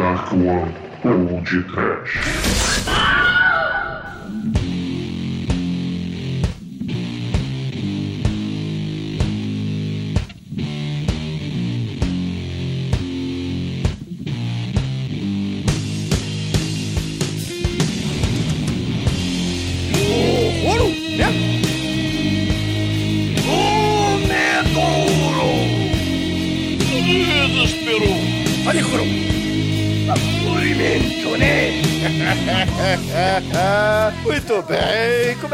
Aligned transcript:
Dark 0.00 0.32
One 0.32 0.72
ou 1.04 1.42
de 1.42 1.62
Trash. 1.64 2.99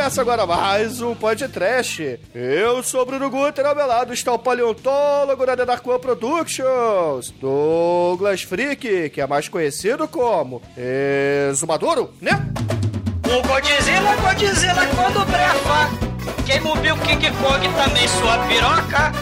Começa 0.07 0.21
agora 0.21 0.47
mais 0.47 1.03
um 1.03 1.17
podcast. 1.17 2.21
Eu 2.33 2.81
sou 2.81 3.05
Bruno 3.05 3.29
Guter, 3.29 3.67
ao 3.67 3.75
meu 3.75 3.89
lado 3.89 4.13
está 4.13 4.33
o 4.33 4.39
paleontólogo 4.39 5.45
da 5.45 5.81
One 5.85 5.99
Productions, 5.99 7.31
Douglas 7.41 8.43
Freak, 8.43 9.11
que 9.11 9.21
é 9.21 9.27
mais 9.27 9.49
conhecido 9.49 10.07
como 10.07 10.63
Exumaduro, 11.51 12.15
né? 12.21 12.31
O 13.25 13.49
Godzilla, 13.49 14.15
Godzilla 14.23 14.87
quando 14.95 15.27
brefa. 15.27 15.91
Quem 16.47 16.61
moviu 16.61 16.97
King 16.99 17.29
Kong 17.33 17.69
também 17.75 18.07
sua 18.07 18.39
piroca. 18.47 19.13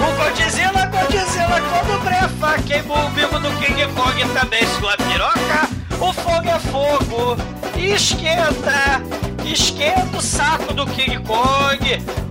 O 0.00 0.16
Godzilla, 0.16 0.86
Godzilla 0.86 1.60
quando 1.70 2.02
brefa. 2.02 2.62
Quem 2.66 2.82
moviu 2.82 3.28
do 3.28 3.60
King 3.60 3.86
Kong 3.94 4.34
também 4.34 4.66
sua 4.80 4.96
piroca. 4.96 5.68
O 6.00 6.12
fogo 6.12 6.48
é 6.48 6.58
fogo. 6.58 7.36
Esquenta. 7.78 9.23
Esquenta 9.44 10.16
o 10.16 10.22
saco 10.22 10.72
do 10.72 10.86
King 10.86 11.18
Kong. 11.22 11.78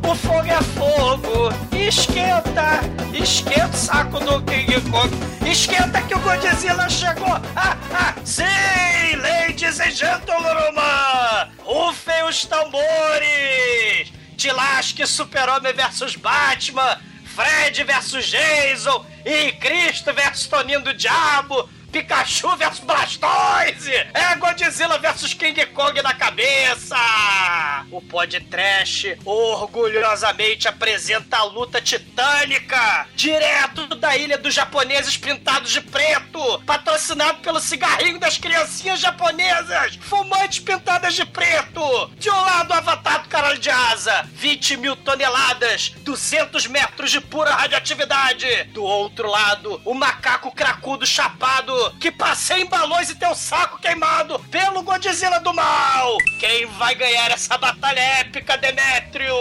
O 0.10 0.16
fogo 0.16 0.48
é 0.48 0.62
fogo. 0.62 1.54
Esquenta. 1.72 2.82
Esquenta 3.14 3.70
o 3.70 3.78
saco 3.78 4.20
do 4.20 4.42
King 4.42 4.82
Kong. 4.90 5.10
Esquenta 5.48 6.02
que 6.02 6.16
o 6.16 6.20
Godzilla 6.20 6.90
chegou. 6.90 7.34
Ah, 7.56 7.78
ah, 7.94 8.16
sim, 8.26 9.16
ladies 9.22 9.80
and 9.80 9.92
gentlemen. 9.92 10.82
Rufem 11.60 12.24
os 12.24 12.46
tambores. 12.46 14.12
Tilasque 14.36 15.06
Super-Homem 15.06 15.74
versus 15.74 16.16
Batman. 16.16 16.98
Fred 17.36 17.84
versus 17.84 18.26
Jason. 18.26 19.06
E 19.24 19.52
Cristo 19.54 20.12
versus 20.14 20.48
Toninho 20.48 20.82
do 20.82 20.94
Diabo. 20.96 21.70
Pikachu 21.94 22.58
versus 22.58 22.80
Blastoise! 22.80 23.94
É 24.16 24.36
Godzilla 24.38 24.98
versus 24.98 25.36
King 25.36 25.64
Kong 25.68 26.02
na 26.02 26.12
cabeça! 26.16 26.96
O 27.92 28.02
Pod 28.02 28.40
Trash 28.50 29.16
orgulhosamente 29.24 30.68
apresenta 30.68 31.38
a 31.38 31.44
luta 31.44 31.80
titânica 31.80 33.06
direto 33.14 33.94
da 33.94 34.18
ilha 34.18 34.40
dos 34.40 34.56
japoneses 34.56 35.16
pintados 35.18 35.70
de 35.70 35.82
preto, 35.82 36.60
patrocinado 36.66 37.42
pelo 37.42 37.60
cigarrinho 37.60 38.20
das 38.20 38.40
criancinhas 38.40 39.00
japonesas, 39.00 39.96
fumantes 40.02 40.62
pintadas 40.62 41.14
de 41.14 41.26
preto. 41.28 42.10
De 42.18 42.32
um 42.32 42.42
lado, 42.42 42.72
o 42.72 42.74
avatar 42.74 43.22
do 43.22 43.30
caralho 43.30 43.60
de 43.60 43.70
asa, 43.70 44.28
20 44.34 44.78
mil 44.78 44.96
toneladas, 44.96 45.90
200 46.00 46.66
metros 46.66 47.12
de 47.12 47.22
pura 47.22 47.54
radioatividade. 47.54 48.64
Do 48.74 48.84
outro 48.84 49.30
lado, 49.30 49.80
o 49.86 49.94
macaco 49.94 50.52
cracudo 50.52 51.06
chapado 51.06 51.83
que 51.92 52.12
passeia 52.12 52.62
em 52.62 52.66
balões 52.66 53.10
e 53.10 53.16
tem 53.16 53.30
o 53.30 53.36
saco 53.36 53.80
queimado 53.80 54.40
pelo 54.52 54.84
Godzilla 54.84 55.40
do 55.40 55.54
mal. 55.54 56.18
Quem 56.40 56.66
vai 56.66 56.96
ganhar 56.96 57.32
essa 57.32 57.58
batalha 57.58 58.00
épica, 58.00 58.58
Demétrio? 58.58 59.34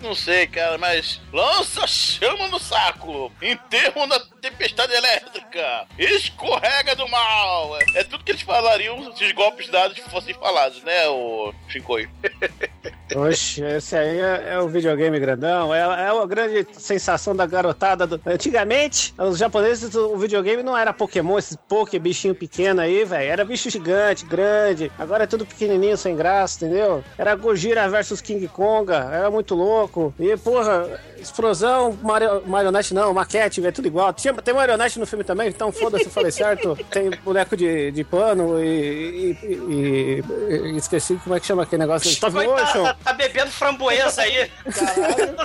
Não 0.00 0.14
sei, 0.14 0.46
cara, 0.46 0.78
mas 0.78 1.20
lança 1.30 1.86
chama 1.86 2.48
no 2.48 2.58
saco, 2.58 3.30
enterro 3.42 4.06
na 4.06 4.18
tempestade 4.40 4.94
elétrica, 4.94 5.86
escorrega 5.98 6.96
do 6.96 7.06
mal. 7.06 7.76
É, 7.76 8.00
é 8.00 8.04
tudo 8.04 8.24
que 8.24 8.32
eles 8.32 8.40
falariam 8.40 9.14
se 9.14 9.24
os 9.24 9.32
golpes 9.32 9.68
dados 9.68 9.98
fossem 10.10 10.32
falados, 10.34 10.82
né, 10.82 11.06
o 11.08 11.52
Shinkoi? 11.68 12.08
Oxe, 13.16 13.62
esse 13.62 13.96
aí 13.96 14.18
é, 14.18 14.52
é 14.54 14.58
o 14.60 14.68
videogame 14.68 15.18
grandão, 15.18 15.74
é, 15.74 15.80
é 15.80 16.08
a 16.08 16.26
grande 16.26 16.66
sensação 16.72 17.34
da 17.34 17.46
garotada. 17.46 18.06
Do... 18.06 18.20
Antigamente, 18.26 19.14
os 19.18 19.38
japoneses, 19.38 19.94
o 19.94 20.16
videogame 20.16 20.62
não 20.62 20.76
era 20.76 20.92
Pokémon, 20.92 21.38
esses 21.38 21.56
Poké 21.68 21.98
bichinho 21.98 22.34
pequeno 22.34 22.80
aí, 22.80 23.04
velho. 23.04 23.30
Era 23.30 23.44
bicho 23.44 23.70
gigante, 23.70 24.24
grande. 24.24 24.90
Agora 24.98 25.24
é 25.24 25.26
tudo 25.26 25.46
pequenininho, 25.46 25.96
sem 25.96 26.16
graça, 26.16 26.64
entendeu? 26.64 27.04
Era 27.16 27.34
Gojira 27.34 27.88
versus 27.88 28.20
King 28.20 28.46
Konga, 28.48 29.08
era 29.12 29.30
muito 29.30 29.54
louco. 29.54 30.14
E, 30.18 30.36
porra, 30.36 30.88
explosão, 31.18 31.96
mario, 32.02 32.42
marionete 32.46 32.94
não, 32.94 33.12
maquete, 33.12 33.64
é 33.64 33.70
tudo 33.72 33.86
igual. 33.86 34.12
Tinha, 34.12 34.32
tem 34.34 34.54
marionete 34.54 34.98
no 34.98 35.06
filme 35.06 35.24
também, 35.24 35.48
então 35.48 35.70
foda-se, 35.70 36.04
eu 36.04 36.10
falei 36.10 36.30
certo. 36.30 36.78
Tem 36.90 37.10
boneco 37.24 37.56
de, 37.56 37.90
de 37.92 38.02
pano 38.02 38.62
e, 38.62 39.36
e, 39.42 39.46
e, 39.46 40.24
e 40.72 40.76
Esqueci 40.76 41.14
como 41.22 41.36
é 41.36 41.40
que 41.40 41.46
chama 41.46 41.62
aquele 41.62 41.80
negócio. 41.80 42.10
Stop 42.10 42.34
motion. 42.34 42.94
Tá, 43.04 43.12
bebendo 43.12 43.50
framboesa 43.50 44.22
aí. 44.22 44.50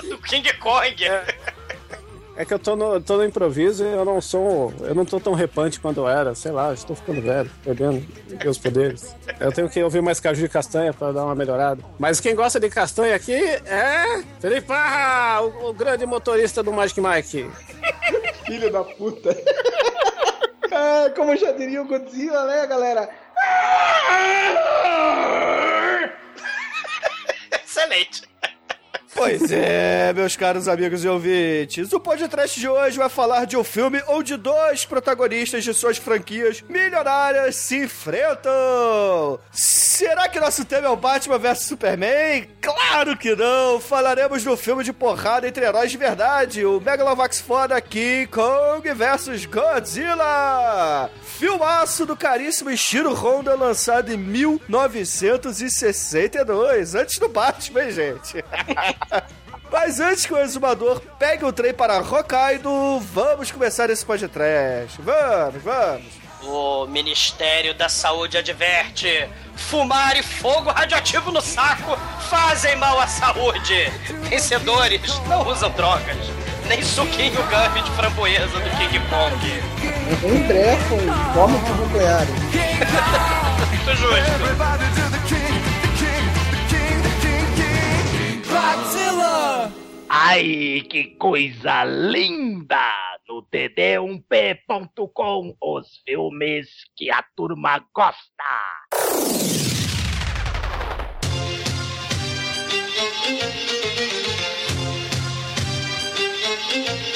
do 0.08 0.18
King 0.18 0.52
Kong. 0.58 1.04
É. 1.04 1.24
É 2.38 2.44
que 2.44 2.52
eu 2.52 2.58
tô 2.58 2.76
no, 2.76 3.00
tô 3.00 3.16
no 3.16 3.24
improviso 3.24 3.82
e 3.82 3.90
eu 3.90 4.04
não 4.04 4.20
sou. 4.20 4.72
Eu 4.80 4.94
não 4.94 5.06
tô 5.06 5.18
tão 5.18 5.32
repante 5.32 5.80
quando 5.80 6.02
eu 6.02 6.08
era. 6.08 6.34
Sei 6.34 6.52
lá, 6.52 6.72
estou 6.74 6.94
ficando 6.94 7.22
velho, 7.22 7.50
perdendo 7.64 8.06
meus 8.44 8.58
poderes. 8.58 9.16
Eu 9.40 9.50
tenho 9.50 9.70
que 9.70 9.82
ouvir 9.82 10.02
mais 10.02 10.20
caju 10.20 10.42
de 10.42 10.48
castanha 10.48 10.92
pra 10.92 11.12
dar 11.12 11.24
uma 11.24 11.34
melhorada. 11.34 11.82
Mas 11.98 12.20
quem 12.20 12.34
gosta 12.34 12.60
de 12.60 12.68
castanha 12.68 13.16
aqui 13.16 13.32
é. 13.32 14.22
Felipe 14.38 14.66
Parra, 14.66 15.40
o, 15.44 15.70
o 15.70 15.72
grande 15.72 16.04
motorista 16.04 16.62
do 16.62 16.70
Magic 16.70 17.00
Mike. 17.00 17.50
Filho 18.44 18.70
da 18.70 18.84
puta. 18.84 19.34
ah, 20.70 21.10
como 21.16 21.34
já 21.38 21.52
diria 21.52 21.80
o 21.80 21.86
Godzilla, 21.86 22.44
né, 22.44 22.66
galera? 22.66 23.08
Excelente. 27.76 28.35
Pois 29.16 29.50
é, 29.50 30.12
meus 30.12 30.36
caros 30.36 30.68
amigos 30.68 31.02
e 31.02 31.08
ouvintes, 31.08 31.90
o 31.90 31.98
podcast 31.98 32.60
de 32.60 32.68
hoje 32.68 32.98
vai 32.98 33.08
falar 33.08 33.46
de 33.46 33.56
um 33.56 33.64
filme 33.64 33.98
onde 34.08 34.36
dois 34.36 34.84
protagonistas 34.84 35.64
de 35.64 35.72
suas 35.72 35.96
franquias 35.96 36.62
milionárias 36.68 37.56
se 37.56 37.84
enfrentam. 37.84 39.40
Será 39.50 40.28
que 40.28 40.38
nosso 40.38 40.66
tema 40.66 40.88
é 40.88 40.90
o 40.90 40.96
Batman 40.96 41.38
vs 41.38 41.60
Superman? 41.60 42.46
Claro 42.60 43.16
que 43.16 43.34
não! 43.34 43.80
Falaremos 43.80 44.44
do 44.44 44.54
filme 44.54 44.84
de 44.84 44.92
porrada 44.92 45.48
entre 45.48 45.64
heróis 45.64 45.90
de 45.90 45.96
verdade, 45.96 46.66
o 46.66 46.78
Megalovax 46.78 47.40
foda 47.40 47.80
King 47.80 48.26
Kong 48.26 48.86
vs 48.92 49.46
Godzilla! 49.46 51.08
Filmaço 51.22 52.04
do 52.04 52.14
caríssimo 52.16 52.68
Ishiro 52.70 53.14
Honda 53.14 53.54
lançado 53.54 54.12
em 54.12 54.18
1962, 54.18 56.94
antes 56.94 57.18
do 57.18 57.28
Batman, 57.28 57.90
gente? 57.90 58.44
Mas 59.70 60.00
antes 60.00 60.24
que 60.24 60.32
o 60.32 60.38
exumador 60.38 61.00
pegue 61.18 61.44
o 61.44 61.52
trem 61.52 61.74
para 61.74 61.98
Hokkaido, 61.98 63.00
vamos 63.00 63.50
começar 63.50 63.90
esse 63.90 64.04
podcast. 64.04 65.00
Vamos, 65.00 65.62
vamos. 65.62 66.26
O 66.42 66.86
Ministério 66.86 67.74
da 67.74 67.88
Saúde 67.88 68.38
adverte: 68.38 69.28
fumar 69.56 70.16
e 70.16 70.22
fogo 70.22 70.70
radioativo 70.70 71.32
no 71.32 71.40
saco 71.40 71.96
fazem 72.30 72.76
mal 72.76 73.00
à 73.00 73.06
saúde. 73.06 73.90
Vencedores 74.28 75.18
não 75.26 75.46
usam 75.48 75.70
drogas, 75.70 76.16
nem 76.68 76.82
suquinho 76.82 77.42
gummy 77.44 77.82
de 77.82 77.90
framboesa 77.92 78.60
do 78.60 78.70
King 78.76 79.00
Kong. 79.08 79.62
Nem 80.22 80.42
brefam, 80.46 80.98
vômitos 81.34 81.76
nucleares. 81.76 82.30
Muito 83.68 83.96
justo. 83.96 85.05
Ai, 90.08 90.82
que 90.88 91.16
coisa 91.16 91.84
linda! 91.84 92.94
No 93.28 93.42
td1p.com, 93.42 95.56
os 95.60 96.00
filmes 96.04 96.68
que 96.96 97.10
a 97.10 97.24
turma 97.36 97.84
gosta. 97.92 98.44
Bom, 106.76 107.15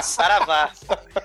Saravá. 0.03 0.73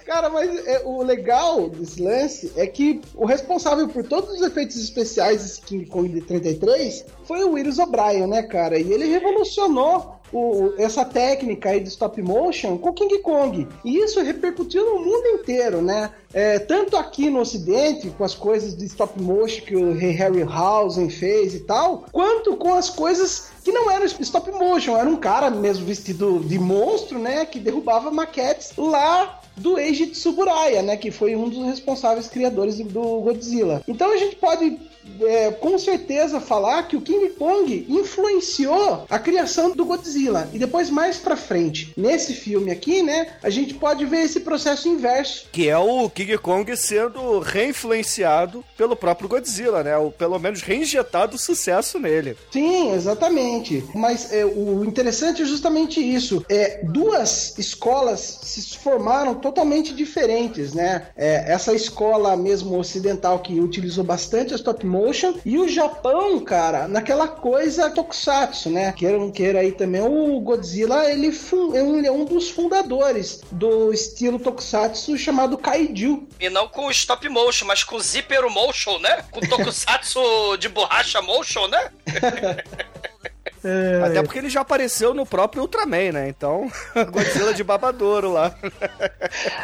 Cara, 0.05 0.29
mas 0.29 0.65
é, 0.65 0.81
o 0.85 1.01
legal 1.01 1.69
desse 1.69 2.01
lance 2.01 2.51
é 2.55 2.67
que 2.67 3.01
o 3.15 3.25
responsável 3.25 3.87
por 3.87 4.03
todos 4.03 4.29
os 4.31 4.41
efeitos 4.41 4.77
especiais 4.77 5.41
desse 5.41 5.61
King 5.61 5.85
Kong 5.85 6.09
de 6.09 6.21
33 6.21 7.05
foi 7.23 7.43
o 7.43 7.51
Willis 7.51 7.79
O'Brien, 7.79 8.27
né, 8.27 8.43
cara? 8.43 8.77
E 8.77 8.91
ele 8.91 9.05
revolucionou 9.05 10.14
o- 10.33 10.73
essa 10.77 11.05
técnica 11.05 11.69
aí 11.69 11.79
de 11.79 11.89
stop 11.89 12.21
motion 12.21 12.77
com 12.77 12.93
King 12.93 13.19
Kong. 13.19 13.67
E 13.83 13.97
isso 13.97 14.21
repercutiu 14.21 14.85
no 14.85 14.99
mundo 15.05 15.27
inteiro, 15.27 15.81
né? 15.81 16.11
É, 16.33 16.59
tanto 16.59 16.97
aqui 16.97 17.29
no 17.29 17.39
Ocidente, 17.39 18.09
com 18.09 18.23
as 18.23 18.35
coisas 18.35 18.75
de 18.75 18.85
stop 18.85 19.21
motion 19.21 19.61
que 19.65 19.75
o 19.75 19.93
Harryhausen 19.93 21.09
fez 21.09 21.53
e 21.53 21.61
tal, 21.61 22.05
quanto 22.11 22.55
com 22.57 22.73
as 22.73 22.89
coisas 22.89 23.49
que 23.63 23.71
não 23.71 23.89
eram 23.89 24.05
stop 24.05 24.51
motion, 24.51 24.97
era 24.97 25.09
um 25.09 25.15
cara 25.15 25.49
mesmo 25.49 25.85
vestido 25.85 26.39
de 26.39 26.59
monstro, 26.59 27.17
né? 27.17 27.45
Que 27.45 27.59
derrubava 27.59 28.11
maquetes 28.11 28.73
lá 28.77 29.39
do 29.55 29.79
Eiji 29.79 30.07
Tsuburaya, 30.07 30.81
né? 30.81 30.97
Que 30.97 31.09
foi 31.11 31.35
um 31.35 31.47
dos 31.47 31.63
responsáveis 31.65 32.27
criadores 32.27 32.77
do 32.77 33.21
Godzilla. 33.21 33.81
Então 33.87 34.11
a 34.11 34.17
gente 34.17 34.35
pode 34.35 34.77
é, 35.21 35.51
com 35.51 35.77
certeza 35.77 36.39
falar 36.39 36.83
que 36.83 36.95
o 36.95 37.01
King 37.01 37.29
Kong 37.29 37.85
influenciou 37.89 39.05
a 39.09 39.19
criação 39.19 39.71
do 39.71 39.85
Godzilla. 39.85 40.49
E 40.53 40.59
depois, 40.59 40.89
mais 40.89 41.17
pra 41.17 41.35
frente, 41.35 41.93
nesse 41.95 42.33
filme 42.33 42.71
aqui, 42.71 43.01
né? 43.01 43.33
A 43.43 43.49
gente 43.49 43.73
pode 43.73 44.05
ver 44.05 44.23
esse 44.23 44.41
processo 44.41 44.87
inverso. 44.87 45.47
Que 45.51 45.69
é 45.69 45.77
o 45.77 46.09
King 46.09 46.37
Kong 46.37 46.75
sendo 46.75 47.39
reinfluenciado 47.39 48.63
pelo 48.77 48.95
próprio 48.95 49.29
Godzilla, 49.29 49.83
né? 49.83 49.97
Ou 49.97 50.11
pelo 50.11 50.39
menos 50.39 50.61
reinjetado 50.61 51.37
sucesso 51.37 51.99
nele. 51.99 52.35
Sim, 52.51 52.93
exatamente. 52.93 53.83
Mas 53.93 54.31
é, 54.31 54.45
o 54.45 54.83
interessante 54.85 55.41
é 55.41 55.45
justamente 55.45 55.99
isso. 55.99 56.43
É, 56.49 56.81
duas 56.83 57.57
escolas 57.57 58.39
se 58.43 58.77
formaram 58.77 59.35
totalmente 59.35 59.93
diferentes, 59.93 60.73
né? 60.73 61.07
É, 61.15 61.51
essa 61.51 61.73
escola 61.73 62.35
mesmo 62.35 62.77
ocidental 62.77 63.39
que 63.39 63.59
utilizou 63.59 64.03
bastante 64.03 64.53
a 64.53 64.57
stop 64.57 64.85
motion 64.95 65.33
e 65.45 65.57
o 65.57 65.67
Japão, 65.67 66.39
cara, 66.39 66.87
naquela 66.87 67.27
coisa 67.27 67.89
tokusatsu, 67.89 68.69
né? 68.69 68.91
Queira 68.93 69.17
ou 69.17 69.25
não 69.25 69.31
queira 69.31 69.59
aí 69.59 69.73
também, 69.73 70.01
o 70.01 70.39
Godzilla, 70.39 71.11
ele 71.11 71.27
é 71.27 71.83
um, 71.83 72.05
é 72.05 72.11
um 72.11 72.23
dos 72.23 72.49
fundadores 72.49 73.41
do 73.51 73.91
estilo 73.91 74.39
tokusatsu 74.39 75.17
chamado 75.17 75.57
Kaiju. 75.57 76.27
E 76.39 76.49
não 76.49 76.67
com 76.67 76.89
stop 76.91 77.27
motion, 77.27 77.65
mas 77.65 77.83
com 77.83 77.99
zipper 77.99 78.49
motion, 78.49 78.97
né? 78.99 79.23
Com 79.31 79.41
tokusatsu 79.47 80.57
de 80.57 80.69
borracha 80.69 81.21
motion, 81.21 81.67
né? 81.67 81.91
Até 84.05 84.21
porque 84.23 84.39
ele 84.39 84.49
já 84.49 84.61
apareceu 84.61 85.13
no 85.13 85.25
próprio 85.25 85.61
Ultraman, 85.63 86.11
né? 86.11 86.29
Então, 86.29 86.69
Godzilla 87.11 87.53
de 87.53 87.63
babadouro 87.63 88.31
lá. 88.31 88.55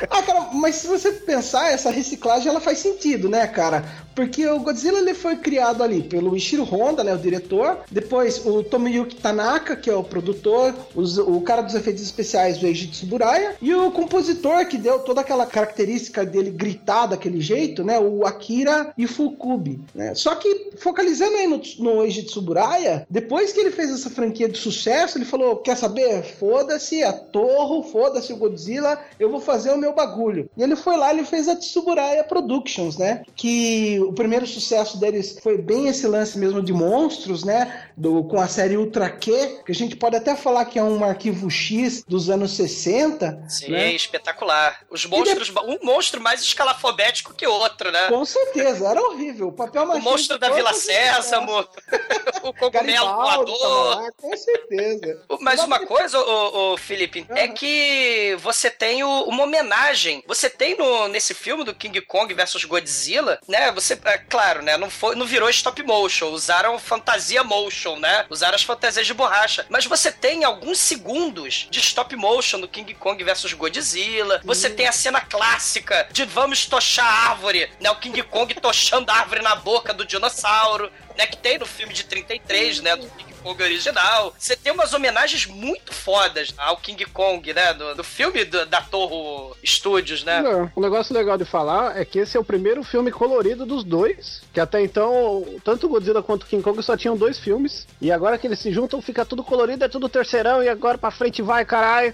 Ah, 0.10 0.22
cara, 0.24 0.50
mas 0.54 0.76
se 0.76 0.88
você 0.88 1.12
pensar, 1.12 1.72
essa 1.72 1.90
reciclagem 1.92 2.50
ela 2.50 2.60
faz 2.60 2.80
sentido, 2.80 3.30
né, 3.30 3.46
cara? 3.48 3.84
Porque 4.16 4.46
o 4.48 4.60
Godzilla 4.60 5.00
ele 5.00 5.14
foi 5.14 5.38
criado 5.38 5.84
ali 5.84 6.04
pelo 6.04 6.36
Ishiro 6.36 6.64
Honda, 6.64 7.04
né, 7.04 7.14
o 7.14 7.18
diretor. 7.18 7.78
Depois 7.90 8.46
o 8.46 8.62
Tomiyuki 8.64 9.16
Tanaka, 9.16 9.76
que 9.76 9.90
é 9.90 9.96
o 9.96 10.04
produtor, 10.04 10.74
os- 10.96 11.18
o 11.18 11.40
cara 11.42 11.62
dos 11.62 11.76
efeitos 11.76 12.04
especiais, 12.04 12.62
o 12.62 12.66
Eiji 12.66 12.88
Tsuburaya, 12.88 13.56
e 13.62 13.74
o 13.74 13.90
compositor 13.92 14.66
que 14.66 14.78
deu 14.78 15.00
toda 15.00 15.22
aquela 15.22 15.46
característica 15.46 16.26
dele 16.26 16.52
gritar 16.52 17.06
daquele 17.08 17.40
jeito, 17.40 17.84
né, 17.84 18.00
o 18.00 18.26
Akira 18.26 18.94
Ifukube, 18.98 19.80
né? 19.96 20.14
Só 20.16 20.36
que 20.36 20.72
focalizando 20.78 21.36
aí 21.38 21.48
no, 21.48 21.62
no 21.80 22.04
Eiji 22.04 22.24
Tsuburaya, 22.24 23.06
depois 23.10 23.54
que 23.54 23.60
ele 23.60 23.72
fez 23.72 23.91
essa 23.92 24.10
franquia 24.10 24.50
de 24.50 24.58
sucesso, 24.58 25.18
ele 25.18 25.26
falou: 25.26 25.58
"Quer 25.58 25.78
saber? 25.78 26.24
Foda-se 26.24 27.04
a 27.04 27.14
Torro, 27.14 27.84
foda-se 27.84 28.34
o 28.34 28.38
Godzilla, 28.38 29.00
eu 29.20 29.30
vou 29.30 29.40
fazer 29.40 29.72
o 29.72 29.78
meu 29.78 29.94
bagulho". 29.94 30.50
E 30.58 30.64
ele 30.64 30.76
foi 30.76 30.98
lá, 30.98 31.12
ele 31.12 31.24
fez 31.24 31.48
a 31.48 31.56
Tsuburaya 31.56 32.24
Productions, 32.24 32.98
né? 32.98 33.24
Que 33.36 34.00
o 34.02 34.14
primeiro 34.14 34.48
sucesso 34.48 34.98
deles 35.00 35.38
foi 35.42 35.58
bem 35.58 35.88
esse 35.88 36.08
lance 36.08 36.38
mesmo 36.38 36.62
de 36.62 36.74
monstros, 36.74 37.44
né? 37.44 37.90
Do, 37.96 38.24
com 38.24 38.40
a 38.40 38.48
série 38.48 38.78
Ultra 38.78 39.10
Q, 39.10 39.62
que 39.66 39.72
a 39.72 39.76
gente 39.76 39.96
pode 39.96 40.16
até 40.16 40.36
falar 40.36 40.66
que 40.66 40.80
é 40.80 40.84
um 40.84 41.04
arquivo 41.04 41.50
X 41.50 42.04
dos 42.08 42.30
anos 42.30 42.52
60. 42.52 43.46
Sim, 43.48 43.72
né? 43.72 43.92
espetacular. 43.94 44.82
Os 44.90 45.06
monstros, 45.06 45.52
um 45.66 45.86
monstro 45.86 46.22
mais 46.22 46.42
escalafobético 46.42 47.34
que 47.34 47.46
outro, 47.48 47.92
né? 47.92 48.08
Com 48.08 48.26
certeza, 48.26 48.88
era 48.88 49.02
horrível. 49.02 49.50
O 49.50 49.52
papel 49.52 49.84
O 49.84 50.02
monstro 50.02 50.36
de 50.36 50.42
da 50.42 50.50
Vila 50.50 50.74
Sésamo, 50.74 51.68
o 52.44 52.54
cogumelo 52.54 53.14
voador. 53.16 53.81
Lá, 53.84 54.12
com 54.18 54.36
certeza. 54.38 55.22
Mas 55.40 55.62
uma 55.64 55.86
coisa, 55.86 56.20
ô, 56.20 56.74
ô, 56.74 56.78
Felipe, 56.78 57.26
é 57.30 57.46
Aham. 57.46 57.54
que 57.54 58.38
você 58.42 58.70
tem 58.70 59.04
o- 59.04 59.24
uma 59.24 59.44
homenagem. 59.44 60.24
Você 60.28 60.50
tem 60.50 60.76
no, 60.78 61.08
nesse 61.08 61.34
filme 61.34 61.64
do 61.64 61.74
King 61.76 62.00
Kong 62.02 62.34
versus 62.34 62.64
Godzilla, 62.66 63.40
né? 63.48 63.72
Você, 63.72 64.00
é, 64.06 64.18
claro, 64.18 64.62
né? 64.62 64.78
Não, 64.78 64.90
foi, 64.90 65.16
não 65.16 65.26
virou 65.26 65.50
stop 65.50 65.82
motion. 65.84 66.28
Usaram 66.30 66.78
fantasia 66.80 67.44
motion, 67.44 67.96
né? 67.98 68.26
Usaram 68.30 68.56
as 68.56 68.64
fantasias 68.64 69.06
de 69.08 69.14
borracha. 69.14 69.66
Mas 69.70 69.86
você 69.86 70.12
tem 70.12 70.44
alguns 70.44 70.78
segundos 70.80 71.68
de 71.70 71.80
stop 71.80 72.16
motion 72.16 72.58
no 72.58 72.68
King 72.68 72.94
Kong 72.94 73.22
versus 73.24 73.54
Godzilla. 73.54 74.42
Você 74.44 74.70
tem 74.70 74.88
a 74.88 74.92
cena 74.92 75.22
clássica 75.22 76.08
de 76.12 76.26
vamos 76.26 76.66
tochar 76.66 77.06
a 77.06 77.30
árvore, 77.32 77.70
né? 77.80 77.90
O 77.92 77.96
King 77.96 78.22
Kong 78.24 78.54
tochando 78.62 79.12
a 79.12 79.16
árvore 79.16 79.42
na 79.42 79.56
boca 79.56 79.94
do 79.94 80.06
dinossauro, 80.06 80.92
né? 81.18 81.26
Que 81.28 81.38
tem 81.38 81.58
no 81.58 81.66
filme 81.66 81.94
de 81.94 82.04
33, 82.06 82.82
né? 82.82 82.96
Do 82.96 83.08
King 83.08 83.34
Kong 83.42 83.64
original. 83.64 84.34
Você 84.38 84.56
tem 84.56 84.72
umas 84.72 84.94
homenagens 84.94 85.46
muito 85.48 85.94
fodas 85.94 86.54
ao 86.58 86.78
King 86.78 87.06
Kong, 87.06 87.54
né? 87.54 87.74
Do, 87.74 87.96
do 87.96 88.04
filme 88.04 88.46
do- 88.46 88.66
da 88.66 88.82
Torre 88.82 89.56
Studios, 89.66 90.24
né? 90.24 90.42
Não, 90.42 90.72
um 90.76 90.82
negócio 90.82 91.14
legal 91.14 91.38
de 91.38 91.46
falar 91.46 92.00
é 92.00 92.06
que 92.06 92.20
esse 92.20 92.38
é 92.38 92.40
o 92.40 92.44
primeiro 92.44 92.84
filme 92.84 93.12
colorido 93.12 93.66
dos 93.66 93.84
dois. 93.84 94.42
Que 94.54 94.60
até 94.60 94.82
então, 94.84 95.46
tanto 95.64 95.86
o 95.88 95.90
Godzilla 95.90 96.22
quanto 96.24 96.44
o 96.44 96.46
King 96.46 96.62
Kong 96.64 96.82
só 96.84 96.96
tinham 96.96 97.18
dois 97.18 97.40
filmes. 97.40 97.88
E 98.00 98.12
agora 98.12 98.38
que 98.38 98.46
eles 98.48 98.60
se 98.60 98.72
juntam, 98.72 99.02
fica 99.02 99.26
tudo 99.26 99.44
colorido, 99.44 99.84
é 99.84 99.90
tudo 99.90 100.08
terceirão. 100.10 100.64
E 100.64 100.70
agora 100.70 100.98
pra 100.98 101.12
frente 101.12 101.42
vai, 101.42 101.66
caralho. 101.66 102.14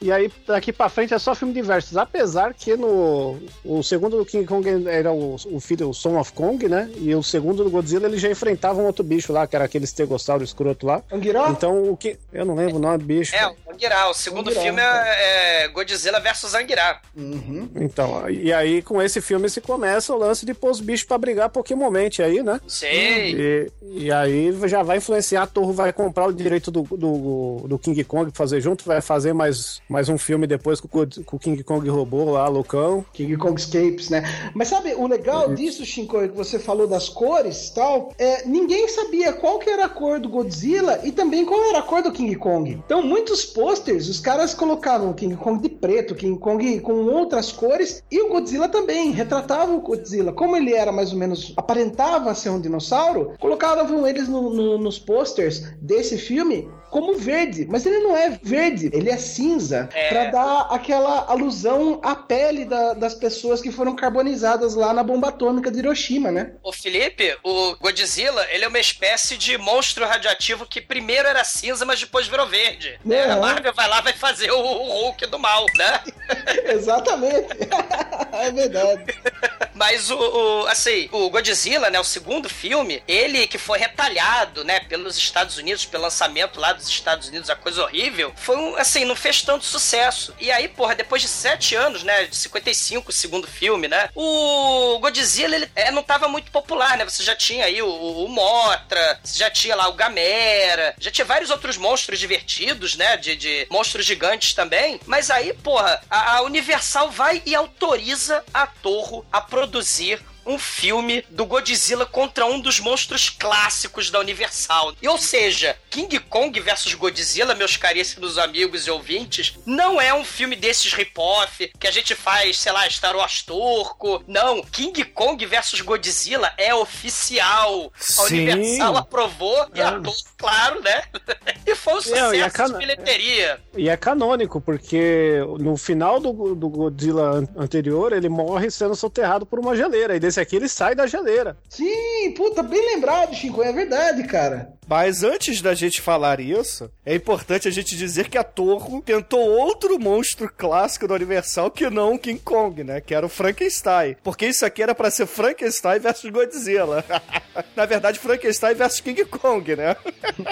E 0.00 0.12
aí, 0.12 0.30
daqui 0.46 0.72
pra 0.72 0.88
frente 0.88 1.12
é 1.12 1.18
só 1.18 1.34
filme 1.34 1.52
de 1.52 1.62
versos. 1.62 1.96
Apesar 1.96 2.54
que 2.54 2.76
no. 2.76 3.38
O 3.64 3.82
segundo 3.82 4.16
do 4.16 4.24
King 4.24 4.46
Kong 4.46 4.88
era 4.88 5.12
o, 5.12 5.36
o 5.50 5.60
filho, 5.60 5.90
o 5.90 5.94
Son 5.94 6.18
of 6.18 6.32
Kong, 6.32 6.68
né? 6.68 6.90
E 6.96 7.14
o 7.14 7.22
segundo 7.22 7.64
do 7.64 7.70
Godzilla 7.70 8.06
ele 8.06 8.18
já 8.18 8.30
enfrentava 8.30 8.80
um 8.80 8.86
outro 8.86 9.02
bicho 9.02 9.32
lá, 9.32 9.46
que 9.46 9.56
era 9.56 9.64
aquele 9.64 9.84
estegossauro 9.84 10.44
escroto 10.44 10.86
lá. 10.86 11.02
Anguiró? 11.10 11.48
Então, 11.48 11.90
o 11.90 11.96
que. 11.96 12.18
Eu 12.32 12.44
não 12.44 12.54
lembro 12.54 12.76
o 12.76 12.78
nome 12.78 12.98
do 12.98 13.04
bicho. 13.04 13.34
É, 13.34 13.46
o 13.48 13.54
Anguirá. 13.72 14.08
O 14.08 14.14
segundo 14.14 14.48
Anguirá, 14.48 14.62
filme 14.62 14.80
é, 14.80 15.64
é 15.64 15.68
Godzilla 15.68 16.20
versus 16.20 16.54
Anguirá. 16.54 17.00
Uhum. 17.16 17.68
Então, 17.76 18.28
e 18.30 18.52
aí 18.52 18.82
com 18.82 19.02
esse 19.02 19.20
filme 19.20 19.48
se 19.48 19.60
começa 19.60 20.12
o 20.14 20.18
lance 20.18 20.46
de 20.46 20.54
pôr 20.54 20.70
os 20.70 20.80
bichos 20.80 21.06
pra 21.06 21.18
brigar 21.18 21.48
Pokémonmente 21.48 22.22
aí, 22.22 22.42
né? 22.42 22.60
Sei. 22.66 23.34
E, 23.34 23.72
e 23.82 24.12
aí 24.12 24.56
já 24.68 24.82
vai 24.82 24.98
influenciar, 24.98 25.42
a 25.42 25.46
Torre 25.46 25.72
vai 25.72 25.92
comprar 25.92 26.26
o 26.26 26.32
direito 26.32 26.70
do, 26.70 26.82
do, 26.82 27.66
do 27.66 27.78
King 27.78 28.02
Kong 28.04 28.30
pra 28.30 28.38
fazer 28.38 28.60
junto, 28.60 28.84
vai 28.84 29.00
fazer 29.00 29.32
mais, 29.32 29.80
mais 29.88 30.08
um 30.08 30.18
filme 30.18 30.46
depois 30.46 30.80
com, 30.80 30.86
o 30.86 30.90
God- 30.90 31.24
com 31.24 31.36
o 31.36 31.38
King 31.38 31.62
Kong 31.64 31.88
robô 31.88 32.24
lá, 32.32 32.46
loucão. 32.48 33.04
King 33.12 33.36
Kong 33.36 33.58
Escapes, 33.58 34.10
né? 34.10 34.22
Mas 34.54 34.68
sabe, 34.68 34.94
o 34.94 35.06
legal 35.06 35.54
disso, 35.54 35.84
Shinko, 35.84 36.20
que 36.28 36.36
você 36.36 36.58
falou 36.58 36.86
das 36.86 37.08
cores 37.08 37.68
e 37.68 37.74
tal, 37.74 38.12
é, 38.18 38.46
ninguém 38.46 38.86
sabia 38.88 39.32
qual 39.32 39.58
que 39.58 39.70
era 39.70 39.86
a 39.86 39.88
cor 39.88 40.20
do 40.20 40.28
Godzilla 40.28 41.00
e 41.04 41.10
também 41.12 41.44
qual 41.44 41.60
era 41.70 41.78
a 41.78 41.82
cor 41.82 42.02
do 42.02 42.12
King 42.12 42.34
Kong. 42.36 42.70
Então, 42.84 43.02
muitos 43.02 43.44
posters, 43.44 44.08
os 44.08 44.20
caras 44.20 44.52
colocavam 44.54 45.10
o 45.10 45.14
King 45.14 45.36
Kong 45.36 45.62
de 45.62 45.68
preto, 45.68 46.14
King 46.14 46.38
Kong 46.38 46.80
com 46.80 46.92
outras 47.06 47.50
cores. 47.50 48.02
E 48.10 48.20
o 48.20 48.28
Godzilla 48.28 48.68
também 48.68 49.10
retratava 49.10 49.72
o 49.72 49.80
Godzilla. 49.80 50.32
Como 50.32 50.56
ele 50.56 50.74
era 50.74 50.92
mais 50.92 51.12
ou 51.12 51.18
menos, 51.18 51.52
aparentava 51.56 52.34
ser 52.34 52.50
um 52.50 52.60
dinossauro, 52.60 53.32
colocavam 53.40 54.06
eles 54.06 54.28
no- 54.28 54.50
no- 54.50 54.78
nos 54.78 54.98
posters 54.98 55.62
desse 55.80 56.18
filme 56.18 56.68
como 56.90 57.14
verde, 57.14 57.66
mas 57.70 57.84
ele 57.84 57.98
não 57.98 58.16
é 58.16 58.38
verde, 58.42 58.88
ele 58.94 59.10
é 59.10 59.16
cinza, 59.18 59.77
É. 59.92 60.08
pra 60.08 60.24
dar 60.30 60.60
aquela 60.70 61.26
alusão 61.30 62.00
à 62.02 62.14
pele 62.16 62.64
da- 62.64 62.94
das 62.94 63.14
pessoas 63.14 63.60
que 63.60 63.70
foram 63.70 63.94
carbonizadas 63.94 64.74
lá 64.74 64.92
na 64.92 65.02
bomba 65.02 65.28
atômica 65.28 65.70
de 65.70 65.78
Hiroshima, 65.78 66.30
né? 66.30 66.52
O 66.62 66.72
Felipe, 66.72 67.36
o 67.44 67.76
Godzilla, 67.76 68.46
ele 68.50 68.64
é 68.64 68.68
uma 68.68 68.78
espécie 68.78 69.36
de 69.36 69.56
monstro 69.58 70.06
radioativo 70.06 70.66
que 70.66 70.80
primeiro 70.80 71.28
era 71.28 71.44
cinza, 71.44 71.84
mas 71.84 72.00
depois 72.00 72.26
virou 72.26 72.46
verde. 72.46 72.98
né? 73.04 73.30
A 73.30 73.34
Uhum. 73.34 73.40
Marvel 73.42 73.72
vai 73.74 73.88
lá 73.88 74.00
vai 74.00 74.12
fazer 74.12 74.50
o, 74.50 74.58
o 74.58 75.02
Hulk 75.04 75.26
do 75.26 75.38
mal, 75.38 75.64
né? 75.76 76.00
Exatamente. 76.72 77.48
é 78.32 78.50
verdade. 78.50 79.04
Mas 79.74 80.10
o, 80.10 80.16
o- 80.18 80.66
assim, 80.66 81.08
o 81.12 81.30
Godzilla, 81.30 81.90
né, 81.90 82.00
o 82.00 82.04
segundo 82.04 82.48
filme, 82.48 83.02
ele 83.06 83.46
que 83.46 83.58
foi 83.58 83.78
retalhado, 83.78 84.64
né, 84.64 84.80
pelos 84.80 85.16
Estados 85.16 85.56
Unidos, 85.56 85.84
pelo 85.84 86.02
lançamento 86.04 86.58
lá 86.60 86.72
dos 86.72 86.88
Estados 86.88 87.28
Unidos, 87.28 87.48
a 87.50 87.54
coisa 87.56 87.82
horrível, 87.84 88.32
foi 88.36 88.56
um, 88.56 88.76
assim, 88.76 89.04
não 89.04 89.14
fez 89.16 89.42
tanto 89.42 89.64
sucesso. 89.64 90.34
E 90.40 90.50
aí, 90.50 90.68
porra, 90.68 90.94
depois 90.94 91.22
de 91.22 91.28
sete 91.28 91.74
anos, 91.74 92.02
né, 92.02 92.24
de 92.24 92.36
55, 92.36 93.10
o 93.10 93.12
segundo 93.12 93.46
filme, 93.46 93.86
né, 93.88 94.10
o 94.14 94.98
Godzilla, 95.00 95.54
ele 95.56 95.70
é, 95.76 95.90
não 95.90 96.02
tava 96.02 96.28
muito 96.28 96.50
popular, 96.50 96.96
né, 96.96 97.04
você 97.04 97.22
já 97.22 97.36
tinha 97.36 97.64
aí 97.64 97.80
o, 97.80 97.88
o 97.88 98.28
Motra, 98.28 99.20
você 99.22 99.38
já 99.38 99.50
tinha 99.50 99.76
lá 99.76 99.88
o 99.88 99.92
Gamera, 99.94 100.94
já 100.98 101.10
tinha 101.10 101.24
vários 101.24 101.50
outros 101.50 101.76
monstros 101.76 102.18
divertidos, 102.18 102.96
né, 102.96 103.16
de, 103.16 103.36
de 103.36 103.66
monstros 103.70 104.04
gigantes 104.04 104.52
também, 104.54 105.00
mas 105.06 105.30
aí, 105.30 105.52
porra, 105.52 106.00
a, 106.10 106.36
a 106.36 106.42
Universal 106.42 107.10
vai 107.10 107.42
e 107.46 107.54
autoriza 107.54 108.44
a 108.52 108.66
Torro 108.66 109.24
a 109.32 109.40
produzir 109.46 110.20
um 110.48 110.58
filme 110.58 111.22
do 111.30 111.44
Godzilla 111.46 112.06
contra 112.06 112.46
um 112.46 112.58
dos 112.58 112.80
monstros 112.80 113.28
clássicos 113.28 114.10
da 114.10 114.18
Universal. 114.18 114.94
E, 115.00 115.06
ou 115.06 115.18
seja, 115.18 115.76
King 115.90 116.18
Kong 116.20 116.58
versus 116.60 116.94
Godzilla, 116.94 117.54
meus 117.54 117.76
caríssimos 117.76 118.38
amigos 118.38 118.86
e 118.86 118.90
ouvintes, 118.90 119.58
não 119.66 120.00
é 120.00 120.12
um 120.14 120.24
filme 120.24 120.56
desses 120.56 120.92
rip-off 120.92 121.70
que 121.78 121.86
a 121.86 121.90
gente 121.90 122.14
faz, 122.14 122.58
sei 122.58 122.72
lá, 122.72 122.88
Star 122.88 123.14
Wars 123.14 123.42
turco. 123.42 124.24
Não, 124.26 124.62
King 124.62 125.04
Kong 125.04 125.44
versus 125.46 125.80
Godzilla 125.82 126.52
é 126.56 126.74
oficial. 126.74 127.92
A 127.94 128.00
Sim. 128.02 128.48
Universal 128.48 128.96
aprovou 128.96 129.66
e 129.74 129.80
É. 129.80 129.84
a 129.84 130.00
claro, 130.38 130.80
né? 130.80 131.02
e 131.66 131.74
foi 131.74 131.92
um 131.92 131.96
Não, 131.96 132.02
sucesso 132.02 132.62
a 132.62 132.66
de 132.68 132.78
bilheteria. 132.78 133.60
E 133.76 133.88
é 133.88 133.96
canônico, 133.96 134.60
porque 134.60 135.40
no 135.60 135.76
final 135.76 136.20
do, 136.20 136.54
do 136.54 136.68
Godzilla 136.68 137.38
an- 137.38 137.48
anterior, 137.56 138.12
ele 138.12 138.28
morre 138.28 138.70
sendo 138.70 138.94
soterrado 138.94 139.44
por 139.44 139.58
uma 139.58 139.76
geleira. 139.76 140.16
E 140.16 140.20
desse 140.20 140.37
aqui 140.40 140.56
ele 140.56 140.68
sai 140.68 140.94
da 140.94 141.06
geleira. 141.06 141.56
Sim, 141.68 142.32
puta, 142.36 142.62
bem 142.62 142.94
lembrado, 142.94 143.34
Chico, 143.34 143.62
é 143.62 143.72
verdade, 143.72 144.24
cara. 144.24 144.77
Mas 144.88 145.22
antes 145.22 145.60
da 145.60 145.74
gente 145.74 146.00
falar 146.00 146.40
isso, 146.40 146.90
é 147.04 147.14
importante 147.14 147.68
a 147.68 147.70
gente 147.70 147.94
dizer 147.94 148.28
que 148.28 148.38
a 148.38 148.42
Torro 148.42 149.02
tentou 149.02 149.38
outro 149.40 149.98
monstro 149.98 150.50
clássico 150.50 151.06
da 151.06 151.14
Universal 151.14 151.70
que 151.70 151.90
não 151.90 152.14
o 152.14 152.18
King 152.18 152.40
Kong, 152.40 152.82
né? 152.82 152.98
Que 153.00 153.14
era 153.14 153.26
o 153.26 153.28
Frankenstein. 153.28 154.16
Porque 154.24 154.46
isso 154.46 154.64
aqui 154.64 154.82
era 154.82 154.94
pra 154.94 155.10
ser 155.10 155.26
Frankenstein 155.26 155.98
versus 155.98 156.30
Godzilla. 156.30 157.04
Na 157.76 157.84
verdade, 157.84 158.18
Frankenstein 158.18 158.74
versus 158.74 159.00
King 159.00 159.24
Kong, 159.26 159.76
né? 159.76 159.94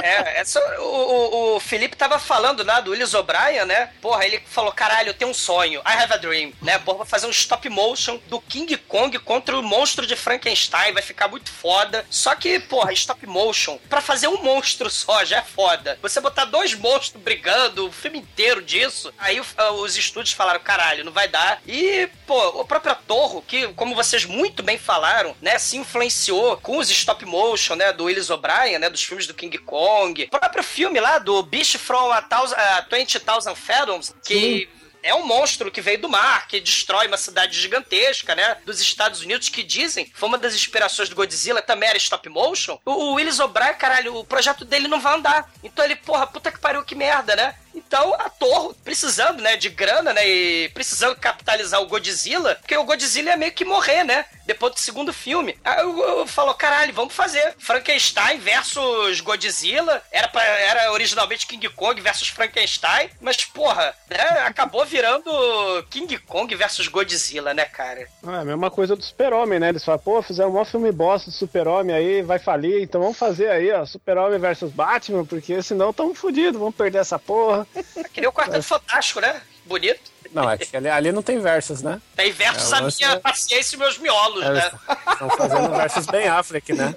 É, 0.02 0.40
essa, 0.40 0.60
o, 0.80 1.56
o, 1.56 1.60
Felipe 1.60 1.96
tava 1.96 2.18
falando, 2.18 2.62
né, 2.62 2.82
do 2.82 2.90
Willis 2.90 3.14
O'Brien, 3.14 3.64
né? 3.64 3.90
Porra, 4.02 4.26
ele 4.26 4.42
falou, 4.46 4.72
caralho, 4.72 5.10
eu 5.10 5.14
tenho 5.14 5.30
um 5.30 5.34
sonho. 5.34 5.80
I 5.80 6.02
have 6.02 6.12
a 6.12 6.16
dream, 6.18 6.52
né? 6.60 6.78
Porra, 6.78 6.98
vai 6.98 7.06
fazer 7.06 7.26
um 7.26 7.30
stop 7.30 7.66
motion 7.70 8.20
do 8.28 8.38
King 8.40 8.76
Kong 8.76 9.18
contra 9.20 9.58
o 9.58 9.62
monstro 9.62 10.06
de 10.06 10.14
Frankenstein, 10.14 10.92
vai 10.92 11.02
ficar 11.02 11.28
muito 11.28 11.50
foda. 11.50 12.04
Só 12.10 12.34
que, 12.34 12.60
porra, 12.60 12.92
stop 12.92 13.26
motion, 13.26 13.78
pra 13.88 14.00
fazer 14.00 14.25
um 14.28 14.42
monstro 14.42 14.90
só 14.90 15.24
já 15.24 15.38
é 15.38 15.42
foda. 15.42 15.98
Você 16.02 16.20
botar 16.20 16.44
dois 16.44 16.74
monstros 16.74 17.22
brigando, 17.22 17.86
o 17.86 17.92
filme 17.92 18.18
inteiro 18.18 18.62
disso, 18.62 19.12
aí 19.18 19.40
ah, 19.56 19.72
os 19.72 19.96
estúdios 19.96 20.34
falaram, 20.34 20.60
caralho, 20.60 21.04
não 21.04 21.12
vai 21.12 21.28
dar. 21.28 21.60
E, 21.66 22.08
pô, 22.26 22.60
o 22.60 22.64
próprio 22.64 22.96
Torro, 23.06 23.42
que, 23.42 23.68
como 23.68 23.94
vocês 23.94 24.24
muito 24.24 24.62
bem 24.62 24.78
falaram, 24.78 25.36
né, 25.40 25.58
se 25.58 25.76
influenciou 25.76 26.56
com 26.58 26.78
os 26.78 26.90
stop 26.90 27.24
motion, 27.24 27.74
né, 27.74 27.92
do 27.92 28.04
Willis 28.04 28.30
O'Brien, 28.30 28.78
né, 28.78 28.90
dos 28.90 29.02
filmes 29.02 29.26
do 29.26 29.34
King 29.34 29.56
Kong. 29.58 30.24
O 30.24 30.38
próprio 30.38 30.64
filme 30.64 31.00
lá 31.00 31.18
do 31.18 31.42
Beast 31.42 31.78
from 31.78 32.10
a 32.12 32.22
thousand, 32.22 32.56
a 32.56 32.86
20,000 32.90 33.54
Fathoms, 33.54 34.14
que 34.24 34.68
é 35.06 35.14
um 35.14 35.24
monstro 35.24 35.70
que 35.70 35.80
veio 35.80 36.00
do 36.00 36.08
mar, 36.08 36.48
que 36.48 36.60
destrói 36.60 37.06
uma 37.06 37.16
cidade 37.16 37.58
gigantesca, 37.58 38.34
né? 38.34 38.58
Dos 38.64 38.80
Estados 38.80 39.22
Unidos, 39.22 39.48
que 39.48 39.62
dizem 39.62 40.10
foi 40.14 40.28
uma 40.28 40.38
das 40.38 40.54
inspirações 40.54 41.08
do 41.08 41.14
Godzilla, 41.14 41.62
também 41.62 41.88
era 41.88 41.98
stop 41.98 42.28
motion. 42.28 42.78
O, 42.84 42.90
o 42.90 43.12
Willis 43.14 43.38
O'Brien, 43.38 43.74
caralho, 43.74 44.16
o 44.16 44.24
projeto 44.24 44.64
dele 44.64 44.88
não 44.88 45.00
vai 45.00 45.14
andar. 45.14 45.50
Então 45.62 45.84
ele, 45.84 45.96
porra, 45.96 46.26
puta 46.26 46.50
que 46.50 46.58
pariu, 46.58 46.84
que 46.84 46.94
merda, 46.94 47.36
né? 47.36 47.54
Então 47.76 48.14
a 48.14 48.30
Torre, 48.30 48.74
precisando, 48.82 49.42
né, 49.42 49.56
de 49.56 49.68
grana, 49.68 50.12
né, 50.12 50.26
e 50.26 50.68
precisando 50.70 51.14
capitalizar 51.16 51.80
o 51.82 51.86
Godzilla, 51.86 52.56
porque 52.56 52.76
o 52.76 52.84
Godzilla 52.84 53.30
ia 53.30 53.36
meio 53.36 53.52
que 53.52 53.64
morrer, 53.64 54.02
né, 54.02 54.24
depois 54.46 54.72
do 54.72 54.80
segundo 54.80 55.12
filme. 55.12 55.58
Aí 55.62 55.80
eu, 55.80 55.98
eu 55.98 56.26
falou, 56.26 56.54
caralho, 56.54 56.92
vamos 56.94 57.14
fazer 57.14 57.54
Frankenstein 57.58 58.38
versus 58.38 59.20
Godzilla, 59.20 60.02
era, 60.10 60.28
pra, 60.28 60.42
era 60.42 60.92
originalmente 60.92 61.46
King 61.46 61.68
Kong 61.68 62.00
versus 62.00 62.28
Frankenstein, 62.28 63.10
mas 63.20 63.44
porra, 63.44 63.94
né, 64.08 64.22
acabou 64.46 64.84
virando 64.86 65.30
King 65.90 66.18
Kong 66.18 66.54
versus 66.54 66.88
Godzilla, 66.88 67.52
né, 67.52 67.66
cara? 67.66 68.00
É 68.00 68.08
a 68.24 68.44
mesma 68.44 68.70
coisa 68.70 68.96
do 68.96 69.02
Super-Homem, 69.02 69.58
né? 69.58 69.68
Eles 69.68 69.84
falam, 69.84 70.00
pô, 70.00 70.22
fizeram 70.22 70.50
um 70.50 70.54
maior 70.54 70.64
filme 70.64 70.90
bosta 70.90 71.30
do 71.30 71.36
Super-Homem 71.36 71.94
aí, 71.94 72.22
vai 72.22 72.38
falir, 72.38 72.82
então 72.82 73.00
vamos 73.00 73.18
fazer 73.18 73.50
aí, 73.50 73.70
ó, 73.72 73.84
Super-Homem 73.84 74.38
versus 74.38 74.72
Batman, 74.72 75.24
porque 75.26 75.62
senão 75.62 75.90
estamos 75.90 76.18
fodidos, 76.18 76.58
vamos 76.58 76.74
perder 76.74 76.98
essa 76.98 77.18
porra. 77.18 77.65
Que 78.12 78.20
nem 78.20 78.28
o 78.28 78.32
Quarteto 78.32 78.62
Fantástico, 78.62 79.20
né? 79.20 79.40
Bonito. 79.64 80.16
Não, 80.32 80.50
é 80.50 80.58
que 80.58 80.76
ali, 80.76 80.88
ali 80.88 81.12
não 81.12 81.22
tem 81.22 81.38
versos, 81.38 81.82
né? 81.82 82.00
Tem 82.14 82.30
versus 82.32 82.72
É, 82.72 82.76
a 82.76 82.80
minha 82.82 83.16
é- 83.16 83.18
paciência 83.20 83.76
e 83.76 83.78
meus 83.78 83.96
miolos, 83.96 84.44
né? 84.44 84.70
Estão 85.12 85.30
fazendo 85.30 85.70
versus 85.74 86.06
Ben 86.06 86.28
Affleck, 86.28 86.72
né? 86.74 86.94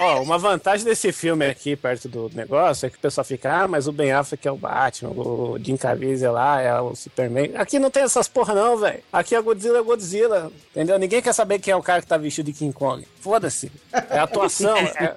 Ó, 0.00 0.22
uma 0.22 0.38
vantagem 0.38 0.84
desse 0.84 1.12
filme 1.12 1.44
aqui, 1.46 1.76
perto 1.76 2.08
do 2.08 2.30
negócio, 2.34 2.86
é 2.86 2.90
que 2.90 2.96
o 2.96 3.00
pessoal 3.00 3.24
fica, 3.24 3.52
ah, 3.52 3.68
mas 3.68 3.86
o 3.88 3.92
Ben 3.92 4.12
Affleck 4.12 4.46
é 4.46 4.50
o 4.50 4.56
Batman, 4.56 5.10
o 5.10 5.58
Jim 5.62 5.76
Caviezel 5.76 6.32
lá 6.32 6.60
é 6.60 6.80
o 6.80 6.94
Superman. 6.94 7.52
Aqui 7.56 7.78
não 7.78 7.90
tem 7.90 8.04
essas 8.04 8.28
porra 8.28 8.54
não, 8.54 8.76
velho. 8.78 9.02
Aqui 9.12 9.34
é 9.34 9.40
Godzilla, 9.42 9.78
é 9.78 9.82
Godzilla, 9.82 10.50
entendeu? 10.70 10.98
Ninguém 10.98 11.20
quer 11.20 11.32
saber 11.32 11.58
quem 11.58 11.72
é 11.72 11.76
o 11.76 11.82
cara 11.82 12.00
que 12.00 12.06
tá 12.08 12.16
vestido 12.16 12.46
de 12.46 12.52
King 12.52 12.72
Kong. 12.72 13.06
Foda-se. 13.20 13.70
É 14.10 14.18
atuação, 14.18 14.76
é 14.96 15.14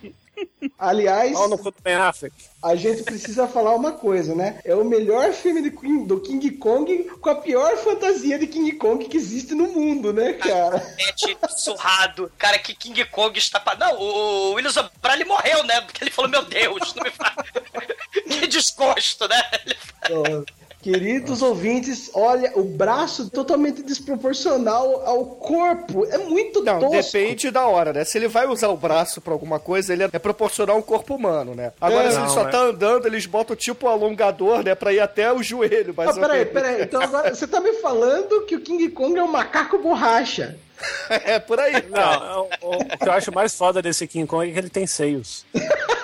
Aliás, 0.77 1.33
do 1.33 1.57
a 2.61 2.75
gente 2.75 3.03
precisa 3.03 3.47
falar 3.47 3.75
uma 3.75 3.91
coisa, 3.93 4.35
né? 4.35 4.59
É 4.65 4.75
o 4.75 4.83
melhor 4.83 5.31
filme 5.33 5.61
de 5.61 5.71
King- 5.71 6.05
do 6.05 6.19
King 6.19 6.51
Kong 6.51 7.03
com 7.21 7.29
a 7.29 7.35
pior 7.35 7.77
fantasia 7.77 8.37
de 8.37 8.47
King 8.47 8.73
Kong 8.73 9.05
que 9.05 9.17
existe 9.17 9.53
no 9.55 9.67
mundo, 9.67 10.11
né, 10.13 10.33
cara? 10.33 10.79
Pet 10.79 11.37
surrado. 11.57 12.31
Cara, 12.37 12.59
que 12.59 12.73
King 12.75 13.03
Kong 13.05 13.37
está. 13.37 13.61
Não, 13.79 13.99
o 13.99 14.53
Willis 14.53 14.75
O'Brien 14.77 15.15
ele 15.15 15.25
morreu, 15.25 15.63
né? 15.63 15.81
Porque 15.81 16.03
ele 16.03 16.11
falou, 16.11 16.29
meu 16.31 16.43
Deus, 16.45 16.93
não 16.95 17.03
me 17.03 17.11
fala. 17.11 17.35
que 18.29 18.47
desgosto, 18.47 19.27
né? 19.27 19.41
Ele 19.65 19.75
Queridos 20.81 21.41
ouvintes, 21.41 22.09
olha, 22.13 22.53
o 22.55 22.63
braço 22.63 23.29
totalmente 23.29 23.83
desproporcional 23.83 25.05
ao 25.05 25.25
corpo. 25.25 26.05
É 26.09 26.17
muito 26.17 26.63
Não, 26.63 26.79
tosco. 26.79 26.95
depende 26.95 27.51
da 27.51 27.67
hora, 27.67 27.91
né? 27.91 28.05
Se 28.05 28.17
ele 28.17 28.29
vai 28.29 28.47
usar 28.47 28.69
o 28.69 28.77
braço 28.77 29.19
pra 29.19 29.33
alguma 29.33 29.59
coisa, 29.59 29.91
ele 29.91 30.03
é 30.03 30.07
proporcional 30.19 30.77
ao 30.77 30.83
corpo 30.83 31.15
humano, 31.15 31.53
né? 31.53 31.73
Agora, 31.81 32.05
É. 32.05 32.11
se 32.11 32.15
ele 32.17 32.25
Não, 32.27 32.33
só 32.33 32.47
é. 32.47 32.51
tá 32.51 32.59
andando, 32.59 33.05
eles 33.07 33.25
botam 33.25 33.55
tipo 33.57 33.87
um 33.87 33.89
alongador, 33.89 34.63
né? 34.63 34.73
Pra 34.73 34.93
ir 34.93 35.01
até 35.01 35.33
o 35.33 35.43
joelho, 35.43 35.93
mas 35.95 36.17
Ah, 36.17 36.21
peraí, 36.21 36.45
peraí. 36.45 36.81
Então 36.83 37.01
agora 37.01 37.35
você 37.35 37.45
tá 37.45 37.59
me 37.59 37.73
falando 37.73 38.45
que 38.45 38.55
o 38.55 38.61
King 38.61 38.87
Kong 38.89 39.19
é 39.19 39.23
um 39.23 39.31
macaco 39.31 39.77
borracha. 39.79 40.55
É, 41.09 41.37
por 41.39 41.59
aí. 41.59 41.73
Não, 41.89 42.47
o, 42.61 42.75
o 42.77 42.97
que 42.97 43.05
eu 43.09 43.11
acho 43.11 43.33
mais 43.33 43.53
foda 43.53 43.81
desse 43.81 44.07
King 44.07 44.25
Kong 44.25 44.49
é 44.49 44.53
que 44.53 44.59
ele 44.59 44.69
tem 44.69 44.87
seios. 44.87 45.45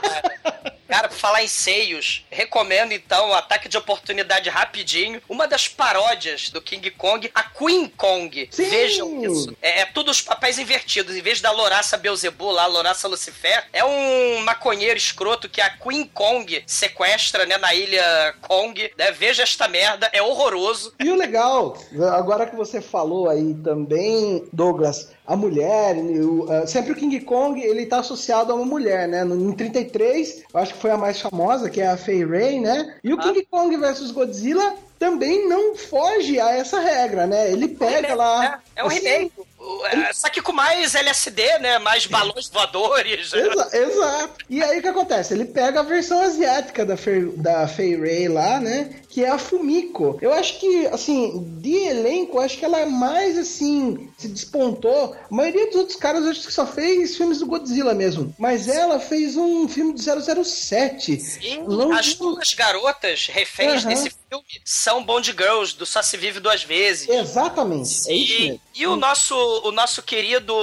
Cara, 0.87 1.07
pra 1.07 1.17
falar 1.17 1.43
em 1.43 1.47
seios, 1.47 2.25
recomendo 2.29 2.91
então 2.91 3.29
o 3.29 3.33
Ataque 3.33 3.67
de 3.67 3.77
Oportunidade 3.77 4.49
rapidinho. 4.49 5.21
Uma 5.27 5.47
das 5.47 5.67
paródias 5.67 6.49
do 6.49 6.61
King 6.61 6.91
Kong, 6.91 7.29
a 7.33 7.43
Queen 7.43 7.87
Kong. 7.87 8.47
Sim! 8.51 8.69
Vejam 8.69 9.23
isso. 9.23 9.55
É, 9.61 9.81
é 9.81 9.85
tudo 9.85 10.11
os 10.11 10.21
papéis 10.21 10.59
invertidos. 10.59 11.15
Em 11.15 11.21
vez 11.21 11.41
da 11.41 11.51
Loraça 11.51 11.97
Beelzebub 11.97 12.53
lá, 12.53 12.63
a 12.63 12.67
Loraça 12.67 13.07
Lucifer, 13.07 13.65
é 13.73 13.83
um 13.83 14.41
maconheiro 14.41 14.97
escroto 14.97 15.49
que 15.49 15.61
a 15.61 15.69
Queen 15.69 16.05
Kong 16.05 16.63
sequestra, 16.67 17.45
né, 17.45 17.57
na 17.57 17.73
ilha 17.73 18.35
Kong. 18.41 18.91
Né? 18.97 19.11
Veja 19.11 19.43
esta 19.43 19.67
merda, 19.67 20.09
é 20.13 20.21
horroroso. 20.21 20.93
E 20.99 21.09
o 21.09 21.15
legal, 21.15 21.77
agora 22.13 22.45
que 22.45 22.55
você 22.55 22.81
falou 22.81 23.29
aí 23.29 23.53
também, 23.63 24.47
Douglas, 24.53 25.14
a 25.27 25.35
mulher, 25.35 25.95
o- 25.97 26.45
ah, 26.51 26.67
sempre 26.67 26.91
o 26.91 26.95
King 26.95 27.19
Kong, 27.21 27.59
ele 27.61 27.85
tá 27.85 27.99
associado 27.99 28.51
a 28.51 28.55
uma 28.55 28.65
mulher, 28.65 29.07
né? 29.07 29.23
No- 29.23 29.49
Em 29.49 29.53
33, 29.53 30.43
eu 30.53 30.59
acho 30.59 30.73
que 30.73 30.79
foi 30.79 30.91
a 30.91 30.97
mais 30.97 31.19
famosa, 31.19 31.69
que 31.69 31.81
é 31.81 31.87
a 31.87 31.97
Fei 31.97 32.23
Ray, 32.25 32.59
né? 32.59 32.95
E 33.03 33.13
o 33.13 33.17
Ah. 33.19 33.23
King 33.23 33.47
Kong 33.49 33.75
versus 33.77 34.11
Godzilla 34.11 34.75
também 34.99 35.47
não 35.47 35.75
foge 35.75 36.39
a 36.39 36.51
essa 36.51 36.79
regra, 36.79 37.27
né? 37.27 37.51
Ele 37.51 37.67
pega 37.67 38.15
lá. 38.15 38.61
É, 38.75 38.81
é 38.81 38.83
um 38.83 38.87
assim, 38.87 38.99
remake. 38.99 39.31
É, 39.91 40.13
Só 40.13 40.29
que 40.29 40.41
com 40.41 40.51
mais 40.51 40.95
LSD, 40.95 41.59
né? 41.59 41.79
Mais 41.79 42.05
balões 42.05 42.47
voadores. 42.49 43.31
Exa- 43.33 43.69
exato. 43.73 44.33
E 44.49 44.63
aí 44.63 44.79
o 44.79 44.81
que 44.81 44.87
acontece? 44.87 45.33
Ele 45.33 45.45
pega 45.45 45.79
a 45.79 45.83
versão 45.83 46.19
asiática 46.21 46.85
da 46.85 46.97
Fei, 46.97 47.25
da 47.37 47.67
Fei 47.67 47.95
Ray 47.99 48.27
lá, 48.27 48.59
né? 48.59 49.01
Que 49.09 49.23
é 49.23 49.29
a 49.29 49.37
Fumiko. 49.37 50.17
Eu 50.21 50.33
acho 50.33 50.59
que, 50.59 50.87
assim, 50.87 51.41
de 51.61 51.73
elenco, 51.75 52.39
acho 52.39 52.57
que 52.57 52.65
ela 52.65 52.79
é 52.79 52.85
mais, 52.85 53.37
assim, 53.37 54.09
se 54.17 54.27
despontou. 54.27 55.15
A 55.15 55.33
maioria 55.33 55.67
dos 55.67 55.75
outros 55.77 55.97
caras, 55.97 56.25
acho 56.25 56.45
que 56.45 56.51
só 56.53 56.65
fez 56.67 57.15
filmes 57.15 57.39
do 57.39 57.45
Godzilla 57.45 57.93
mesmo. 57.93 58.33
Mas 58.37 58.67
ela 58.67 58.99
fez 58.99 59.37
um 59.37 59.67
filme 59.69 59.93
do 59.93 60.01
007. 60.01 61.19
Sim, 61.19 61.63
Não- 61.67 61.93
as 61.93 62.13
duas 62.15 62.53
garotas 62.53 63.27
reféns 63.27 63.83
Aham. 63.85 63.89
desse 63.89 64.09
filme 64.29 64.43
são 64.65 65.03
Bond 65.03 65.31
Girls, 65.31 65.75
do 65.77 65.85
Só 65.85 66.01
Se 66.01 66.17
Vive 66.17 66.39
Duas 66.39 66.63
Vezes. 66.63 67.07
Exatamente. 67.07 68.09
É 68.09 68.13
isso 68.13 68.33
E, 68.33 68.41
mesmo. 68.49 68.61
e 68.75 68.87
o 68.87 68.95
nosso 68.97 69.54
o 69.63 69.71
nosso 69.71 70.01
querido 70.03 70.53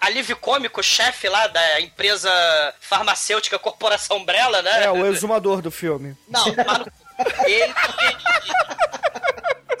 alívio 0.00 0.36
cômico, 0.36 0.82
chefe 0.82 1.28
lá 1.28 1.46
da 1.46 1.80
empresa 1.80 2.30
farmacêutica 2.80 3.58
Corporação 3.58 4.18
Umbrella, 4.18 4.62
né? 4.62 4.84
É, 4.84 4.90
o 4.90 5.06
exumador 5.06 5.60
do 5.60 5.70
filme. 5.70 6.16
Não, 6.28 6.44
ele. 7.46 7.74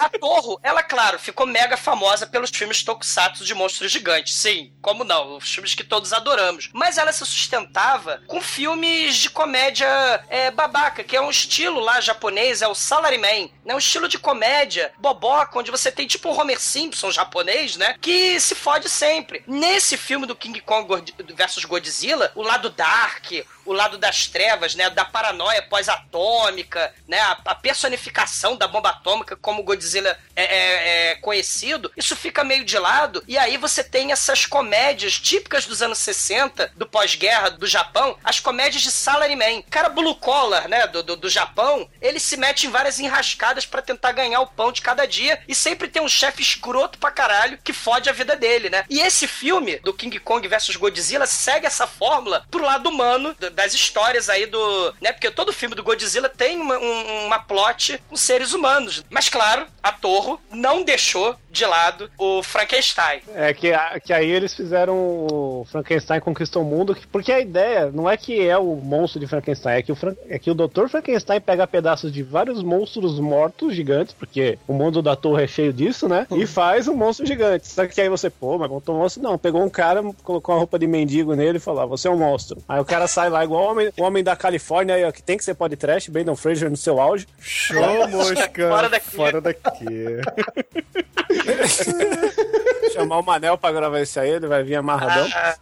A 0.02 0.08
Torro, 0.08 0.58
ela, 0.64 0.82
claro, 0.82 1.16
ficou 1.16 1.46
mega 1.46 1.76
famosa 1.76 2.26
pelos 2.26 2.50
filmes 2.50 2.82
tokusatsu 2.82 3.44
de 3.44 3.54
monstros 3.54 3.92
gigantes. 3.92 4.34
Sim, 4.34 4.72
como 4.82 5.04
não? 5.04 5.36
Os 5.36 5.54
filmes 5.54 5.76
que 5.76 5.84
todos 5.84 6.12
adoramos. 6.12 6.70
Mas 6.72 6.98
ela 6.98 7.12
se 7.12 7.24
sustentava 7.24 8.20
com 8.26 8.40
filmes 8.40 9.14
de 9.14 9.30
comédia 9.30 9.86
é, 10.28 10.50
babaca, 10.50 11.04
que 11.04 11.16
é 11.16 11.20
um 11.20 11.30
estilo 11.30 11.78
lá 11.78 12.00
japonês, 12.00 12.62
é 12.62 12.66
o 12.66 12.74
Salaryman. 12.74 13.48
Né? 13.64 13.72
Um 13.76 13.78
estilo 13.78 14.08
de 14.08 14.18
comédia 14.18 14.92
boboca, 14.98 15.56
onde 15.56 15.70
você 15.70 15.92
tem 15.92 16.04
tipo 16.08 16.28
um 16.28 16.36
Homer 16.40 16.58
Simpson 16.60 17.12
japonês, 17.12 17.76
né? 17.76 17.94
Que 18.00 18.40
se 18.40 18.56
fode 18.56 18.88
sempre. 18.88 19.44
Nesse 19.46 19.96
filme 19.96 20.26
do 20.26 20.34
King 20.34 20.60
Kong 20.62 20.88
God- 20.88 21.10
versus 21.36 21.64
Godzilla, 21.64 22.32
o 22.34 22.42
lado 22.42 22.70
dark, 22.70 23.30
o 23.64 23.72
lado 23.72 23.98
das 23.98 24.26
trevas, 24.26 24.74
né? 24.74 24.90
Da 24.90 25.04
paranoia 25.04 25.62
pós-atômica, 25.62 26.92
né? 27.06 27.20
A 27.44 27.54
personificação 27.54 28.56
da 28.56 28.66
bomba 28.66 28.90
atômica 28.90 29.36
como 29.36 29.62
Godzilla 29.62 29.91
é, 29.98 30.08
é- 30.36 31.10
é 31.12 31.14
conhecido, 31.16 31.90
isso 31.96 32.14
fica 32.16 32.42
meio 32.44 32.64
de 32.64 32.78
lado. 32.78 33.22
E 33.26 33.36
aí 33.38 33.56
você 33.56 33.82
tem 33.84 34.12
essas 34.12 34.46
comédias 34.46 35.18
típicas 35.18 35.66
dos 35.66 35.82
anos 35.82 35.98
60, 35.98 36.72
do 36.76 36.86
pós-guerra 36.86 37.50
do 37.50 37.66
Japão, 37.66 38.16
as 38.24 38.40
comédias 38.40 38.82
de 38.82 38.90
salaryman. 38.90 39.62
Cara 39.70 39.88
blue 39.88 40.14
collar, 40.16 40.68
né? 40.68 40.86
Do, 40.86 41.02
do, 41.02 41.16
do 41.16 41.28
Japão, 41.28 41.88
ele 42.00 42.18
se 42.20 42.36
mete 42.36 42.66
em 42.66 42.70
várias 42.70 42.98
enrascadas 42.98 43.66
pra 43.66 43.82
tentar 43.82 44.12
ganhar 44.12 44.40
o 44.40 44.46
pão 44.46 44.72
de 44.72 44.82
cada 44.82 45.06
dia 45.06 45.40
e 45.46 45.54
sempre 45.54 45.88
tem 45.88 46.02
um 46.02 46.08
chefe 46.08 46.42
escroto 46.42 46.98
pra 46.98 47.10
caralho 47.10 47.58
que 47.62 47.72
fode 47.72 48.08
a 48.08 48.12
vida 48.12 48.36
dele, 48.36 48.70
né? 48.70 48.84
E 48.88 49.00
esse 49.00 49.26
filme 49.26 49.76
do 49.80 49.92
King 49.94 50.18
Kong 50.18 50.46
versus 50.48 50.76
Godzilla 50.76 51.26
segue 51.26 51.66
essa 51.66 51.86
fórmula 51.86 52.44
pro 52.50 52.64
lado 52.64 52.88
humano 52.88 53.34
das 53.52 53.74
histórias 53.74 54.28
aí 54.28 54.46
do. 54.46 54.94
né? 55.00 55.12
Porque 55.12 55.30
todo 55.30 55.52
filme 55.52 55.74
do 55.74 55.82
Godzilla 55.82 56.28
tem 56.28 56.58
uma, 56.60 56.76
um- 56.78 57.26
uma 57.26 57.38
plot 57.38 58.02
com 58.08 58.16
seres 58.16 58.52
humanos. 58.52 59.04
Mas 59.10 59.28
claro, 59.28 59.66
a 59.82 59.92
Torro 59.92 60.40
não 60.50 60.84
deixou 60.84 61.36
de 61.52 61.66
lado 61.66 62.10
o 62.18 62.42
Frankenstein. 62.42 63.20
É 63.34 63.52
que, 63.52 63.72
a- 63.72 64.00
que 64.00 64.12
aí 64.12 64.28
eles 64.30 64.54
fizeram 64.54 64.94
o 64.96 65.66
Frankenstein 65.70 66.18
conquistou 66.20 66.62
o 66.62 66.64
mundo, 66.64 66.94
que- 66.94 67.06
porque 67.06 67.30
a 67.30 67.38
ideia 67.40 67.90
não 67.92 68.08
é 68.08 68.16
que 68.16 68.40
é 68.48 68.56
o 68.56 68.74
monstro 68.76 69.20
de 69.20 69.26
Frankenstein, 69.26 69.76
é 69.78 69.82
que 69.82 69.92
o, 69.92 69.94
Fran- 69.94 70.16
é 70.28 70.38
que 70.38 70.50
o 70.50 70.54
Dr. 70.54 70.88
Frankenstein 70.88 71.40
pega 71.40 71.66
pedaços 71.66 72.10
de 72.10 72.22
vários 72.22 72.62
monstros 72.62 73.20
mortos 73.20 73.74
gigantes, 73.74 74.14
porque 74.14 74.58
o 74.66 74.72
mundo 74.72 75.02
da 75.02 75.14
torre 75.14 75.44
é 75.44 75.46
cheio 75.46 75.72
disso, 75.72 76.08
né? 76.08 76.26
E 76.32 76.46
faz 76.46 76.88
um 76.88 76.94
monstro 76.96 77.26
gigante. 77.26 77.66
Só 77.68 77.86
que 77.86 78.00
aí 78.00 78.08
você, 78.08 78.30
pô, 78.30 78.56
mas 78.56 78.70
montou 78.70 78.94
um 78.94 78.98
monstro? 79.00 79.22
Não, 79.22 79.36
pegou 79.36 79.62
um 79.62 79.68
cara, 79.70 80.02
colocou 80.24 80.54
uma 80.54 80.58
roupa 80.60 80.78
de 80.78 80.86
mendigo 80.86 81.34
nele 81.34 81.58
e 81.58 81.60
falou: 81.60 81.82
ah, 81.82 81.86
você 81.86 82.08
é 82.08 82.10
um 82.10 82.16
monstro. 82.18 82.62
Aí 82.66 82.80
o 82.80 82.84
cara 82.84 83.06
sai 83.06 83.28
lá 83.28 83.44
igual 83.44 83.64
o 83.64 83.70
homem, 83.70 83.92
o 83.98 84.02
homem 84.02 84.24
da 84.24 84.34
Califórnia, 84.34 84.94
aí, 84.94 85.04
ó, 85.04 85.12
que 85.12 85.22
tem 85.22 85.36
que 85.36 85.44
ser 85.44 85.52
pode 85.54 85.76
trash, 85.76 86.08
Brandon 86.08 86.34
Fraser 86.34 86.70
no 86.70 86.76
seu 86.78 86.98
auge. 87.00 87.26
Show, 87.38 87.82
mosca. 88.08 88.68
Fora 88.70 88.88
daqui. 88.88 89.10
Fora 89.10 89.40
daqui. 89.40 89.84
Chamar 92.92 93.18
o 93.18 93.22
Manel 93.22 93.56
pra 93.58 93.72
gravar 93.72 94.00
isso 94.00 94.18
aí, 94.20 94.30
ele 94.30 94.46
vai 94.46 94.62
vir 94.62 94.76
amarradão. 94.76 95.26
Ah, 95.34 95.56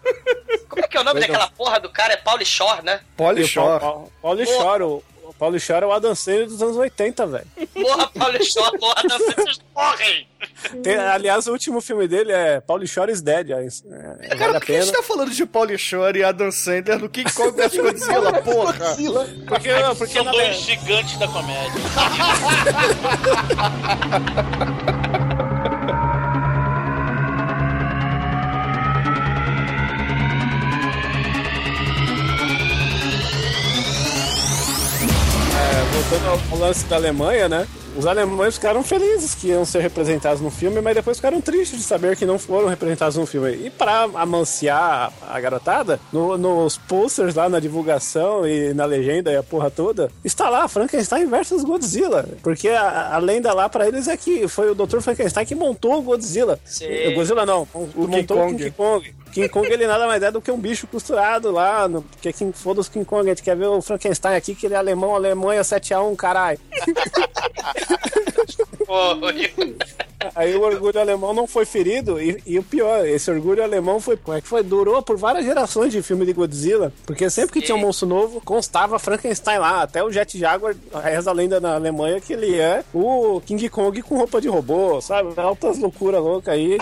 como 0.68 0.84
é 0.84 0.88
que 0.88 0.96
é 0.96 1.00
o 1.00 1.04
nome 1.04 1.20
daquela 1.20 1.48
porra 1.50 1.78
do 1.80 1.88
cara? 1.90 2.12
É 2.14 2.16
Pauly 2.16 2.44
Shore, 2.44 2.82
né? 2.84 3.00
E 3.02 3.04
o 3.12 3.16
Polishore. 3.16 3.80
Paulo, 3.80 4.12
Paulo 4.20 4.46
Shore, 4.46 4.82
o, 4.82 5.02
o 5.24 5.34
Paulo 5.34 5.58
Shore 5.60 5.84
é 5.84 5.86
o 5.86 5.92
Adam 5.92 6.14
Sandler 6.14 6.46
dos 6.46 6.60
anos 6.62 6.76
80, 6.76 7.26
velho. 7.26 7.46
Porra, 7.74 8.08
Pauly 8.08 8.44
Shore, 8.44 8.78
sei 9.00 9.10
se 9.10 9.34
vocês 9.34 9.60
morrem. 9.74 10.28
Tem- 10.82 10.96
aliás, 10.96 11.46
o 11.46 11.52
último 11.52 11.80
filme 11.80 12.06
dele 12.08 12.32
é 12.32 12.60
Paulo 12.60 12.86
Shore 12.86 13.12
is 13.12 13.20
Dead. 13.22 13.50
É, 13.50 13.66
é, 14.20 14.36
Cara, 14.36 14.54
por 14.54 14.66
que 14.66 14.76
a 14.76 14.80
gente 14.82 14.92
tá 14.92 15.02
falando 15.02 15.30
de 15.30 15.46
Polishore 15.46 16.18
e 16.18 16.24
Adam 16.24 16.50
Sandler 16.50 16.98
no 16.98 17.08
King 17.08 17.32
Kong 17.32 17.52
vs 17.52 17.76
Godzilla, 17.80 18.32
porra? 18.42 18.72
Godzilla. 18.72 19.28
Porque, 19.46 19.70
porque 19.98 20.14
São 20.14 20.24
na 20.24 20.32
dois 20.32 20.64
verdade- 20.64 20.64
gigantes 20.64 21.18
da 21.18 21.28
comédia. 21.28 21.80
voltando 36.10 36.28
ao, 36.28 36.38
ao 36.52 36.58
lance 36.58 36.84
da 36.86 36.96
Alemanha, 36.96 37.48
né? 37.48 37.66
Os 37.96 38.06
alemães 38.06 38.54
ficaram 38.54 38.84
felizes 38.84 39.34
que 39.34 39.48
iam 39.48 39.64
ser 39.64 39.80
representados 39.80 40.40
no 40.40 40.48
filme, 40.50 40.80
mas 40.80 40.94
depois 40.94 41.16
ficaram 41.16 41.40
tristes 41.40 41.78
de 41.78 41.84
saber 41.84 42.16
que 42.16 42.24
não 42.24 42.38
foram 42.38 42.68
representados 42.68 43.16
no 43.16 43.26
filme. 43.26 43.50
E 43.66 43.70
pra 43.70 44.08
amanciar 44.14 45.12
a, 45.28 45.40
garotada, 45.40 45.98
no- 46.12 46.38
nos 46.38 46.78
posters 46.78 47.34
lá 47.34 47.48
na 47.48 47.58
divulgação 47.58 48.46
e 48.46 48.72
na 48.74 48.84
legenda 48.84 49.32
e 49.32 49.36
a 49.36 49.42
porra 49.42 49.70
toda, 49.70 50.10
está 50.24 50.48
lá 50.48 50.68
Frankenstein 50.68 51.26
versus 51.26 51.64
Godzilla. 51.64 52.28
Porque 52.44 52.68
a, 52.68 53.14
a 53.16 53.18
lenda 53.18 53.52
lá 53.52 53.68
pra 53.68 53.88
eles 53.88 54.06
é 54.06 54.16
que 54.16 54.46
foi 54.46 54.70
o 54.70 54.74
Dr. 54.74 55.00
Frankenstein 55.00 55.44
que 55.44 55.54
montou 55.56 55.98
o 55.98 56.02
Godzilla. 56.02 56.60
Sim. 56.64 56.86
O 57.08 57.14
Godzilla 57.14 57.44
não, 57.44 57.66
o 57.74 58.06
montou 58.06 58.36
Kong. 58.38 58.54
o 58.54 58.56
King 58.56 58.70
Kong. 58.70 59.14
King 59.32 59.48
Kong 59.48 59.68
ele 59.68 59.86
nada 59.86 60.06
mais 60.06 60.22
é 60.22 60.30
do 60.30 60.40
que 60.40 60.50
um 60.50 60.58
bicho 60.58 60.86
costurado 60.86 61.50
lá, 61.50 61.88
no, 61.88 62.02
porque 62.02 62.32
King, 62.32 62.56
foda 62.56 62.80
os 62.80 62.88
King 62.88 63.04
Kong, 63.04 63.26
a 63.28 63.34
gente 63.34 63.42
quer 63.42 63.56
ver 63.56 63.66
o 63.66 63.80
Frankenstein 63.80 64.36
aqui, 64.36 64.54
que 64.54 64.66
ele 64.66 64.74
é 64.74 64.76
alemão, 64.76 65.14
Alemanha 65.14 65.62
7x1, 65.62 66.16
caralho. 66.16 66.58
Porra. 68.86 69.34
Aí 70.34 70.54
o 70.54 70.62
orgulho 70.62 71.00
alemão 71.00 71.32
não 71.32 71.46
foi 71.46 71.64
ferido, 71.64 72.20
e, 72.20 72.42
e 72.44 72.58
o 72.58 72.62
pior, 72.62 73.06
esse 73.06 73.30
orgulho 73.30 73.62
alemão 73.62 74.00
foi, 74.00 74.16
como 74.16 74.36
é 74.36 74.40
que 74.40 74.46
foi, 74.46 74.62
durou 74.62 75.02
por 75.02 75.16
várias 75.16 75.44
gerações 75.44 75.92
de 75.92 76.02
filme 76.02 76.26
de 76.26 76.32
Godzilla, 76.32 76.92
porque 77.06 77.30
sempre 77.30 77.52
que 77.52 77.62
tinha 77.64 77.74
um 77.74 77.80
monstro 77.80 78.06
novo, 78.06 78.40
constava 78.40 78.98
Frankenstein 78.98 79.58
lá, 79.58 79.82
até 79.82 80.04
o 80.04 80.10
Jet 80.10 80.38
Jaguar, 80.38 80.74
reza 81.02 81.30
a 81.30 81.32
lenda 81.32 81.58
na 81.58 81.74
Alemanha 81.74 82.20
que 82.20 82.34
ele 82.34 82.58
é 82.58 82.84
o 82.92 83.40
King 83.40 83.68
Kong 83.68 84.02
com 84.02 84.18
roupa 84.18 84.40
de 84.40 84.48
robô, 84.48 85.00
sabe? 85.00 85.32
Altas 85.36 85.78
loucuras 85.78 86.20
loucas 86.20 86.52
aí, 86.52 86.76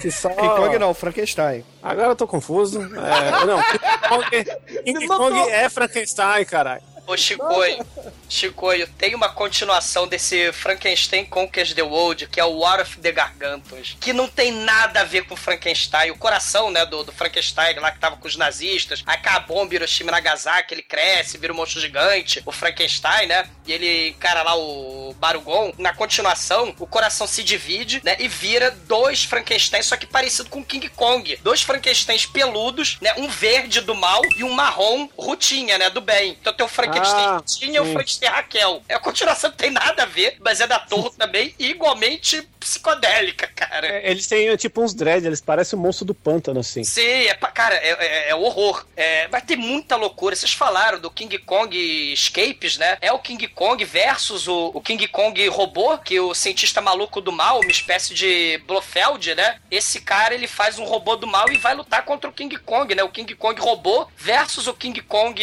que 0.00 0.10
só... 0.10 0.28
King 0.28 0.48
Kong 0.48 0.78
não, 0.78 0.92
Frankenstein. 0.92 1.64
Agora 1.82 2.08
eu 2.08 2.16
tô 2.16 2.26
confuso. 2.26 2.80
É, 2.80 3.44
não, 3.44 3.60
King 3.62 3.78
Kong, 4.08 4.84
King 4.84 5.06
Kong 5.08 5.38
é 5.50 5.68
Frankenstein, 5.68 6.44
caralho. 6.44 6.82
Ô, 7.04 7.16
Chicoio, 7.16 7.84
Chicoio, 8.28 8.88
tem 8.96 9.14
uma 9.14 9.28
continuação 9.28 10.06
desse 10.06 10.52
Frankenstein 10.52 11.24
Conquers 11.24 11.74
the 11.74 11.82
World, 11.82 12.28
que 12.28 12.38
é 12.38 12.44
o 12.44 12.58
War 12.58 12.80
of 12.80 12.98
the 12.98 13.10
Gargantos, 13.10 13.96
que 14.00 14.12
não 14.12 14.28
tem 14.28 14.52
nada 14.52 15.00
a 15.00 15.04
ver 15.04 15.26
com 15.26 15.34
Frankenstein. 15.34 16.12
O 16.12 16.16
coração, 16.16 16.70
né, 16.70 16.86
do, 16.86 17.02
do 17.02 17.12
Frankenstein 17.12 17.74
lá 17.80 17.90
que 17.90 17.98
tava 17.98 18.16
com 18.16 18.28
os 18.28 18.36
nazistas, 18.36 19.02
aí 19.04 19.18
cai 19.18 19.34
a 19.34 19.40
bomba, 19.40 19.74
Hiroshima 19.74 20.12
Nagasaki, 20.12 20.74
ele 20.74 20.82
cresce, 20.82 21.36
vira 21.38 21.52
um 21.52 21.56
monstro 21.56 21.80
gigante, 21.80 22.40
o 22.46 22.52
Frankenstein, 22.52 23.26
né, 23.26 23.48
e 23.66 23.72
ele 23.72 24.08
encara 24.10 24.42
lá 24.42 24.54
o 24.56 25.14
Barugon. 25.18 25.72
Na 25.78 25.92
continuação, 25.92 26.74
o 26.78 26.86
coração 26.86 27.26
se 27.26 27.42
divide, 27.42 28.00
né, 28.04 28.16
e 28.20 28.28
vira 28.28 28.70
dois 28.70 29.24
Frankenstein, 29.24 29.82
só 29.82 29.96
que 29.96 30.06
parecido 30.06 30.48
com 30.48 30.64
King 30.64 30.88
Kong. 30.88 31.36
Dois 31.42 31.62
Frankensteins 31.62 32.26
peludos, 32.26 32.96
né, 33.00 33.12
um 33.18 33.28
verde 33.28 33.80
do 33.80 33.94
mal 33.94 34.22
e 34.36 34.44
um 34.44 34.52
marrom 34.52 35.08
rutinha, 35.18 35.76
né, 35.78 35.90
do 35.90 36.00
bem. 36.00 36.38
Então 36.40 36.52
tem 36.52 36.64
o 36.64 36.68
Frankenstein 36.92 37.24
Ah, 37.26 37.36
rutinha 37.36 37.76
e 37.76 37.80
o. 37.80 37.92
Frankenstein 37.92 38.28
Raquel. 38.30 38.82
É 38.88 38.94
a 38.94 38.98
continuação 39.00 39.50
que 39.50 39.56
tem 39.58 39.70
nada 39.70 40.02
a 40.02 40.06
ver, 40.06 40.36
mas 40.40 40.60
é 40.60 40.66
da 40.66 40.78
Torre 40.78 41.10
também, 41.18 41.54
e 41.58 41.70
igualmente 41.70 42.46
psicodélica, 42.60 43.48
cara. 43.54 43.86
É, 43.86 44.10
Eles 44.10 44.26
têm 44.26 44.54
tipo 44.56 44.82
uns 44.82 44.94
dreads, 44.94 45.24
eles 45.24 45.40
parecem 45.40 45.78
o 45.78 45.82
monstro 45.82 46.04
do 46.04 46.14
pântano, 46.14 46.60
assim. 46.60 46.84
Sim, 46.84 47.02
é 47.26 47.34
pra, 47.34 47.48
cara, 47.50 47.74
é, 47.74 47.90
é- 47.90 48.30
é 48.30 48.34
horror. 48.34 48.86
É, 48.96 49.26
vai 49.28 49.40
ter 49.42 49.56
muita 49.56 49.96
loucura. 49.96 50.36
Vocês 50.36 50.52
falaram 50.52 51.00
do 51.00 51.10
King 51.10 51.38
Kong 51.38 51.76
Escapes, 52.12 52.76
né? 52.78 52.96
É 53.00 53.12
o 53.12 53.18
King 53.18 53.46
Kong 53.48 53.84
versus 53.84 54.46
o, 54.46 54.70
o 54.74 54.80
King 54.80 55.06
Kong 55.08 55.46
robô, 55.48 55.98
que 55.98 56.18
o 56.20 56.34
cientista 56.34 56.80
maluco 56.80 57.20
do 57.20 57.32
mal, 57.32 57.60
uma 57.60 57.70
espécie 57.70 58.14
de 58.14 58.58
Blofeld, 58.66 59.34
né? 59.34 59.58
Esse 59.70 60.00
cara, 60.00 60.34
ele 60.34 60.46
faz 60.46 60.78
um 60.78 60.84
robô 60.84 61.16
do 61.16 61.26
mal 61.26 61.50
e 61.50 61.56
vai 61.56 61.74
lutar 61.74 62.04
contra 62.04 62.28
o 62.28 62.32
King 62.32 62.56
Kong, 62.58 62.94
né? 62.94 63.02
O 63.02 63.08
King 63.10 63.34
Kong 63.34 63.60
robô 63.60 64.06
versus 64.16 64.66
o 64.66 64.74
King 64.74 65.00
Kong 65.02 65.40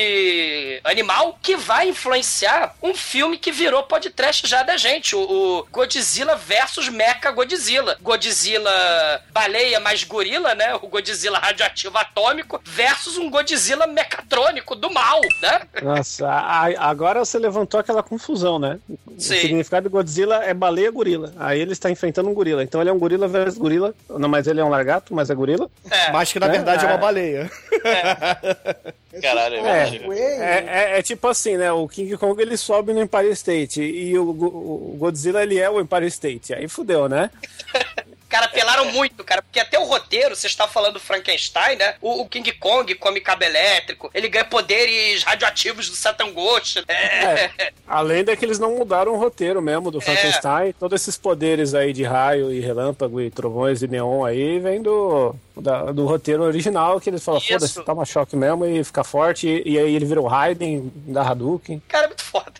animal, 0.83 1.37
que 1.41 1.55
vai 1.55 1.87
influenciar 1.89 2.75
um 2.83 2.93
filme 2.93 3.37
que 3.37 3.51
virou 3.51 3.83
podcast 3.83 4.45
já 4.47 4.61
da 4.61 4.75
gente, 4.77 5.15
o, 5.15 5.19
o 5.21 5.67
Godzilla 5.71 6.35
versus 6.35 6.89
Mecha 6.89 7.31
Godzilla. 7.31 7.97
Godzilla 8.01 9.21
baleia 9.31 9.79
mais 9.79 10.03
gorila, 10.03 10.53
né? 10.53 10.75
O 10.75 10.87
Godzilla 10.87 11.39
radioativo 11.39 11.97
atômico 11.97 12.61
versus 12.65 13.17
um 13.17 13.29
Godzilla 13.29 13.87
mecatrônico 13.87 14.75
do 14.75 14.89
mal, 14.91 15.21
né? 15.41 15.61
Nossa, 15.81 16.27
a- 16.27 16.89
agora 16.89 17.19
você 17.23 17.39
levantou 17.39 17.79
aquela 17.79 18.03
confusão, 18.03 18.59
né? 18.59 18.77
Sim. 19.17 19.35
O 19.37 19.41
significado 19.41 19.87
de 19.87 19.91
Godzilla 19.93 20.43
é 20.43 20.53
baleia 20.53 20.91
gorila. 20.91 21.33
Aí 21.39 21.59
ele 21.61 21.71
está 21.73 21.89
enfrentando 21.89 22.29
um 22.29 22.33
gorila. 22.33 22.63
Então 22.63 22.81
ele 22.81 22.89
é 22.89 22.93
um 22.93 22.99
gorila 22.99 23.27
versus 23.27 23.57
gorila. 23.57 23.93
Não, 24.09 24.27
mas 24.29 24.45
ele 24.47 24.59
é 24.59 24.63
um 24.63 24.69
largato, 24.69 25.13
mas 25.13 25.29
é 25.29 25.35
gorila. 25.35 25.69
É. 25.89 26.11
Mas 26.11 26.31
que 26.31 26.39
na 26.39 26.47
É, 26.47 26.49
verdade 26.49 26.83
é 26.83 26.87
uma 26.87 26.95
é. 26.95 26.97
baleia. 26.97 27.51
Caralho, 29.21 29.55
é 29.55 29.59
É. 29.59 29.61
verdade. 29.89 30.07
Ué, 30.07 30.19
É, 30.19 30.65
é- 30.95 30.99
é 30.99 31.01
tipo 31.01 31.27
assim, 31.29 31.57
né? 31.57 31.71
O 31.71 31.87
King 31.87 32.17
Kong 32.17 32.41
ele 32.41 32.57
sobe 32.57 32.93
no 32.93 33.01
Empire 33.01 33.29
State 33.31 33.81
e 33.81 34.17
o, 34.17 34.29
o 34.29 34.95
Godzilla 34.97 35.43
ele 35.43 35.57
é 35.57 35.69
o 35.69 35.79
Empire 35.79 36.07
State. 36.07 36.53
Aí 36.53 36.67
fudeu, 36.67 37.07
né? 37.07 37.29
Cara, 38.29 38.45
apelaram 38.45 38.85
muito, 38.93 39.23
cara, 39.23 39.41
porque 39.41 39.59
até 39.59 39.77
o 39.79 39.83
roteiro, 39.85 40.35
você 40.35 40.47
está 40.47 40.67
falando 40.67 40.93
do 40.93 40.99
Frankenstein, 40.99 41.75
né? 41.75 41.95
O, 42.01 42.21
o 42.21 42.29
King 42.29 42.51
Kong 42.53 42.93
come 42.95 43.19
cabo 43.19 43.43
elétrico, 43.43 44.09
ele 44.13 44.29
ganha 44.29 44.45
poderes 44.45 45.23
radioativos 45.23 45.89
do 45.89 45.95
Satan 45.95 46.31
Ghost. 46.31 46.83
É. 46.87 46.93
É. 47.57 47.71
Além 47.87 48.23
de 48.23 48.35
que 48.37 48.45
eles 48.45 48.59
não 48.59 48.75
mudaram 48.75 49.13
o 49.13 49.17
roteiro 49.17 49.61
mesmo 49.61 49.89
do 49.91 49.99
Frankenstein, 49.99 50.73
todos 50.79 51.01
esses 51.01 51.17
poderes 51.17 51.73
aí 51.73 51.91
de 51.91 52.03
raio 52.03 52.53
e 52.53 52.59
relâmpago 52.59 53.19
e 53.19 53.31
trovões 53.31 53.81
e 53.81 53.87
neon 53.87 54.23
aí 54.23 54.59
vem 54.59 54.81
do, 54.81 55.33
da- 55.57 55.91
do 55.91 56.05
roteiro 56.05 56.43
original 56.43 56.99
que 57.01 57.09
eles 57.09 57.23
falam, 57.23 57.41
foda-se, 57.41 57.83
toma 57.83 58.05
choque 58.05 58.35
mesmo 58.35 58.65
e 58.65 58.83
fica 58.83 59.03
forte. 59.03 59.47
E, 59.47 59.73
e 59.73 59.79
aí 59.79 59.95
ele 59.95 60.05
vira 60.05 60.21
o 60.21 60.27
Raiden 60.27 60.91
da 61.07 61.23
Hadouken, 61.23 61.81
Cara, 61.87 62.05
é 62.05 62.07
muito 62.09 62.23
foda. 62.23 62.53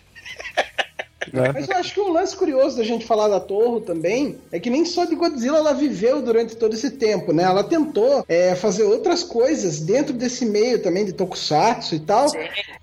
Né? 1.32 1.50
Mas 1.52 1.68
eu 1.68 1.76
acho 1.76 1.94
que 1.94 2.00
um 2.00 2.12
lance 2.12 2.34
curioso 2.36 2.76
da 2.76 2.84
gente 2.84 3.04
falar 3.06 3.28
da 3.28 3.38
Torre 3.40 3.82
também 3.82 4.38
é 4.50 4.58
que 4.58 4.70
nem 4.70 4.84
só 4.84 5.04
de 5.04 5.14
Godzilla 5.14 5.58
ela 5.58 5.72
viveu 5.74 6.22
durante 6.22 6.56
todo 6.56 6.74
esse 6.74 6.90
tempo, 6.92 7.32
né? 7.32 7.42
Ela 7.44 7.62
tentou 7.64 8.24
é, 8.28 8.54
fazer 8.54 8.84
outras 8.84 9.22
coisas 9.22 9.80
dentro 9.80 10.12
desse 10.14 10.46
meio 10.46 10.82
também 10.82 11.04
de 11.04 11.12
Tokusatsu 11.12 11.94
e 11.94 12.00
tal. 12.00 12.26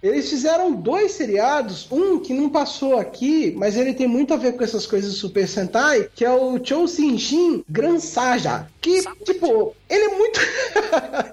Eles 0.03 0.29
fizeram 0.29 0.71
dois 0.73 1.13
seriados, 1.13 1.87
um 1.91 2.19
que 2.19 2.33
não 2.33 2.49
passou 2.49 2.97
aqui, 2.97 3.53
mas 3.57 3.75
ele 3.75 3.93
tem 3.93 4.07
muito 4.07 4.33
a 4.33 4.37
ver 4.37 4.53
com 4.53 4.63
essas 4.63 4.85
coisas 4.85 5.11
do 5.11 5.17
Super 5.17 5.47
Sentai, 5.47 6.07
que 6.15 6.23
é 6.23 6.31
o 6.31 6.63
Chousenshin 6.63 7.63
Gran 7.67 7.99
Saja. 7.99 8.67
Que, 8.81 9.01
tipo, 9.25 9.75
ele 9.89 10.03
é 10.05 10.09
muito. 10.15 10.39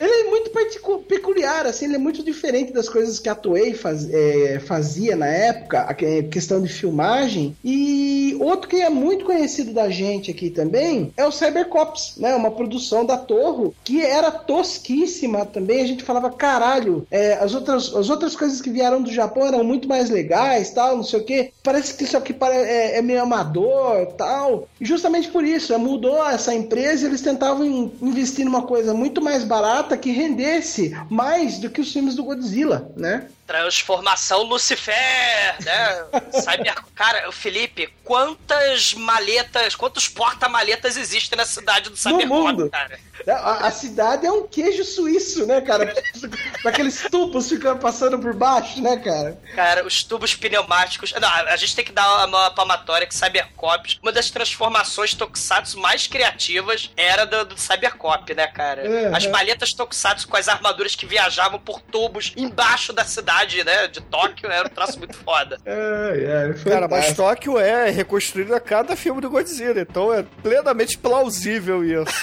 ele 0.00 0.12
é 0.12 0.24
muito 0.30 0.50
particu- 0.50 0.98
peculiar, 1.00 1.66
assim, 1.66 1.86
ele 1.86 1.96
é 1.96 1.98
muito 1.98 2.22
diferente 2.22 2.72
das 2.72 2.88
coisas 2.88 3.18
que 3.18 3.28
a 3.28 3.34
Toei 3.34 3.74
faz- 3.74 4.08
é, 4.12 4.60
fazia 4.60 5.16
na 5.16 5.26
época, 5.26 5.80
a 5.82 5.94
que- 6.02 6.22
questão 6.24 6.60
de 6.60 6.68
filmagem. 6.68 7.56
E 7.64 8.36
outro 8.40 8.68
que 8.68 8.76
é 8.76 8.90
muito 8.90 9.24
conhecido 9.24 9.72
da 9.72 9.88
gente 9.88 10.30
aqui 10.30 10.50
também 10.50 11.12
é 11.16 11.24
o 11.24 11.30
Cybercops, 11.32 12.14
né? 12.16 12.34
Uma 12.34 12.50
produção 12.50 13.04
da 13.04 13.16
Torro 13.16 13.74
que 13.84 14.00
era 14.04 14.30
tosquíssima 14.30 15.44
também. 15.46 15.80
A 15.82 15.86
gente 15.86 16.02
falava, 16.02 16.30
caralho, 16.30 17.06
é, 17.10 17.34
as, 17.34 17.54
outras, 17.54 17.94
as 17.94 18.08
outras 18.10 18.34
coisas 18.34 18.60
que 18.60 18.70
vieram 18.70 19.02
do 19.02 19.12
Japão 19.12 19.46
eram 19.46 19.62
muito 19.64 19.88
mais 19.88 20.10
legais, 20.10 20.70
tal, 20.70 20.96
não 20.96 21.04
sei 21.04 21.20
o 21.20 21.24
que. 21.24 21.50
Parece 21.62 21.94
que 21.94 22.04
isso 22.04 22.16
aqui 22.16 22.34
é, 22.42 22.98
é 22.98 23.02
meio 23.02 23.22
amador, 23.22 24.06
tal. 24.16 24.68
E 24.80 24.84
justamente 24.84 25.28
por 25.28 25.44
isso, 25.44 25.72
é, 25.72 25.76
mudou 25.78 26.24
essa 26.28 26.54
empresa 26.54 27.06
eles 27.06 27.20
tentavam 27.20 27.64
in- 27.64 27.90
investir 28.00 28.44
numa 28.44 28.62
coisa 28.62 28.94
muito 28.94 29.20
mais 29.22 29.44
barata 29.44 29.96
que 29.96 30.10
rendesse 30.10 30.94
mais 31.10 31.58
do 31.58 31.70
que 31.70 31.80
os 31.80 31.92
filmes 31.92 32.14
do 32.14 32.24
Godzilla, 32.24 32.90
né? 32.96 33.26
Transformação 33.46 34.42
Lucifer, 34.42 35.56
né? 35.64 36.06
Cyber... 36.40 36.74
Cara, 36.94 37.30
Felipe, 37.32 37.92
quantas 38.04 38.94
maletas, 38.94 39.74
quantos 39.74 40.08
porta-maletas 40.08 40.96
existem 40.96 41.36
na 41.36 41.44
cidade 41.44 41.90
do 41.90 41.96
Cybercop, 41.96 42.70
cara? 42.70 42.98
A, 43.28 43.66
a 43.66 43.70
cidade 43.70 44.26
é 44.26 44.32
um 44.32 44.46
queijo 44.46 44.84
suíço, 44.84 45.46
né, 45.46 45.60
cara? 45.60 45.94
Daqueles 46.64 47.02
tubos 47.10 47.48
ficando 47.48 47.78
passando 47.78 48.18
por 48.18 48.34
baixo, 48.34 48.80
né, 48.82 48.96
cara? 48.96 49.38
Cara, 49.54 49.86
os 49.86 50.02
tubos 50.02 50.34
pneumáticos. 50.34 51.12
Não, 51.12 51.28
a 51.28 51.56
gente 51.56 51.76
tem 51.76 51.84
que 51.84 51.92
dar 51.92 52.26
uma 52.26 52.50
palmatória 52.50 53.06
que 53.06 53.14
Cybercops, 53.14 53.98
uma 54.02 54.12
das 54.12 54.30
transformações 54.30 55.14
Tokusatsu 55.14 55.78
mais 55.78 56.06
criativas 56.06 56.90
era 56.96 57.24
do, 57.24 57.44
do 57.44 57.58
Cybercop, 57.58 58.34
né, 58.34 58.46
cara? 58.46 58.82
As 59.16 59.26
maletas 59.26 59.72
Tokusatsu 59.72 60.26
com 60.26 60.36
as 60.36 60.48
armaduras 60.48 60.94
que 60.94 61.06
viajavam 61.06 61.58
por 61.58 61.80
tubos 61.80 62.32
embaixo 62.36 62.92
da 62.92 63.04
cidade, 63.04 63.31
né, 63.64 63.88
de 63.88 64.00
Tóquio, 64.02 64.50
era 64.50 64.66
um 64.66 64.70
troço 64.70 64.98
muito 64.98 65.16
foda. 65.16 65.56
É, 65.64 66.50
é, 66.50 66.54
Cara, 66.70 66.88
mas. 66.88 67.14
Tóquio 67.14 67.58
é 67.58 67.90
reconstruído 67.90 68.54
a 68.54 68.60
cada 68.60 68.94
filme 68.96 69.20
do 69.20 69.30
Godzilla, 69.30 69.80
então 69.80 70.12
é 70.12 70.22
plenamente 70.42 70.98
plausível 70.98 71.84
isso. 71.84 72.12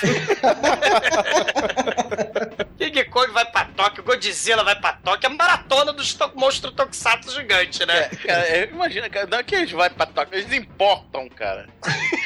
King 2.78 3.04
Kong 3.06 3.32
vai 3.32 3.46
pra 3.46 3.66
Tóquio, 3.66 4.04
Godzilla 4.04 4.64
vai 4.64 4.76
pra 4.80 4.94
Tóquio, 4.94 5.28
é 5.28 5.30
maratona 5.34 5.94
dos 5.94 6.14
to 6.14 6.32
monstros 6.36 6.74
Tokusatsu 6.74 7.32
gigante, 7.34 7.86
né? 7.86 8.10
É, 8.12 8.16
cara, 8.16 8.66
imagina, 8.72 9.10
cara, 9.10 9.28
não 9.28 9.40
é 9.40 9.44
que 9.44 9.56
eles 9.56 9.72
vão 9.72 9.90
pra 9.90 10.06
Tóquio, 10.06 10.38
eles 10.40 10.52
importam, 10.54 11.28
cara. 11.30 11.68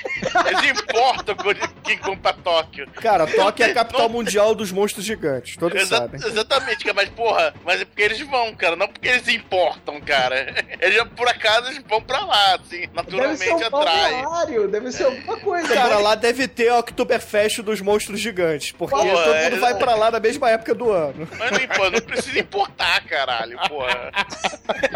Eles 0.47 0.79
importam 0.81 1.35
o 1.35 1.81
King 1.83 1.97
Kong 2.01 2.17
pra 2.17 2.31
Tóquio. 2.33 2.87
Cara, 2.93 3.27
Tóquio 3.27 3.65
é 3.65 3.71
a 3.71 3.73
capital 3.73 4.07
mundial 4.07 4.55
dos 4.55 4.71
monstros 4.71 5.03
gigantes, 5.05 5.57
todos 5.57 5.79
Exa- 5.81 5.97
sabem. 5.97 6.19
exatamente, 6.25 6.85
cara, 6.85 6.93
mas 6.95 7.09
porra, 7.09 7.53
mas 7.63 7.81
é 7.81 7.85
porque 7.85 8.01
eles 8.01 8.19
vão, 8.21 8.55
cara, 8.55 8.72
não 8.75 8.87
porque 8.87 9.07
eles 9.07 9.27
importam, 9.27 9.99
cara. 10.01 10.53
Eles 10.81 10.95
já, 10.95 11.05
por 11.05 11.27
acaso 11.27 11.67
eles 11.67 11.81
vão 11.87 12.01
pra 12.01 12.25
lá, 12.25 12.55
assim, 12.55 12.81
Deve 12.81 12.87
ser 12.87 12.89
naturalmente 12.93 13.49
um 13.49 13.55
atrai. 13.79 14.11
balneário, 14.23 14.67
deve 14.67 14.91
ser 14.91 15.03
alguma 15.05 15.37
coisa. 15.39 15.67
Cara, 15.73 15.95
né? 15.95 16.01
lá 16.01 16.15
deve 16.15 16.47
ter 16.47 16.69
a 16.69 16.79
Oktoberfest 16.79 17.59
dos 17.61 17.79
monstros 17.79 18.19
gigantes, 18.19 18.71
porque 18.71 18.93
Pô, 18.95 19.01
todo 19.01 19.33
é- 19.33 19.49
mundo 19.49 19.59
vai 19.61 19.75
pra 19.77 19.95
lá 19.95 20.11
na 20.11 20.19
mesma 20.19 20.49
época 20.49 20.73
do 20.75 20.91
ano. 20.91 21.27
Mas 21.37 21.51
não 21.51 21.59
importa, 21.59 21.91
não 21.91 22.01
precisa 22.01 22.39
importar, 22.39 23.03
caralho, 23.05 23.57
porra. 23.69 24.11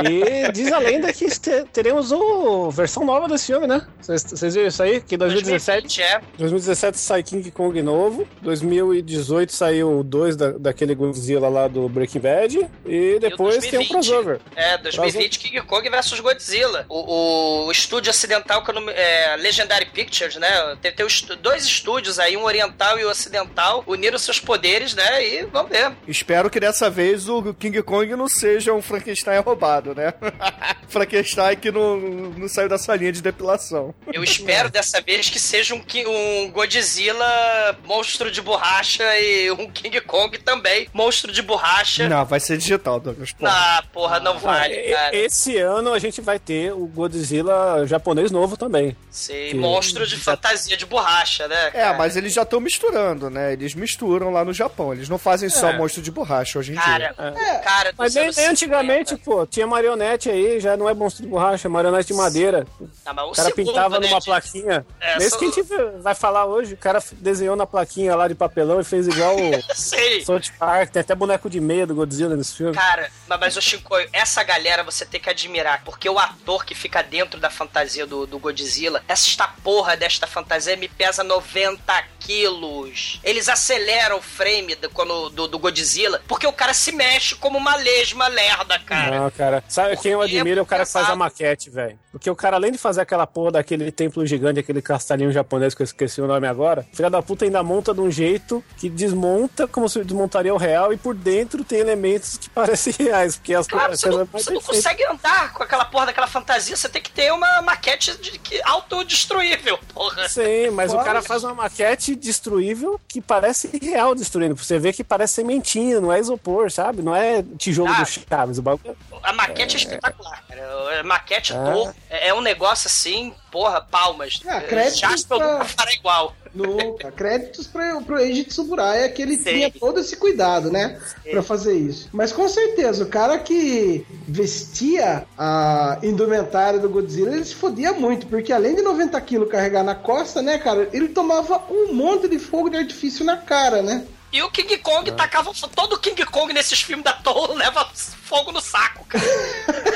E 0.10 0.52
diz 0.52 0.72
a 0.72 0.78
lenda 0.80 1.12
que 1.14 1.28
te- 1.28 1.64
teremos 1.72 2.12
o 2.12 2.70
versão 2.72 3.04
nova 3.06 3.28
desse 3.28 3.48
filme, 3.48 3.68
né? 3.68 3.86
Vocês 4.02 4.54
viram 4.54 4.68
isso 4.68 4.84
aí? 4.84 5.02
Que 5.02 5.16
em 5.16 5.18
2017 5.18 5.82
2020, 5.88 6.02
é. 6.02 6.22
2017 6.38 6.98
sai 6.98 7.24
King 7.24 7.50
Kong 7.52 7.82
novo. 7.82 8.28
2018 8.42 9.52
saiu 9.54 10.00
o 10.00 10.04
2 10.04 10.36
da, 10.36 10.52
daquele 10.52 10.96
Godzilla 10.96 11.50
lá 11.50 11.68
do 11.68 11.88
Breaking 11.90 12.20
Bad. 12.20 12.68
E 12.86 13.18
depois 13.20 13.67
tem 13.70 13.80
um 13.80 13.84
2020. 13.84 13.90
crossover. 13.92 14.40
É, 14.56 14.78
2020 14.78 15.40
King 15.40 15.62
Kong 15.62 15.90
versus 15.90 16.20
Godzilla. 16.20 16.86
O, 16.90 17.66
o 17.66 17.72
estúdio 17.72 18.10
ocidental, 18.10 18.64
que 18.64 18.70
eu 18.72 18.76
não, 18.76 18.90
é 18.90 19.36
Legendary 19.38 19.86
Pictures, 19.86 20.36
né? 20.36 20.78
Tem, 20.82 20.92
tem 20.92 21.06
os- 21.06 21.22
dois 21.42 21.66
estúdios 21.66 22.20
aí, 22.20 22.36
um 22.38 22.44
oriental 22.44 23.00
e 23.00 23.06
o 23.06 23.10
ocidental, 23.10 23.84
uniram 23.88 24.18
seus 24.18 24.40
poderes, 24.40 24.94
né? 24.94 25.26
E 25.26 25.46
vamos 25.46 25.72
ver. 25.72 25.92
Espero 26.08 26.50
que 26.50 26.60
dessa 26.60 26.90
vez 26.90 27.28
o 27.30 27.54
King 27.54 27.82
Kong 27.84 28.16
não 28.16 28.28
seja 28.28 28.74
um 28.74 28.82
Frankenstein 28.82 29.40
roubado, 29.40 29.94
né? 29.96 30.14
Frankenstein 30.88 31.56
que 31.58 31.72
não, 31.72 31.98
não 31.98 32.48
saiu 32.48 32.70
da 32.70 32.78
sua 32.78 32.96
linha 32.96 33.12
de 33.12 33.22
depilação. 33.22 33.94
Eu 34.12 34.24
espero 34.24 34.70
dessa 34.72 35.02
vez 35.02 35.30
que 35.30 35.40
seja 35.40 35.76
um, 35.76 35.84
um 36.08 36.52
Godzilla 36.52 37.78
monstro 37.86 38.32
de 38.32 38.42
borracha 38.42 39.04
e 39.20 39.52
um 39.52 39.70
King 39.70 40.00
Kong 40.02 40.38
também 40.40 40.88
monstro 40.94 41.32
de 41.32 41.42
borracha. 41.42 42.08
Não, 42.08 42.26
vai 42.26 42.40
ser 42.40 42.58
digital, 42.58 43.00
Douglas. 43.00 43.32
Pô. 43.32 43.46
Ah, 43.60 43.84
porra, 43.92 44.20
não 44.20 44.38
vale, 44.38 44.76
cara. 44.76 45.16
Esse 45.16 45.58
ano 45.58 45.92
a 45.94 46.00
gente 46.00 46.22
vai 46.22 46.38
ter 46.38 46.72
o 46.74 46.86
Godzilla 46.88 47.86
japonês 47.88 48.30
novo 48.32 48.56
também. 48.56 48.96
Sim, 49.10 49.34
que- 49.50 49.54
monstro 49.56 50.06
de 50.06 50.16
fantasia 50.16 50.78
de 50.78 50.86
borracha, 50.86 51.48
né? 51.48 51.68
É, 51.68 51.72
cara? 51.72 51.98
mas 51.98 52.16
eles 52.16 52.34
já 52.34 52.44
estão 52.44 52.60
misturando, 52.60 53.30
né? 53.30 53.54
Eles 53.54 53.74
misturam 53.74 54.30
lá 54.32 54.46
no 54.46 54.54
Japão. 54.54 54.94
Eles 54.94 55.10
não 55.10 55.18
fazem 55.18 55.50
só 55.50 55.70
É. 55.70 55.78
monstro 55.78 56.02
de 56.04 56.12
borracha 56.12 56.60
hoje 56.60 56.74
em 56.74 56.76
Cara, 56.76 57.16
dia. 57.18 57.60
cara, 57.64 57.94
Mas 57.98 58.14
nem, 58.14 58.30
nem 58.32 58.46
antigamente, 58.48 59.10
50. 59.12 59.24
pô, 59.26 59.46
tinha 59.48 59.66
marionete 59.66 60.30
aí, 60.30 60.60
já 60.60 60.78
não 60.78 60.88
é 60.88 60.94
monstro 60.94 61.24
de 61.24 61.30
borracha, 61.30 61.68
é 61.68 61.70
marionete 61.70 62.08
de 62.10 62.14
madeira. 62.14 62.68
Ah, 63.06 63.14
mas 63.14 63.26
o 63.26 63.30
O 63.30 63.32
cara 63.34 63.50
segundo, 63.50 63.66
pintava 63.68 64.00
né, 64.00 64.08
numa 64.08 64.20
de- 64.20 64.26
plaquinha. 64.26 64.86
É, 65.02 65.16
Nesse 65.18 65.32
só- 65.32 65.38
que 65.40 65.46
a 65.46 65.50
gente 65.52 65.64
vai 66.02 66.14
falar 66.14 66.46
hoje, 66.46 66.76
o 66.76 66.78
cara 66.78 67.02
desenhou 67.14 67.56
na 67.56 67.66
plaquinha 67.66 68.16
lá 68.16 68.28
de 68.28 68.36
papelão 68.36 68.80
e 68.80 68.84
fez 68.84 69.08
igual 69.08 69.36
o 69.36 69.52
Sei. 69.76 70.24
South 70.24 70.42
Park. 70.60 70.92
Tem 70.92 71.00
até 71.02 71.16
boneco 71.16 71.50
de 71.50 71.60
meia 71.60 71.88
do 71.88 71.96
Godzilla 71.96 72.36
nesse 72.36 72.56
filme. 72.56 72.74
Cara, 72.74 73.10
mas, 73.28 73.40
mas 73.48 73.56
o 73.56 73.62
Shinkoio, 73.62 74.10
essa 74.12 74.44
galera 74.44 74.84
você 74.84 75.06
tem 75.06 75.22
que 75.22 75.30
admirar, 75.30 75.82
porque 75.86 76.10
o 76.10 76.20
ator 76.20 76.66
que 76.66 76.76
fica 76.76 77.02
dentro 77.02 77.40
da 77.40 77.50
fantasia 77.50 78.06
do, 78.06 78.28
do 78.28 78.38
Godzilla, 78.38 79.02
esta 79.08 79.48
porra 79.48 79.96
desta 79.96 80.28
fantasia 80.28 80.76
me 80.76 80.90
pesa 80.90 81.24
90 81.24 82.04
quilos. 82.20 83.22
Eles 83.24 83.48
aceleram 83.48 84.18
o 84.18 84.22
frame 84.22 84.76
do, 84.76 84.90
quando, 84.90 85.30
do, 85.30 85.48
do 85.48 85.58
Godzilla, 85.58 86.22
porque 86.28 86.46
o 86.46 86.52
cara 86.52 86.74
se 86.74 86.92
mexe 86.92 87.36
como 87.36 87.58
uma 87.58 87.78
lesma 87.78 88.28
lerda, 88.28 88.78
cara. 88.80 89.18
Não, 89.18 89.32
cara. 89.32 89.64
Sabe 89.70 89.96
quem 89.96 90.12
eu 90.12 90.20
Porque 90.20 90.36
admiro 90.36 90.60
é 90.60 90.64
o 90.64 90.66
cara 90.66 90.86
que 90.86 90.92
faz 90.92 91.10
a 91.10 91.16
maquete, 91.16 91.70
velho. 91.70 91.98
Porque 92.12 92.30
o 92.30 92.36
cara, 92.36 92.58
além 92.58 92.72
de 92.72 92.78
fazer 92.78 93.00
aquela 93.00 93.28
porra 93.28 93.52
daquele 93.52 93.92
templo 93.92 94.26
gigante, 94.26 94.60
aquele 94.60 94.82
castelinho 94.82 95.32
japonês 95.32 95.74
que 95.74 95.84
eu 95.84 95.86
esqueci 95.86 96.20
o 96.20 96.28
nome 96.28 96.48
agora. 96.48 96.86
Filha 96.92 97.10
da 97.10 97.22
puta 97.22 97.46
ainda 97.46 97.64
monta 97.64 97.94
de 97.94 98.02
um 98.02 98.12
jeito 98.12 98.64
que 98.76 98.90
desmonta 98.90 99.68
como 99.68 99.88
se 99.88 100.04
desmontaria 100.04 100.54
o 100.54 100.58
real 100.58 100.92
e 100.92 100.98
por 100.98 101.14
dentro 101.14 101.64
tem 101.64 101.80
elementos 101.80 102.38
que 102.38 102.50
parecem 102.58 102.94
reais, 102.98 103.37
porque 103.38 103.54
as 103.54 103.68
Claro, 103.68 103.96
você 103.96 104.08
não, 104.08 104.14
coisas 104.18 104.34
mais 104.34 104.46
você 104.46 104.54
não 104.54 104.62
consegue 104.62 105.04
andar 105.06 105.54
com 105.54 105.64
aquela 105.64 105.86
porra 105.86 106.08
daquela 106.08 106.28
fantasia, 106.28 106.76
você 106.76 106.90
tem 106.90 107.02
que 107.02 107.12
ter 107.12 107.32
uma 107.32 107.62
maquete 107.62 108.16
de, 108.18 108.38
que, 108.40 108.62
autodestruível, 108.64 109.78
porra. 109.94 110.28
Sim, 110.28 110.70
mas 110.72 110.92
Fora 110.92 111.02
o 111.02 111.06
cara 111.06 111.22
faz 111.22 111.44
uma 111.44 111.54
maquete 111.54 112.16
destruível 112.16 113.00
que 113.08 113.22
parece 113.22 113.70
real 113.82 114.14
destruindo. 114.16 114.56
Você 114.56 114.80
vê 114.80 114.92
que 114.94 115.04
parece 115.04 115.36
sementinha, 115.36 116.00
não 116.02 116.12
é 116.12 116.20
isopor, 116.20 116.72
sabe? 116.72 117.02
Não 117.02 117.16
é 117.16 117.44
tijolo 117.58 117.92
Ah. 117.92 118.02
do 118.02 118.06
Chaves. 118.06 118.58
O 118.58 118.62
bagulho 118.62 118.96
A 119.24 119.34
maquete 119.34 119.76
é, 119.76 119.80
espetacular, 119.80 120.44
cara. 120.58 121.00
A 121.00 121.04
maquete 121.04 121.54
Ah. 121.54 121.64
do, 121.72 121.88
é, 122.10 122.30
é 122.30 122.34
um 122.34 122.42
negócio 122.42 122.88
assim, 122.88 123.34
porra, 123.52 123.82
palmas. 123.82 124.40
Ah, 124.48 124.62
créditos 124.62 125.00
Jasper 125.00 125.38
pra- 125.38 125.54
nunca 125.54 125.66
fará 125.66 125.94
igual. 125.94 126.36
Nunca. 126.54 127.12
Créditos 127.12 127.68
pro, 127.68 128.02
pro 128.02 128.18
Eiji 128.20 128.46
Tsuburaya 128.46 129.08
que 129.10 129.22
ele 129.22 129.38
tinha 129.38 129.70
todo 129.72 130.00
esse 130.00 130.16
cuidado, 130.18 130.72
né? 130.72 131.00
Pra 131.30 131.44
fazer 131.44 131.74
isso. 131.78 132.10
Mas 132.12 132.32
com 132.32 132.48
certeza, 132.50 133.04
o 133.04 133.08
cara 133.08 133.38
que 133.38 134.04
vestia 134.28 135.26
a 135.38 136.00
indumentária 136.02 136.80
do 136.80 136.90
Godzilla, 136.90 137.36
ele 137.36 137.46
se 137.46 137.54
fodia 137.54 137.94
muito, 137.94 138.26
porque 138.28 138.52
além 138.52 138.76
de 138.76 138.82
90 138.82 139.20
quilos 139.22 139.50
carregar 139.52 139.84
na 139.84 139.94
costa, 139.94 140.42
né, 140.42 140.58
cara, 140.58 140.90
ele 140.94 141.10
tomava 141.10 141.62
um 141.70 141.94
monte 141.94 142.28
de 142.28 142.40
fogo 142.40 142.70
de 142.70 142.78
artifício 142.78 143.24
na 143.26 143.38
cara, 143.38 143.82
né? 143.84 144.06
E 144.32 144.42
o 144.44 144.52
King 144.52 144.78
Kong 144.80 145.10
tacava. 145.14 145.52
Todo 145.76 145.94
o 145.94 146.00
King 146.00 146.24
Kong 146.26 146.52
nesses 146.54 146.82
filmes 146.82 147.04
da 147.06 147.14
Toho 147.14 147.54
leva 147.54 147.88
fogo 147.94 148.52
no 148.52 148.60
saco, 148.62 149.06
cara. 149.06 149.24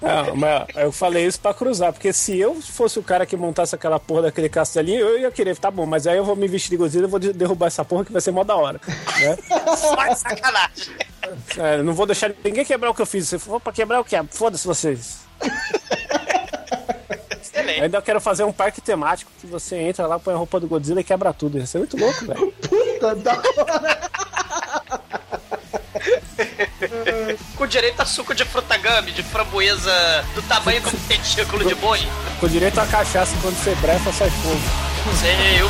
Não, 0.00 0.36
mas 0.36 0.66
eu 0.76 0.92
falei 0.92 1.26
isso 1.26 1.40
pra 1.40 1.52
cruzar, 1.54 1.92
porque 1.92 2.12
se 2.12 2.38
eu 2.38 2.60
fosse 2.60 2.98
o 2.98 3.02
cara 3.02 3.26
que 3.26 3.36
montasse 3.36 3.74
aquela 3.74 3.98
porra 3.98 4.22
daquele 4.22 4.48
castelinho, 4.48 5.00
eu 5.00 5.18
ia 5.18 5.30
querer, 5.32 5.56
tá 5.56 5.70
bom, 5.70 5.84
mas 5.86 6.06
aí 6.06 6.16
eu 6.16 6.24
vou 6.24 6.36
me 6.36 6.46
vestir 6.46 6.70
de 6.70 6.76
Godzilla 6.76 7.06
e 7.06 7.10
vou 7.10 7.18
de- 7.18 7.32
derrubar 7.32 7.66
essa 7.66 7.84
porra 7.84 8.04
que 8.04 8.12
vai 8.12 8.20
ser 8.20 8.30
mó 8.30 8.44
da 8.44 8.54
hora. 8.54 8.80
Né? 9.18 9.36
Só 9.76 9.96
de 10.06 10.18
sacanagem. 10.18 10.94
É, 11.56 11.82
não 11.82 11.92
vou 11.94 12.06
deixar 12.06 12.32
ninguém 12.44 12.64
quebrar 12.64 12.90
o 12.90 12.94
que 12.94 13.02
eu 13.02 13.06
fiz. 13.06 13.28
Se 13.28 13.38
for 13.38 13.60
pra 13.60 13.72
quebrar, 13.72 14.00
o 14.00 14.04
que? 14.04 14.16
Foda-se 14.30 14.66
vocês. 14.66 15.18
Excelente. 17.66 17.82
Ainda 17.82 18.02
quero 18.02 18.20
fazer 18.20 18.44
um 18.44 18.52
parque 18.52 18.80
temático 18.80 19.30
que 19.40 19.46
você 19.46 19.76
entra 19.76 20.06
lá, 20.06 20.18
põe 20.18 20.34
a 20.34 20.36
roupa 20.36 20.60
do 20.60 20.68
Godzilla 20.68 21.00
e 21.00 21.04
quebra 21.04 21.32
tudo. 21.32 21.58
Ia 21.58 21.66
ser 21.66 21.78
muito 21.78 21.96
louco, 21.98 22.24
velho. 22.24 22.52
Puta 22.62 23.14
da 23.16 23.32
hora. 23.32 24.10
Com 27.56 27.66
direito 27.66 28.00
a 28.00 28.06
suco 28.06 28.34
de 28.34 28.44
frutagame, 28.44 29.10
de 29.10 29.22
framboesa 29.22 29.92
do 30.34 30.42
tamanho 30.42 30.80
de 30.80 30.88
um 30.88 30.98
testículo 31.08 31.64
de 31.64 31.74
boi. 31.74 32.00
Com 32.38 32.48
direito 32.48 32.78
a 32.78 32.86
cachaça, 32.86 33.34
quando 33.42 33.56
você 33.56 33.74
brefa, 33.76 34.12
sai 34.12 34.30
fogo. 34.30 34.60
Sei, 35.18 35.60
eu 35.60 35.68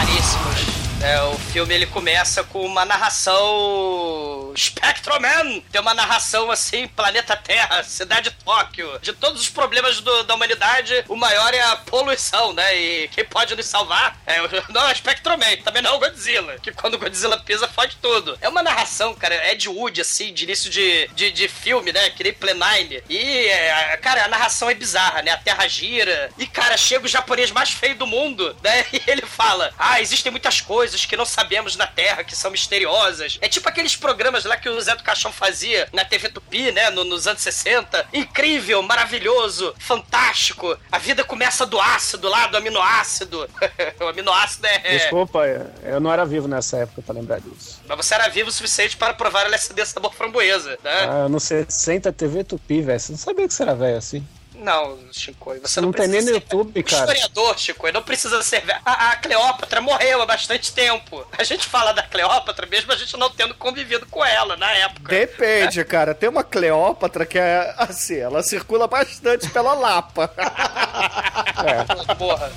Allez, 0.00 0.20
c'est 0.22 0.38
moche. 0.44 0.89
É, 1.02 1.18
o 1.22 1.38
filme 1.38 1.74
ele 1.74 1.86
começa 1.86 2.44
com 2.44 2.62
uma 2.64 2.84
narração 2.84 4.52
Spectroman, 4.54 5.60
tem 5.72 5.80
uma 5.80 5.94
narração 5.94 6.50
assim, 6.50 6.86
planeta 6.88 7.34
Terra, 7.36 7.82
cidade 7.82 8.30
Tóquio, 8.44 8.98
de 9.00 9.14
todos 9.14 9.40
os 9.40 9.48
problemas 9.48 10.00
do- 10.00 10.22
da 10.24 10.34
humanidade, 10.34 11.02
o 11.08 11.16
maior 11.16 11.54
é 11.54 11.60
a 11.62 11.76
poluição, 11.76 12.52
né? 12.52 12.76
E 12.76 13.08
quem 13.08 13.24
pode 13.24 13.56
nos 13.56 13.64
salvar 13.66 14.20
é 14.26 14.42
o 14.42 14.48
não 14.70 14.88
é 14.88 14.92
o 14.92 14.96
Spectroman, 14.96 15.56
também 15.64 15.80
não 15.80 15.92
é 15.92 15.94
o 15.94 15.98
Godzilla, 15.98 16.58
que 16.58 16.70
quando 16.70 16.94
o 16.94 16.98
Godzilla 16.98 17.38
pisa 17.38 17.66
fode 17.66 17.96
tudo. 18.02 18.36
É 18.42 18.48
uma 18.48 18.62
narração, 18.62 19.14
cara, 19.14 19.50
Ed 19.50 19.68
Wood 19.70 20.02
assim, 20.02 20.34
de 20.34 20.44
início 20.44 20.70
de, 20.70 21.08
de, 21.14 21.30
de 21.32 21.48
filme, 21.48 21.92
né? 21.92 22.10
Que 22.10 22.24
nem 22.24 22.32
Plenine. 22.34 23.02
E, 23.08 23.46
é, 23.46 23.96
cara, 24.02 24.26
a 24.26 24.28
narração 24.28 24.68
é 24.68 24.74
bizarra, 24.74 25.22
né? 25.22 25.30
A 25.30 25.38
Terra 25.38 25.66
gira. 25.66 26.30
E, 26.36 26.46
cara, 26.46 26.76
chega 26.76 27.06
o 27.06 27.08
japonês 27.08 27.50
mais 27.50 27.70
feio 27.70 27.96
do 27.96 28.06
mundo, 28.06 28.54
né? 28.62 28.84
E 28.92 29.02
ele 29.06 29.22
fala: 29.22 29.72
Ah, 29.78 30.00
existem 30.00 30.30
muitas 30.30 30.60
coisas 30.60 30.89
que 31.06 31.16
não 31.16 31.24
sabemos 31.24 31.76
na 31.76 31.86
Terra, 31.86 32.24
que 32.24 32.36
são 32.36 32.50
misteriosas. 32.50 33.38
É 33.40 33.48
tipo 33.48 33.68
aqueles 33.68 33.96
programas 33.96 34.44
lá 34.44 34.56
que 34.56 34.68
o 34.68 34.80
Zé 34.80 34.94
do 34.96 35.02
Caixão 35.02 35.32
fazia 35.32 35.88
na 35.92 36.04
TV 36.04 36.28
Tupi, 36.28 36.70
né? 36.72 36.90
no- 36.90 37.04
nos 37.04 37.26
anos 37.26 37.42
60. 37.42 38.06
Incrível, 38.12 38.82
maravilhoso, 38.82 39.74
fantástico. 39.78 40.76
A 40.90 40.98
vida 40.98 41.22
começa 41.24 41.64
do 41.66 41.80
ácido 41.80 42.28
lá, 42.28 42.46
do 42.46 42.56
aminoácido. 42.56 43.48
o 44.00 44.04
aminoácido 44.08 44.66
é. 44.66 44.78
Desculpa, 44.98 45.40
eu 45.82 46.00
não 46.00 46.12
era 46.12 46.24
vivo 46.24 46.48
nessa 46.48 46.78
época 46.78 47.02
pra 47.02 47.14
lembrar 47.14 47.40
disso. 47.40 47.80
Mas 47.86 47.96
você 47.96 48.14
era 48.14 48.28
vivo 48.28 48.48
o 48.48 48.52
suficiente 48.52 48.96
para 48.96 49.14
provar 49.14 49.46
LSD 49.46 49.84
sabor 49.86 50.12
framboesa, 50.14 50.78
né? 50.82 51.04
Ah, 51.08 51.28
no 51.28 51.38
60 51.40 52.12
TV 52.12 52.44
Tupi, 52.44 52.82
velho. 52.82 52.98
Você 53.00 53.12
não 53.12 53.18
sabia 53.18 53.46
que 53.46 53.54
você 53.54 53.62
era 53.62 53.74
velho 53.74 53.96
assim. 53.96 54.26
Não, 54.60 54.98
Chico, 55.10 55.54
você 55.60 55.80
Não 55.80 55.88
não, 55.88 55.92
tem 55.92 56.06
nem 56.06 56.20
no 56.20 56.26
ser 56.26 56.34
YouTube, 56.34 56.82
cara. 56.82 57.12
Historiador, 57.12 57.58
Chico, 57.58 57.92
não 57.92 58.02
precisa 58.02 58.42
ser. 58.42 58.62
A, 58.84 59.10
a 59.10 59.16
Cleópatra 59.16 59.80
morreu 59.80 60.20
há 60.20 60.26
bastante 60.26 60.72
tempo. 60.72 61.26
A 61.36 61.42
gente 61.42 61.66
fala 61.66 61.92
da 61.92 62.02
Cleópatra 62.02 62.66
mesmo 62.66 62.92
a 62.92 62.96
gente 62.96 63.16
não 63.16 63.30
tendo 63.30 63.54
convivido 63.54 64.06
com 64.06 64.22
ela 64.24 64.56
na 64.56 64.70
época. 64.70 65.08
Depende, 65.08 65.82
cara. 65.84 66.14
Tem 66.14 66.28
uma 66.28 66.44
Cleópatra 66.44 67.24
que 67.24 67.38
é 67.38 67.74
assim, 67.78 68.18
ela 68.18 68.42
circula 68.42 68.86
bastante 68.86 69.48
pela 69.48 69.72
Lapa. 69.72 70.28
Porra. 72.18 72.52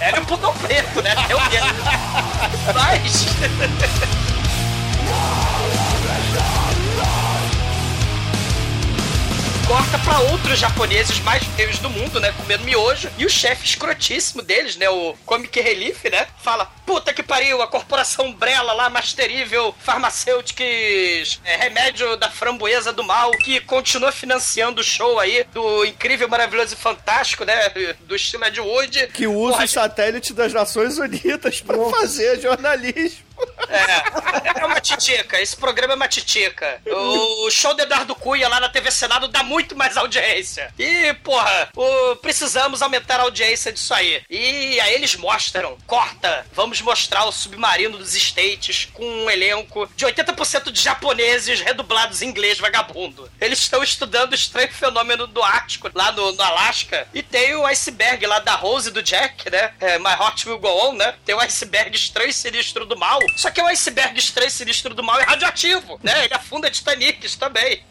Ela 0.00 0.18
é 0.18 0.20
um 0.20 0.24
pudor 0.24 0.54
preto, 0.58 1.02
né? 1.02 1.14
Eu 1.28 1.38
Mas. 2.74 3.26
Corta 9.70 10.00
pra 10.00 10.18
outros 10.18 10.58
japoneses 10.58 11.20
mais 11.20 11.44
feios 11.44 11.78
do 11.78 11.88
mundo, 11.88 12.18
né? 12.18 12.34
Comendo 12.36 12.64
miojo. 12.64 13.08
E 13.16 13.24
o 13.24 13.30
chefe 13.30 13.64
escrotíssimo 13.64 14.42
deles, 14.42 14.74
né? 14.74 14.90
O 14.90 15.14
Comic 15.24 15.60
Relief, 15.60 16.10
né? 16.10 16.26
Fala: 16.42 16.68
puta 16.86 17.12
que 17.12 17.22
pariu, 17.22 17.62
a 17.62 17.66
corporação 17.66 18.26
Umbrella 18.26 18.72
lá, 18.72 18.88
Masterível 18.90 19.74
Farmacêuticos, 19.80 21.40
é, 21.44 21.56
remédio 21.56 22.16
da 22.16 22.30
framboesa 22.30 22.92
do 22.92 23.04
mal, 23.04 23.30
que 23.32 23.60
continua 23.60 24.12
financiando 24.12 24.80
o 24.80 24.84
show 24.84 25.18
aí 25.18 25.44
do 25.52 25.84
incrível, 25.84 26.28
maravilhoso 26.28 26.74
e 26.74 26.76
fantástico, 26.76 27.44
né? 27.44 27.68
Do 28.00 28.16
estilo 28.16 28.44
Ed 28.44 28.60
Wood. 28.60 29.08
Que 29.08 29.26
usa 29.26 29.52
Porra, 29.52 29.64
o 29.64 29.68
satélite 29.68 30.32
das 30.32 30.52
Nações 30.52 30.98
Unidas 30.98 31.60
pra 31.60 31.76
fazer 31.90 32.40
jornalismo. 32.40 33.30
É, 33.70 34.60
é 34.60 34.66
uma 34.66 34.80
titica. 34.82 35.40
Esse 35.40 35.56
programa 35.56 35.94
é 35.94 35.96
uma 35.96 36.08
titica. 36.08 36.78
O 36.86 37.50
show 37.50 37.72
de 37.72 37.82
Eduardo 37.82 38.14
Cunha 38.14 38.46
lá 38.48 38.60
na 38.60 38.68
TV 38.68 38.90
Senado 38.90 39.28
dá 39.28 39.42
muito 39.42 39.74
mais 39.74 39.96
audiência. 39.96 40.70
E, 40.78 41.14
porra, 41.24 41.70
o- 41.74 42.16
precisamos 42.16 42.82
aumentar 42.82 43.18
a 43.18 43.22
audiência 43.22 43.72
disso 43.72 43.94
aí. 43.94 44.22
E 44.28 44.78
aí 44.80 44.92
eles 44.94 45.16
mostram, 45.16 45.78
corta, 45.86 46.44
vamos 46.52 46.79
mostrar 46.82 47.24
o 47.24 47.32
submarino 47.32 47.98
dos 47.98 48.14
States 48.14 48.88
com 48.92 49.04
um 49.04 49.30
elenco 49.30 49.88
de 49.96 50.06
80% 50.06 50.70
de 50.70 50.80
japoneses 50.80 51.60
redublados 51.60 52.22
em 52.22 52.28
inglês 52.28 52.58
vagabundo. 52.58 53.30
Eles 53.40 53.58
estão 53.58 53.82
estudando 53.82 54.32
o 54.32 54.34
estranho 54.34 54.72
fenômeno 54.72 55.26
do 55.26 55.42
Ártico, 55.42 55.90
lá 55.94 56.12
no, 56.12 56.32
no 56.32 56.42
Alasca. 56.42 57.06
E 57.14 57.22
tem 57.22 57.54
o 57.54 57.66
iceberg 57.66 58.26
lá 58.26 58.38
da 58.38 58.54
Rose 58.54 58.88
e 58.88 58.92
do 58.92 59.02
Jack, 59.02 59.50
né? 59.50 59.72
É, 59.80 59.98
My 59.98 60.10
Heart 60.10 60.46
Will 60.46 60.58
Go 60.58 60.68
On, 60.68 60.94
né? 60.94 61.14
Tem 61.24 61.34
o 61.34 61.40
iceberg 61.40 61.94
estranho 61.94 62.30
e 62.30 62.32
sinistro 62.32 62.86
do 62.86 62.96
mal. 62.96 63.20
Só 63.36 63.50
que 63.50 63.60
o 63.60 63.66
iceberg 63.66 64.18
estranho 64.18 64.48
e 64.48 64.52
sinistro 64.52 64.94
do 64.94 65.02
mal 65.02 65.20
é 65.20 65.24
radioativo, 65.24 65.98
né? 66.02 66.24
Ele 66.24 66.34
afunda 66.34 66.70
Titanics 66.70 67.36
também. 67.36 67.82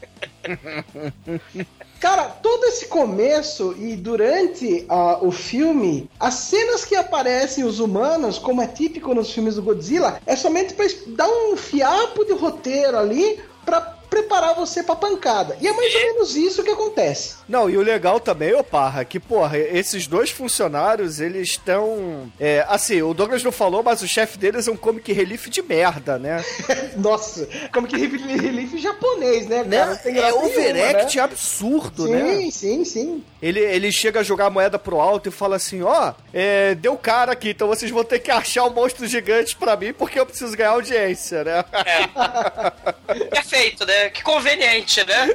Cara, 1.99 2.23
todo 2.41 2.63
esse 2.65 2.87
começo 2.87 3.75
e 3.77 3.95
durante 3.95 4.85
ah, 4.87 5.17
o 5.21 5.31
filme, 5.31 6.09
as 6.19 6.33
cenas 6.35 6.85
que 6.85 6.95
aparecem 6.95 7.65
os 7.65 7.79
humanos, 7.79 8.37
como 8.37 8.61
é 8.61 8.67
típico 8.67 9.13
nos 9.13 9.31
filmes 9.33 9.55
do 9.55 9.61
Godzilla, 9.61 10.21
é 10.25 10.35
somente 10.35 10.73
es- 10.81 11.03
dar 11.07 11.27
um 11.27 11.57
fiapo 11.57 12.23
de 12.23 12.31
roteiro 12.33 12.97
ali 12.97 13.39
pra 13.65 13.81
preparar 14.09 14.55
você 14.55 14.81
pra 14.83 14.95
pancada. 14.95 15.57
E 15.61 15.67
é 15.67 15.73
mais 15.73 15.93
ou 15.93 16.01
menos 16.01 16.35
isso 16.35 16.63
que 16.63 16.69
acontece. 16.69 17.35
Não, 17.47 17.69
e 17.69 17.77
o 17.77 17.81
legal 17.81 18.19
também, 18.19 18.53
ô 18.53 18.63
Parra, 18.63 19.03
que, 19.05 19.19
porra, 19.19 19.57
esses 19.57 20.07
dois 20.07 20.29
funcionários, 20.29 21.19
eles 21.19 21.49
estão. 21.49 22.31
É, 22.39 22.65
assim, 22.67 23.01
o 23.01 23.13
Douglas 23.13 23.43
não 23.43 23.51
falou, 23.51 23.83
mas 23.83 24.01
o 24.01 24.07
chefe 24.07 24.37
deles 24.37 24.67
é 24.67 24.71
um 24.71 24.77
comic 24.77 25.11
relief 25.11 25.47
de 25.49 25.61
merda, 25.61 26.17
né? 26.19 26.43
Nossa, 26.97 27.45
que 27.45 27.97
relief, 27.97 28.77
japonês, 28.77 29.47
né, 29.47 29.63
cara? 29.63 29.85
Não 29.87 29.97
tem 29.97 30.17
É 30.17 30.33
overact 30.33 31.17
né? 31.17 31.23
absurdo, 31.23 32.03
Sim, 32.05 32.11
né? 32.11 32.51
sim, 32.51 32.85
sim. 32.85 33.23
Ele, 33.41 33.59
ele 33.59 33.91
chega 33.91 34.19
a 34.19 34.23
jogar 34.23 34.47
a 34.47 34.49
moeda 34.49 34.77
pro 34.77 34.99
alto 34.99 35.29
e 35.29 35.31
fala 35.31 35.55
assim: 35.55 35.81
Ó, 35.81 36.13
é, 36.33 36.75
deu 36.75 36.97
cara 36.97 37.31
aqui, 37.31 37.49
então 37.51 37.67
vocês 37.67 37.89
vão 37.89 38.03
ter 38.03 38.19
que 38.19 38.29
achar 38.31 38.65
um 38.65 38.69
monstro 38.73 39.07
gigante 39.07 39.55
pra 39.55 39.75
mim 39.75 39.93
porque 39.93 40.19
eu 40.19 40.25
preciso 40.25 40.55
ganhar 40.55 40.71
audiência, 40.71 41.43
né? 41.43 41.63
Perfeito, 43.31 43.85
né? 43.85 43.98
É, 43.99 44.09
que 44.09 44.23
conveniente, 44.23 45.03
né? 45.03 45.27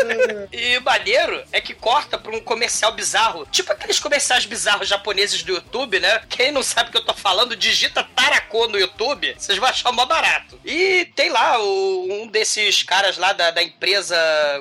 e 0.52 0.78
o 0.78 0.82
maneiro 0.82 1.42
é 1.52 1.60
que 1.60 1.74
corta 1.74 2.16
pra 2.16 2.34
um 2.34 2.40
comercial 2.40 2.92
bizarro. 2.92 3.46
Tipo 3.50 3.72
aqueles 3.72 3.98
comerciais 4.00 4.46
bizarros 4.46 4.88
japoneses 4.88 5.42
do 5.42 5.52
YouTube, 5.52 6.00
né? 6.00 6.22
Quem 6.28 6.50
não 6.50 6.62
sabe 6.62 6.88
o 6.88 6.92
que 6.92 6.98
eu 6.98 7.04
tô 7.04 7.12
falando, 7.14 7.54
digita 7.56 8.02
Tarako 8.14 8.68
no 8.68 8.78
YouTube, 8.78 9.34
vocês 9.36 9.58
vão 9.58 9.68
achar 9.68 9.92
mó 9.92 10.06
barato. 10.06 10.58
E 10.64 11.04
tem 11.14 11.28
lá 11.30 11.58
o- 11.60 12.08
um 12.22 12.26
desses 12.28 12.82
caras 12.82 13.18
lá 13.18 13.32
da, 13.32 13.50
da 13.50 13.62
empresa 13.62 14.16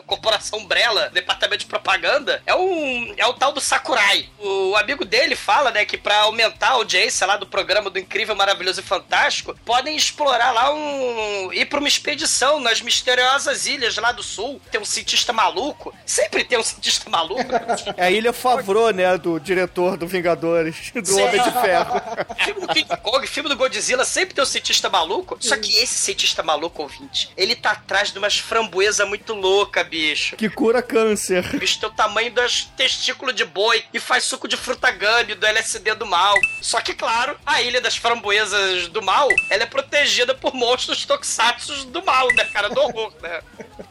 Corporação 0.05 0.59
Umbrella, 0.59 1.09
departamento 1.13 1.59
de 1.59 1.65
propaganda, 1.65 2.41
é 2.45 2.55
um 2.55 3.13
é 3.17 3.25
o 3.27 3.33
tal 3.33 3.51
do 3.51 3.61
Sakurai. 3.61 4.27
O 4.39 4.75
amigo 4.75 5.05
dele 5.05 5.35
fala, 5.35 5.71
né, 5.71 5.85
que 5.85 5.97
pra 5.97 6.21
aumentar 6.21 6.69
a 6.69 6.73
audiência 6.73 7.25
lá 7.25 7.37
do 7.37 7.45
programa 7.47 7.89
do 7.89 7.99
Incrível, 7.99 8.35
Maravilhoso 8.35 8.81
e 8.81 8.83
Fantástico, 8.83 9.55
podem 9.63 9.95
explorar 9.95 10.51
lá 10.51 10.73
um 10.73 11.53
ir 11.53 11.65
pra 11.65 11.79
uma 11.79 11.87
expedição 11.87 12.59
nas 12.59 12.81
misteriosas 12.81 13.44
ilhas 13.65 13.95
lá 13.97 14.12
do 14.12 14.23
sul. 14.23 14.62
Tem 14.71 14.79
um 14.79 14.86
cientista 14.86 15.31
maluco, 15.34 15.93
sempre 16.05 16.43
tem 16.43 16.58
um 16.58 16.63
cientista 16.63 17.10
maluco. 17.10 17.51
É 17.97 18.05
a 18.05 18.12
Ilha 18.12 18.34
Favreau, 18.34 18.91
né? 18.91 19.17
Do 19.17 19.39
diretor 19.39 19.97
do 19.97 20.08
Vingadores, 20.08 20.91
do 20.93 21.05
Sim. 21.05 21.21
Homem 21.21 21.41
de 21.41 21.51
Ferro. 21.51 22.01
filme 22.43 22.62
do 22.62 22.67
King 22.67 22.97
Kong, 23.01 23.27
filme 23.27 23.49
do 23.49 23.55
Godzilla, 23.55 24.05
sempre 24.05 24.34
tem 24.34 24.43
um 24.43 24.47
cientista 24.47 24.89
maluco. 24.89 25.38
Só 25.39 25.55
que 25.58 25.77
esse 25.77 25.95
cientista 25.95 26.43
maluco, 26.43 26.84
ouvinte, 26.84 27.29
ele 27.38 27.55
tá 27.55 27.71
atrás 27.71 28.12
de 28.12 28.17
umas 28.17 28.38
framboesas 28.38 29.08
muito 29.08 29.34
louca, 29.34 29.84
bicho. 29.84 30.36
Que 30.36 30.49
cura 30.49 30.81
câncer. 30.81 31.45
O 31.53 31.60
bicho 31.60 31.79
tem 31.79 31.89
o 31.89 31.93
tamanho 31.93 32.31
dos 32.31 32.65
testículos 32.77 33.36
de 33.36 33.45
boi 33.45 33.84
e 33.93 33.99
faz 33.99 34.23
suco 34.23 34.47
de 34.47 34.58
fruta 34.58 34.91
gummy 34.91 35.36
do 35.36 35.45
LSD 35.45 35.95
do 35.95 36.05
mal. 36.05 36.36
Só 36.62 36.81
que, 36.81 36.93
claro, 36.93 37.38
a 37.45 37.62
ilha 37.62 37.81
das 37.81 37.95
framboesas 37.95 38.88
do 38.88 39.01
mal, 39.01 39.29
ela 39.49 39.63
é 39.63 39.65
protegida 39.65 40.34
por 40.34 40.53
monstros 40.53 41.05
toxatsus 41.05 41.86
do 41.86 42.03
mal, 42.03 42.27
né, 42.34 42.45
cara? 42.45 42.69
Do 42.69 42.81
horror, 42.81 43.13
né? 43.21 43.35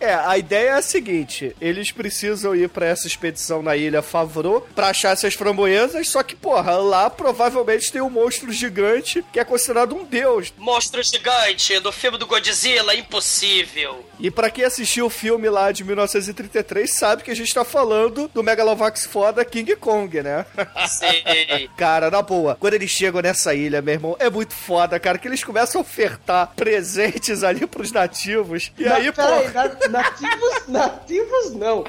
É, 0.01 0.15
a 0.15 0.37
ideia 0.37 0.71
é 0.71 0.73
a 0.73 0.83
seguinte: 0.83 1.55
eles 1.61 1.91
precisam 1.93 2.55
ir 2.55 2.69
pra 2.69 2.87
essa 2.87 3.07
expedição 3.07 3.63
na 3.63 3.77
Ilha 3.77 4.03
Favreau 4.03 4.61
pra 4.75 4.89
achar 4.89 5.13
essas 5.13 5.35
framboesas, 5.35 6.09
só 6.09 6.23
que, 6.23 6.37
porra, 6.37 6.77
lá 6.77 7.09
provavelmente 7.09 7.93
tem 7.93 8.01
um 8.01 8.11
monstro 8.11 8.53
gigante 8.53 9.25
que 9.33 9.41
é 9.41 9.45
considerado 9.45 9.95
um 9.95 10.05
deus. 10.05 10.53
Monstro 10.57 11.03
gigante 11.03 11.79
do 11.81 11.93
filme 11.93 12.19
do 12.19 12.27
Godzilla, 12.27 12.95
impossível. 12.95 14.05
E 14.25 14.31
pra 14.31 14.49
quem 14.49 14.65
assistiu 14.65 15.05
o 15.05 15.11
filme 15.11 15.51
lá 15.51 15.71
de 15.71 15.85
1933, 15.85 16.91
sabe 16.91 17.23
que 17.23 17.31
a 17.31 17.37
gente 17.37 17.53
tá 17.53 17.63
falando 17.63 18.27
do 18.33 18.43
Megalovax 18.43 19.05
foda 19.05 19.45
King 19.45 19.77
Kong, 19.77 20.23
né? 20.23 20.47
Sei. 20.89 21.69
Cara, 21.77 22.11
na 22.11 22.23
boa, 22.23 22.57
quando 22.59 22.73
eles 22.73 22.91
chegam 22.91 23.21
nessa 23.21 23.53
ilha, 23.55 23.83
meu 23.83 23.93
irmão, 23.93 24.17
é 24.19 24.31
muito 24.31 24.55
foda, 24.55 24.99
cara, 24.99 25.19
que 25.19 25.29
eles 25.29 25.45
começam 25.45 25.79
a 25.79 25.83
ofertar 25.83 26.53
presentes 26.57 27.45
ali 27.45 27.67
pros 27.67 27.93
nativos. 27.93 28.73
E 28.79 28.89
aí, 28.89 29.13
pô. 29.13 29.23
peraí, 29.23 29.53
na- 29.53 29.89
nativos, 29.91 30.69
nativos 30.69 31.55
não. 31.55 31.85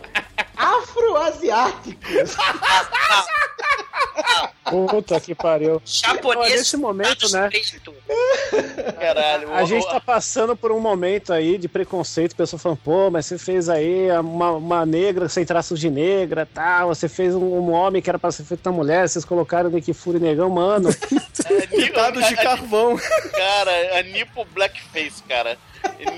Afro-asiáticos. 0.57 2.35
Puta 4.69 5.19
que 5.19 5.35
pariu. 5.35 5.81
Japonês. 5.85 6.51
Nesse 6.53 6.77
momento, 6.77 7.29
né? 7.31 7.49
Caralho. 8.99 9.53
A 9.53 9.63
gente 9.65 9.87
tá 9.87 9.99
passando 9.99 10.55
por 10.55 10.71
um 10.71 10.79
momento 10.79 11.31
aí 11.31 11.57
de 11.57 11.67
preconceito, 11.67 12.35
pessoa 12.35 12.59
falando, 12.59 12.79
pô, 12.83 13.11
mas 13.11 13.25
você 13.27 13.37
fez 13.37 13.69
aí 13.69 14.09
uma, 14.19 14.51
uma 14.53 14.85
negra 14.85 15.29
sem 15.29 15.45
traços 15.45 15.79
de 15.79 15.89
negra, 15.89 16.47
tal, 16.51 16.87
você 16.89 17.07
fez 17.07 17.35
um, 17.35 17.43
um 17.43 17.71
homem 17.71 18.01
que 18.01 18.09
era 18.09 18.17
pra 18.17 18.31
ser 18.31 18.43
feito 18.43 18.65
uma 18.67 18.75
mulher, 18.75 19.07
vocês 19.07 19.23
colocaram 19.23 19.69
Nick 19.69 19.93
Fury 19.93 20.19
negão, 20.19 20.49
mano. 20.49 20.89
é, 20.89 21.67
Pitados 21.67 22.27
de 22.27 22.33
a- 22.33 22.37
carvão. 22.43 22.97
Cara, 23.31 23.99
a 23.99 24.03
Nipo 24.03 24.45
Blackface, 24.53 25.21
cara. 25.27 25.57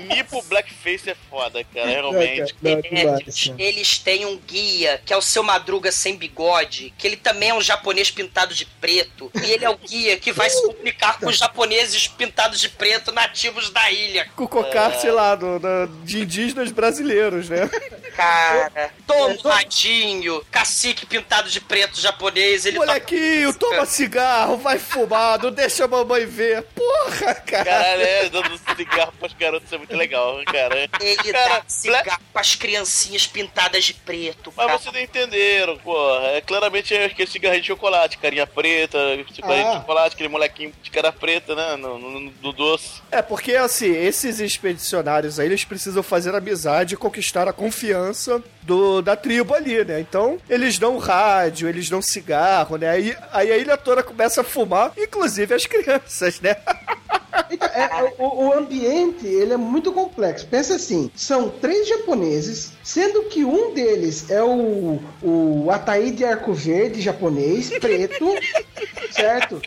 Nipo 0.08 0.42
Blackface 0.42 1.10
é 1.10 1.16
foda, 1.30 1.62
cara, 1.64 1.86
realmente. 1.86 2.54
Não, 2.62 2.72
não, 2.72 2.80
demais, 2.80 3.20
Eles, 3.20 3.44
cara. 3.48 3.62
eles 3.62 3.98
têm 3.98 4.26
um 4.26 4.36
guia, 4.36 5.00
que 5.04 5.12
é 5.12 5.16
o 5.16 5.22
seu 5.22 5.42
Madruga 5.42 5.90
sem 5.92 6.16
bigode, 6.16 6.92
que 6.98 7.06
ele 7.06 7.16
também 7.16 7.50
é 7.50 7.54
um 7.54 7.60
japonês 7.60 8.10
pintado 8.10 8.54
de 8.54 8.64
preto. 8.64 9.30
E 9.42 9.50
ele 9.50 9.64
é 9.64 9.70
o 9.70 9.76
guia 9.76 10.16
que 10.18 10.32
vai 10.32 10.48
se 10.50 10.60
comunicar 10.66 11.18
com 11.18 11.26
os 11.26 11.38
japoneses 11.38 12.06
pintados 12.08 12.60
de 12.60 12.68
preto 12.68 13.12
nativos 13.12 13.70
da 13.70 13.90
ilha. 13.90 14.28
Com 14.36 14.44
o 14.44 14.48
cocar, 14.48 14.94
sei 14.98 15.10
lá, 15.10 15.34
do, 15.34 15.58
da- 15.58 15.86
de 16.04 16.20
indígenas 16.22 16.70
brasileiros, 16.72 17.48
né? 17.48 17.68
Cara, 18.16 18.90
tomadinho, 19.06 20.44
cacique 20.50 21.06
pintado 21.06 21.48
de 21.48 21.60
preto 21.60 22.00
japonês, 22.00 22.66
ele 22.66 22.78
Molequinho, 22.78 23.54
toma 23.54 23.86
cigarro, 23.86 24.56
vai 24.56 24.78
fumar, 24.78 25.38
não 25.42 25.50
deixa 25.50 25.84
a 25.84 25.88
mamãe 25.88 26.26
ver. 26.26 26.62
Porra, 26.74 27.34
cara. 27.34 27.64
Caralho, 27.64 28.02
é, 28.02 28.28
dando 28.28 28.60
cigarro 28.76 29.12
pros 29.18 29.32
garotos 29.34 29.57
é 29.72 29.78
muito 29.78 29.96
legal, 29.96 30.38
cara. 30.46 30.88
Ele 31.00 31.32
Cara, 31.32 31.58
dá 31.58 31.62
cigarro 31.68 32.20
com 32.32 32.38
as 32.38 32.54
criancinhas 32.54 33.26
pintadas 33.26 33.84
de 33.84 33.94
preto. 33.94 34.52
Mas 34.56 34.66
cara. 34.66 34.78
vocês 34.78 34.94
não 34.94 35.00
entenderam, 35.00 35.76
porra. 35.78 36.26
É 36.28 36.40
claramente 36.40 36.94
aquele 36.94 37.28
cigarrinho 37.30 37.62
de 37.62 37.68
chocolate, 37.68 38.18
carinha 38.18 38.46
preta, 38.46 38.98
cigarrinho 39.34 39.66
Ah. 39.68 39.70
de 39.74 39.80
chocolate, 39.80 40.14
aquele 40.14 40.28
molequinho 40.28 40.72
de 40.82 40.90
cara 40.90 41.12
preta, 41.12 41.54
né? 41.54 41.76
No, 41.76 41.98
no, 41.98 42.20
no- 42.20 42.30
do 42.30 42.52
doce. 42.52 43.02
É, 43.10 43.20
porque 43.22 43.54
assim, 43.56 43.90
esses 43.94 44.40
expedicionários 44.40 45.38
aí, 45.40 45.46
eles 45.46 45.64
precisam 45.64 46.02
fazer 46.02 46.34
amizade 46.34 46.94
e 46.94 46.96
conquistar 46.96 47.48
a 47.48 47.52
confiança 47.52 48.42
do, 48.62 49.00
da 49.02 49.16
tribo 49.16 49.54
ali, 49.54 49.84
né? 49.84 50.00
Então, 50.00 50.38
eles 50.48 50.78
dão 50.78 50.98
rádio, 50.98 51.68
eles 51.68 51.88
dão 51.88 52.00
cigarro, 52.02 52.76
né? 52.76 52.90
Aí, 52.90 53.16
aí 53.32 53.52
a 53.52 53.56
ilha 53.56 53.76
toda 53.76 54.02
começa 54.02 54.40
a 54.42 54.44
fumar, 54.44 54.92
inclusive 54.96 55.54
as 55.54 55.64
crianças, 55.66 56.40
né? 56.40 56.56
Então, 57.50 57.68
é, 57.68 58.14
o, 58.18 58.46
o 58.46 58.52
ambiente, 58.52 59.26
ele 59.26 59.52
é 59.52 59.56
muito 59.56 59.92
complexo. 59.92 60.46
Pensa 60.46 60.76
assim, 60.76 61.10
são 61.14 61.48
três 61.48 61.88
japoneses, 61.88 62.72
sendo 62.82 63.24
que 63.24 63.44
um 63.44 63.72
deles 63.72 64.30
é 64.30 64.42
o, 64.42 65.00
o 65.22 65.70
Ataí 65.70 66.10
de 66.10 66.24
Arco 66.24 66.52
Verde 66.52 67.00
japonês, 67.00 67.70
preto, 67.78 68.26
certo? 69.10 69.60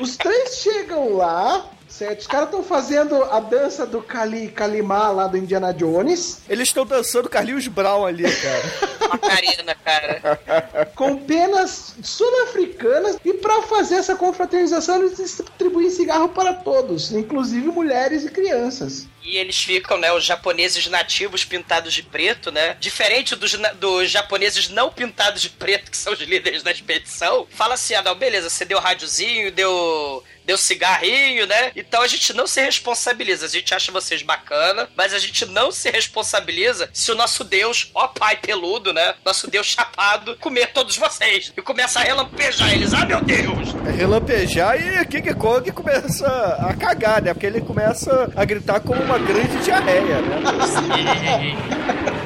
Os 0.00 0.16
três 0.16 0.56
chegam 0.56 1.14
lá, 1.14 1.70
certo? 1.88 2.20
Os 2.20 2.26
caras 2.26 2.46
estão 2.48 2.62
fazendo 2.62 3.22
a 3.24 3.40
dança 3.40 3.86
do 3.86 4.02
Kali, 4.02 4.48
Kalimá 4.48 5.10
lá 5.10 5.26
do 5.26 5.36
Indiana 5.38 5.72
Jones, 5.72 6.40
Eles 6.48 6.68
estão 6.68 6.84
dançando 6.84 7.28
Carlinhos 7.28 7.66
Brown 7.68 8.04
ali, 8.04 8.24
cara. 8.24 8.95
Macarena, 9.08 9.74
cara. 9.74 10.90
com 10.94 11.16
penas 11.18 11.94
sul-africanas, 12.02 13.18
e 13.24 13.32
para 13.34 13.62
fazer 13.62 13.96
essa 13.96 14.14
confraternização, 14.16 14.96
eles 14.96 15.16
distribuem 15.16 15.90
cigarro 15.90 16.28
para 16.28 16.52
todos, 16.54 17.12
inclusive 17.12 17.66
mulheres 17.68 18.24
e 18.24 18.30
crianças. 18.30 19.06
E 19.22 19.38
eles 19.38 19.60
ficam, 19.60 19.98
né, 19.98 20.12
os 20.12 20.24
japoneses 20.24 20.86
nativos 20.86 21.44
pintados 21.44 21.92
de 21.92 22.02
preto, 22.02 22.52
né? 22.52 22.76
Diferente 22.78 23.34
dos, 23.34 23.58
dos 23.74 24.08
japoneses 24.08 24.68
não 24.68 24.92
pintados 24.92 25.42
de 25.42 25.50
preto, 25.50 25.90
que 25.90 25.96
são 25.96 26.12
os 26.12 26.20
líderes 26.20 26.62
da 26.62 26.70
expedição. 26.70 27.44
Fala 27.50 27.74
assim, 27.74 27.94
ah, 27.94 28.02
não, 28.02 28.14
beleza, 28.14 28.48
você 28.48 28.64
deu 28.64 28.78
rádiozinho, 28.78 29.50
deu... 29.50 30.22
Deu 30.44 30.56
cigarrinho, 30.56 31.44
né? 31.44 31.72
Então 31.74 32.02
a 32.02 32.06
gente 32.06 32.32
não 32.32 32.46
se 32.46 32.60
responsabiliza. 32.60 33.46
A 33.46 33.48
gente 33.48 33.74
acha 33.74 33.90
vocês 33.90 34.22
bacana, 34.22 34.88
mas 34.94 35.12
a 35.12 35.18
gente 35.18 35.44
não 35.44 35.72
se 35.72 35.90
responsabiliza 35.90 36.88
se 36.92 37.10
o 37.10 37.16
nosso 37.16 37.42
Deus, 37.42 37.90
ó 37.92 38.06
pai 38.06 38.36
peludo, 38.36 38.92
né? 38.96 39.14
Nosso 39.24 39.48
Deus 39.50 39.66
chapado, 39.66 40.36
comer 40.38 40.68
todos 40.72 40.96
vocês. 40.96 41.52
E 41.56 41.60
começa 41.62 42.00
a 42.00 42.02
relampejar 42.02 42.72
eles. 42.72 42.94
Ah, 42.94 43.04
meu 43.04 43.20
Deus! 43.22 43.68
É 43.86 43.90
relampejar 43.92 44.76
e 44.80 45.04
King 45.06 45.34
Kong 45.34 45.70
começa 45.72 46.26
a 46.26 46.74
cagar, 46.74 47.20
né? 47.22 47.34
Porque 47.34 47.46
ele 47.46 47.60
começa 47.60 48.32
a 48.34 48.44
gritar 48.44 48.80
como 48.80 49.02
uma 49.02 49.18
grande 49.18 49.56
diarreia, 49.62 50.20
né? 50.22 50.36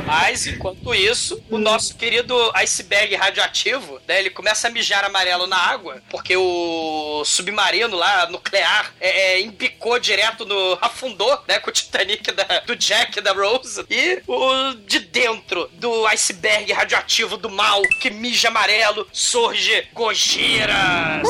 Mas, 0.06 0.46
enquanto 0.46 0.92
isso, 0.94 1.40
o 1.48 1.56
nosso 1.58 1.94
querido 1.96 2.34
iceberg 2.54 3.14
radioativo, 3.14 4.00
né, 4.08 4.18
ele 4.18 4.30
começa 4.30 4.66
a 4.66 4.70
mijar 4.70 5.04
amarelo 5.04 5.46
na 5.46 5.56
água, 5.56 6.02
porque 6.10 6.36
o 6.36 7.22
submarino 7.24 7.96
lá, 7.96 8.28
nuclear, 8.28 8.92
é, 9.00 9.34
é, 9.34 9.40
embicou 9.40 10.00
direto 10.00 10.44
no... 10.44 10.76
afundou, 10.80 11.40
né, 11.46 11.60
com 11.60 11.70
o 11.70 11.72
Titanic 11.72 12.32
da- 12.32 12.60
do 12.66 12.74
Jack 12.74 13.18
e 13.18 13.22
da 13.22 13.32
Rose. 13.32 13.84
E 13.88 14.20
o 14.26 14.74
de 14.84 14.98
dentro 14.98 15.70
do 15.74 16.04
iceberg 16.08 16.59
radioativo 16.72 17.36
do 17.36 17.50
mal, 17.50 17.82
que 18.00 18.10
mija 18.10 18.48
amarelo, 18.48 19.06
surge 19.12 19.88
Gojira! 19.92 21.22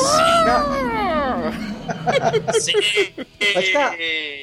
Sim! 2.60 2.72
Mas, 3.54 3.68
cara, 3.70 3.96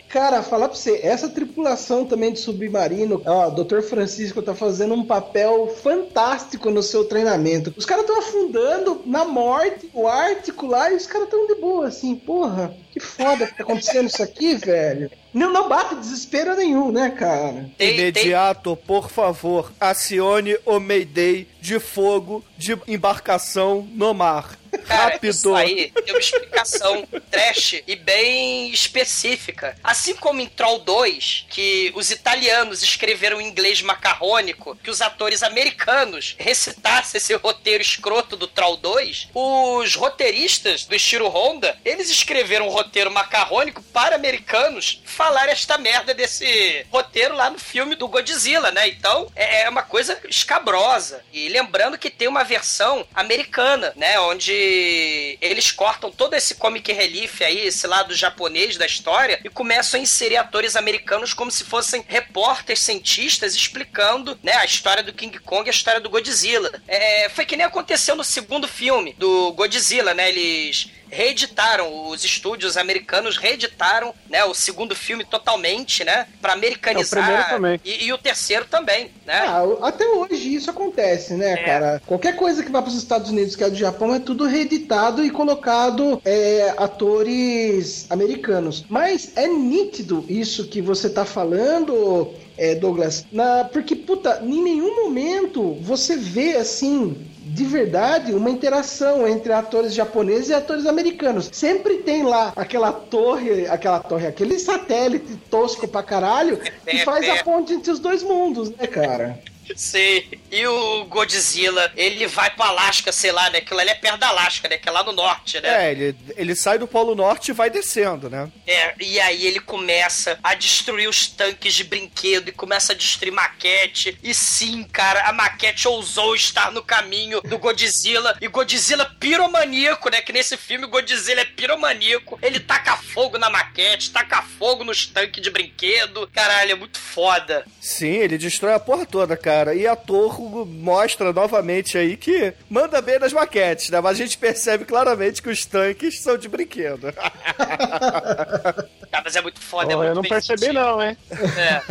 Cara, 0.09 0.41
falar 0.43 0.69
pra 0.69 0.77
você, 0.77 0.99
essa 1.03 1.29
tripulação 1.29 2.05
também 2.05 2.33
de 2.33 2.39
submarino, 2.39 3.21
ó, 3.25 3.47
o 3.49 3.63
Dr. 3.63 3.81
Francisco 3.81 4.41
tá 4.41 4.55
fazendo 4.55 4.93
um 4.93 5.05
papel 5.05 5.67
fantástico 5.83 6.69
no 6.71 6.81
seu 6.81 7.05
treinamento. 7.05 7.73
Os 7.77 7.85
caras 7.85 8.03
estão 8.03 8.19
afundando 8.19 9.01
na 9.05 9.25
morte, 9.25 9.89
o 9.93 10.07
Ártico 10.07 10.65
lá, 10.65 10.91
e 10.91 10.95
os 10.95 11.05
caras 11.05 11.29
tão 11.29 11.45
de 11.45 11.55
boa, 11.55 11.87
assim, 11.87 12.15
porra, 12.15 12.73
que 12.91 12.99
foda 12.99 13.45
que 13.45 13.55
tá 13.55 13.63
acontecendo 13.63 14.07
isso 14.07 14.23
aqui, 14.23 14.55
velho. 14.55 15.11
Não, 15.37 15.51
não 15.53 15.69
bate 15.69 15.95
desespero 15.95 16.55
nenhum, 16.55 16.91
né, 16.91 17.09
cara? 17.11 17.69
Tem- 17.77 17.95
tem- 17.95 17.97
Imediato, 17.99 18.75
por 18.75 19.09
favor, 19.09 19.71
acione 19.79 20.57
o 20.65 20.79
Mayday 20.79 21.47
de 21.61 21.79
fogo 21.79 22.43
de 22.57 22.77
embarcação 22.87 23.87
no 23.91 24.13
mar. 24.13 24.57
Cara, 24.85 25.13
Rápido. 25.13 25.29
isso 25.31 25.55
aí 25.55 25.91
tem 25.91 26.13
uma 26.13 26.19
explicação 26.19 27.07
trash 27.31 27.81
e 27.87 27.95
bem 27.95 28.69
específica. 28.69 29.75
Assim 29.83 30.13
como 30.15 30.41
em 30.41 30.45
Troll 30.45 30.79
2, 30.79 31.45
que 31.49 31.91
os 31.95 32.11
italianos 32.11 32.83
escreveram 32.83 33.39
em 33.41 33.47
inglês 33.47 33.81
macarrônico, 33.81 34.75
que 34.83 34.89
os 34.89 35.01
atores 35.01 35.41
americanos 35.41 36.35
recitassem 36.37 37.17
esse 37.17 37.33
roteiro 37.35 37.81
escroto 37.81 38.35
do 38.35 38.45
Troll 38.47 38.77
2, 38.77 39.29
os 39.33 39.95
roteiristas 39.95 40.85
do 40.85 40.97
Shiro 40.99 41.27
Honda, 41.27 41.77
eles 41.85 42.09
escreveram 42.09 42.67
um 42.67 42.71
roteiro 42.71 43.09
macarrônico 43.11 43.81
para 43.81 44.15
americanos 44.15 45.01
falar 45.27 45.49
esta 45.49 45.77
merda 45.77 46.13
desse 46.13 46.85
roteiro 46.89 47.35
lá 47.35 47.49
no 47.49 47.59
filme 47.59 47.95
do 47.95 48.07
Godzilla, 48.07 48.71
né? 48.71 48.87
Então, 48.87 49.29
é 49.35 49.57
é 49.63 49.69
uma 49.69 49.83
coisa 49.83 50.17
escabrosa. 50.29 51.21
E 51.33 51.49
lembrando 51.49 51.97
que 51.97 52.09
tem 52.09 52.27
uma 52.27 52.43
versão 52.43 53.05
americana, 53.13 53.91
né? 53.95 54.17
Onde 54.21 55.37
eles 55.41 55.71
cortam 55.71 56.09
todo 56.09 56.33
esse 56.33 56.55
comic 56.55 56.91
relief 56.93 57.43
aí, 57.43 57.67
esse 57.67 57.85
lado 57.85 58.15
japonês 58.15 58.77
da 58.77 58.85
história, 58.85 59.39
e 59.43 59.49
começam 59.49 59.99
a 59.99 60.03
inserir 60.03 60.37
atores 60.37 60.75
americanos 60.77 61.33
como 61.33 61.51
se 61.51 61.65
fossem 61.65 62.05
repórteres, 62.07 62.79
cientistas, 62.79 63.55
explicando, 63.55 64.39
né, 64.41 64.53
a 64.53 64.65
história 64.65 65.03
do 65.03 65.13
King 65.13 65.37
Kong 65.39 65.67
e 65.67 65.69
a 65.69 65.73
história 65.73 65.99
do 65.99 66.09
Godzilla. 66.09 66.71
É, 66.87 67.29
foi 67.29 67.45
que 67.45 67.57
nem 67.57 67.65
aconteceu 67.65 68.15
no 68.15 68.23
segundo 68.23 68.67
filme 68.67 69.13
do 69.17 69.51
Godzilla, 69.53 70.13
né? 70.13 70.29
Eles 70.29 70.89
reeditaram, 71.09 72.09
os 72.09 72.23
estúdios 72.23 72.77
americanos 72.77 73.37
reeditaram, 73.37 74.13
né, 74.29 74.43
o 74.45 74.53
segundo 74.53 74.95
filme 74.95 75.23
totalmente, 75.25 76.03
né, 76.03 76.27
para 76.41 76.53
americanizar. 76.53 77.19
É, 77.19 77.21
o 77.21 77.25
primeiro 77.25 77.49
também. 77.49 77.81
E, 77.83 78.05
e 78.05 78.13
o 78.13 78.17
terceiro 78.17 78.65
também, 78.65 79.11
né? 79.25 79.39
Ah, 79.47 79.63
até 79.83 80.05
hoje 80.05 80.53
isso 80.55 80.69
acontece, 80.69 81.33
né, 81.33 81.53
É. 81.53 81.57
cara? 81.57 82.01
Qualquer 82.05 82.35
coisa 82.35 82.63
que 82.63 82.71
vá 82.71 82.81
para 82.81 82.89
os 82.89 82.97
Estados 82.97 83.29
Unidos 83.29 83.55
que 83.55 83.63
é 83.63 83.69
do 83.69 83.75
Japão 83.75 84.13
é 84.13 84.19
tudo 84.19 84.45
reeditado 84.45 85.23
e 85.23 85.29
colocado 85.29 86.21
é, 86.25 86.73
atores 86.77 88.05
americanos. 88.09 88.85
Mas 88.89 89.31
é 89.35 89.47
nítido 89.47 90.25
isso 90.27 90.67
que 90.67 90.81
você 90.81 91.09
tá 91.09 91.25
falando, 91.25 92.33
é, 92.57 92.75
Douglas, 92.75 93.25
na, 93.31 93.63
porque, 93.65 93.95
puta, 93.95 94.41
em 94.43 94.61
nenhum 94.63 95.03
momento 95.03 95.73
você 95.81 96.15
vê 96.15 96.55
assim. 96.57 97.15
De 97.53 97.63
verdade, 97.63 98.33
uma 98.33 98.49
interação 98.49 99.27
entre 99.27 99.53
atores 99.53 99.93
japoneses 99.93 100.49
e 100.49 100.53
atores 100.53 100.85
americanos. 100.85 101.49
Sempre 101.51 101.97
tem 101.97 102.23
lá 102.23 102.51
aquela 102.55 102.91
torre, 102.91 103.65
aquela 103.67 103.99
torre, 103.99 104.27
aquele 104.27 104.59
satélite 104.59 105.35
tosco 105.49 105.87
pra 105.87 106.03
caralho 106.03 106.57
que 106.57 106.97
É, 106.97 107.05
faz 107.05 107.25
é. 107.25 107.31
a 107.39 107.43
ponte 107.43 107.73
entre 107.73 107.91
os 107.91 107.99
dois 107.99 108.21
mundos, 108.23 108.69
né, 108.71 108.85
cara? 108.87 109.39
Sim. 109.75 110.23
E 110.51 110.65
o 110.65 111.05
Godzilla, 111.05 111.91
ele 111.95 112.27
vai 112.27 112.49
pro 112.49 112.63
Alasca, 112.63 113.11
sei 113.11 113.31
lá, 113.31 113.49
né? 113.49 113.59
Aquilo 113.59 113.79
ali 113.79 113.89
é 113.89 113.95
perto 113.95 114.17
da 114.17 114.29
Alasca, 114.29 114.67
né? 114.69 114.77
Que 114.77 114.87
é 114.87 114.91
lá 114.91 115.03
no 115.03 115.11
norte, 115.11 115.59
né? 115.59 115.87
É, 115.87 115.91
ele, 115.91 116.15
ele 116.35 116.55
sai 116.55 116.77
do 116.77 116.87
Polo 116.87 117.15
Norte 117.15 117.49
e 117.49 117.53
vai 117.53 117.69
descendo, 117.69 118.29
né? 118.29 118.49
É, 118.65 118.93
e 118.99 119.19
aí 119.19 119.45
ele 119.45 119.59
começa 119.59 120.39
a 120.43 120.53
destruir 120.53 121.09
os 121.09 121.27
tanques 121.27 121.73
de 121.73 121.83
brinquedo 121.83 122.49
e 122.49 122.51
começa 122.51 122.93
a 122.93 122.95
destruir 122.95 123.31
maquete. 123.31 124.17
E 124.23 124.33
sim, 124.33 124.83
cara, 124.83 125.27
a 125.27 125.33
maquete 125.33 125.87
ousou 125.87 126.35
estar 126.35 126.71
no 126.71 126.83
caminho 126.83 127.41
do 127.41 127.57
Godzilla. 127.57 128.37
E 128.41 128.47
Godzilla 128.47 129.05
piromaníaco, 129.19 130.09
né? 130.09 130.21
Que 130.21 130.33
nesse 130.33 130.55
filme 130.57 130.85
o 130.85 130.89
Godzilla 130.89 131.41
é 131.41 131.45
piromaníaco. 131.45 132.39
Ele 132.41 132.59
taca 132.59 132.95
fogo 132.97 133.37
na 133.37 133.49
maquete, 133.49 134.11
taca 134.11 134.41
fogo 134.41 134.83
nos 134.83 135.05
tanques 135.05 135.41
de 135.41 135.49
brinquedo. 135.49 136.29
Caralho, 136.33 136.71
é 136.71 136.75
muito 136.75 136.99
foda. 136.99 137.65
Sim, 137.81 138.17
ele 138.17 138.37
destrói 138.37 138.73
a 138.73 138.79
porra 138.79 139.05
toda, 139.05 139.35
cara. 139.35 139.56
E 139.75 139.87
a 139.87 139.95
Torre 139.95 140.43
mostra 140.65 141.31
novamente 141.33 141.97
aí 141.97 142.15
que 142.17 142.53
manda 142.69 143.01
bem 143.01 143.19
nas 143.19 143.33
maquetes, 143.33 143.89
né? 143.89 143.99
Mas 143.99 144.19
a 144.19 144.23
gente 144.23 144.37
percebe 144.37 144.85
claramente 144.85 145.41
que 145.41 145.49
os 145.49 145.65
tanques 145.65 146.21
são 146.21 146.37
de 146.37 146.47
brinquedo. 146.47 147.13
Cara, 149.17 149.21
mas 149.23 149.35
é 149.35 149.41
muito 149.41 149.59
foda. 149.59 149.91
é 149.91 149.95
Pô, 149.95 149.97
muito 149.97 150.09
eu 150.09 150.15
não 150.15 150.21
percebi 150.21 150.59
feito. 150.59 150.73
não, 150.73 151.01
hein? 151.01 151.17
É. 151.31 151.81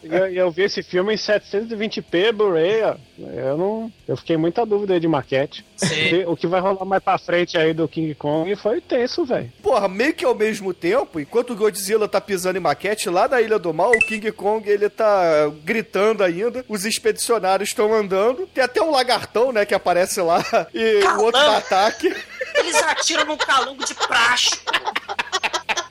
Eu, 0.02 0.26
eu 0.32 0.50
vi 0.50 0.62
esse 0.62 0.82
filme 0.82 1.14
em 1.14 1.16
720p 1.16 2.32
Blu-ray, 2.32 2.82
ó. 2.82 2.94
Eu 3.18 3.56
não. 3.56 3.92
Eu 4.08 4.16
fiquei 4.16 4.36
muita 4.36 4.64
dúvida 4.64 4.94
aí 4.94 5.00
de 5.00 5.06
maquete. 5.06 5.64
Sim. 5.76 6.24
O 6.26 6.36
que 6.36 6.46
vai 6.46 6.60
rolar 6.60 6.84
mais 6.84 7.02
pra 7.02 7.18
frente 7.18 7.56
aí 7.56 7.72
do 7.72 7.86
King 7.86 8.14
Kong 8.14 8.54
foi 8.56 8.80
tenso, 8.80 9.24
velho. 9.24 9.52
Porra, 9.62 9.88
meio 9.88 10.14
que 10.14 10.24
ao 10.24 10.34
mesmo 10.34 10.72
tempo, 10.72 11.20
enquanto 11.20 11.50
o 11.50 11.56
Godzilla 11.56 12.08
tá 12.08 12.20
pisando 12.20 12.58
em 12.58 12.60
maquete, 12.60 13.08
lá 13.10 13.28
na 13.28 13.40
Ilha 13.40 13.58
do 13.58 13.72
Mal, 13.72 13.90
o 13.90 13.98
King 13.98 14.32
Kong 14.32 14.68
ele 14.68 14.88
tá 14.88 15.50
gritando 15.64 16.24
ainda, 16.24 16.64
os 16.68 16.84
expedicionários 16.84 17.68
estão 17.68 17.92
andando, 17.92 18.46
tem 18.46 18.64
até 18.64 18.82
um 18.82 18.90
lagartão, 18.90 19.52
né, 19.52 19.64
que 19.64 19.74
aparece 19.74 20.20
lá, 20.20 20.42
e 20.74 21.04
o 21.04 21.20
outro 21.22 21.40
dá 21.40 21.58
ataque. 21.58 22.14
Eles 22.54 22.82
atiram 22.82 23.24
num 23.26 23.36
calango 23.36 23.84
de 23.84 23.94
plástico. 23.94 24.72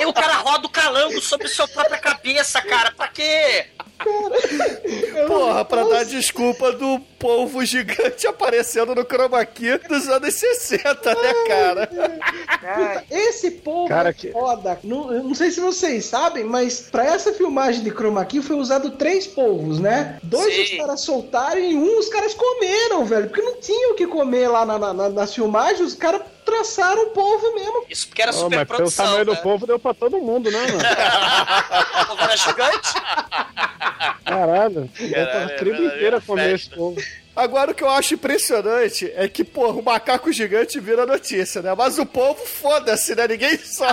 E 0.00 0.04
o 0.06 0.12
cara 0.12 0.34
roda 0.34 0.66
o 0.66 0.70
calango 0.70 1.20
sobre 1.20 1.48
sua 1.48 1.66
própria 1.68 1.98
cabeça, 1.98 2.60
cara. 2.62 2.92
Pra 2.92 3.08
quê? 3.08 3.66
Porra, 5.26 5.64
pra 5.64 5.82
dar 5.84 6.04
desculpa 6.04 6.70
do 6.72 7.00
polvo 7.18 7.64
gigante 7.64 8.26
aparecendo 8.28 8.94
no 8.94 9.04
chroma 9.04 9.44
key 9.44 9.76
dos 9.88 10.08
anos 10.08 10.34
60, 10.34 11.14
né, 11.14 11.34
cara? 11.48 13.04
Esse 13.10 13.50
povo 13.50 13.88
Cara, 13.88 14.10
é 14.10 14.12
que- 14.12 14.30
foda. 14.30 14.78
Não, 14.84 15.10
não 15.24 15.34
sei 15.34 15.50
se 15.50 15.60
vocês 15.60 16.04
sabem, 16.04 16.44
mas 16.44 16.82
pra 16.82 17.04
essa 17.04 17.32
filmagem 17.32 17.82
de 17.82 17.90
chroma 17.90 18.24
key 18.24 18.40
foi 18.40 18.56
usado 18.56 18.90
três 18.92 19.26
polvos, 19.26 19.80
né? 19.80 20.18
Dois 20.22 20.54
Sim. 20.54 20.62
os 20.62 20.70
caras 20.78 21.00
soltaram 21.00 21.58
e 21.60 21.74
um 21.74 21.98
os 21.98 22.08
caras 22.08 22.34
comeram, 22.34 23.04
velho. 23.04 23.26
Porque 23.28 23.42
não 23.42 23.60
tinha 23.60 23.92
o 23.92 23.94
que 23.96 24.06
comer 24.06 24.48
lá 24.48 24.64
na, 24.64 24.78
na, 24.78 24.94
na, 24.94 25.08
nas 25.08 25.34
filmagens, 25.34 25.80
os 25.80 25.94
caras 25.94 26.22
traçaram 26.50 27.02
o 27.04 27.10
polvo 27.10 27.54
mesmo. 27.54 27.84
Isso 27.88 28.08
porque 28.08 28.22
era 28.22 28.30
Ô, 28.30 28.34
super 28.34 28.56
mas 28.56 28.66
pelo 28.66 28.76
produção. 28.78 29.04
tamanho 29.04 29.24
né? 29.26 29.34
do 29.34 29.42
povo 29.42 29.66
deu 29.66 29.78
pra 29.78 29.94
todo 29.94 30.18
mundo, 30.18 30.50
né, 30.50 30.60
mano? 30.60 30.78
O 31.98 32.06
povo 32.08 32.22
era 32.22 32.36
gigante. 32.36 32.92
Caralho. 34.24 34.90
A 35.44 35.48
tribo 35.58 35.82
é 35.82 35.86
inteira 35.86 36.18
verdadeira 36.18 36.20
comer 36.20 36.54
esse 36.54 36.70
povo. 36.70 37.00
Agora 37.36 37.70
o 37.70 37.74
que 37.74 37.84
eu 37.84 37.88
acho 37.88 38.14
impressionante 38.14 39.12
é 39.14 39.28
que, 39.28 39.44
porra, 39.44 39.78
o 39.78 39.82
macaco 39.82 40.32
gigante 40.32 40.80
vira 40.80 41.06
notícia, 41.06 41.62
né? 41.62 41.72
Mas 41.76 41.96
o 41.96 42.04
povo, 42.04 42.44
foda-se, 42.44 43.14
né? 43.14 43.28
Ninguém 43.28 43.56
só. 43.58 43.86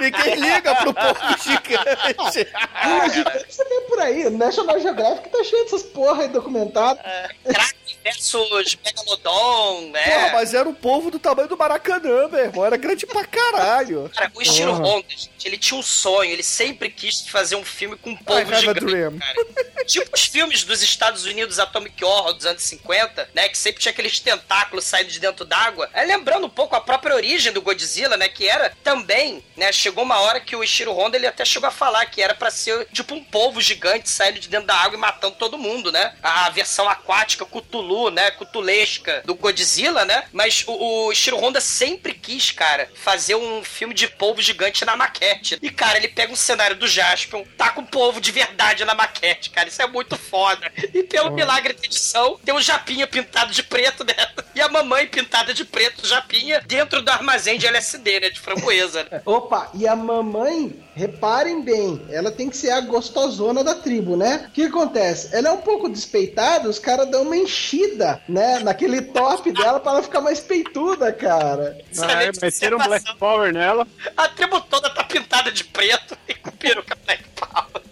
Ninguém 0.00 0.36
liga 0.36 0.74
pro 0.76 0.94
povo 0.94 1.18
gigante. 1.42 2.48
Ah, 2.74 3.08
gigante 3.08 3.46
você 3.48 3.64
vê 3.64 3.80
por 3.88 3.98
aí. 3.98 4.26
O 4.26 4.30
National 4.30 4.78
Geographic 4.78 5.28
tá 5.30 5.42
cheio 5.42 5.64
dessas 5.64 5.82
porra 5.82 6.22
aí 6.22 6.28
documentado. 6.28 7.00
Crack 7.44 7.74
versus 8.02 8.78
Megalodon, 8.84 9.90
né? 9.90 10.04
Porra, 10.04 10.30
mas 10.32 10.54
era 10.54 10.68
o 10.68 10.74
povo 10.74 11.10
do 11.10 11.18
tamanho 11.18 11.48
do 11.48 11.56
Maracanã, 11.56 12.28
meu 12.28 12.40
irmão. 12.40 12.64
Era 12.64 12.76
grande 12.76 13.06
pra 13.06 13.24
caralho. 13.24 14.10
Cara, 14.14 14.30
o 14.34 14.42
Ishiro 14.42 14.72
Porra. 14.72 14.84
Honda, 14.84 15.06
gente, 15.10 15.46
ele 15.46 15.58
tinha 15.58 15.78
um 15.78 15.82
sonho, 15.82 16.30
ele 16.30 16.42
sempre 16.42 16.90
quis 16.90 17.26
fazer 17.28 17.56
um 17.56 17.64
filme 17.64 17.96
com 17.96 18.10
um 18.10 18.16
povo 18.16 18.38
have 18.40 18.54
a 18.54 18.60
gigante, 18.60 18.80
dream. 18.84 19.18
cara. 19.18 19.84
Tipo 19.84 20.10
os 20.14 20.24
filmes 20.26 20.64
dos 20.64 20.82
Estados 20.82 21.24
Unidos 21.24 21.58
Atomic 21.58 22.04
Horror 22.04 22.34
dos 22.34 22.46
anos 22.46 22.62
50, 22.62 23.30
né, 23.34 23.48
que 23.48 23.58
sempre 23.58 23.80
tinha 23.80 23.92
aqueles 23.92 24.20
tentáculos 24.20 24.84
saindo 24.84 25.10
de 25.10 25.18
dentro 25.18 25.44
d'água. 25.44 25.88
É 25.92 26.04
lembrando 26.04 26.46
um 26.46 26.50
pouco 26.50 26.76
a 26.76 26.80
própria 26.80 27.14
origem 27.14 27.52
do 27.52 27.60
Godzilla, 27.62 28.16
né, 28.16 28.28
que 28.28 28.46
era 28.46 28.72
também, 28.82 29.44
né, 29.56 29.72
chegou 29.72 30.04
uma 30.04 30.20
hora 30.20 30.40
que 30.40 30.54
o 30.54 30.62
Ishiro 30.62 30.92
Honda, 30.92 31.16
ele 31.16 31.26
até 31.26 31.44
chegou 31.44 31.68
a 31.68 31.72
falar 31.72 32.06
que 32.06 32.22
era 32.22 32.34
pra 32.34 32.50
ser 32.50 32.86
tipo 32.92 33.14
um 33.14 33.24
polvo 33.24 33.60
gigante 33.60 34.08
saindo 34.08 34.38
de 34.38 34.48
dentro 34.48 34.66
da 34.66 34.74
água 34.76 34.96
e 34.96 35.00
matando 35.00 35.34
todo 35.36 35.58
mundo, 35.58 35.90
né? 35.90 36.14
A 36.22 36.48
versão 36.50 36.88
aquática, 36.88 37.44
Cthulhu, 37.44 37.91
né, 38.10 38.30
cutulesca 38.32 39.22
do 39.24 39.34
Godzilla, 39.34 40.04
né? 40.04 40.24
Mas 40.32 40.64
o, 40.66 41.06
o 41.06 41.12
Ishiro 41.12 41.38
Honda 41.38 41.60
sempre 41.60 42.14
quis, 42.14 42.50
cara, 42.50 42.88
fazer 42.94 43.34
um 43.34 43.62
filme 43.62 43.94
de 43.94 44.08
polvo 44.08 44.40
gigante 44.40 44.84
na 44.84 44.96
maquete. 44.96 45.58
E, 45.60 45.70
cara, 45.70 45.98
ele 45.98 46.08
pega 46.08 46.32
um 46.32 46.36
cenário 46.36 46.76
do 46.76 46.86
Jaspion, 46.88 47.44
tá 47.56 47.70
com 47.70 47.84
polvo 47.84 48.20
de 48.20 48.30
verdade 48.32 48.84
na 48.84 48.94
maquete, 48.94 49.50
cara. 49.50 49.68
Isso 49.68 49.82
é 49.82 49.86
muito 49.86 50.16
foda. 50.16 50.70
E 50.92 51.02
pelo 51.02 51.30
milagre 51.30 51.72
da 51.72 51.84
edição, 51.84 52.38
tem 52.44 52.54
um 52.54 52.60
Japinha 52.60 53.06
pintado 53.06 53.52
de 53.52 53.62
preto 53.62 54.04
dentro. 54.04 54.44
E 54.54 54.60
a 54.60 54.68
mamãe 54.68 55.06
pintada 55.06 55.54
de 55.54 55.64
preto, 55.64 56.06
Japinha, 56.06 56.60
dentro 56.66 57.00
do 57.02 57.10
armazém 57.10 57.58
de 57.58 57.66
LSD, 57.66 58.20
né? 58.20 58.30
De 58.30 58.40
framboesa. 58.40 59.06
né? 59.10 59.22
Opa, 59.26 59.70
e 59.74 59.86
a 59.86 59.96
mamãe, 59.96 60.82
reparem 60.94 61.62
bem, 61.62 62.02
ela 62.10 62.30
tem 62.30 62.50
que 62.50 62.56
ser 62.56 62.70
a 62.70 62.80
gostosona 62.80 63.64
da 63.64 63.74
tribo, 63.74 64.16
né? 64.16 64.46
O 64.48 64.50
que 64.52 64.64
acontece? 64.64 65.34
Ela 65.34 65.48
é 65.48 65.52
um 65.52 65.58
pouco 65.58 65.88
despeitada, 65.88 66.68
os 66.68 66.78
caras 66.78 67.08
dão 67.10 67.22
uma 67.22 67.36
enchida, 67.36 67.81
né? 68.28 68.58
Naquele 68.60 69.02
top 69.02 69.52
dela 69.52 69.80
pra 69.80 69.92
ela 69.92 70.02
ficar 70.02 70.20
mais 70.20 70.40
peituda, 70.40 71.12
cara. 71.12 71.76
Ah, 71.78 71.84
Excelente 71.90 72.40
meteram 72.42 72.76
um 72.78 72.80
observação. 72.80 72.88
Black 72.88 73.18
Power 73.18 73.52
nela. 73.52 73.86
A 74.16 74.28
tribo 74.28 74.60
toda 74.62 74.90
tá 74.90 75.04
pintada 75.04 75.50
de 75.50 75.64
preto 75.64 76.16
e 76.28 76.34
com 76.34 76.50
peruca 76.52 76.96
Black 77.04 77.24
Power. 77.36 77.82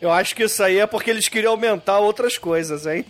Eu 0.00 0.12
acho 0.12 0.36
que 0.36 0.44
isso 0.44 0.62
aí 0.62 0.78
é 0.78 0.86
porque 0.86 1.10
eles 1.10 1.28
queriam 1.28 1.52
aumentar 1.52 1.98
outras 1.98 2.38
coisas, 2.38 2.86
hein? 2.86 3.04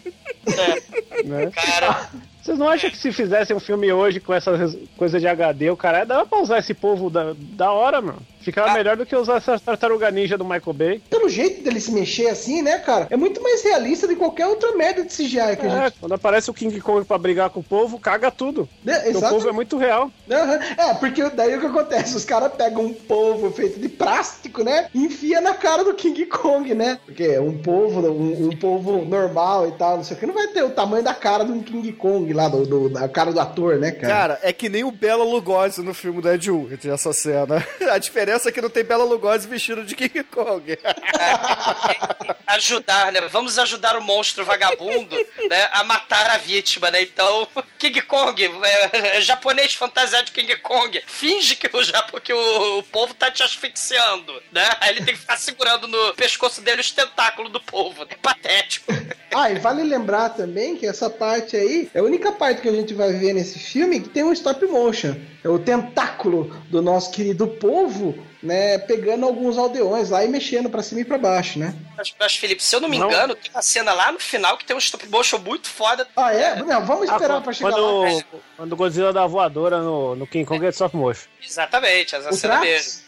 Né? 1.25 1.51
Cara, 1.51 2.11
Vocês 2.43 2.59
não 2.59 2.69
acham 2.69 2.89
que 2.89 2.97
se 2.97 3.13
fizessem 3.13 3.57
um 3.57 3.61
filme 3.61 3.93
hoje 3.93 4.21
com 4.21 4.33
essa 4.33 4.53
coisa 4.97 5.19
de 5.19 5.27
HD, 5.27 5.69
o 5.69 5.77
cara 5.77 6.05
dava 6.05 6.25
pra 6.25 6.39
usar 6.41 6.59
esse 6.59 6.73
povo 6.73 7.11
da, 7.11 7.35
da 7.37 7.73
hora, 7.73 8.01
mano? 8.01 8.23
Ficava 8.47 8.71
Ah. 8.71 8.75
melhor 8.75 8.97
do 8.97 9.05
que 9.05 9.17
usar 9.17 9.39
essa 9.39 9.59
tartaruga 9.59 10.09
ninja 10.09 10.39
do 10.39 10.45
Michael 10.45 10.73
Bay. 10.73 11.03
Pelo 11.11 11.29
jeito 11.29 11.65
dele 11.65 11.81
se 11.81 11.91
mexer 11.91 12.29
assim, 12.29 12.63
né, 12.63 12.79
cara? 12.79 13.09
É 13.11 13.17
muito 13.17 13.43
mais 13.43 13.61
realista 13.65 14.07
do 14.07 14.13
que 14.13 14.19
qualquer 14.21 14.47
outra 14.47 14.71
merda 14.77 15.03
de 15.03 15.13
CGI 15.13 15.57
que 15.59 15.67
a 15.67 15.69
É, 15.69 15.85
gente. 15.87 15.97
quando 15.99 16.13
aparece 16.15 16.49
o 16.49 16.55
King 16.55 16.81
Kong 16.81 17.05
pra 17.05 17.19
brigar 17.19 17.51
com 17.51 17.59
o 17.59 17.63
povo, 17.65 17.99
caga 17.99 18.31
tudo. 18.31 18.69
Porque 18.85 19.17
o 19.19 19.21
povo 19.21 19.49
é 19.49 19.53
muito 19.53 19.77
real. 19.77 20.13
Aham. 20.31 20.61
É, 20.79 20.95
porque 20.95 21.29
daí 21.31 21.57
o 21.57 21.61
que 21.61 21.67
acontece? 21.67 22.17
Os 22.17 22.25
caras 22.25 22.53
pegam 22.57 22.85
um 22.85 22.93
polvo 22.95 23.51
feito 23.51 23.81
de 23.81 23.89
plástico, 23.89 24.63
né? 24.63 24.87
E 24.95 25.05
enfia 25.05 25.41
na 25.41 25.55
cara 25.55 25.83
do 25.83 25.93
King 25.95 26.25
Kong, 26.27 26.73
né? 26.73 26.99
Porque 27.05 27.37
um 27.41 27.59
polvo, 27.59 28.01
um, 28.09 28.47
um 28.51 28.57
polvo 28.57 29.05
normal 29.05 29.69
e 29.69 29.73
tal, 29.73 29.97
não 29.97 30.05
sei 30.05 30.17
o 30.17 30.21
que, 30.21 30.27
não 30.27 30.35
vai 30.35 30.47
ter 30.49 30.63
o 30.63 30.71
tamanho 30.71 31.03
da 31.03 31.15
cara 31.15 31.43
do 31.45 31.53
King 31.65 31.93
Kong 31.93 32.33
lá, 32.33 32.49
do, 32.49 32.65
do- 32.65 32.89
da 32.91 33.09
cara 33.09 33.33
do 33.33 33.41
ator, 33.41 33.77
né, 33.79 33.91
cara? 33.91 34.13
Cara, 34.15 34.39
é 34.43 34.53
que 34.53 34.69
nem 34.69 34.85
o 34.85 34.93
Bela 34.93 35.25
Lugosi 35.25 35.83
no 35.83 35.93
filme 35.93 36.23
do 36.23 36.31
Ed 36.31 36.49
Wood, 36.51 36.89
essa 36.89 37.13
cena. 37.13 37.67
A 37.91 37.99
diferença 37.99 38.36
é 38.45 38.53
que 38.53 38.61
não 38.61 38.71
tem 38.71 38.85
Bela 38.85 39.05
Lugosi 39.05 39.49
vestido 39.49 39.85
de 39.85 39.95
King 39.95 40.23
Kong. 40.25 40.77
ajudar, 42.47 43.13
né? 43.13 43.21
Vamos 43.29 43.59
ajudar 43.59 43.97
o 43.97 44.03
monstro 44.03 44.45
vagabundo, 44.45 45.17
né? 45.49 45.69
A 45.73 45.85
matar 45.85 46.31
a 46.31 46.39
vítima, 46.39 46.91
né? 46.91 47.03
Então, 47.03 47.47
King 47.79 48.01
Kong, 48.03 48.43
é, 48.45 49.17
é 49.17 49.21
japonês 49.21 49.75
fantasiado 49.75 50.27
de 50.27 50.33
King 50.33 50.57
Kong, 50.57 51.03
finge 51.07 51.57
que 51.57 51.69
o, 51.77 51.83
Japo, 51.83 52.21
que 52.21 52.33
o, 52.33 52.79
o 52.79 52.83
povo 52.85 53.15
tá 53.15 53.31
te 53.31 53.43
asfixiando, 53.43 54.33
né? 54.53 54.69
Aí 54.81 54.91
ele 54.91 55.05
tem 55.05 55.15
que 55.15 55.21
ficar 55.21 55.37
segurando 55.37 55.87
no 55.87 56.15
pescoço 56.15 56.61
dele 56.61 56.81
os 56.81 56.91
tentáculos 56.91 57.53
do 57.53 57.61
povo. 57.61 58.07
É 58.09 58.15
patético. 58.17 58.93
Ah, 59.35 59.51
e 59.51 59.59
vale 59.59 59.83
lembrar 59.83 60.31
também 60.31 60.77
que 60.77 60.87
essa 60.87 61.11
parte 61.11 61.57
aí 61.57 61.91
é 61.93 61.99
a 61.99 62.03
única 62.03 62.33
parte 62.33 62.63
que 62.63 62.69
a 62.69 62.73
gente 62.73 62.95
vai 62.95 63.13
ver 63.13 63.35
nesse 63.35 63.59
filme 63.59 64.01
que 64.01 64.09
tem 64.09 64.25
um 64.25 64.33
stop 64.33 64.65
motion. 64.67 65.15
É 65.45 65.49
o 65.49 65.59
tentáculo 65.59 66.51
do 66.71 66.83
nosso 66.83 67.11
querido 67.13 67.47
povo, 67.47 68.19
né, 68.43 68.79
pegando 68.79 69.25
alguns 69.27 69.57
aldeões 69.57 70.11
lá 70.11 70.25
e 70.25 70.29
mexendo 70.29 70.69
pra 70.69 70.83
cima 70.83 71.01
e 71.03 71.05
pra 71.05 71.19
baixo, 71.19 71.59
né? 71.59 71.75
Mas, 71.97 72.13
mas, 72.19 72.37
Felipe, 72.37 72.63
se 72.63 72.75
eu 72.75 72.81
não 72.81 72.89
me 72.89 72.99
Não. 72.99 73.07
engano, 73.09 73.35
tem 73.35 73.51
uma 73.53 73.63
cena 73.63 73.93
lá 73.93 74.11
no 74.11 74.19
final 74.19 74.57
que 74.57 74.65
tem 74.65 74.75
um 74.75 74.79
stop 74.79 75.09
motion 75.09 75.39
muito 75.39 75.69
foda. 75.69 76.07
Ah, 76.17 76.33
é? 76.35 76.57
Não, 76.63 76.85
vamos 76.85 77.09
esperar 77.11 77.37
Ah, 77.37 77.41
pra 77.41 77.53
chegar 77.53 77.71
quando, 77.71 78.01
lá. 78.03 78.23
quando 78.57 78.73
o 78.73 78.77
Godzilla 78.77 79.13
dá 79.13 79.27
voadora 79.27 79.79
no, 79.81 80.17
no 80.17 80.27
King 80.27 80.45
Kong 80.45 80.65
é 80.67 80.71
de 80.71 80.77
soft 80.77 80.95
motion. 80.95 81.29
Exatamente, 81.45 82.15
essa 82.17 82.31
O 82.31 82.33
cena 82.35 82.61
mesmo. 82.61 83.06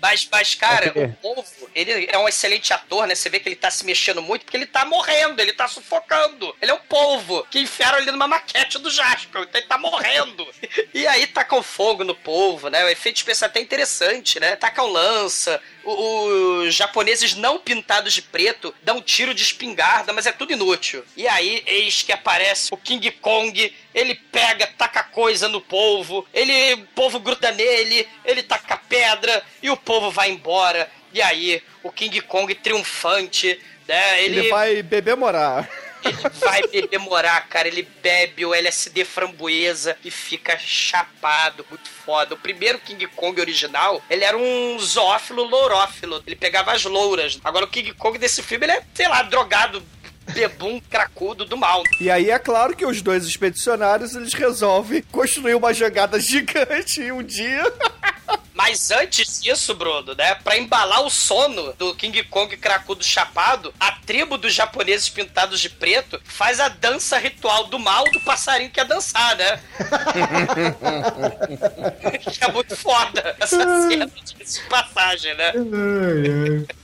Mas, 0.00 0.28
mas, 0.30 0.54
cara, 0.54 0.92
É. 0.94 1.04
o 1.06 1.12
povo, 1.14 1.44
ele 1.74 2.08
é 2.10 2.18
um 2.18 2.28
excelente 2.28 2.72
ator, 2.72 3.06
né? 3.06 3.14
Você 3.14 3.28
vê 3.28 3.40
que 3.40 3.48
ele 3.48 3.56
tá 3.56 3.70
se 3.70 3.84
mexendo 3.84 4.20
muito 4.22 4.44
porque 4.44 4.56
ele 4.56 4.66
tá 4.66 4.84
morrendo, 4.84 5.40
ele 5.40 5.52
tá 5.52 5.68
sufocando. 5.68 6.54
Ele 6.60 6.70
é 6.70 6.74
um 6.74 6.80
polvo 6.88 7.46
que 7.50 7.60
enfiaram 7.60 7.98
ali 7.98 8.10
numa 8.10 8.26
maquete 8.26 8.78
do 8.78 8.90
Jasper, 8.90 9.42
então 9.42 9.60
ele 9.60 9.68
tá 9.68 9.78
morrendo. 9.78 10.46
E 10.92 11.06
aí 11.06 11.26
tacam 11.26 11.62
fogo 11.62 12.04
no 12.04 12.14
polvo, 12.14 12.68
né? 12.68 12.84
O 12.84 12.88
efeito 12.88 13.16
especial 13.16 13.48
é 13.48 13.50
até 13.50 13.60
interessante, 13.60 14.38
né? 14.40 14.56
Tacam 14.56 14.86
lança. 14.86 15.60
Os 15.84 16.74
japoneses 16.74 17.34
não 17.34 17.58
pintados 17.58 18.12
de 18.12 18.22
preto 18.22 18.74
dão 18.82 18.98
um 18.98 19.02
tiro 19.02 19.34
de 19.34 19.42
espingarda, 19.42 20.12
mas 20.12 20.26
é 20.26 20.32
tudo 20.32 20.52
inútil. 20.52 21.04
E 21.16 21.26
aí, 21.26 21.62
eis 21.66 22.02
que 22.02 22.12
aparece 22.12 22.68
o 22.72 22.76
King 22.76 23.10
Kong, 23.12 23.74
ele 23.94 24.14
pega, 24.14 24.66
taca 24.78 25.02
coisa 25.02 25.48
no 25.48 25.60
polvo, 25.60 26.26
ele, 26.32 26.74
o 26.74 26.86
povo 26.94 27.18
gruda 27.18 27.50
nele, 27.52 28.08
ele 28.24 28.42
taca 28.42 28.76
pedra 28.76 29.21
e 29.62 29.70
o 29.70 29.76
povo 29.76 30.10
vai 30.10 30.30
embora. 30.30 30.88
E 31.12 31.20
aí, 31.20 31.62
o 31.82 31.92
King 31.92 32.20
Kong 32.22 32.54
triunfante, 32.54 33.60
né? 33.86 34.24
Ele 34.24 34.48
vai 34.48 34.82
beber 34.82 35.16
morar. 35.16 35.68
Ele 36.04 36.16
vai 36.40 36.62
demorar, 36.88 37.48
cara. 37.48 37.68
Ele 37.68 37.88
bebe 38.02 38.44
o 38.44 38.54
LSD 38.54 39.04
framboesa 39.04 39.96
e 40.04 40.10
fica 40.10 40.58
chapado. 40.58 41.64
Muito 41.70 41.88
foda. 41.88 42.34
O 42.34 42.38
primeiro 42.38 42.78
King 42.78 43.06
Kong 43.08 43.40
original, 43.40 44.02
ele 44.10 44.24
era 44.24 44.36
um 44.36 44.78
zoófilo 44.80 45.44
lourófilo. 45.44 46.22
Ele 46.26 46.36
pegava 46.36 46.72
as 46.72 46.84
louras. 46.84 47.38
Agora 47.44 47.64
o 47.64 47.68
King 47.68 47.92
Kong 47.94 48.18
desse 48.18 48.42
filme, 48.42 48.66
ele 48.66 48.72
é, 48.72 48.82
sei 48.94 49.08
lá, 49.08 49.22
drogado, 49.22 49.82
bebum, 50.32 50.80
cracudo 50.90 51.44
do 51.44 51.56
mal. 51.56 51.82
E 52.00 52.10
aí 52.10 52.30
é 52.30 52.38
claro 52.38 52.76
que 52.76 52.84
os 52.84 53.00
dois 53.00 53.24
expedicionários 53.24 54.14
eles 54.14 54.34
resolvem 54.34 55.02
construir 55.02 55.54
uma 55.54 55.72
jangada 55.72 56.18
gigante 56.18 57.00
em 57.00 57.12
um 57.12 57.22
dia. 57.22 57.62
Mas 58.54 58.90
antes 58.90 59.40
disso, 59.40 59.74
Bruno, 59.74 60.14
né? 60.14 60.34
Pra 60.36 60.58
embalar 60.58 61.02
o 61.02 61.10
sono 61.10 61.72
do 61.74 61.94
King 61.94 62.22
Kong 62.24 62.56
cracudo 62.56 63.02
chapado, 63.02 63.72
a 63.80 63.92
tribo 63.92 64.36
dos 64.36 64.52
japoneses 64.52 65.08
pintados 65.08 65.60
de 65.60 65.70
preto 65.70 66.20
faz 66.24 66.60
a 66.60 66.68
dança 66.68 67.18
ritual 67.18 67.66
do 67.68 67.78
mal 67.78 68.04
do 68.04 68.20
passarinho 68.20 68.68
que 68.68 68.74
quer 68.76 68.86
dançar, 68.86 69.36
né? 69.36 69.60
que 72.30 72.44
é 72.44 72.52
muito 72.52 72.76
foda 72.76 73.36
essa 73.40 73.56
cena 73.88 74.06
de 74.06 74.60
passagem, 74.68 75.34
né? 75.34 75.52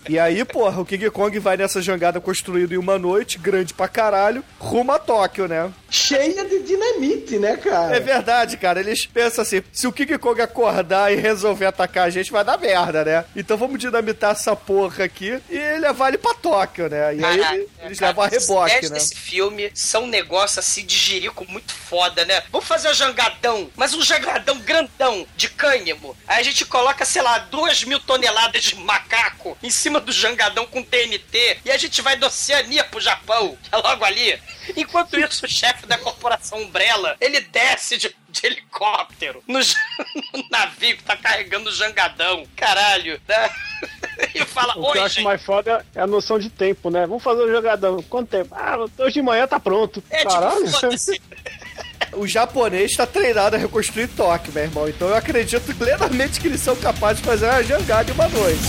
E 0.08 0.18
aí, 0.18 0.44
porra, 0.44 0.80
o 0.80 0.86
King 0.86 1.10
Kong 1.10 1.38
vai 1.38 1.56
nessa 1.56 1.82
jangada 1.82 2.20
construída 2.20 2.74
em 2.74 2.78
uma 2.78 2.98
noite, 2.98 3.38
grande 3.38 3.74
pra 3.74 3.88
caralho, 3.88 4.42
rumo 4.58 4.92
a 4.92 4.98
Tóquio, 4.98 5.46
né? 5.46 5.70
Cheia 5.90 6.44
de 6.44 6.62
dinamite, 6.62 7.38
né, 7.38 7.56
cara? 7.56 7.96
É 7.96 8.00
verdade, 8.00 8.56
cara. 8.56 8.80
Eles 8.80 9.06
pensam 9.06 9.42
assim: 9.42 9.62
se 9.72 9.86
o 9.86 9.92
King 9.92 10.16
Kong 10.18 10.40
acordar 10.40 11.12
e 11.12 11.16
resolver 11.16 11.57
atacar 11.66 12.06
a 12.06 12.10
gente, 12.10 12.30
vai 12.30 12.44
dar 12.44 12.58
merda, 12.58 13.04
né? 13.04 13.24
Então 13.34 13.56
vamos 13.56 13.78
dinamitar 13.78 14.32
essa 14.32 14.54
porra 14.54 15.04
aqui 15.04 15.40
e 15.48 15.78
levar 15.78 16.08
ele 16.08 16.18
pra 16.18 16.34
Tóquio, 16.34 16.88
né? 16.88 17.14
E 17.14 17.24
aí 17.24 17.38
Caraca, 17.40 17.66
eles 17.82 17.98
cara, 17.98 18.10
levam 18.10 18.24
a 18.24 18.26
os 18.26 18.32
reboque, 18.32 18.70
sets 18.70 18.90
né? 18.90 18.98
desse 18.98 19.14
filme 19.14 19.70
são 19.74 20.04
um 20.04 20.08
negócio 20.08 20.60
assim 20.60 20.84
de 20.84 20.96
jirico 20.96 21.44
muito 21.48 21.72
foda, 21.72 22.24
né? 22.24 22.42
Vamos 22.50 22.66
fazer 22.66 22.90
um 22.90 22.94
jangadão, 22.94 23.70
mas 23.76 23.94
um 23.94 24.02
jangadão 24.02 24.58
grandão 24.60 25.26
de 25.36 25.48
cânhamo. 25.48 26.16
Aí 26.26 26.40
a 26.40 26.44
gente 26.44 26.64
coloca, 26.64 27.04
sei 27.04 27.22
lá, 27.22 27.38
duas 27.38 27.84
mil 27.84 28.00
toneladas 28.00 28.64
de 28.64 28.76
macaco 28.76 29.56
em 29.62 29.70
cima 29.70 30.00
do 30.00 30.12
jangadão 30.12 30.66
com 30.66 30.82
TNT 30.82 31.58
e 31.64 31.70
a 31.70 31.78
gente 31.78 32.00
vai 32.02 32.16
da 32.16 32.26
Oceania 32.26 32.84
pro 32.84 33.00
Japão, 33.00 33.56
que 33.62 33.70
é 33.74 33.78
logo 33.78 34.04
ali. 34.04 34.38
Enquanto 34.76 35.18
isso, 35.18 35.46
o 35.46 35.48
chefe 35.48 35.86
da 35.86 35.98
corporação 35.98 36.58
Umbrella, 36.60 37.16
ele 37.20 37.40
desce 37.40 37.96
de, 37.96 38.14
de 38.28 38.46
helicóptero 38.46 39.42
no, 39.46 39.58
no 40.34 40.44
navio 40.50 40.96
que 40.96 41.02
tá 41.02 41.16
carregando 41.16 41.70
o 41.70 41.72
jangadão. 41.74 42.46
Caralho, 42.56 43.20
né? 43.28 43.50
E 44.34 44.44
fala, 44.44 44.76
O 44.76 44.90
que 44.90 44.98
eu 44.98 45.04
acho 45.04 45.14
gente. 45.16 45.24
mais 45.24 45.40
foda 45.44 45.86
é 45.94 46.00
a 46.00 46.06
noção 46.06 46.40
de 46.40 46.50
tempo, 46.50 46.90
né? 46.90 47.06
Vamos 47.06 47.22
fazer 47.22 47.42
o 47.42 47.50
jogadão. 47.52 48.02
Quanto 48.02 48.28
tempo? 48.28 48.52
Ah, 48.52 48.76
hoje 48.98 49.14
de 49.14 49.22
manhã 49.22 49.46
tá 49.46 49.60
pronto. 49.60 50.02
É 50.10 50.24
Caralho. 50.24 50.64
tipo. 50.66 50.88
O 52.14 52.26
japonês 52.26 52.96
tá 52.96 53.06
treinado 53.06 53.54
a 53.54 53.58
reconstruir 53.58 54.08
Tóquio, 54.08 54.52
meu 54.52 54.64
irmão. 54.64 54.88
Então 54.88 55.08
eu 55.08 55.14
acredito 55.14 55.72
plenamente 55.76 56.40
que 56.40 56.48
eles 56.48 56.60
são 56.60 56.74
capazes 56.74 57.20
de 57.20 57.28
fazer 57.28 57.44
uma 57.46 57.62
jangada 57.62 58.10
em 58.10 58.14
uma 58.14 58.28
noite. 58.28 58.62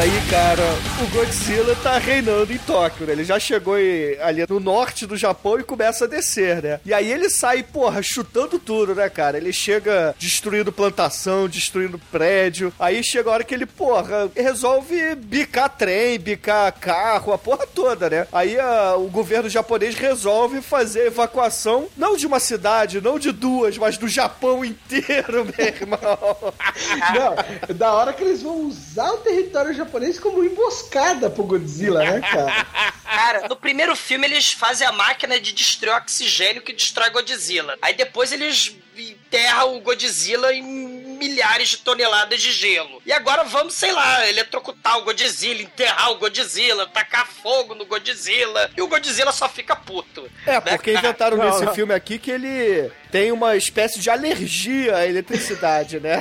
Aí, 0.00 0.10
cara, 0.30 0.62
o 1.02 1.06
Godzilla 1.14 1.76
tá 1.82 1.98
reinando 1.98 2.50
em 2.52 2.58
Tóquio, 2.58 3.06
né? 3.06 3.12
Ele 3.12 3.24
já 3.24 3.38
chegou 3.38 3.74
ali 3.74 4.46
no 4.48 4.58
norte 4.58 5.04
do 5.06 5.16
Japão 5.16 5.58
e 5.60 5.62
começa 5.64 6.04
a 6.06 6.08
descer, 6.08 6.62
né? 6.62 6.80
E 6.86 6.94
aí 6.94 7.10
ele 7.12 7.28
sai, 7.28 7.62
porra, 7.62 8.02
chutando 8.02 8.58
tudo, 8.58 8.94
né, 8.94 9.08
cara? 9.10 9.36
Ele 9.36 9.52
chega 9.52 10.14
destruindo 10.18 10.72
plantação, 10.72 11.46
destruindo 11.48 11.98
prédio. 12.10 12.72
Aí 12.78 13.02
chega 13.04 13.28
a 13.28 13.32
hora 13.34 13.44
que 13.44 13.54
ele, 13.54 13.66
porra, 13.66 14.30
resolve 14.34 15.14
bicar 15.16 15.68
trem, 15.68 16.18
bicar 16.18 16.72
carro, 16.72 17.32
a 17.32 17.38
porra 17.38 17.66
toda, 17.66 18.08
né? 18.08 18.26
Aí 18.32 18.58
a- 18.58 18.96
o 18.96 19.08
governo 19.08 19.50
japonês 19.50 19.94
resolve 19.94 20.62
fazer 20.62 21.00
a 21.02 21.06
evacuação, 21.06 21.88
não 21.96 22.16
de 22.16 22.26
uma 22.26 22.40
cidade, 22.40 23.00
não 23.02 23.18
de 23.18 23.32
duas, 23.32 23.76
mas 23.76 23.98
do 23.98 24.08
Japão 24.08 24.64
inteiro, 24.64 25.44
meu 25.44 25.66
irmão. 25.66 26.00
Não, 27.14 27.74
da 27.76 27.92
hora 27.92 28.12
que 28.12 28.22
eles 28.22 28.42
vão 28.42 28.62
usar 28.66 29.10
o 29.12 29.18
território 29.18 29.74
japonês 29.74 29.89
como 30.20 30.44
emboscada 30.44 31.30
pro 31.30 31.44
Godzilla, 31.44 32.04
né, 32.04 32.20
cara? 32.20 32.66
Cara, 33.10 33.48
no 33.48 33.56
primeiro 33.56 33.96
filme 33.96 34.26
eles 34.26 34.52
fazem 34.52 34.86
a 34.86 34.92
máquina 34.92 35.40
de 35.40 35.52
destruir 35.52 35.92
oxigênio 35.94 36.62
que 36.62 36.72
destrói 36.72 37.10
Godzilla. 37.10 37.76
Aí 37.82 37.92
depois 37.92 38.30
eles 38.30 38.76
enterram 38.96 39.76
o 39.76 39.80
Godzilla 39.80 40.52
em 40.54 40.62
milhares 40.62 41.70
de 41.70 41.76
toneladas 41.78 42.40
de 42.40 42.52
gelo. 42.52 43.02
E 43.04 43.12
agora 43.12 43.44
vamos, 43.44 43.74
sei 43.74 43.92
lá, 43.92 44.26
eletrocutar 44.28 44.98
o 44.98 45.02
Godzilla, 45.02 45.60
enterrar 45.60 46.12
o 46.12 46.18
Godzilla, 46.18 46.86
tacar 46.86 47.26
fogo 47.26 47.74
no 47.74 47.84
Godzilla. 47.84 48.70
E 48.76 48.80
o 48.80 48.86
Godzilla 48.88 49.32
só 49.32 49.48
fica 49.48 49.74
puto. 49.76 50.30
É, 50.46 50.52
né, 50.52 50.60
porque 50.60 50.92
cara? 50.92 51.06
inventaram 51.06 51.36
Não, 51.36 51.46
nesse 51.46 51.64
não. 51.64 51.74
filme 51.74 51.92
aqui 51.92 52.18
que 52.18 52.30
ele 52.30 52.90
tem 53.10 53.32
uma 53.32 53.56
espécie 53.56 53.98
de 53.98 54.08
alergia 54.08 54.96
à 54.96 55.06
eletricidade, 55.06 55.98
né? 56.00 56.20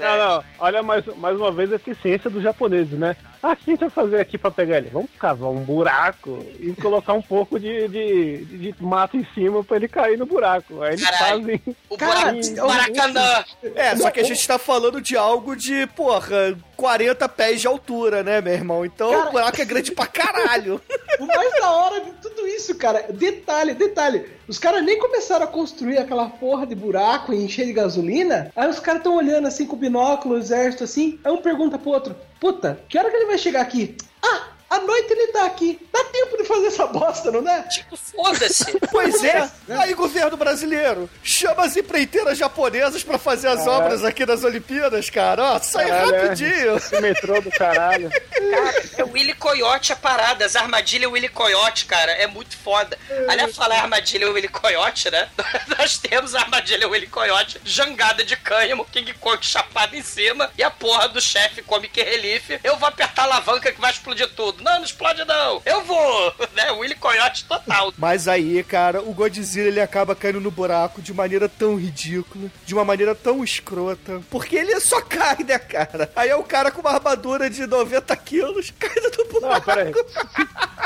Não, 0.00 0.18
não. 0.18 0.44
Olha 0.58 0.82
mais, 0.82 1.04
mais 1.16 1.36
uma 1.36 1.52
vez 1.52 1.72
a 1.72 1.76
eficiência 1.76 2.28
dos 2.28 2.42
japoneses, 2.42 2.98
né? 2.98 3.16
Ah, 3.42 3.52
o 3.52 3.56
que 3.56 3.70
a 3.70 3.72
gente 3.72 3.80
vai 3.80 3.90
fazer 3.90 4.20
aqui 4.20 4.36
pra 4.36 4.50
pegar 4.50 4.78
ele? 4.78 4.90
Vamos 4.92 5.08
cavar 5.18 5.50
um 5.50 5.64
buraco 5.64 6.44
e 6.58 6.72
colocar 6.72 7.14
um 7.14 7.22
pouco 7.22 7.58
de, 7.58 7.88
de, 7.88 8.44
de 8.44 8.74
mato 8.78 9.16
em 9.16 9.26
cima 9.34 9.64
pra 9.64 9.76
ele 9.76 9.88
cair 9.88 10.18
no 10.18 10.26
buraco. 10.26 10.82
Aí 10.82 10.90
eles 10.92 11.04
Caralho. 11.08 11.40
fazem. 11.40 11.62
O 11.88 11.96
buraco, 11.96 12.66
Maracanã. 12.68 13.44
É, 13.74 13.96
só 13.96 14.10
que 14.10 14.20
a 14.20 14.24
gente 14.24 14.46
tá 14.46 14.58
falando 14.58 15.00
de 15.00 15.16
algo 15.16 15.56
de, 15.56 15.86
porra, 15.88 16.54
40 16.80 17.28
pés 17.28 17.60
de 17.60 17.66
altura, 17.66 18.22
né, 18.22 18.40
meu 18.40 18.54
irmão? 18.54 18.84
Então 18.86 19.10
Cara- 19.10 19.28
o 19.28 19.32
buraco 19.32 19.60
é 19.60 19.64
grande 19.66 19.92
pra 19.92 20.06
caralho. 20.06 20.80
O 21.20 21.26
mais 21.26 21.52
da 21.60 21.70
hora 21.70 22.00
de 22.00 22.12
tudo 22.12 22.46
isso, 22.46 22.74
cara, 22.76 23.04
detalhe, 23.12 23.74
detalhe. 23.74 24.24
Os 24.48 24.58
caras 24.58 24.82
nem 24.82 24.98
começaram 24.98 25.44
a 25.44 25.46
construir 25.46 25.98
aquela 25.98 26.30
porra 26.30 26.66
de 26.66 26.74
buraco 26.74 27.34
e 27.34 27.44
encher 27.44 27.66
de 27.66 27.74
gasolina. 27.74 28.50
Aí 28.56 28.66
os 28.70 28.80
caras 28.80 29.00
estão 29.00 29.16
olhando 29.16 29.46
assim 29.46 29.66
com 29.66 29.76
o 29.76 29.78
binóculo, 29.78 30.34
o 30.34 30.38
exército 30.38 30.82
assim. 30.84 31.20
Aí 31.22 31.30
um 31.30 31.42
pergunta 31.42 31.78
pro 31.78 31.90
outro: 31.90 32.16
Puta, 32.40 32.80
que 32.88 32.96
hora 32.98 33.10
que 33.10 33.16
ele 33.16 33.26
vai 33.26 33.36
chegar 33.36 33.60
aqui? 33.60 33.98
Ah, 34.22 34.48
à 34.70 34.80
noite 34.80 35.10
ele 35.10 35.32
tá 35.32 35.46
aqui. 35.46 35.78
Dá 35.92 36.04
tempo 36.04 36.36
de 36.36 36.44
fazer 36.44 36.66
essa 36.68 36.86
bosta, 36.86 37.30
não 37.32 37.42
dá? 37.42 37.62
Tipo, 37.64 37.96
foda-se. 37.96 38.78
Pois 38.90 39.22
é. 39.24 39.50
Aí, 39.68 39.94
governo 39.94 40.36
brasileiro, 40.36 41.08
chama 41.22 41.64
as 41.64 41.76
empreiteiras 41.76 42.38
japonesas 42.38 43.02
pra 43.02 43.18
fazer 43.18 43.48
as 43.48 43.66
obras 43.66 44.04
aqui 44.04 44.24
nas 44.26 44.44
Olimpíadas, 44.44 45.08
cara. 45.10 45.54
Ó, 45.54 45.58
sai 45.58 45.86
Caralho, 45.88 46.14
é. 46.14 46.22
rapidinho. 46.22 46.76
Esse 46.76 47.00
metrô 47.00 47.40
do 47.40 47.50
caralho. 47.50 48.10
Cara, 48.50 48.84
é 48.98 49.04
o 49.04 49.12
Willy 49.12 49.34
Coyote 49.34 49.92
a 49.92 49.96
parada. 49.96 50.44
As 50.44 50.56
armadilhas 50.56 51.10
Willy 51.10 51.28
Coyote, 51.28 51.84
cara, 51.84 52.12
é 52.12 52.26
muito 52.26 52.56
foda. 52.56 52.98
Aliás, 53.28 53.54
falar 53.54 53.80
armadilha 53.80 54.30
Willy 54.30 54.48
Coyote, 54.48 55.10
né? 55.10 55.28
Nós 55.78 55.98
temos 55.98 56.34
a 56.34 56.40
armadilha 56.40 56.88
Willy 56.88 57.06
Coyote, 57.06 57.60
jangada 57.64 58.24
de 58.24 58.36
cânhamo, 58.36 58.84
King 58.86 59.12
Kong 59.14 59.44
chapado 59.44 59.96
em 59.96 60.02
cima 60.02 60.50
e 60.56 60.62
a 60.62 60.70
porra 60.70 61.08
do 61.08 61.20
chefe 61.20 61.62
Comic 61.62 62.00
Relief. 62.00 62.58
Eu 62.64 62.76
vou 62.76 62.88
apertar 62.88 63.22
a 63.22 63.24
alavanca 63.26 63.72
que 63.72 63.80
vai 63.80 63.90
explodir 63.90 64.28
tudo. 64.34 64.62
Não, 64.62 64.76
não 64.76 64.84
explode 64.84 65.24
não. 65.24 65.62
Eu 65.64 65.84
vou. 65.84 66.34
Né? 66.50 66.70
Willy 66.72 66.96
Coyote 66.96 67.44
total. 67.44 67.92
Mas 67.96 68.26
aí, 68.26 68.62
cara, 68.64 69.00
o 69.00 69.14
Godzilla 69.14 69.68
ele 69.68 69.80
acaba 69.80 70.16
caindo 70.16 70.40
no 70.40 70.50
buraco 70.50 71.00
de 71.00 71.14
maneira 71.14 71.48
tão 71.48 71.76
ridícula, 71.76 72.50
de 72.66 72.74
uma 72.74 72.84
maneira 72.84 73.14
tão 73.14 73.44
escrota, 73.44 74.20
porque 74.28 74.56
ele 74.56 74.78
só 74.80 75.00
cai, 75.00 75.38
né, 75.44 75.58
cara? 75.58 76.10
Aí 76.16 76.28
é 76.28 76.34
o 76.34 76.42
cara 76.42 76.72
com 76.72 76.80
uma 76.80 76.90
armadura 76.90 77.48
de 77.48 77.66
90 77.66 78.16
quilos 78.16 78.29
caindo 78.78 79.10
no 79.18 79.24
buraco. 79.26 79.40
Não, 79.54 79.60
pera 79.60 79.82
aí. 79.82 79.92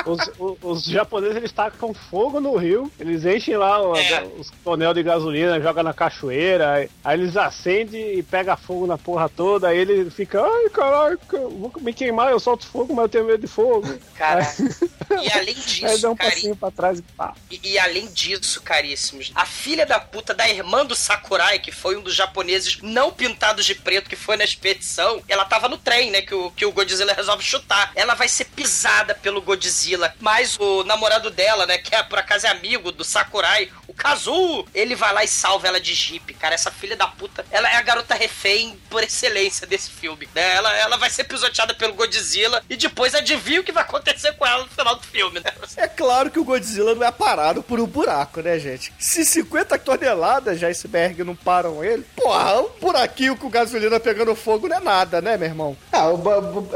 Os, 0.07 0.19
os, 0.39 0.59
os 0.63 0.85
japoneses 0.85 1.37
eles 1.37 1.53
tacam 1.53 1.95
fogo 1.95 2.41
no 2.41 2.57
rio, 2.57 2.91
eles 2.99 3.25
enchem 3.25 3.57
lá 3.57 3.81
o- 3.81 3.97
É. 3.97 4.23
os 4.39 4.51
tonel 4.63 4.93
de 4.93 5.03
gasolina, 5.03 5.61
jogam 5.61 5.83
na 5.83 5.95
cachoeira, 5.95 6.73
aí, 6.75 6.91
aí 7.03 7.19
eles 7.21 7.37
acendem 7.37 8.19
e 8.19 8.23
pega 8.23 8.57
fogo 8.57 8.87
na 8.87 8.99
porra 8.99 9.29
toda, 9.29 9.69
aí 9.69 9.79
ele 9.79 10.11
fica, 10.11 10.43
ai 10.43 10.69
caraca, 10.69 11.37
eu 11.37 11.49
vou 11.51 11.73
me 11.81 11.93
queimar, 11.95 12.31
eu 12.31 12.39
solto 12.41 12.67
fogo, 12.67 12.93
mas 12.95 13.05
eu 13.05 13.09
tenho 13.09 13.25
medo 13.25 13.41
de 13.41 13.47
fogo. 13.47 13.89
Cara, 14.15 14.43
e 15.23 15.33
além 15.33 15.55
Aí 15.55 15.63
disso, 15.65 16.03
dá 16.03 16.11
um 16.11 16.17
passinho 16.17 16.57
pra 16.57 16.71
trás 16.71 16.99
e 16.99 17.03
pá. 17.03 17.35
E, 17.51 17.61
e 17.73 17.79
além 17.79 18.07
disso, 18.09 18.61
caríssimos, 18.63 19.33
a 19.35 19.47
filha 19.47 19.87
da 19.87 19.99
puta 19.99 20.35
da 20.35 20.49
irmã 20.49 20.85
do 20.85 20.95
Sakurai, 20.95 21.59
que 21.59 21.73
foi 21.73 21.97
um 21.97 22.03
dos 22.03 22.15
japoneses 22.15 22.79
não 22.83 23.11
pintados 23.13 23.65
de 23.65 23.75
preto 23.75 24.09
que 24.11 24.17
foi 24.17 24.37
na 24.37 24.45
expedição, 24.45 25.23
ela 25.29 25.45
tava 25.45 25.69
no 25.69 25.79
trem, 25.79 26.11
né? 26.11 26.21
Que 26.21 26.35
o, 26.35 26.51
que 26.51 26.67
o 26.67 26.73
Godzilla 26.73 27.13
resolve 27.15 27.34
chutar. 27.43 27.93
Ela 27.95 28.15
vai 28.15 28.29
ser 28.29 28.45
pisada 28.47 29.15
pelo 29.15 29.43
Godzilla. 29.43 30.15
Mas 30.21 30.59
o 30.59 30.85
namorado 30.85 31.31
dela, 31.31 31.67
né? 31.67 31.79
Que 31.79 31.95
é 31.95 32.03
por 32.03 32.19
acaso 32.19 32.47
é 32.47 32.51
amigo 32.51 32.93
do 32.93 33.05
Sakurai, 33.05 33.71
o 33.89 33.95
Kazu, 33.95 34.67
ele 34.75 34.95
vai 34.95 35.13
lá 35.13 35.25
e 35.25 35.29
salva 35.29 35.69
ela 35.69 35.81
de 35.81 35.95
jipe, 35.95 36.35
cara. 36.35 36.55
Essa 36.55 36.71
filha 36.71 36.97
da 36.97 37.07
puta, 37.07 37.45
ela 37.51 37.71
é 37.71 37.77
a 37.77 37.83
garota 37.83 38.15
refém 38.15 38.79
por 38.89 39.03
excelência 39.03 39.67
desse 39.67 39.91
filme. 39.91 40.29
Né? 40.35 40.55
Ela, 40.55 40.77
ela 40.77 40.97
vai 40.97 41.11
ser 41.11 41.25
pisoteada 41.25 41.75
pelo 41.75 41.95
Godzilla 41.95 42.63
e 42.69 42.77
depois 42.77 43.15
adivinha 43.15 43.61
o 43.61 43.65
que 43.65 43.73
vai 43.73 43.83
acontecer 43.83 44.33
com 44.33 44.47
ela 44.47 44.65
no 44.65 44.71
final 44.71 44.97
do 44.97 45.03
filme, 45.03 45.41
né? 45.41 45.53
É 45.77 45.89
claro 45.89 46.31
que 46.31 46.39
o 46.39 46.45
Godzilla 46.45 46.95
não 46.95 47.07
é 47.07 47.11
parado 47.11 47.63
por 47.63 47.81
um 47.81 47.87
buraco, 47.87 48.41
né, 48.41 48.59
gente? 48.59 48.93
Se 48.99 49.25
50 49.25 49.79
toneladas 49.79 50.59
de 50.59 50.67
iceberg 50.67 51.23
não 51.25 51.35
param 51.35 51.83
ele, 51.83 52.05
porra, 52.17 52.61
um 52.61 52.69
buraquinho 52.81 53.37
com 53.37 53.51
gasolina 53.51 53.99
pegando 53.99 54.35
fogo 54.35 54.69
não 54.69 54.77
é 54.77 54.81
nada, 54.81 55.21
né, 55.21 55.37
meu 55.37 55.49
irmão? 55.49 55.77
Ah, 55.93 56.05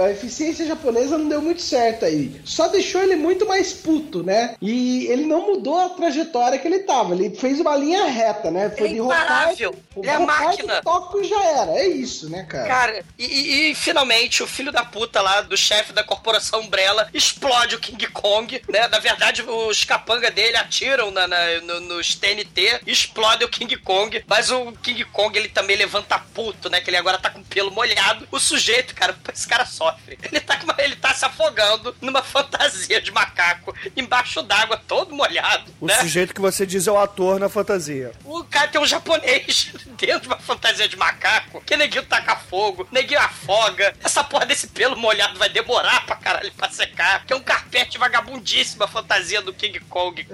a 0.05 0.11
eficiência 0.11 0.48
japonesa 0.53 1.19
não 1.19 1.29
deu 1.29 1.41
muito 1.43 1.63
certo 1.63 2.05
aí. 2.05 2.41
Só 2.45 2.69
deixou 2.69 3.03
ele 3.03 3.17
muito 3.17 3.47
mais 3.47 3.73
puto, 3.73 4.23
né? 4.23 4.55
E 4.61 5.07
ele 5.09 5.25
não 5.27 5.47
mudou 5.47 5.79
a 5.79 5.89
trajetória 5.91 6.59
que 6.59 6.67
ele 6.67 6.81
tava. 6.81 7.15
Ele 7.15 7.35
fez 7.35 7.61
uma 7.61 7.77
linha 7.77 8.05
reta, 8.07 8.51
né? 8.51 8.71
Foi 8.71 8.89
Ele 8.89 8.99
é 8.99 9.01
de 9.01 9.05
imparável. 9.05 9.75
Ele 9.97 10.07
é 10.09 10.13
a 10.15 10.21
máquina. 10.21 10.83
Tóquio 10.83 11.25
já 11.25 11.43
era. 11.45 11.73
É 11.73 11.87
isso, 11.87 12.29
né, 12.31 12.45
cara? 12.45 12.67
Cara, 12.69 13.05
e, 13.19 13.25
e- 13.25 13.71
e, 13.71 13.75
finalmente 13.75 14.43
o 14.43 14.47
filho 14.47 14.73
da 14.73 14.85
puta 14.85 15.21
lá, 15.21 15.41
do 15.41 15.57
chefe 15.57 15.93
da 15.93 16.03
corporação 16.05 16.61
Umbrella, 16.61 17.09
explode 17.13 17.75
o 17.77 17.81
King 17.81 18.07
Kong, 18.09 18.63
né? 18.69 18.89
Na 18.89 18.99
verdade, 18.99 19.43
os 19.43 19.85
capanga 19.85 20.31
dele 20.31 20.57
atiram 20.57 21.11
na, 21.11 21.27
na- 21.27 21.61
no- 21.63 21.81
nos 21.81 22.15
TNT, 22.15 22.81
explode 22.87 23.45
o 23.45 23.49
King 23.49 23.77
Kong, 23.79 24.23
mas 24.27 24.51
o 24.51 24.73
King 24.83 25.05
Kong 25.07 25.37
ele 25.39 25.49
também 25.49 25.77
levanta 25.77 26.19
puto, 26.19 26.69
né? 26.71 26.81
Que 26.81 26.91
ele 26.91 26.97
agora 26.97 27.19
tá 27.19 27.31
com 27.31 27.43
pelo 27.43 27.71
molhado. 27.71 28.27
O 28.31 28.39
sujeito, 28.39 28.95
cara, 28.95 29.17
esse 29.33 29.47
cara 29.47 29.65
sofre. 29.67 30.19
Ele 30.23 30.38
tá, 30.41 30.57
com 30.57 30.65
uma- 30.65 30.75
ele 30.79 30.97
tá 30.97 31.13
se 31.15 31.25
afogando 31.25 31.95
numa 32.01 32.23
fantasia 32.23 33.01
de 33.01 33.11
macaco, 33.11 33.75
embaixo 33.97 34.43
d'água, 34.43 34.77
todo 34.77 35.15
molhado, 35.15 35.73
O 35.81 35.87
né? 35.87 35.95
sujeito 36.01 36.35
que 36.35 36.41
você 36.41 36.65
diz 36.67 36.87
é 36.87 36.93
o 36.93 36.99
ator 36.99 37.39
na 37.41 37.49
fantasia. 37.49 38.13
O 38.25 38.45
cara 38.45 38.69
tem 38.69 38.81
um 38.81 38.87
japonês 38.87 39.73
dentro 39.99 40.21
de 40.23 40.27
uma 40.29 40.39
fantasia 40.39 40.89
de 40.89 40.97
macaco, 40.97 41.61
que 41.65 41.77
neguinho 41.77 42.05
taca 42.07 42.37
fogo, 42.37 42.87
neguinho 42.91 43.21
afoga. 43.21 43.95
Essa 44.03 44.23
porra 44.25 44.47
desse 44.47 44.69
pelo 44.69 44.97
molhado 44.97 45.39
vai 45.39 45.49
demorar 45.49 46.05
pra 46.07 46.17
caralho 46.17 46.53
pra 46.53 46.69
secar. 46.71 47.25
Que 47.25 47.33
é 47.33 47.37
um 47.37 47.41
carpete 47.43 47.99
vagabundíssimo 47.99 48.85
a 48.85 48.89
fantasia 48.89 49.43
do 49.43 49.53
King 49.53 49.81
Kong. 49.81 50.27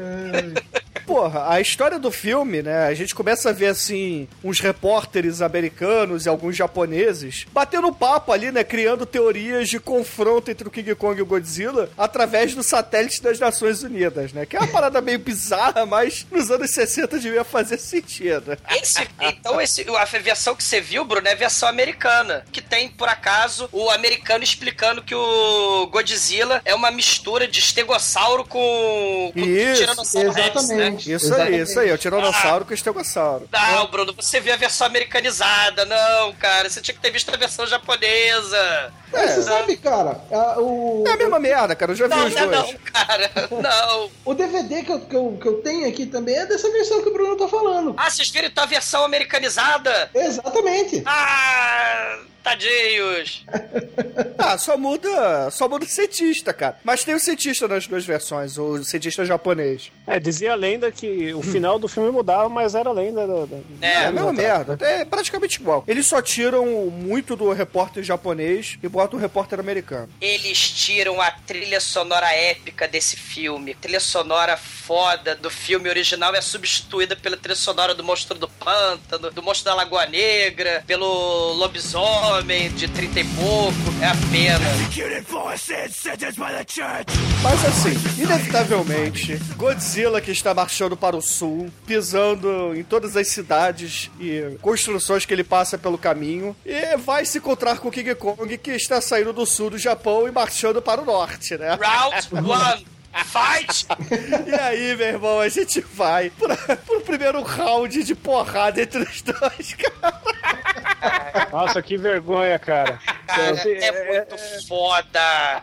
Porra, 1.07 1.53
a 1.53 1.61
história 1.61 1.99
do 1.99 2.11
filme, 2.11 2.63
né? 2.63 2.87
A 2.87 2.95
gente 2.95 3.15
começa 3.15 3.51
a 3.51 3.53
ver 3.53 3.67
assim 3.67 4.29
uns 4.43 4.61
repórteres 4.61 5.43
americanos 5.43 6.27
e 6.27 6.29
alguns 6.29 6.57
japoneses 6.57 7.47
batendo 7.53 7.93
papo 7.93 8.33
ali, 8.33 8.51
né? 8.51 8.65
Criando 8.65 9.07
teorias 9.07 9.69
de 9.69 9.79
confronto 9.79 10.51
entre 10.51 10.67
o 10.67 10.71
King 10.71 10.95
Kong 10.95 11.19
e 11.19 11.23
o 11.23 11.27
Godzilla 11.27 11.91
através 11.97 12.55
do 12.55 12.63
satélite 12.63 13.23
das 13.23 13.39
Nações 13.39 13.83
Unidas, 13.83 14.33
né? 14.33 14.47
Que 14.47 14.57
é 14.57 14.61
uma 14.61 14.69
parada 14.69 15.01
meio 15.01 15.19
bizarra, 15.19 15.87
mas 15.87 16.27
nos 16.31 16.51
anos 16.51 16.71
60 16.71 17.19
devia 17.19 17.45
fazer 17.45 17.79
sentido. 17.79 18.57
Esse, 18.71 19.07
então, 19.21 19.61
esse, 19.61 19.87
a 19.89 20.05
versão 20.05 20.55
que 20.55 20.63
você 20.63 20.81
viu, 20.81 21.05
Bruno, 21.05 21.27
é 21.29 21.33
a 21.33 21.37
versão 21.37 21.69
americana. 21.69 22.45
Que 22.51 22.61
tem, 22.61 22.89
por 22.89 23.09
acaso, 23.09 23.69
o 23.73 23.91
americano 23.91 24.43
explicando 24.43 25.03
que 25.03 25.15
o 25.15 25.87
Godzilla 25.89 26.63
é 26.65 26.75
uma 26.75 26.91
mistura 26.91 27.47
de 27.47 27.59
estegossauro 27.59 28.45
com, 28.45 29.31
com 29.33 29.41
Isso, 29.41 29.81
tiranossauro 29.81 30.31
rex, 30.31 30.69
né? 30.69 30.94
Exatamente. 30.95 31.13
Isso 31.13 31.27
exatamente. 31.27 31.55
aí, 31.55 31.61
isso 31.63 31.81
aí, 31.81 31.89
é 31.91 31.95
o 31.95 31.99
tiranossauro 31.99 32.65
com 32.65 32.71
o 32.71 32.75
estegossauro. 32.75 33.49
Não, 33.53 33.87
Bruno, 33.89 34.13
você 34.15 34.41
viu 34.41 34.53
a 34.55 34.57
versão 34.57 34.87
americanizada. 34.87 35.85
Não, 35.85 36.33
cara, 36.35 36.69
você 36.71 36.81
tinha 36.81 36.95
que 36.95 37.01
ter 37.01 37.11
visto 37.11 37.33
a 37.33 37.37
versão 37.37 37.67
japonesa. 37.67 38.93
Mas 39.13 39.31
você 39.33 39.43
sabe, 39.43 39.77
cara, 39.77 40.21
a- 40.33 40.61
o, 40.61 41.05
É 41.07 41.13
a 41.13 41.17
mesma 41.17 41.39
merda, 41.39 41.75
cara, 41.77 41.93
eu 41.93 41.97
já 41.97 42.07
vi 42.07 42.15
Não, 42.17 42.27
os 42.27 42.35
não, 42.35 42.51
dois. 42.51 42.73
não, 42.73 42.79
cara. 42.93 43.31
Não. 43.51 44.11
o 44.25 44.35
DVD 44.35 44.83
que 44.83 44.91
eu, 44.93 45.01
que, 45.01 45.15
eu, 45.17 45.39
que 45.41 45.49
eu 45.49 45.55
tenho 45.63 45.89
aqui 45.89 46.07
também 46.07 46.37
é 46.37 46.47
dessa 46.47 46.71
versão 46.71 47.03
que 47.03 47.09
o 47.09 47.13
Bruno 47.13 47.37
tá 47.37 47.47
falando. 47.49 47.95
Ah, 47.97 48.11
vocês 48.11 48.29
viram 48.31 48.49
então 48.49 48.65
a 48.65 48.67
versão 48.67 49.05
americanizada? 49.05 50.11
Exatamente. 50.15 51.03
Ah, 51.07 52.19
tadinhos. 52.45 53.45
Ah, 54.39 54.59
só 54.59 54.77
muda, 54.77 55.51
só 55.51 55.69
muda 55.69 55.85
o 55.85 55.89
cientista, 55.89 56.53
cara. 56.53 56.79
Mas 56.85 57.03
tem 57.03 57.15
o 57.15 57.19
cientista 57.19 57.67
nas 57.67 57.87
duas 57.87 58.05
versões, 58.05 58.59
o 58.59 58.85
cientista 58.85 59.25
japonês. 59.25 59.91
É, 60.07 60.21
dizia 60.21 60.53
a 60.53 60.55
lenda 60.55 60.93
que 60.93 61.33
o 61.35 61.43
final 61.43 61.79
do 61.79 61.89
filme 61.89 62.11
mudava, 62.11 62.49
mas 62.49 62.75
era 62.75 62.91
a 62.91 62.93
lenda 62.93 63.27
da. 63.27 63.47
da- 63.47 63.57
É, 63.81 63.87
É, 63.95 64.07
a 64.07 64.13
mesma 64.13 64.33
merda. 64.33 64.79
É 64.85 65.05
praticamente 65.05 65.61
igual. 65.61 65.83
Eles 65.89 66.07
só 66.07 66.21
tiram 66.21 66.67
muito 66.91 67.35
do 67.35 67.51
repórter 67.53 68.03
japonês 68.05 68.79
e 68.83 68.89
botam 68.89 69.19
o 69.19 69.23
repórter 69.23 69.59
americano. 69.59 70.09
Eles 70.21 70.59
tiram 70.71 71.21
a 71.21 71.31
trilha 71.31 71.81
sonora 71.81 72.31
épica 72.35 72.87
desse 72.87 73.17
filme. 73.17 73.73
A 73.73 73.77
trilha 73.77 74.01
sonora 74.01 74.57
foda 74.57 75.35
do 75.35 75.51
filme 75.51 75.89
original 75.89 76.35
é 76.35 76.41
substituída 76.43 77.17
pela 77.17 77.37
trilha 77.37 77.57
sonora 77.57 77.95
do 77.95 78.05
Monstro 78.05 78.37
do 78.39 78.49
Pântano, 78.49 79.31
do 79.31 79.43
Monstro 79.43 79.65
da 79.67 79.75
Lagoa 79.75 80.05
Negra, 80.07 80.85
pelo 80.87 81.53
Lobisomem 81.55 82.34
de 82.43 82.89
30 82.89 83.21
e 83.21 83.25
pouco. 83.25 83.73
É 84.03 84.07
a 84.09 84.15
pena. 84.33 84.59
Mas 87.43 87.65
assim, 87.65 88.21
inevitavelmente, 88.21 89.37
Godzilla 89.57 90.21
que 90.21 90.33
está 90.33 90.53
marchando 90.53 90.97
para 90.97 91.17
o 91.17 91.23
sul, 91.23 91.71
pisando 91.87 92.75
em 92.75 92.83
todas 92.83 93.17
as 93.17 93.29
cidades 93.29 94.11
e 94.19 94.57
construções 94.61 95.25
que 95.25 95.33
ele 95.33 95.45
passa 95.45 95.79
pelo 95.79 95.97
caminho, 95.97 96.57
e 96.67 96.97
vai 96.97 97.25
se 97.25 97.39
encontrar 97.39 97.79
com 97.79 97.91
King 97.91 98.15
Kong 98.17 98.59
que 98.59 98.73
está 98.73 99.01
saindo 99.01 99.33
do 99.33 99.47
sul 99.47 99.71
do 99.71 99.79
Japão 99.79 100.27
e 100.27 100.33
marchando 100.33 100.83
para 100.83 101.01
o 101.01 101.05
norte, 101.05 101.57
né? 101.57 101.79
Round 101.81 102.17
1. 102.33 102.95
Fight! 103.23 103.87
E 104.47 104.55
aí, 104.55 104.97
meu 104.97 105.07
irmão, 105.07 105.41
a 105.41 105.49
gente 105.49 105.81
vai 105.81 106.31
pra, 106.31 106.57
pro 106.79 107.01
primeiro 107.03 107.43
round 107.43 108.03
de 108.03 108.15
porrada 108.15 108.83
entre 108.83 109.03
os 109.03 109.23
dois, 109.23 109.75
cara. 109.75 110.21
Nossa, 111.53 111.83
que 111.83 111.97
vergonha, 111.97 112.59
cara. 112.59 112.99
Cara, 113.27 113.51
Assim, 113.51 113.73
é 113.73 114.13
muito 114.13 114.37
foda! 114.67 115.63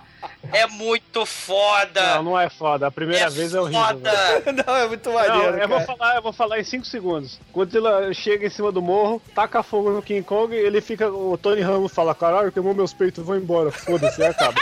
É 0.54 0.68
muito 0.68 1.26
foda! 1.26 2.16
Não, 2.16 2.24
não 2.24 2.39
é 2.39 2.50
foda. 2.50 2.88
A 2.88 2.92
primeira 2.92 3.26
é 3.26 3.30
vez 3.30 3.54
é 3.56 3.60
horrível. 3.60 3.82
foda! 3.82 4.12
Não, 4.68 4.76
é 4.76 4.88
muito 4.88 5.10
Não, 5.10 5.16
maneiro, 5.16 5.58
eu 5.58 5.68
vou 5.68 5.82
falar, 5.82 6.16
eu 6.16 6.22
vou 6.22 6.34
falar 6.34 6.60
em 6.60 6.64
5 6.64 6.86
segundos. 6.86 7.39
Quando 7.52 7.76
ela 7.76 8.14
chega 8.14 8.46
em 8.46 8.50
cima 8.50 8.72
do 8.72 8.82
morro, 8.82 9.22
taca 9.34 9.64
fogo 9.64 9.89
no 9.92 10.02
King 10.02 10.22
Kong, 10.24 10.56
ele 10.56 10.80
fica. 10.82 11.10
O 11.10 11.38
Tony 11.38 11.62
Ramos 11.62 11.92
fala: 11.92 12.14
caralho, 12.14 12.52
queimou 12.52 12.74
meus 12.76 12.94
peitos, 12.94 13.24
vou 13.26 13.36
embora. 13.36 13.72
Foda-se, 13.72 14.22
e 14.22 14.26
acaba. 14.26 14.62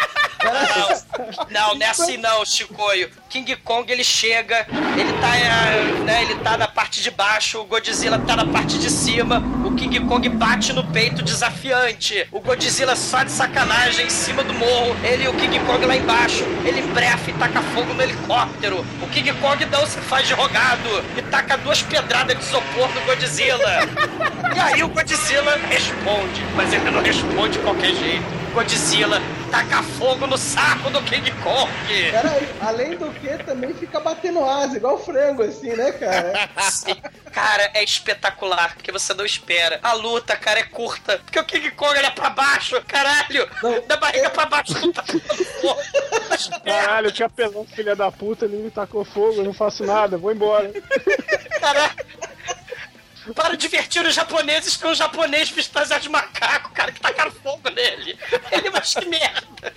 Não, 1.49 1.75
não 1.75 1.85
é 1.85 1.89
assim 1.89 2.17
não, 2.17 2.45
Chicoio. 2.45 3.09
King 3.29 3.55
Kong 3.57 3.91
ele 3.91 4.03
chega, 4.03 4.65
ele 4.97 5.13
tá, 5.19 5.35
é, 5.35 5.83
né, 6.03 6.23
ele 6.23 6.35
tá 6.35 6.57
na 6.57 6.67
parte 6.67 7.01
de 7.01 7.11
baixo, 7.11 7.59
o 7.59 7.65
Godzilla 7.65 8.17
tá 8.19 8.35
na 8.35 8.45
parte 8.45 8.79
de 8.79 8.89
cima, 8.89 9.43
o 9.65 9.75
King 9.75 9.99
Kong 10.01 10.27
bate 10.29 10.73
no 10.73 10.83
peito 10.83 11.21
desafiante. 11.21 12.27
O 12.31 12.39
Godzilla 12.39 12.95
só 12.95 13.23
de 13.23 13.31
sacanagem 13.31 14.07
em 14.07 14.09
cima 14.09 14.43
do 14.43 14.53
morro, 14.53 14.95
ele 15.03 15.25
e 15.25 15.27
o 15.27 15.33
King 15.33 15.59
Kong 15.59 15.85
lá 15.85 15.95
embaixo, 15.95 16.43
ele 16.65 16.81
brefa 16.93 17.29
e 17.29 17.33
taca 17.33 17.61
fogo 17.61 17.93
no 17.93 18.01
helicóptero. 18.01 18.85
O 19.01 19.07
King 19.07 19.31
Kong 19.33 19.63
não 19.65 19.85
se 19.85 19.99
faz 19.99 20.27
de 20.27 20.33
rogado 20.33 20.89
e 21.17 21.21
taca 21.23 21.57
duas 21.57 21.81
pedradas 21.81 22.37
de 22.37 22.43
isopor 22.43 22.89
no 22.93 23.01
Godzilla. 23.01 23.81
E 24.55 24.59
aí 24.59 24.83
o 24.83 24.87
Godzilla 24.87 25.59
responde, 25.69 26.43
mas 26.55 26.73
ele 26.73 26.89
não 26.89 27.01
responde 27.01 27.53
de 27.53 27.59
qualquer 27.59 27.93
jeito. 27.93 28.39
Godzilla 28.53 29.21
taca 29.49 29.81
fogo 29.81 30.27
no 30.27 30.37
saco 30.37 30.89
do 30.89 31.01
King 31.03 31.31
Kong. 31.43 31.71
Cara, 32.11 32.39
além 32.61 32.95
do 32.97 33.11
que, 33.11 33.29
também 33.43 33.73
fica 33.73 33.99
batendo 33.99 34.43
asa, 34.43 34.77
igual 34.77 34.97
frango, 34.97 35.43
assim, 35.43 35.75
né, 35.75 35.91
cara? 35.91 36.49
Sim. 36.69 36.95
Cara, 37.31 37.71
é 37.73 37.83
espetacular, 37.83 38.75
porque 38.75 38.91
você 38.91 39.13
não 39.13 39.25
espera. 39.25 39.79
A 39.81 39.93
luta, 39.93 40.35
cara, 40.35 40.59
é 40.59 40.63
curta. 40.63 41.19
Porque 41.19 41.39
o 41.39 41.45
King 41.45 41.71
Kong 41.71 41.97
ele 41.97 42.07
é 42.07 42.11
pra 42.11 42.29
baixo, 42.29 42.81
caralho! 42.87 43.49
Não, 43.61 43.81
da 43.87 43.97
barriga 43.97 44.29
pra 44.29 44.45
baixo 44.45 44.73
não 44.79 44.91
tá 44.91 45.03
fogo. 45.03 45.81
Caralho, 46.63 47.11
que 47.11 47.23
apelão, 47.23 47.65
filha 47.65 47.95
da 47.95 48.11
puta, 48.11 48.45
ele 48.45 48.57
me 48.57 48.71
tacou 48.71 49.03
fogo, 49.03 49.35
eu 49.37 49.43
não 49.43 49.53
faço 49.53 49.83
nada, 49.83 50.17
vou 50.17 50.31
embora. 50.31 50.71
Caralho! 51.59 52.18
Para 53.36 53.55
divertir 53.55 54.05
os 54.05 54.15
japoneses 54.15 54.77
com 54.77 54.89
o 54.89 54.95
japonês 54.95 55.49
fantasiado 55.49 56.03
de 56.03 56.09
macaco, 56.09 56.71
cara, 56.71 56.91
que 56.91 56.99
tacaram 56.99 57.32
fogo 57.32 57.69
nele. 57.69 58.17
Ele, 58.51 58.69
mas 58.69 58.93
que 58.93 59.05
merda! 59.05 59.73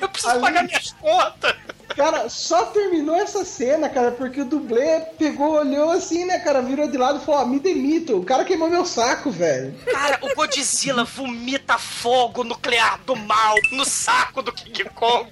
Eu 0.00 0.08
preciso 0.08 0.32
Ali- 0.32 0.40
pagar 0.40 0.64
minhas 0.64 0.92
contas! 0.92 1.54
Cara, 1.94 2.28
só 2.28 2.64
terminou 2.66 3.14
essa 3.14 3.44
cena, 3.44 3.88
cara, 3.88 4.10
porque 4.10 4.40
o 4.40 4.44
dublê 4.44 5.00
pegou, 5.16 5.52
olhou 5.52 5.92
assim, 5.92 6.24
né, 6.24 6.40
cara, 6.40 6.60
virou 6.60 6.88
de 6.90 6.96
lado 6.98 7.20
e 7.20 7.24
falou, 7.24 7.42
ó, 7.42 7.46
me 7.46 7.60
demito. 7.60 8.16
O 8.18 8.24
cara 8.24 8.44
queimou 8.44 8.68
meu 8.68 8.84
saco, 8.84 9.30
velho. 9.30 9.72
Cara, 9.92 10.18
o 10.22 10.34
Godzilla 10.34 11.04
vomita 11.04 11.78
fogo 11.78 12.42
nuclear 12.42 12.98
do 13.06 13.14
mal 13.14 13.54
no 13.70 13.84
saco 13.84 14.42
do 14.42 14.50
King 14.50 14.84
Kong. 14.86 15.30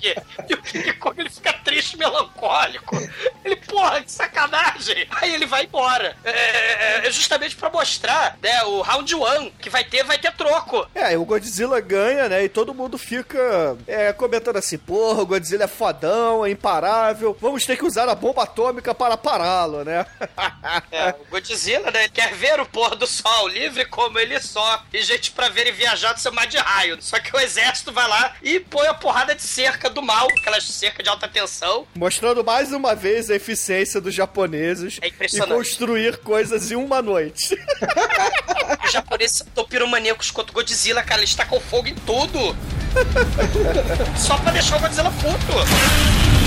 E 0.48 0.54
o 0.54 0.62
King 0.62 0.92
Kong 0.94 1.20
ele 1.20 1.30
fica 1.30 1.52
triste, 1.52 1.96
melancólico. 1.98 2.96
Ele, 3.44 3.56
porra, 3.56 4.00
que 4.02 4.12
sacanagem. 4.12 5.08
Aí 5.10 5.34
ele 5.34 5.46
vai 5.46 5.64
embora. 5.64 6.16
É, 6.22 7.08
é 7.08 7.10
justamente 7.10 7.56
pra 7.56 7.70
mostrar, 7.70 8.38
né, 8.40 8.62
o 8.64 8.82
round 8.82 9.12
one, 9.16 9.52
que 9.60 9.68
vai 9.68 9.82
ter, 9.82 10.04
vai 10.04 10.18
ter 10.18 10.32
troco. 10.36 10.86
É, 10.94 11.18
o 11.18 11.24
Godzilla 11.24 11.80
ganha, 11.80 12.28
né? 12.28 12.44
E 12.44 12.48
todo 12.48 12.72
mundo 12.74 12.96
fica 12.96 13.76
é, 13.88 14.12
comentando 14.32 14.56
assim: 14.56 14.78
porra, 14.78 15.22
o 15.22 15.26
Godzilla 15.26 15.64
é 15.64 15.68
fodão, 15.68 16.46
é 16.46 16.50
imparável. 16.50 17.36
Vamos 17.38 17.66
ter 17.66 17.76
que 17.76 17.84
usar 17.84 18.08
a 18.08 18.14
bomba 18.14 18.44
atômica 18.44 18.94
para 18.94 19.16
pará-lo, 19.16 19.84
né? 19.84 20.06
É, 20.90 21.10
o 21.10 21.30
Godzilla, 21.30 21.90
né, 21.90 22.04
ele 22.04 22.08
quer 22.08 22.34
ver 22.34 22.58
o 22.60 22.66
pôr 22.66 22.94
do 22.94 23.06
sol, 23.06 23.48
livre 23.48 23.84
como 23.86 24.18
ele 24.18 24.40
só. 24.40 24.82
E 24.92 25.02
gente 25.02 25.32
pra 25.32 25.48
ver 25.48 25.66
e 25.66 25.72
viajar 25.72 26.14
do 26.14 26.20
seu 26.20 26.32
mar 26.32 26.46
de 26.46 26.56
raio. 26.56 26.96
Só 27.00 27.18
que 27.18 27.34
o 27.34 27.40
exército 27.40 27.92
vai 27.92 28.08
lá 28.08 28.34
e 28.42 28.60
põe 28.60 28.86
a 28.86 28.94
porrada 28.94 29.34
de 29.34 29.42
cerca 29.42 29.90
do 29.90 30.00
mal, 30.00 30.28
aquelas 30.40 30.64
cerca 30.64 31.02
de 31.02 31.08
alta 31.08 31.28
tensão. 31.28 31.86
Mostrando 31.94 32.42
mais 32.42 32.72
uma 32.72 32.94
vez 32.94 33.30
a 33.30 33.36
eficiência 33.36 34.00
dos 34.00 34.14
japoneses 34.14 34.98
É 35.02 35.08
e 35.08 35.46
construir 35.46 36.18
coisas 36.18 36.70
em 36.70 36.76
uma 36.76 37.02
noite. 37.02 37.56
Os 38.84 38.92
japoneses 38.92 39.44
são 39.54 39.64
piromaníacos 39.64 40.30
contra 40.30 40.52
o 40.52 40.54
Godzilla, 40.54 41.02
cara. 41.02 41.20
Eles 41.20 41.34
tacam 41.34 41.60
fogo 41.60 41.88
em 41.88 41.94
tudo. 41.94 42.56
Só 44.16 44.36
pra 44.38 44.52
deixar 44.52 44.76
o 44.76 44.80
Godzilla 44.80 45.10
puto. 45.10 46.41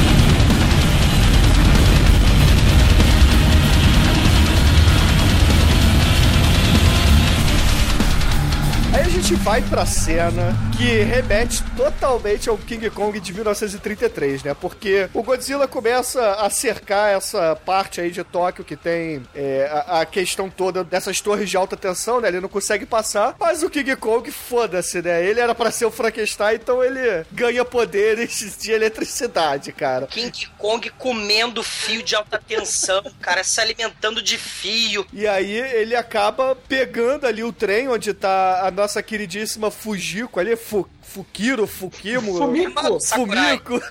Aí 8.96 9.02
a 9.02 9.10
gente 9.10 9.36
vai 9.36 9.62
pra 9.62 9.86
cena 9.86 10.56
que 10.78 11.02
remete 11.04 11.62
totalmente 11.76 12.48
ao 12.48 12.58
King 12.58 12.90
Kong 12.90 13.20
de 13.20 13.34
1933, 13.34 14.44
né? 14.44 14.54
Porque 14.54 15.10
o 15.14 15.22
Godzilla 15.22 15.68
começa 15.68 16.36
a 16.36 16.50
cercar 16.50 17.12
essa 17.12 17.58
parte 17.58 18.00
aí 18.00 18.10
de 18.10 18.24
Tóquio 18.24 18.64
que 18.64 18.78
tem 18.78 19.22
é, 19.36 19.70
a, 19.70 20.00
a 20.00 20.06
questão 20.06 20.50
toda 20.50 20.82
dessas 20.82 21.20
torres 21.20 21.50
de 21.50 21.58
alta 21.58 21.76
tensão, 21.76 22.22
né? 22.22 22.30
Ele 22.30 22.40
não 22.40 22.48
consegue 22.48 22.86
passar, 22.86 23.36
mas 23.38 23.64
o 23.64 23.70
King 23.70 23.98
Kong, 23.98 24.32
foda-se, 24.32 25.02
né? 25.02 25.26
Ele 25.26 25.42
era 25.42 25.54
pra 25.54 25.72
ser 25.72 25.84
o 25.84 25.92
Frankenstein, 25.92 26.56
então 26.56 26.82
ele 26.82 27.26
ganha 27.34 27.66
poderes 27.66 28.56
de 28.58 28.72
eletricidade, 28.72 29.74
cara. 29.74 30.08
King 30.08 30.48
Kong 30.58 30.90
comendo 30.92 31.62
fio 31.62 32.02
de 32.02 32.16
alta 32.16 32.42
tensão, 32.48 33.04
cara, 33.20 33.44
se 33.44 33.60
alimentando 33.60 34.22
de 34.22 34.38
fio. 34.38 35.06
E 35.12 35.28
aí 35.28 35.52
ele 35.52 35.98
acaba 35.98 36.56
pegando 36.56 37.28
ali 37.28 37.44
o 37.44 37.52
trem 37.52 37.90
onde 37.90 38.14
tá 38.14 38.66
a 38.66 38.85
nossa 38.86 39.02
queridíssima 39.02 39.72
Fujiko 39.72 40.40
ali, 40.40 40.56
Fu, 40.56 40.88
Fukiro, 41.02 41.66
Fukimo. 41.66 42.38
Fumico. 42.38 43.00
Sakurai. 43.00 43.58
Fumico. 43.58 43.82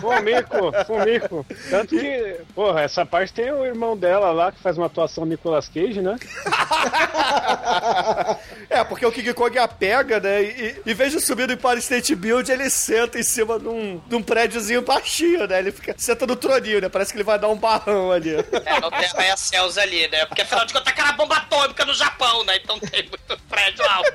Fumico, 0.00 0.84
Fumico. 0.86 1.46
Tanto 1.70 1.96
que, 1.96 2.40
porra, 2.54 2.82
essa 2.82 3.06
parte 3.06 3.32
tem 3.32 3.50
o 3.50 3.64
irmão 3.64 3.96
dela 3.96 4.30
lá 4.32 4.52
que 4.52 4.60
faz 4.60 4.76
uma 4.76 4.86
atuação 4.86 5.24
Nicolas 5.24 5.68
Cage, 5.68 6.02
né? 6.02 6.16
é, 8.76 8.84
porque 8.84 9.04
o 9.06 9.12
King 9.12 9.32
Kong 9.34 9.58
a 9.58 9.66
pega, 9.68 10.20
né? 10.20 10.42
E 10.42 10.76
e 10.86 10.90
em 10.90 10.94
vez 10.94 11.12
de 11.12 11.20
subir 11.20 11.46
no 11.46 11.54
Empire 11.54 11.78
State 11.78 12.14
Build, 12.14 12.50
ele 12.50 12.68
senta 12.70 13.18
em 13.18 13.22
cima 13.22 13.58
de 13.58 13.68
um, 13.68 13.98
de 14.06 14.14
um 14.14 14.22
prédiozinho 14.22 14.82
baixinho, 14.82 15.46
né? 15.46 15.58
Ele 15.58 15.72
fica, 15.72 15.94
senta 15.98 16.26
no 16.26 16.36
troninho, 16.36 16.80
né? 16.80 16.88
Parece 16.88 17.12
que 17.12 17.16
ele 17.18 17.24
vai 17.24 17.38
dar 17.38 17.48
um 17.48 17.56
barrão 17.56 18.12
ali. 18.12 18.34
É, 18.34 18.80
não 18.80 18.90
tem 18.90 19.04
arranha-céus 19.06 19.78
ali, 19.78 20.08
né? 20.08 20.26
Porque 20.26 20.42
afinal 20.42 20.64
de 20.66 20.72
contas, 20.72 20.92
aquela 20.92 21.12
bomba 21.12 21.36
atômica 21.36 21.84
no 21.84 21.94
Japão, 21.94 22.44
né? 22.44 22.56
Então 22.62 22.78
tem 22.78 23.02
muito 23.08 23.42
prédio 23.48 23.84
alto. 23.88 24.12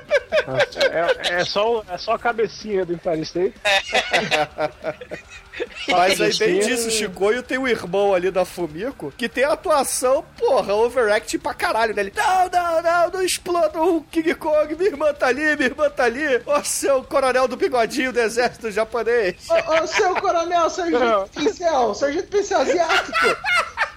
É, 1.30 1.40
é 1.40 1.44
só, 1.44 1.78
o- 1.78 1.84
é 1.88 1.98
só 1.98 2.12
a 2.14 2.18
cabecinha 2.18 2.84
do 2.84 2.92
Empire 2.94 3.20
State. 3.22 3.54
Mas 5.88 6.20
aí, 6.20 6.34
bem 6.36 6.60
disso, 6.60 6.88
o 6.88 6.90
Chicoio 6.90 7.42
tem 7.42 7.58
o 7.58 7.68
irmão 7.68 8.14
ali 8.14 8.30
da 8.30 8.44
Fumiko, 8.44 9.12
que 9.16 9.28
tem 9.28 9.44
a 9.44 9.52
atuação, 9.52 10.24
porra, 10.38 10.74
overact 10.74 11.38
pra 11.38 11.54
caralho, 11.54 11.94
né? 11.94 12.02
Ele, 12.02 12.12
não, 12.16 12.48
não, 12.48 12.82
não, 12.82 13.10
não 13.10 13.22
exploda 13.22 13.80
o 13.80 14.02
King 14.02 14.34
Kong, 14.34 14.74
minha 14.74 14.90
irmã 14.90 15.12
tá 15.12 15.26
ali, 15.26 15.56
minha 15.56 15.68
irmã 15.68 15.90
tá 15.90 16.04
ali. 16.04 16.42
Ó, 16.46 16.62
seu 16.62 17.02
coronel 17.04 17.46
do 17.46 17.56
bigodinho 17.56 18.12
do 18.12 18.20
exército 18.20 18.70
japonês. 18.70 19.48
Ô, 19.48 19.82
ô, 19.82 19.86
seu 19.86 20.14
coronel, 20.16 20.70
sargento 20.70 21.30
pincel, 21.36 21.94
sargento 21.94 22.28
pincel 22.28 22.60
asiático. 22.60 23.12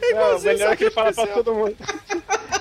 Não, 0.00 0.08
igualzinho 0.10 0.52
melhor 0.54 0.72
é 0.72 0.76
que 0.76 0.84
ele 0.84 0.90
fala 0.90 1.12
pra 1.12 1.26
Pincel. 1.26 1.44
todo 1.44 1.54
mundo. 1.54 1.76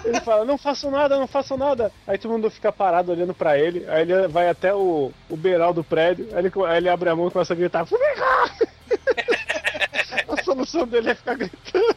Ele 0.06 0.22
fala, 0.22 0.46
não 0.46 0.56
faço 0.56 0.92
nada, 0.92 1.18
não 1.18 1.26
faço 1.26 1.58
nada. 1.58 1.92
Aí 2.06 2.16
todo 2.16 2.32
mundo 2.32 2.48
fica 2.52 2.72
parado 2.72 3.12
olhando 3.12 3.34
pra 3.34 3.58
ele. 3.58 3.84
Aí 3.90 4.04
ele 4.04 4.28
vai 4.28 4.48
até 4.48 4.72
o, 4.72 5.12
o 5.28 5.36
beiral 5.36 5.74
do 5.74 5.84
prédio. 5.84 6.28
Aí 6.34 6.46
ele, 6.46 6.52
aí 6.68 6.78
ele 6.78 6.90
abre 6.90 7.10
a 7.10 7.16
mão 7.16 7.28
e 7.28 7.32
começa 7.32 7.54
a 7.54 7.56
gritar: 7.56 7.86
Fumiga! 7.88 8.24
Solução 10.56 10.88
dele 10.88 11.10
é 11.12 11.16
ficar 11.16 11.36
gritando. 11.36 11.96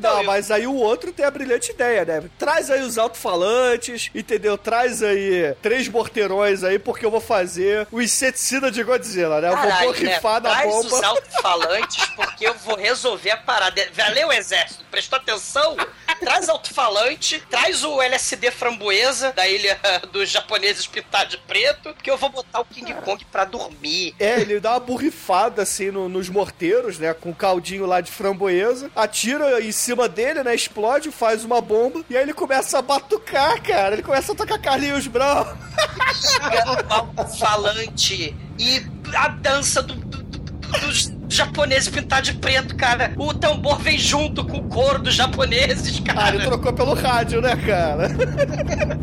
Não, 0.00 0.18
eu- 0.18 0.24
mas 0.24 0.50
aí 0.50 0.66
o 0.66 0.74
outro 0.74 1.12
tem 1.12 1.24
a 1.24 1.30
brilhante 1.30 1.70
ideia, 1.70 2.04
né? 2.04 2.24
Traz 2.38 2.70
aí 2.70 2.82
os 2.82 2.98
alto-falantes, 2.98 4.10
entendeu? 4.14 4.58
Traz 4.58 5.02
aí 5.02 5.54
três 5.62 5.88
morteirões 5.88 6.62
aí, 6.62 6.78
porque 6.78 7.06
eu 7.06 7.10
vou 7.10 7.20
fazer 7.20 7.86
o 7.90 8.00
inseticida 8.02 8.70
de 8.70 8.82
Godzilla, 8.82 9.40
né? 9.40 9.48
Eu 9.48 9.56
vou 9.56 9.62
Caralho, 9.68 9.90
né? 9.92 9.94
borrifar 9.94 10.42
na 10.42 10.50
Traz 10.50 10.74
os 10.74 10.90
bomba. 10.90 11.06
alto-falantes 11.06 12.06
porque 12.16 12.46
eu 12.46 12.54
vou 12.54 12.76
resolver 12.76 13.30
a 13.30 13.36
parada. 13.36 13.86
Valeu, 13.94 14.32
exército? 14.32 14.84
Prestou 14.90 15.18
atenção? 15.18 15.76
Traz 16.20 16.48
alto-falante, 16.48 17.42
traz 17.50 17.84
o 17.84 18.00
LSD 18.02 18.50
framboesa 18.50 19.32
da 19.32 19.46
ilha 19.46 19.78
dos 20.12 20.28
japoneses 20.30 20.86
pintados 20.86 21.30
de 21.32 21.38
preto, 21.38 21.94
que 22.02 22.10
eu 22.10 22.16
vou 22.16 22.28
botar 22.30 22.60
o 22.60 22.64
King 22.64 22.92
Kong 22.94 23.24
pra 23.30 23.44
dormir. 23.44 24.14
É, 24.18 24.40
ele 24.40 24.60
dá 24.60 24.72
uma 24.72 24.80
borrifada 24.80 25.62
assim 25.62 25.90
no- 25.90 26.08
nos 26.08 26.28
morteiros, 26.28 26.98
né? 26.98 27.12
Com 27.14 27.30
um 27.30 27.34
caldinho 27.34 27.85
lá 27.86 28.00
de 28.00 28.10
framboesa, 28.10 28.90
atira 28.94 29.60
em 29.62 29.72
cima 29.72 30.08
dele, 30.08 30.42
né? 30.42 30.54
Explode, 30.54 31.10
faz 31.10 31.44
uma 31.44 31.60
bomba, 31.60 32.02
e 32.10 32.16
aí 32.16 32.22
ele 32.22 32.34
começa 32.34 32.78
a 32.78 32.82
batucar, 32.82 33.62
cara. 33.62 33.94
Ele 33.94 34.02
começa 34.02 34.32
a 34.32 34.34
tocar 34.34 34.58
Carlinhos 34.58 35.06
Brown. 35.06 35.46
Chega 36.14 36.70
o 36.72 36.92
alto-falante 36.92 38.36
e 38.58 38.86
a 39.14 39.28
dança 39.28 39.82
do- 39.82 39.94
do- 39.94 40.22
do- 40.22 40.80
dos 40.86 41.06
japoneses 41.28 41.88
pintados 41.88 42.30
de 42.30 42.36
preto, 42.38 42.74
cara. 42.76 43.12
O 43.16 43.32
tambor 43.34 43.78
vem 43.80 43.98
junto 43.98 44.44
com 44.44 44.58
o 44.58 44.64
coro 44.64 44.98
dos 45.00 45.14
japoneses, 45.14 46.02
Ah, 46.08 46.14
cara. 46.14 46.36
ele 46.36 46.44
trocou 46.44 46.72
pelo 46.72 46.94
rádio, 46.94 47.40
né, 47.40 47.56
cara? 47.56 48.08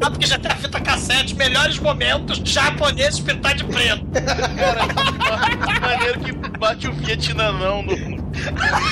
Ah, 0.02 0.10
porque 0.10 0.26
já 0.28 0.38
tem 0.40 0.52
a 0.52 0.56
fita 0.56 0.80
cassete, 0.80 1.36
melhores 1.36 1.78
momentos, 1.80 2.42
japoneses 2.46 3.20
pintados 3.20 3.64
de 3.64 3.66
preto. 3.66 4.06
Cara, 4.56 5.80
maneiro 5.82 6.20
que 6.20 6.32
bate 6.58 6.88
o 6.88 6.94
Vietnã 6.94 7.52
não 7.54 7.84
no. 7.84 8.24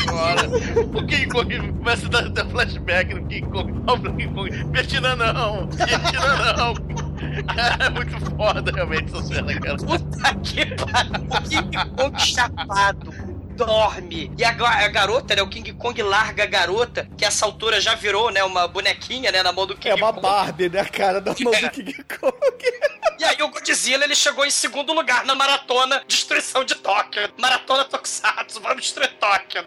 Agora. 0.08 0.50
O 0.94 1.06
King 1.06 1.26
Kong 1.28 1.74
começa 1.74 2.06
a 2.08 2.28
dar, 2.30 2.46
flashback 2.48 3.14
no 3.14 3.26
King 3.28 3.48
Kong. 3.50 3.74
Ó, 3.88 3.94
o 3.96 4.00
King 4.00 4.28
Kong. 4.34 4.50
Vietnã 4.72 5.16
não! 5.16 5.68
Vietnã 5.70 6.54
não! 6.58 7.11
Cara, 7.56 7.86
é 7.86 7.90
muito 7.90 8.36
foda 8.36 8.72
realmente 8.72 9.14
essa 9.16 9.24
cena, 9.24 9.60
cara. 9.60 9.78
Puta 9.78 10.36
que 10.44 10.66
pariu. 10.76 11.30
O 11.30 11.50
King 11.50 11.90
Kong 11.96 12.20
chapado. 12.20 13.32
Dorme. 13.52 14.32
E 14.38 14.44
a, 14.44 14.50
a 14.50 14.88
garota, 14.88 15.36
né? 15.36 15.42
O 15.42 15.48
King 15.50 15.74
Kong 15.74 16.02
larga 16.02 16.44
a 16.44 16.48
garota, 16.48 17.08
que 17.18 17.24
essa 17.26 17.46
altura 17.46 17.80
já 17.80 17.94
virou, 17.94 18.32
né? 18.32 18.44
Uma 18.44 18.68
bonequinha, 18.68 19.32
né? 19.32 19.44
Na 19.44 19.52
mão 19.52 19.68
do 19.68 19.76
King 19.76 19.90
É 19.90 19.96
uma 19.96 20.12
Kong. 20.14 20.22
Barbie, 20.22 20.70
né, 20.70 20.84
cara, 20.86 21.22
da 21.22 21.36
mão 21.40 21.54
É. 21.54 21.62
do 21.62 21.70
King 21.70 21.94
Kong. 22.04 22.34
E 23.20 23.24
aí 23.24 23.38
o 23.44 23.50
Godzilla, 23.50 24.04
ele 24.04 24.16
chegou 24.16 24.44
em 24.44 24.50
segundo 24.50 24.94
lugar 24.94 25.24
na 25.26 25.36
maratona 25.36 26.02
Destruição 26.08 26.64
de 26.64 26.74
Tóquio. 26.74 27.30
Maratona 27.38 27.84
Tokusatsu, 27.86 28.60
vamos 28.60 28.82
destruir 28.82 29.12
Tóquio. 29.20 29.64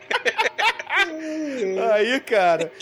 Aí, 1.94 2.18
cara, 2.20 2.72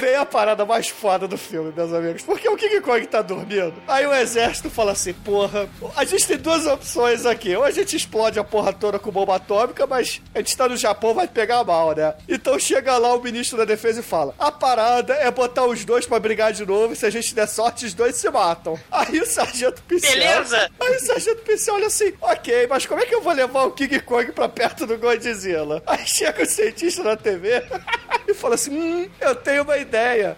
vem 0.00 0.14
a 0.16 0.24
parada 0.24 0.64
mais 0.64 0.88
foda 0.88 1.26
do 1.26 1.36
filme, 1.36 1.72
meus 1.74 1.92
amigos. 1.92 2.22
Porque 2.22 2.48
o 2.48 2.56
King 2.56 2.80
Kong 2.80 3.06
tá 3.06 3.22
dormindo. 3.22 3.74
Aí 3.88 4.06
o 4.06 4.14
exército 4.14 4.70
fala 4.70 4.92
assim: 4.92 5.12
porra, 5.12 5.68
a 5.96 6.04
gente 6.04 6.26
tem 6.26 6.36
duas 6.36 6.66
opções 6.66 7.26
aqui. 7.26 7.54
Ou 7.56 7.64
a 7.64 7.70
gente 7.70 7.96
explode 7.96 8.38
a 8.38 8.44
porra 8.44 8.72
toda 8.72 8.98
com 8.98 9.10
bomba 9.10 9.36
atômica, 9.36 9.86
mas 9.86 10.20
a 10.34 10.38
gente 10.38 10.56
tá 10.56 10.68
no 10.68 10.76
Japão, 10.76 11.14
vai 11.14 11.26
pegar 11.26 11.64
mal, 11.64 11.94
né? 11.94 12.14
Então 12.28 12.58
chega 12.58 12.96
lá 12.98 13.14
o 13.14 13.22
ministro 13.22 13.58
da 13.58 13.64
defesa 13.64 14.00
e 14.00 14.02
fala: 14.02 14.34
a 14.38 14.52
parada 14.52 15.14
é 15.14 15.30
botar 15.30 15.64
os 15.64 15.84
dois 15.84 16.06
pra 16.06 16.20
brigar 16.20 16.52
de 16.52 16.64
novo. 16.64 16.92
E 16.92 16.96
se 16.96 17.06
a 17.06 17.10
gente 17.10 17.34
der 17.34 17.48
sorte, 17.48 17.86
os 17.86 17.94
dois 17.94 18.16
se 18.16 18.28
matam. 18.30 18.78
Aí 18.90 19.20
o 19.20 19.26
sargento 19.26 19.82
Pincel. 19.82 20.10
Beleza. 20.12 20.70
Aí 20.80 20.96
o 20.96 21.00
sargento 21.00 21.42
Pincel 21.42 21.74
olha 21.74 21.86
assim: 21.86 22.12
ok, 22.20 22.66
mas 22.68 22.86
como 22.86 23.00
é 23.00 23.06
que 23.06 23.14
eu 23.14 23.22
vou 23.22 23.32
levar 23.32 23.64
o 23.64 23.72
King 23.72 24.00
Kong 24.00 24.32
pra 24.32 24.48
perto 24.48 24.86
do 24.86 24.98
Godzilla? 24.98 25.82
Aí 25.86 26.06
chega 26.06 26.42
o 26.42 26.46
cientista 26.46 27.02
na 27.02 27.16
TV 27.16 27.62
e 28.28 28.34
fala 28.34 28.54
assim: 28.54 28.70
hum, 28.76 29.08
eu 29.20 29.34
tenho 29.34 29.62
uma 29.62 29.76
ideia. 29.76 29.85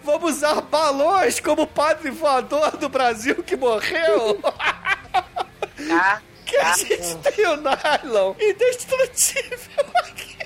Vamos 0.05 0.37
usar 0.37 0.61
balões 0.63 1.41
como 1.41 1.63
o 1.63 1.67
padre 1.67 2.11
voador 2.11 2.77
do 2.77 2.89
Brasil 2.89 3.43
que 3.43 3.57
morreu. 3.57 4.39
Ah, 5.91 6.21
que 6.45 6.57
a 6.57 6.73
gente 6.77 7.17
tem 7.19 7.47
o 7.47 7.57
nylon 7.57 8.35
indestrutível 8.41 9.85
aqui. 9.95 10.37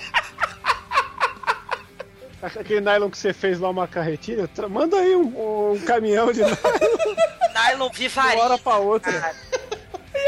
Aquele 2.41 2.81
nylon 2.81 3.09
que 3.09 3.17
você 3.17 3.33
fez 3.33 3.59
lá, 3.59 3.69
uma 3.69 3.87
carretilha, 3.87 4.49
manda 4.69 4.97
aí 4.97 5.15
um, 5.15 5.71
um 5.73 5.79
caminhão 5.79 6.31
de 6.31 6.41
nylon 6.41 6.55
Nylon 7.53 7.89
de 7.89 7.97
Vivaria. 7.99 8.35
uma 8.35 8.43
hora 8.43 8.57
pra 8.57 8.77
outra. 8.77 9.13
cara. 9.13 9.35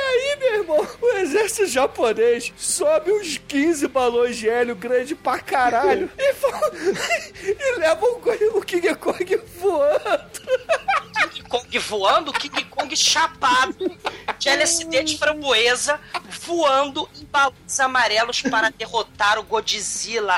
Aí, 0.08 0.38
meu 0.40 0.54
irmão, 0.56 0.88
o 1.02 1.10
exército 1.18 1.66
japonês 1.68 2.54
sobe 2.56 3.12
uns 3.12 3.38
15 3.38 3.88
balões 3.88 4.38
de 4.38 4.48
hélio 4.48 4.76
grande 4.76 5.16
pra 5.16 5.40
caralho 5.40 6.10
e, 6.18 7.52
e 7.52 7.80
levam 7.80 8.12
o 8.12 8.58
o 8.58 8.62
King 8.62 8.94
Kong 8.96 9.42
voando. 9.60 10.42
Kong 11.48 11.80
voando, 11.80 12.34
King 12.34 12.64
Kong 12.66 12.96
chapado 12.96 13.92
de 14.38 14.50
LSD 14.50 15.04
de 15.04 15.18
framboesa, 15.18 16.00
voando 16.42 17.10
em 17.16 17.26
balões 17.26 17.80
amarelos 17.80 18.42
para 18.42 18.70
derrotar 18.70 19.40
o 19.40 19.44
Godzilla. 19.44 20.38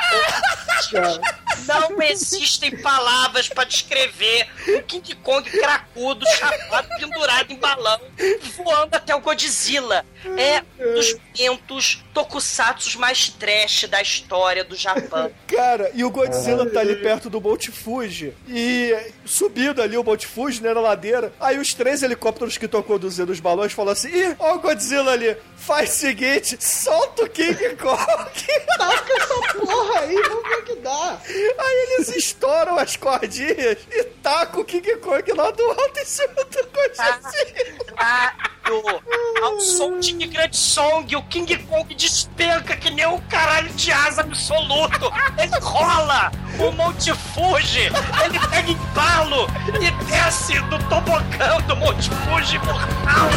Não 1.65 2.01
existem 2.01 2.77
palavras 2.77 3.49
para 3.49 3.63
descrever 3.63 4.47
o 4.67 4.83
King 4.83 5.15
Kong 5.15 5.49
cracudo, 5.49 6.25
chapado, 6.37 6.87
pendurado 6.99 7.51
em 7.51 7.57
balão, 7.57 7.99
voando 8.55 8.95
até 8.95 9.15
o 9.15 9.19
Godzilla. 9.19 10.05
É 10.37 10.63
um 10.79 10.93
dos 10.93 11.15
momentos 11.15 12.03
tokusatsu 12.13 12.99
mais 12.99 13.29
trash 13.29 13.85
da 13.89 14.01
história 14.01 14.63
do 14.63 14.75
Japão. 14.75 15.31
Cara, 15.47 15.91
e 15.93 16.03
o 16.03 16.09
Godzilla 16.09 16.69
tá 16.69 16.79
ali 16.79 16.95
perto 16.95 17.29
do 17.29 17.41
Monte 17.41 17.71
Fuji. 17.71 18.33
E 18.47 18.95
subindo 19.25 19.81
ali 19.81 19.97
o 19.97 20.03
Monte 20.03 20.25
Fuji, 20.27 20.61
né, 20.61 20.73
na 20.73 20.81
ladeira. 20.97 21.31
Aí 21.39 21.57
os 21.59 21.73
três 21.73 22.01
helicópteros 22.01 22.57
que 22.57 22.65
estão 22.65 22.81
conduzindo 22.81 23.31
os 23.31 23.39
balões 23.39 23.71
falam 23.71 23.93
assim: 23.93 24.09
Ih, 24.09 24.35
ó 24.39 24.55
o 24.55 24.59
Godzilla 24.59 25.11
ali. 25.11 25.37
Faz 25.55 25.91
o 25.91 25.93
seguinte, 25.93 26.57
solta 26.59 27.23
o 27.23 27.29
King 27.29 27.55
Kong. 27.77 27.97
Taca 28.77 29.13
essa 29.13 29.57
porra 29.59 29.99
aí, 30.01 30.15
vamos 30.15 30.49
ver 30.49 30.55
o 30.57 30.63
que 30.63 30.75
dá. 30.75 31.21
Aí 31.27 31.87
eles 31.93 32.09
estouram 32.15 32.77
as 32.77 32.95
cordinhas 32.95 33.77
e 33.91 34.03
tacam 34.23 34.61
o 34.61 34.65
King 34.65 34.95
Kong 34.97 35.31
lá 35.33 35.51
do 35.51 35.63
alto 35.63 35.99
em 35.99 36.05
cima 36.05 36.33
do 36.33 36.67
Godzilla. 36.73 37.19
Caralho! 37.95 38.56
Ao 39.41 39.59
som 39.61 39.97
de 39.97 40.13
grande 40.27 40.57
song, 40.57 41.15
o 41.15 41.23
King 41.23 41.55
Kong 41.57 41.95
despenca 41.95 42.75
que 42.75 42.89
nem 42.89 43.07
um 43.07 43.17
caralho 43.21 43.69
de 43.69 43.91
asa 43.93 44.21
absoluto! 44.21 45.09
Ele 45.37 45.57
rola 45.61 46.31
o 46.59 46.71
Monte 46.71 47.13
Fuji! 47.13 47.89
Ele 48.25 48.39
pega 48.49 48.69
embalo 48.69 49.47
e 49.81 50.05
desce 50.05 50.59
do 50.63 50.77
tobogã 50.89 51.61
do 51.65 51.77
Monte 51.77 52.09
Fuji 52.09 52.59
mortal! 52.59 53.29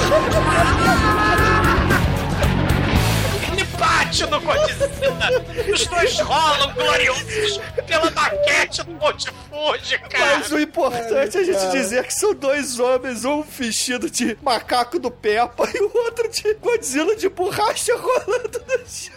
Bate 3.81 4.27
no 4.27 4.39
Godzilla! 4.43 5.73
Os 5.73 5.87
dois 5.87 6.21
rolam 6.21 6.75
gloriosos 6.75 7.59
pela 7.87 8.11
maquete 8.11 8.83
do 8.83 8.93
Monte 8.93 9.33
Fuji, 9.49 9.99
cara! 10.11 10.39
Mas 10.39 10.53
o 10.53 10.61
importante 10.61 11.39
é 11.39 11.41
a 11.41 11.45
gente 11.45 11.71
dizer 11.71 12.05
que 12.05 12.13
são 12.13 12.35
dois 12.35 12.79
homens, 12.79 13.25
um 13.25 13.41
vestido 13.41 14.11
de 14.11 14.37
macaco 14.43 14.99
do 14.99 15.11
Peppa 15.11 15.67
e 15.75 15.81
o 15.81 15.91
outro 15.97 16.29
de 16.29 16.53
Godzilla 16.55 17.17
de 17.17 17.31
borracha 17.31 17.97
rolando 17.97 18.63
no 18.69 18.87
chão. 18.87 19.17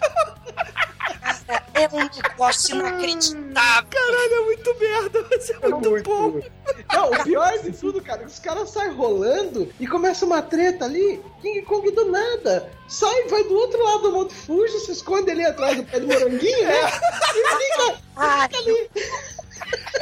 É 1.73 1.89
um 1.91 2.09
negócio 2.23 2.75
inacreditável! 2.77 3.89
Caralho, 3.89 4.33
é 4.33 4.41
muito 4.45 4.79
merda, 4.79 5.25
mas 5.29 5.49
é 5.49 5.67
muito, 5.67 6.03
bom. 6.03 6.41
Não, 7.03 7.19
o 7.19 7.23
pior 7.23 7.59
de 7.59 7.71
tudo, 7.71 8.01
cara, 8.01 8.25
os 8.25 8.39
caras 8.39 8.69
saem 8.69 8.93
rolando 8.93 9.69
e 9.79 9.85
começa 9.85 10.25
uma 10.25 10.41
treta 10.41 10.85
ali. 10.85 11.21
King 11.41 11.61
Kong 11.63 11.91
do 11.91 12.09
nada. 12.09 12.71
Sai, 12.87 13.27
vai 13.27 13.43
do 13.43 13.55
outro 13.55 13.83
lado 13.83 14.03
do 14.03 14.11
Monte 14.11 14.33
Fuji, 14.33 14.79
se 14.79 14.91
esconde 14.93 15.29
ali 15.31 15.43
atrás 15.43 15.75
do 15.75 15.83
pé 15.83 15.99
do 15.99 16.07
moranguinho, 16.07 16.63
né? 16.63 16.79
E 17.35 17.47
fica, 17.57 17.97
fica 18.15 18.57
ali. 18.57 18.89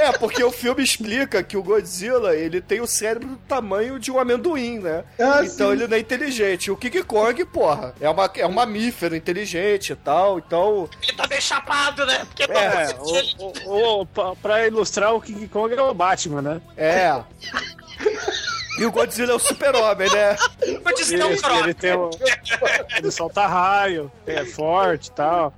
É, 0.02 0.12
porque 0.14 0.44
o 0.44 0.52
filme 0.52 0.84
explica 0.84 1.44
que 1.44 1.56
o 1.56 1.64
Godzilla, 1.64 2.36
ele 2.36 2.60
tem 2.62 2.82
o 2.82 2.88
cérebro 2.88 3.30
do 3.30 3.38
tamanho 3.38 4.00
de 4.00 4.12
um 4.12 4.20
amendoim, 4.20 4.80
né? 4.80 5.04
Ah, 5.20 5.42
então 5.44 5.68
sim. 5.68 5.74
ele 5.74 5.88
não 5.88 5.96
é 5.96 6.00
inteligente. 6.00 6.72
O 6.72 6.78
King 6.78 7.04
Kong, 7.04 7.46
porra, 7.46 7.94
é, 8.02 8.10
uma, 8.10 8.30
é 8.36 8.46
um 8.48 8.52
mamífero 8.52 9.16
inteligente 9.16 9.92
e 9.94 9.96
tal, 9.96 10.40
então... 10.40 10.90
Ele 11.04 11.14
tá 11.16 11.28
bem 11.28 11.40
chapado, 11.42 12.06
né? 12.06 12.26
Porque 12.26 12.44
É, 12.52 12.96
o, 13.00 13.70
o, 13.70 14.02
o- 14.02 14.06
pra, 14.06 14.36
pra 14.36 14.68
ilustrar 14.68 15.14
o 15.14 15.22
King 15.22 15.48
Kong 15.48 15.74
é 15.74 15.82
o 15.82 15.94
Batman, 15.94 16.42
né? 16.42 16.62
É... 16.76 17.22
E 18.80 18.86
o 18.86 18.92
Godzilla 18.92 19.34
é 19.34 19.36
o 19.36 19.40
super-homem, 19.40 20.10
né? 20.12 20.36
vou 20.84 20.94
dizer 20.96 21.18
não, 21.18 21.28
Ele, 21.32 21.42
croc. 21.42 21.64
ele 21.64 21.74
tem 21.74 21.94
o, 21.94 22.10
ele 22.98 23.12
solta 23.12 23.46
raio, 23.46 24.12
é 24.26 24.46
forte 24.46 25.08
e 25.08 25.12
tal. 25.12 25.54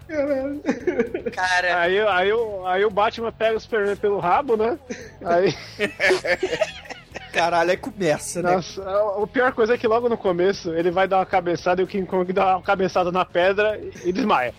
Cara, 1.31 1.79
Aí, 1.81 1.99
aí, 1.99 2.33
o, 2.33 2.65
aí 2.65 2.83
o 2.85 2.89
Batman 2.89 3.31
pega 3.31 3.57
o 3.57 3.59
Superman 3.59 3.95
pelo 3.95 4.19
rabo, 4.19 4.57
né? 4.57 4.77
Aí, 5.23 5.55
Caralho, 7.31 7.71
aí 7.71 7.77
começa, 7.77 8.41
né? 8.43 8.55
nossa, 8.55 8.83
a, 8.83 9.23
a 9.23 9.27
pior 9.27 9.51
coisa 9.53 9.73
é 9.73 9.77
que 9.77 9.87
logo 9.87 10.07
no 10.07 10.17
começo 10.17 10.71
ele 10.73 10.91
vai 10.91 11.07
dar 11.07 11.17
uma 11.17 11.25
cabeçada 11.25 11.81
e 11.81 11.83
o 11.83 11.87
King 11.87 12.05
Kong 12.05 12.31
dá 12.31 12.57
uma 12.57 12.61
cabeçada 12.61 13.11
na 13.11 13.25
pedra 13.25 13.79
e, 13.79 14.09
e 14.09 14.13
desmaia. 14.13 14.53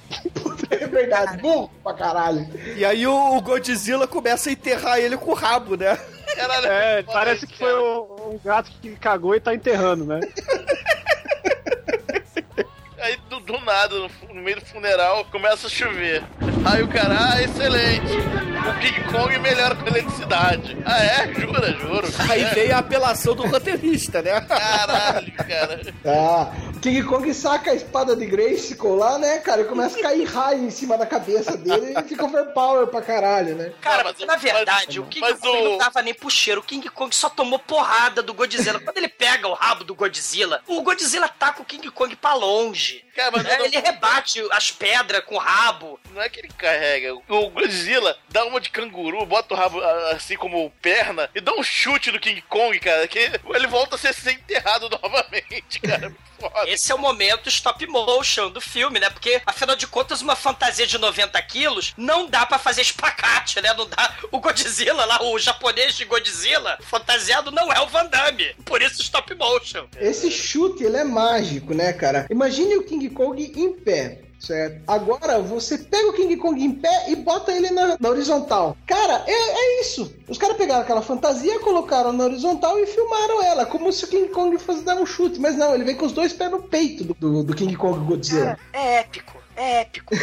É 0.70 0.86
verdade, 0.86 1.36
burro 1.38 1.70
pra 1.84 1.94
caralho. 1.94 2.46
E 2.76 2.84
aí 2.84 3.06
o, 3.06 3.36
o 3.36 3.40
Godzilla 3.40 4.08
começa 4.08 4.48
a 4.48 4.52
enterrar 4.52 4.98
ele 4.98 5.16
com 5.16 5.30
o 5.30 5.34
rabo, 5.34 5.76
né? 5.76 5.96
Caralho, 6.36 6.66
É, 6.66 7.02
foda 7.02 7.12
parece 7.18 7.44
isso, 7.44 7.46
que 7.46 7.58
foi 7.58 7.68
cara. 7.70 7.82
o- 7.82 8.34
um 8.34 8.40
gato 8.44 8.70
que 8.80 8.96
cagou 8.96 9.34
e 9.34 9.40
tá 9.40 9.54
enterrando, 9.54 10.04
né? 10.04 10.20
Aí 13.00 13.16
do, 13.28 13.38
do 13.40 13.60
nada, 13.60 13.94
no, 13.96 14.08
no 14.34 14.40
meio 14.42 14.58
do 14.58 14.64
funeral, 14.64 15.26
começa 15.26 15.66
a 15.66 15.70
chover. 15.70 16.22
Aí 16.64 16.82
o 16.82 16.88
cara, 16.88 17.14
ah, 17.34 17.42
excelente. 17.42 18.12
O 18.16 18.80
King 18.80 19.04
Kong 19.12 19.38
melhora 19.40 19.74
com 19.74 19.86
eletricidade. 19.86 20.74
Ah, 20.86 21.04
é? 21.04 21.34
Jura, 21.34 21.70
juro. 21.72 22.08
Aí 22.30 22.44
vem 22.54 22.72
a 22.72 22.78
apelação 22.78 23.34
do 23.34 23.46
roteirista, 23.46 24.22
né? 24.22 24.40
Caralho, 24.40 25.32
cara. 25.32 25.80
Ah, 26.06 26.50
King 26.84 27.02
Kong 27.04 27.32
saca 27.32 27.70
a 27.70 27.74
espada 27.74 28.14
de 28.14 28.26
Grayskull 28.26 28.94
lá, 28.96 29.18
né, 29.18 29.38
cara? 29.38 29.62
E 29.62 29.64
começa 29.64 29.98
a 29.98 30.02
cair 30.02 30.24
raio 30.28 30.64
em 30.64 30.70
cima 30.70 30.98
da 30.98 31.06
cabeça 31.06 31.56
dele 31.56 31.94
e 31.98 32.02
fica 32.02 32.26
overpower 32.26 32.86
pra 32.88 33.00
caralho, 33.00 33.54
né? 33.56 33.72
Cara, 33.80 34.04
mas- 34.04 34.18
na 34.18 34.36
verdade, 34.36 34.98
mas- 35.00 35.06
o 35.06 35.08
King 35.08 35.20
mas 35.22 35.40
Kong 35.40 35.58
o- 35.58 35.70
não 35.70 35.78
tava 35.78 36.02
nem 36.02 36.12
pro 36.12 36.28
cheiro. 36.28 36.60
O 36.60 36.64
King 36.64 36.86
Kong 36.90 37.16
só 37.16 37.30
tomou 37.30 37.58
porrada 37.58 38.22
do 38.22 38.34
Godzilla. 38.34 38.78
Quando 38.80 38.98
ele 38.98 39.08
pega 39.08 39.48
o 39.48 39.54
rabo 39.54 39.82
do 39.82 39.94
Godzilla, 39.94 40.62
o 40.66 40.82
Godzilla 40.82 41.26
taca 41.26 41.62
o 41.62 41.64
King 41.64 41.90
Kong 41.90 42.14
pra 42.16 42.34
longe. 42.34 43.02
Cara, 43.16 43.30
mas 43.30 43.44
né? 43.44 43.56
não- 43.56 43.64
Ele 43.64 43.78
rebate 43.80 44.46
as 44.50 44.70
pedras 44.70 45.24
com 45.24 45.36
o 45.36 45.38
rabo. 45.38 45.98
Não 46.10 46.20
é 46.20 46.28
que 46.28 46.38
ele 46.40 46.48
carrega. 46.48 47.14
O 47.14 47.48
Godzilla 47.48 48.14
dá 48.28 48.44
uma 48.44 48.60
de 48.60 48.68
canguru, 48.68 49.24
bota 49.24 49.54
o 49.54 49.56
rabo 49.56 49.80
assim 50.12 50.36
como 50.36 50.70
perna 50.82 51.30
e 51.34 51.40
dá 51.40 51.54
um 51.54 51.62
chute 51.62 52.12
no 52.12 52.20
King 52.20 52.42
Kong, 52.42 52.78
cara, 52.78 53.08
que 53.08 53.18
ele 53.54 53.66
volta 53.68 53.94
a 53.96 53.98
ser, 53.98 54.12
ser 54.12 54.32
enterrado 54.32 54.90
novamente, 55.02 55.80
cara. 55.80 56.14
Foda. 56.50 56.68
Esse 56.70 56.92
é 56.92 56.94
o 56.94 56.98
momento 56.98 57.48
stop 57.48 57.86
motion 57.86 58.50
do 58.50 58.60
filme, 58.60 59.00
né? 59.00 59.08
Porque, 59.08 59.40
afinal 59.46 59.74
de 59.74 59.86
contas, 59.86 60.20
uma 60.20 60.36
fantasia 60.36 60.86
de 60.86 60.98
90 60.98 61.40
quilos 61.42 61.94
não 61.96 62.28
dá 62.28 62.44
pra 62.44 62.58
fazer 62.58 62.82
espacate, 62.82 63.62
né? 63.62 63.72
Não 63.72 63.86
dá. 63.86 64.14
O 64.30 64.40
Godzilla 64.40 65.04
lá, 65.06 65.22
o 65.22 65.38
japonês 65.38 65.96
de 65.96 66.04
Godzilla, 66.04 66.78
fantasiado 66.82 67.50
não 67.50 67.72
é 67.72 67.80
o 67.80 67.86
Van 67.86 68.06
Damme. 68.06 68.54
Por 68.64 68.82
isso 68.82 69.00
stop 69.00 69.34
motion. 69.34 69.86
Esse 69.96 70.30
chute, 70.30 70.84
ele 70.84 70.98
é 70.98 71.04
mágico, 71.04 71.72
né, 71.72 71.92
cara? 71.92 72.26
Imagine 72.30 72.76
o 72.76 72.84
King 72.84 73.08
Kong 73.10 73.42
em 73.56 73.72
pé. 73.72 74.23
Certo. 74.44 74.82
Agora 74.86 75.40
você 75.40 75.78
pega 75.78 76.08
o 76.08 76.12
King 76.12 76.36
Kong 76.36 76.62
em 76.62 76.72
pé 76.72 77.10
e 77.10 77.16
bota 77.16 77.52
ele 77.52 77.70
na, 77.70 77.96
na 77.98 78.08
horizontal. 78.08 78.76
Cara, 78.86 79.24
é, 79.26 79.32
é 79.32 79.80
isso. 79.80 80.14
Os 80.28 80.38
caras 80.38 80.56
pegaram 80.56 80.82
aquela 80.82 81.02
fantasia, 81.02 81.58
colocaram 81.60 82.12
na 82.12 82.24
horizontal 82.24 82.78
e 82.78 82.86
filmaram 82.86 83.42
ela, 83.42 83.66
como 83.66 83.92
se 83.92 84.04
o 84.04 84.08
King 84.08 84.28
Kong 84.28 84.56
fosse 84.58 84.82
dar 84.82 84.96
um 84.96 85.06
chute. 85.06 85.40
Mas 85.40 85.56
não, 85.56 85.74
ele 85.74 85.84
vem 85.84 85.96
com 85.96 86.06
os 86.06 86.12
dois 86.12 86.32
pés 86.32 86.50
no 86.50 86.62
peito 86.62 87.04
do, 87.04 87.14
do, 87.14 87.42
do 87.42 87.54
King 87.54 87.74
Kong 87.76 88.04
Godzilla. 88.04 88.58
É 88.72 89.00
épico. 89.00 89.43
É 89.56 89.80
épico. 89.82 90.14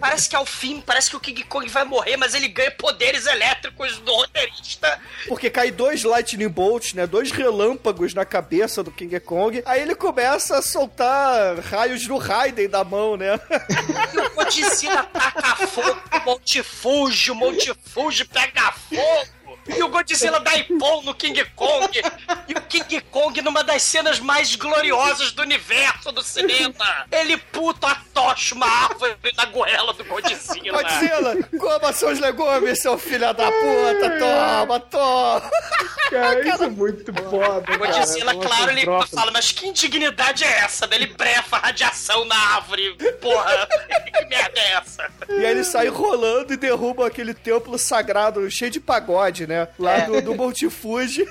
parece 0.00 0.28
que 0.28 0.36
ao 0.36 0.46
fim, 0.46 0.80
parece 0.80 1.10
que 1.10 1.16
o 1.16 1.20
King 1.20 1.42
Kong 1.44 1.68
vai 1.68 1.84
morrer, 1.84 2.16
mas 2.16 2.34
ele 2.34 2.48
ganha 2.48 2.70
poderes 2.70 3.26
elétricos 3.26 3.98
do 3.98 4.12
roteirista. 4.12 5.00
Porque 5.26 5.50
cai 5.50 5.70
dois 5.70 6.04
lightning 6.04 6.48
bolts, 6.48 6.94
né? 6.94 7.06
Dois 7.06 7.30
relâmpagos 7.30 8.14
na 8.14 8.24
cabeça 8.24 8.82
do 8.82 8.90
King 8.90 9.18
Kong. 9.20 9.62
Aí 9.66 9.82
ele 9.82 9.94
começa 9.94 10.58
a 10.58 10.62
soltar 10.62 11.58
raios 11.58 12.06
do 12.06 12.16
Raiden 12.16 12.68
da 12.68 12.84
mão, 12.84 13.16
né? 13.16 13.38
E 14.14 14.18
o 14.18 14.30
Godzilla 14.34 15.04
taca 15.04 15.66
fogo, 15.66 16.00
Monte 16.24 16.62
Fuji, 16.62 17.30
o 17.30 17.34
Monte 17.34 17.72
Fuji 17.84 18.24
pega 18.24 18.72
fogo. 18.72 19.37
E 19.76 19.82
o 19.82 19.88
Godzilla 19.88 20.40
dá 20.40 20.56
ipom 20.56 21.02
no 21.02 21.14
King 21.14 21.44
Kong. 21.54 21.90
E 22.48 22.52
o 22.52 22.60
King 22.62 23.00
Kong, 23.10 23.40
numa 23.42 23.62
das 23.62 23.82
cenas 23.82 24.18
mais 24.18 24.54
gloriosas 24.56 25.32
do 25.32 25.42
universo 25.42 26.10
do 26.12 26.22
cinema, 26.22 27.06
ele 27.10 27.36
puto 27.36 27.86
atocha 27.86 28.54
uma 28.54 28.66
árvore 28.66 29.16
na 29.36 29.44
goela 29.46 29.92
do 29.92 30.04
Godzilla. 30.04 30.82
Godzilla, 30.82 31.36
coma 31.58 31.92
seus 31.92 32.18
legumes, 32.18 32.80
seu 32.80 32.98
filho 32.98 33.32
da 33.34 33.50
puta! 33.50 34.18
Toma, 34.18 34.80
toma! 34.80 35.50
Cara, 36.10 36.48
isso 36.48 36.64
é 36.64 36.68
muito 36.68 37.12
foda. 37.14 37.72
O 37.74 37.78
Godzilla, 37.78 38.34
Cara, 38.34 38.46
claro, 38.46 38.70
ele 38.70 38.82
troca. 38.82 39.06
fala, 39.08 39.30
mas 39.30 39.52
que 39.52 39.66
indignidade 39.68 40.44
é 40.44 40.58
essa? 40.60 40.86
Daí 40.86 40.98
Ele 40.98 41.06
brefa 41.14 41.58
radiação 41.58 42.24
na 42.24 42.36
árvore. 42.54 42.94
Porra, 43.20 43.66
que 44.16 44.24
merda 44.26 44.58
é 44.60 44.72
essa? 44.72 45.10
E 45.28 45.44
aí 45.44 45.46
ele 45.52 45.64
sai 45.64 45.88
rolando 45.88 46.52
e 46.52 46.56
derruba 46.56 47.06
aquele 47.06 47.34
templo 47.34 47.78
sagrado 47.78 48.50
cheio 48.50 48.70
de 48.70 48.80
pagode, 48.80 49.46
né? 49.46 49.57
Lá 49.78 49.98
do, 50.00 50.20
do 50.22 50.34
Monte 50.34 50.68
Fuji. 50.68 51.26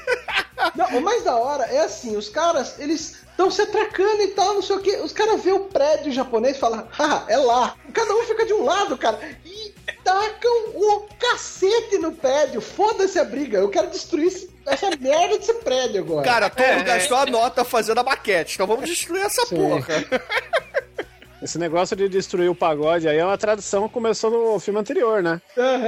Não, 0.75 0.97
o 0.97 1.01
mais 1.01 1.23
da 1.23 1.35
hora 1.35 1.65
é 1.65 1.79
assim, 1.83 2.17
os 2.17 2.29
caras, 2.29 2.79
eles 2.79 3.17
estão 3.29 3.51
se 3.51 3.61
atracando 3.61 4.21
e 4.23 4.29
tal, 4.29 4.55
não 4.55 4.61
sei 4.61 4.75
o 4.75 4.79
que. 4.79 4.95
Os 4.97 5.11
caras 5.13 5.41
vê 5.43 5.51
o 5.51 5.61
prédio 5.65 6.11
japonês 6.11 6.57
e 6.57 6.59
falam, 6.59 6.87
ah, 6.97 7.23
é 7.27 7.37
lá. 7.37 7.75
Cada 7.93 8.13
um 8.15 8.23
fica 8.23 8.45
de 8.45 8.53
um 8.53 8.65
lado, 8.65 8.97
cara. 8.97 9.19
E 9.45 9.73
tacam 10.03 10.69
o 10.73 11.07
cacete 11.19 11.97
no 11.99 12.11
prédio. 12.11 12.59
Foda-se 12.59 13.19
a 13.19 13.23
briga. 13.23 13.59
Eu 13.59 13.69
quero 13.69 13.87
destruir 13.91 14.27
esse- 14.27 14.49
essa 14.65 14.89
merda 14.99 15.37
desse 15.37 15.53
prédio 15.55 16.01
agora. 16.01 16.25
Cara, 16.25 16.49
Toro 16.49 16.83
gastou 16.83 17.17
a 17.17 17.25
nota 17.27 17.63
fazendo 17.63 17.99
a 17.99 18.03
maquete, 18.03 18.55
então 18.55 18.65
vamos 18.67 18.89
destruir 18.89 19.21
essa 19.23 19.45
Sim. 19.45 19.55
porra. 19.55 19.87
Esse 21.41 21.57
negócio 21.59 21.95
de 21.95 22.09
destruir 22.09 22.49
o 22.49 22.55
pagode 22.55 23.07
aí 23.07 23.17
é 23.17 23.25
uma 23.25 23.37
tradição 23.37 23.87
que 23.87 23.93
começou 23.93 24.31
no 24.31 24.59
filme 24.59 24.79
anterior, 24.79 25.21
né? 25.21 25.39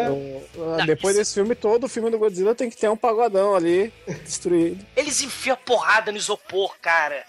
O- 0.09 0.85
depois 0.85 1.15
desse 1.15 1.33
filme 1.33 1.55
todo, 1.55 1.85
o 1.85 1.89
filme 1.89 2.09
do 2.11 2.19
Godzilla 2.19 2.53
tem 2.53 2.69
que 2.69 2.77
ter 2.77 2.89
um 2.89 2.95
pagodão 2.97 3.55
ali 3.55 3.91
destruído. 4.23 4.85
Eles 4.95 5.21
enfiam 5.21 5.55
a 5.55 5.57
porrada 5.57 6.11
no 6.11 6.17
isopor, 6.17 6.75
cara. 6.81 7.23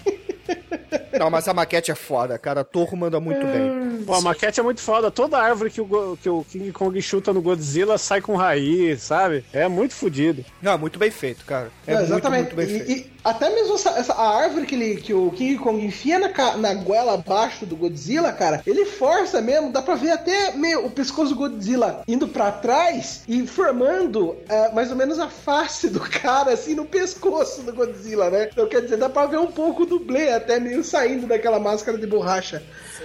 Não, 1.18 1.30
mas 1.30 1.46
a 1.48 1.54
maquete 1.54 1.90
é 1.90 1.94
foda, 1.94 2.38
cara. 2.38 2.64
Toro 2.64 2.96
manda 2.96 3.20
muito 3.20 3.44
bem. 3.46 4.02
Pô, 4.04 4.14
a 4.14 4.20
maquete 4.20 4.58
é 4.58 4.62
muito 4.62 4.80
foda. 4.80 5.10
Toda 5.10 5.38
árvore 5.38 5.70
que 5.70 5.80
o, 5.80 6.16
que 6.20 6.28
o 6.28 6.44
King 6.44 6.72
Kong 6.72 7.00
chuta 7.00 7.32
no 7.32 7.40
Godzilla 7.40 7.96
sai 7.98 8.20
com 8.20 8.34
raiz, 8.34 9.02
sabe? 9.02 9.44
É 9.52 9.68
muito 9.68 9.94
fodido. 9.94 10.44
Não, 10.60 10.76
muito 10.78 10.98
bem 10.98 11.10
feito, 11.10 11.44
cara. 11.44 11.70
É 11.86 11.92
Não, 11.92 11.98
muito, 12.00 12.12
exatamente. 12.12 12.54
muito 12.54 12.56
bem 12.56 12.66
E- 12.66 12.68
feito. 12.84 12.90
e 12.90 13.10
até 13.22 13.50
mesmo 13.50 13.74
essa, 13.74 13.90
essa- 13.90 14.14
a 14.14 14.38
árvore 14.42 14.66
que, 14.66 14.74
ele, 14.74 14.96
que 14.96 15.14
o 15.14 15.30
King 15.30 15.56
Kong 15.58 15.84
enfia 15.84 16.18
na, 16.18 16.56
na 16.56 16.74
goela 16.74 17.14
abaixo 17.14 17.64
do 17.66 17.76
Godzilla, 17.76 18.09
cara, 18.32 18.62
ele 18.66 18.84
força 18.84 19.40
mesmo, 19.40 19.70
dá 19.72 19.80
pra 19.82 19.94
ver 19.94 20.10
até 20.10 20.52
meio 20.52 20.84
o 20.86 20.90
pescoço 20.90 21.30
do 21.34 21.36
Godzilla 21.36 22.02
indo 22.08 22.26
pra 22.28 22.50
trás 22.50 23.22
e 23.28 23.46
formando 23.46 24.36
é, 24.48 24.72
mais 24.72 24.90
ou 24.90 24.96
menos 24.96 25.18
a 25.18 25.28
face 25.28 25.88
do 25.88 26.00
cara, 26.00 26.52
assim, 26.52 26.74
no 26.74 26.84
pescoço 26.84 27.62
do 27.62 27.72
Godzilla, 27.72 28.30
né? 28.30 28.48
Então, 28.52 28.66
quer 28.66 28.82
dizer, 28.82 28.96
dá 28.96 29.08
pra 29.08 29.26
ver 29.26 29.38
um 29.38 29.46
pouco 29.46 29.86
do 29.86 30.00
dublê 30.00 30.30
até 30.30 30.58
meio 30.58 30.82
saindo 30.82 31.26
daquela 31.26 31.58
máscara 31.58 31.98
de 31.98 32.06
borracha. 32.06 32.62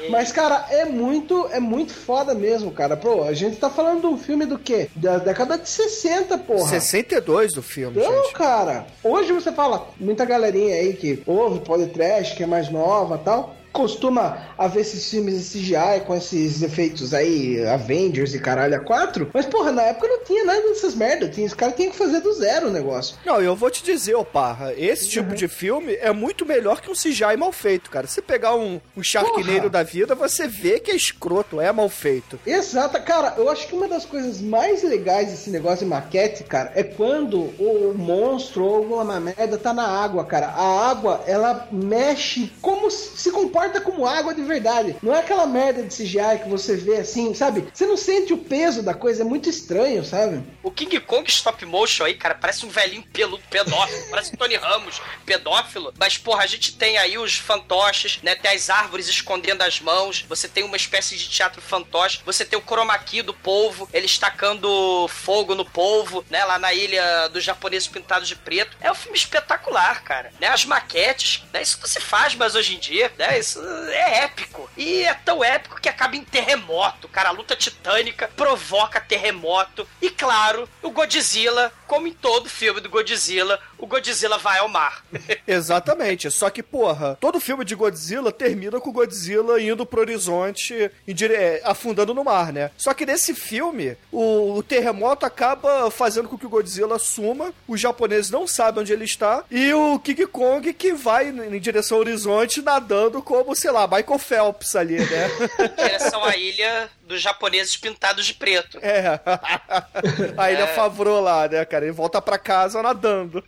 Mas, 0.10 0.32
cara, 0.32 0.66
é 0.70 0.86
muito, 0.86 1.48
é 1.52 1.60
muito 1.60 1.94
foda 1.94 2.34
mesmo, 2.34 2.72
cara. 2.72 2.96
Pô, 2.96 3.24
a 3.24 3.34
gente 3.34 3.58
tá 3.58 3.70
falando 3.70 4.02
de 4.02 4.08
um 4.08 4.18
filme 4.18 4.46
do 4.46 4.58
quê? 4.58 4.90
Da 4.96 5.18
década 5.18 5.58
de 5.58 5.68
60, 5.68 6.38
porra. 6.40 6.70
62 6.70 7.54
do 7.54 7.62
filme, 7.62 8.02
Não, 8.02 8.24
gente. 8.24 8.34
cara. 8.34 8.86
Hoje 9.04 9.32
você 9.34 9.52
fala, 9.52 9.88
muita 10.00 10.26
galerinha 10.26 10.76
aí 10.76 10.94
que 10.94 11.22
ouve 11.26 11.60
podcast, 11.60 12.36
que 12.36 12.44
é 12.44 12.48
mais 12.48 12.70
nova 12.70 13.18
tal, 13.18 13.56
costuma 13.76 14.38
a 14.58 14.68
ver 14.68 14.82
esses 14.82 15.10
filmes 15.10 15.36
em 15.36 15.60
CGI 15.60 16.06
com 16.08 16.16
esses 16.16 16.62
efeitos 16.62 17.14
aí, 17.14 17.64
Avengers 17.68 18.34
e 18.34 18.40
caralho 18.40 18.78
a 18.78 18.80
4. 18.80 19.30
Mas, 19.34 19.46
porra, 19.46 19.72
na 19.74 19.82
época 19.84 20.08
não 20.08 20.24
tinha 20.24 20.46
nada 20.46 20.62
dessas 20.62 20.96
merdas. 20.96 21.36
Tinha, 21.36 21.46
os 21.46 21.54
caras 21.54 21.76
tinham 21.76 21.92
que 21.92 21.98
fazer 21.98 22.22
do 22.22 22.32
zero 22.34 22.70
o 22.70 22.72
negócio. 22.72 23.18
Não, 23.26 23.42
eu 23.42 23.54
vou 23.54 23.70
te 23.70 23.84
dizer, 23.84 24.16
ô 24.16 24.24
Parra, 24.24 24.74
esse 24.78 25.10
tipo 25.10 25.36
de 25.36 25.50
filme 25.50 25.96
é 25.96 26.12
muito 26.12 26.46
melhor 26.46 26.80
que 26.82 26.90
um 26.90 26.94
CGI 26.94 27.36
mal 27.38 27.52
feito, 27.52 27.90
cara. 27.90 28.08
Se 28.08 28.22
pegar 28.22 28.56
um, 28.56 28.80
um 28.96 29.02
Porra. 29.02 29.70
da 29.70 29.84
vida, 29.84 30.16
você 30.16 30.48
vê 30.48 30.80
que 30.80 30.92
é 30.92 30.96
escroto, 30.96 31.60
é 31.60 31.72
mal 31.72 31.90
feito. 31.90 32.40
Exata, 32.46 33.00
cara, 33.00 33.34
eu 33.38 33.50
acho 33.50 33.68
que 33.68 33.76
uma 33.76 33.90
das 33.90 34.06
coisas 34.06 34.40
mais 34.40 34.84
legais 34.84 35.32
desse 35.32 35.50
negócio 35.50 35.80
de 35.80 35.86
maquete, 35.86 36.44
cara, 36.46 36.72
é 36.76 36.84
quando 36.84 37.42
o 37.60 37.94
monstro 37.94 38.64
ou 38.64 38.76
alguma 38.76 39.20
merda 39.20 39.58
tá 39.58 39.74
na 39.74 39.86
água, 39.86 40.24
cara. 40.24 40.48
A 40.48 40.90
água, 40.90 41.24
ela 41.28 41.68
mexe 41.72 42.52
como 42.62 42.90
se 42.90 43.26
se 43.26 43.32
comporta 43.66 43.82
como 43.82 44.06
água 44.06 44.34
de 44.34 44.44
verdade. 44.44 44.96
Não 45.02 45.14
é 45.14 45.20
aquela 45.20 45.46
merda 45.46 45.84
de 45.84 45.96
CGI 45.96 46.44
que 46.44 46.50
você 46.50 46.76
vê 46.76 46.98
assim, 46.98 47.34
sabe? 47.34 47.68
Você 47.74 47.86
não 47.86 47.98
sente 47.98 48.34
o 48.34 48.38
peso 48.38 48.82
da 48.82 48.94
coisa, 48.94 49.22
é 49.22 49.26
muito 49.26 49.50
estranho, 49.50 50.04
sabe? 50.04 50.44
O 50.62 50.72
King 50.72 51.00
Kong 51.00 51.30
stop 51.30 51.66
motion 51.66 52.06
aí, 52.06 52.16
cara, 52.16 52.36
parece 52.36 52.66
um 52.66 52.70
velhinho 52.70 53.04
peludo 53.14 53.44
pedófilo, 53.50 54.06
parece 54.10 54.34
o 54.34 54.38
Tony 54.38 54.56
Ramos, 54.56 55.02
pedófilo. 55.26 55.94
Mas, 55.98 56.18
porra, 56.18 56.44
a 56.44 56.48
gente 56.48 56.76
tem 56.76 56.98
aí 56.98 57.18
os 57.18 57.36
fantoches, 57.36 58.20
né? 58.22 58.36
Tem 58.36 58.52
as 58.52 58.70
árvores 58.70 59.08
escondendo 59.08 59.62
as 59.62 59.80
mãos, 59.80 60.26
você 60.28 60.48
tem 60.48 60.64
uma 60.64 60.78
espécie 60.78 61.16
de 61.16 61.30
teatro 61.30 61.62
fantoche, 61.62 62.22
você 62.26 62.46
tem 62.46 62.58
o 62.58 62.64
chroma 62.64 62.98
key 63.00 63.22
do 63.22 63.34
polvo, 63.34 63.90
ele 63.94 64.06
estacando 64.06 65.08
fogo 65.08 65.56
no 65.56 65.66
polvo, 65.66 66.24
né? 66.30 66.44
Lá 66.46 66.60
na 66.60 66.74
ilha 66.74 67.28
dos 67.30 67.44
japoneses 67.44 67.88
pintados 67.88 68.28
de 68.28 68.36
preto. 68.36 68.78
É 68.82 68.92
um 68.92 68.96
filme 68.96 69.18
espetacular, 69.18 70.04
cara. 70.04 70.32
Né? 70.40 70.48
As 70.48 70.66
maquetes, 70.66 71.44
né? 71.54 71.62
Isso 71.62 71.80
não 71.80 71.88
se 71.88 72.00
faz 72.00 72.36
mais 72.36 72.56
hoje 72.56 72.76
em 72.76 72.80
dia, 72.80 73.12
né? 73.18 73.38
Isso 73.40 73.55
é 73.58 74.24
épico. 74.24 74.70
E 74.78 75.04
é 75.04 75.14
tão 75.14 75.44
épico 75.44 75.80
que 75.80 75.90
acaba 75.90 76.16
em 76.16 76.24
terremoto, 76.24 77.08
cara. 77.08 77.30
A 77.30 77.34
luta 77.34 77.56
titânica 77.56 78.30
provoca 78.36 79.00
terremoto. 79.00 79.88
E 80.02 80.10
claro, 80.10 80.70
o 80.82 80.92
Godzilla, 80.92 81.72
como 81.88 82.08
em 82.08 82.14
todo 82.14 82.50
filme 82.50 82.80
do 82.82 82.90
Godzilla, 82.90 83.60
o 83.78 83.86
Godzilla 83.88 84.38
vai 84.38 84.60
ao 84.60 84.68
mar. 84.70 85.04
Exatamente. 85.48 86.30
Só 86.32 86.50
que, 86.50 86.62
porra, 86.64 87.18
todo 87.20 87.40
filme 87.40 87.64
de 87.66 87.76
Godzilla 87.76 88.32
termina 88.32 88.80
com 88.80 88.90
o 88.90 88.94
Godzilla 88.94 89.62
indo 89.62 89.86
pro 89.86 90.02
horizonte, 90.02 90.92
dire- 91.08 91.34
é, 91.34 91.62
afundando 91.64 92.14
no 92.14 92.24
mar, 92.24 92.52
né? 92.52 92.72
Só 92.78 92.94
que 92.94 93.06
nesse 93.06 93.34
filme, 93.34 93.98
o, 94.12 94.54
o 94.58 94.64
terremoto 94.64 95.26
acaba 95.26 95.90
fazendo 95.92 96.28
com 96.28 96.38
que 96.38 96.46
o 96.46 96.50
Godzilla 96.50 96.98
suma, 97.00 97.54
os 97.68 97.80
japoneses 97.80 98.30
não 98.32 98.48
sabem 98.48 98.82
onde 98.82 98.94
ele 98.94 99.06
está, 99.06 99.44
e 99.52 99.74
o 99.74 100.00
King 100.00 100.26
Kong 100.28 100.74
que 100.74 100.94
vai 100.94 101.30
em 101.30 101.60
direção 101.60 101.98
ao 101.98 102.02
horizonte 102.02 102.62
nadando 102.62 103.22
como, 103.22 103.56
sei 103.56 103.72
lá, 103.72 103.88
Michael 103.88 104.20
Phelps 104.20 104.76
ali, 104.76 104.98
né? 105.00 105.30
Em 105.60 105.76
direção 105.84 106.24
à 106.24 106.36
ilha 106.36 106.90
dos 107.06 107.22
japoneses 107.22 107.78
pintados 107.78 108.26
de 108.26 108.34
preto. 108.34 108.80
É. 108.82 109.20
A 110.38 110.52
ilha 110.52 110.68
Favreau 110.68 111.22
lá, 111.22 111.48
né, 111.48 111.64
cara? 111.66 111.86
Ele 111.86 111.94
volta 111.94 112.22
pra 112.22 112.38
casa 112.38 112.82
nadando. 112.82 113.44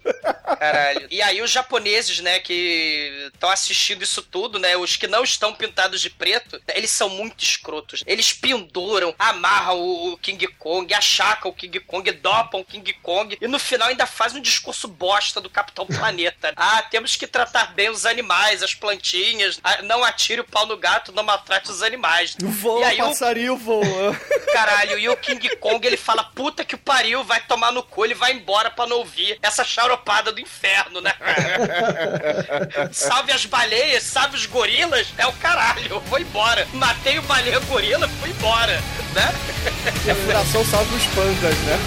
Caralho. 0.60 1.08
E 1.10 1.22
aí 1.22 1.42
os 1.42 1.52
japoneses, 1.52 2.20
né, 2.20 2.40
que 2.40 3.30
estão 3.34 3.50
assistindo 3.50 4.04
isso 4.04 4.22
tudo, 4.22 4.60
né, 4.60 4.78
os 4.78 4.96
que 4.96 5.08
não 5.08 5.24
estão 5.24 5.54
pintados 5.54 6.02
de 6.02 6.10
preto, 6.10 6.62
eles 6.74 6.92
são 6.92 7.10
muito 7.10 7.44
escrotos. 7.44 8.04
Eles 8.06 8.32
penduram, 8.32 9.14
amarram 9.18 9.80
o 9.80 10.18
King 10.18 10.48
Kong, 10.48 10.94
achacam 10.94 11.52
o 11.52 11.54
King 11.54 11.80
Kong, 11.80 12.12
dopam 12.12 12.62
o 12.62 12.66
King 12.66 12.94
Kong 13.02 13.38
e 13.40 13.48
no 13.48 13.60
final 13.60 13.90
ainda 13.90 14.06
fazem 14.06 14.40
um 14.40 14.42
discurso 14.44 14.88
bosta 14.88 15.42
do 15.42 15.50
Capitão 15.50 15.86
Planeta. 15.86 16.54
Ah, 16.68 16.82
temos 16.82 17.16
que 17.16 17.28
tratar 17.28 17.74
bem 17.74 17.90
os 17.90 18.06
animais, 18.06 18.64
as 18.64 18.74
plantinhas, 18.74 19.60
ah, 19.64 19.82
não 19.84 20.04
atire 20.04 20.42
o 20.42 20.44
pau 20.44 20.66
no 20.66 20.76
gato, 20.76 21.12
não 21.12 21.24
maltrate 21.24 21.70
os 21.70 21.82
animais. 21.82 22.36
Voa, 22.40 22.82
e 22.82 22.84
aí 22.84 23.02
o 23.02 23.14
passarinho 23.48 23.56
voa. 23.56 24.16
Caralho, 24.52 25.00
e 25.00 25.08
o 25.08 25.16
King 25.16 25.56
Kong 25.58 25.86
ele 25.86 25.98
fala: 25.98 26.24
puta 26.24 26.66
que 26.66 26.76
o 26.76 26.78
pariu, 26.78 27.24
vai 27.24 27.40
tomar 27.42 27.72
no 27.72 27.82
cu, 27.82 28.04
ele 28.04 28.14
vai 28.14 28.34
embora 28.34 28.70
pra 28.70 28.86
não 28.86 28.98
ouvir 28.98 29.38
essa 29.42 29.64
charopada 29.64 30.32
do 30.32 30.42
inferno, 30.42 31.00
né? 31.00 31.14
salve 32.92 33.32
as 33.32 33.46
baleias, 33.46 34.04
salve 34.04 34.36
os 34.36 34.46
gorilas, 34.46 35.08
é 35.18 35.26
o 35.26 35.34
caralho, 35.34 35.88
eu 35.90 36.00
vou 36.02 36.20
embora. 36.20 36.68
Matei 36.74 37.18
o 37.20 37.22
baleia 37.24 37.60
gorila, 37.62 38.08
fui 38.20 38.30
embora, 38.32 38.82
né? 39.14 39.34
A 40.12 40.16
Fundação 40.16 40.66
salva 40.66 40.96
os 40.96 41.06
pandas, 41.08 41.58
né? 41.60 41.78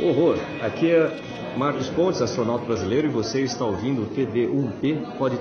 Horror! 0.00 0.36
Aqui 0.60 0.90
é 0.90 1.10
Marcos 1.56 1.88
Pontes, 1.90 2.22
astronauta 2.22 2.64
brasileiro, 2.64 3.08
e 3.08 3.10
você 3.10 3.42
está 3.42 3.64
ouvindo 3.64 4.02
o 4.02 4.06
TV1P 4.06 5.16
Pod 5.18 5.36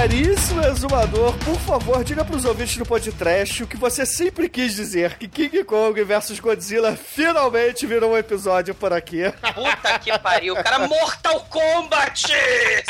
caríssimo 0.00 0.62
exumador, 0.62 1.36
por 1.44 1.60
favor, 1.60 2.02
diga 2.02 2.24
pros 2.24 2.46
ouvintes 2.46 2.78
do 2.78 2.86
podcast 2.86 3.62
o 3.62 3.66
que 3.66 3.76
você 3.76 4.06
sempre 4.06 4.48
quis 4.48 4.74
dizer, 4.74 5.18
que 5.18 5.28
King 5.28 5.62
Kong 5.62 6.02
versus 6.04 6.40
Godzilla 6.40 6.96
finalmente 6.96 7.86
virou 7.86 8.12
um 8.12 8.16
episódio 8.16 8.74
por 8.74 8.94
aqui. 8.94 9.24
Puta 9.54 9.98
que 9.98 10.18
pariu, 10.18 10.54
cara, 10.54 10.88
Mortal 10.88 11.40
Kombat! 11.50 12.28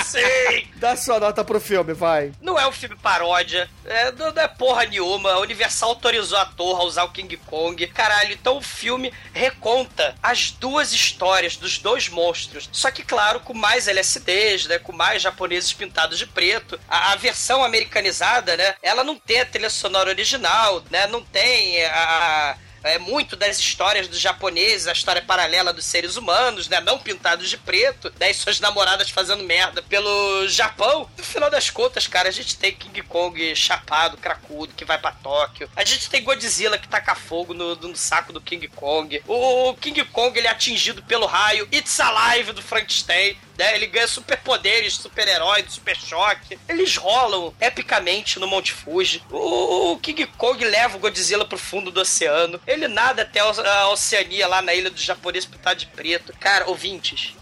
Sim! 0.05 0.69
Dá 0.77 0.97
sua 0.97 1.19
nota 1.19 1.43
pro 1.43 1.61
filme, 1.61 1.93
vai. 1.93 2.31
Não 2.41 2.57
é 2.57 2.69
um 2.69 2.71
filme 2.71 2.95
paródia, 2.95 3.69
é, 3.85 4.13
não 4.13 4.31
não 4.31 4.43
é 4.43 4.47
porra 4.47 4.87
nenhuma. 4.87 5.33
A 5.33 5.41
Universal 5.41 5.89
autorizou 5.89 6.39
a 6.39 6.45
torre 6.45 6.81
a 6.81 6.85
usar 6.85 7.03
o 7.03 7.11
King 7.11 7.37
Kong. 7.39 7.89
Caralho, 7.89 8.33
então 8.35 8.59
o 8.59 8.63
filme 8.63 9.13
reconta 9.33 10.15
as 10.23 10.53
duas 10.53 10.93
histórias 10.93 11.57
dos 11.57 11.77
dois 11.79 12.09
monstros. 12.09 12.69
Só 12.71 12.89
que, 12.93 13.03
claro, 13.03 13.41
com 13.41 13.53
mais 13.53 13.89
LSDs, 13.89 14.67
né? 14.67 14.79
Com 14.79 14.93
mais 14.93 15.21
japoneses 15.21 15.73
pintados 15.73 16.17
de 16.17 16.27
preto. 16.27 16.79
A, 16.89 17.00
a 17.01 17.17
versão 17.17 17.65
americanizada, 17.65 18.57
né? 18.57 18.75
Ela 18.83 19.03
não 19.03 19.17
tem 19.17 19.41
a 19.41 19.47
trilha 19.47 19.71
sonora 19.71 20.11
original, 20.11 20.83
né? 20.91 21.07
Não 21.07 21.23
tem 21.23 21.85
a. 21.87 22.57
É 22.83 22.99
muito 22.99 23.37
das 23.37 23.59
histórias 23.59 24.09
dos 24.09 24.21
japoneses, 24.21 24.87
a 24.87 24.93
história 24.93 25.23
paralela 25.23 25.73
dos 25.73 25.85
seres 25.85 26.17
humanos, 26.17 26.69
né? 26.69 26.81
Não 26.81 26.99
pintados 26.99 27.51
de 27.51 27.57
preto, 27.57 28.13
né? 28.19 28.31
E 28.31 28.35
suas 28.35 28.61
namoradas 28.61 29.11
fazendo 29.11 29.45
merda 29.45 29.83
pelo 29.83 30.49
Japão. 30.49 31.09
No 31.17 31.25
final 31.25 31.51
das 31.51 31.71
contas, 31.71 32.07
cara, 32.07 32.29
a 32.29 32.33
gente 32.33 32.57
tem 32.57 32.75
King 32.75 33.03
Kong 33.03 33.55
chapado, 33.55 34.17
cracudo, 34.17 34.75
que 34.75 34.85
vai 34.85 34.99
pra 34.99 35.13
Tóquio. 35.13 35.71
A 35.77 35.85
gente 35.85 36.09
tem 36.09 36.23
Godzilla 36.23 36.79
que 36.79 36.89
taca 36.89 37.15
fogo 37.15 37.55
no, 37.55 37.75
no 37.77 37.97
saco 37.97 38.33
do 38.33 38.41
King 38.41 38.67
Kong. 38.69 39.23
O 39.27 39.75
King 39.75 40.05
Kong, 40.05 40.39
ele 40.39 40.49
é 40.49 40.51
atingido 40.51 41.03
pelo 41.03 41.27
raio 41.27 41.69
It's 41.73 42.01
Alive 42.01 42.53
do 42.53 42.63
Frankenstein. 42.63 43.37
Né? 43.59 43.75
Ele 43.75 43.87
ganha 43.87 44.09
superpoderes, 44.09 44.95
super-herói, 44.95 45.65
super 45.69 45.95
choque. 45.95 46.59
Eles 46.67 46.97
rolam 46.97 47.55
epicamente 47.61 48.39
no 48.39 48.47
Monte 48.47 48.73
Fuji. 48.73 49.23
O, 49.31 49.93
o 49.93 49.99
King 49.99 50.27
Kong 50.39 50.65
leva 50.65 50.97
o 50.97 51.01
Godzilla 51.01 51.45
pro 51.45 51.59
fundo 51.59 51.91
do 51.91 52.01
oceano. 52.01 52.59
Ele 52.71 52.87
nada 52.89 53.23
até 53.23 53.41
a 53.41 53.89
Oceania, 53.89 54.47
lá 54.47 54.63
na 54.63 54.73
ilha 54.75 54.91
do 54.91 55.01
japonês 55.01 55.45
pintado 55.45 55.81
de 55.81 55.87
preto. 55.87 56.33
Cara, 56.39 56.69
ouvintes, 56.69 57.35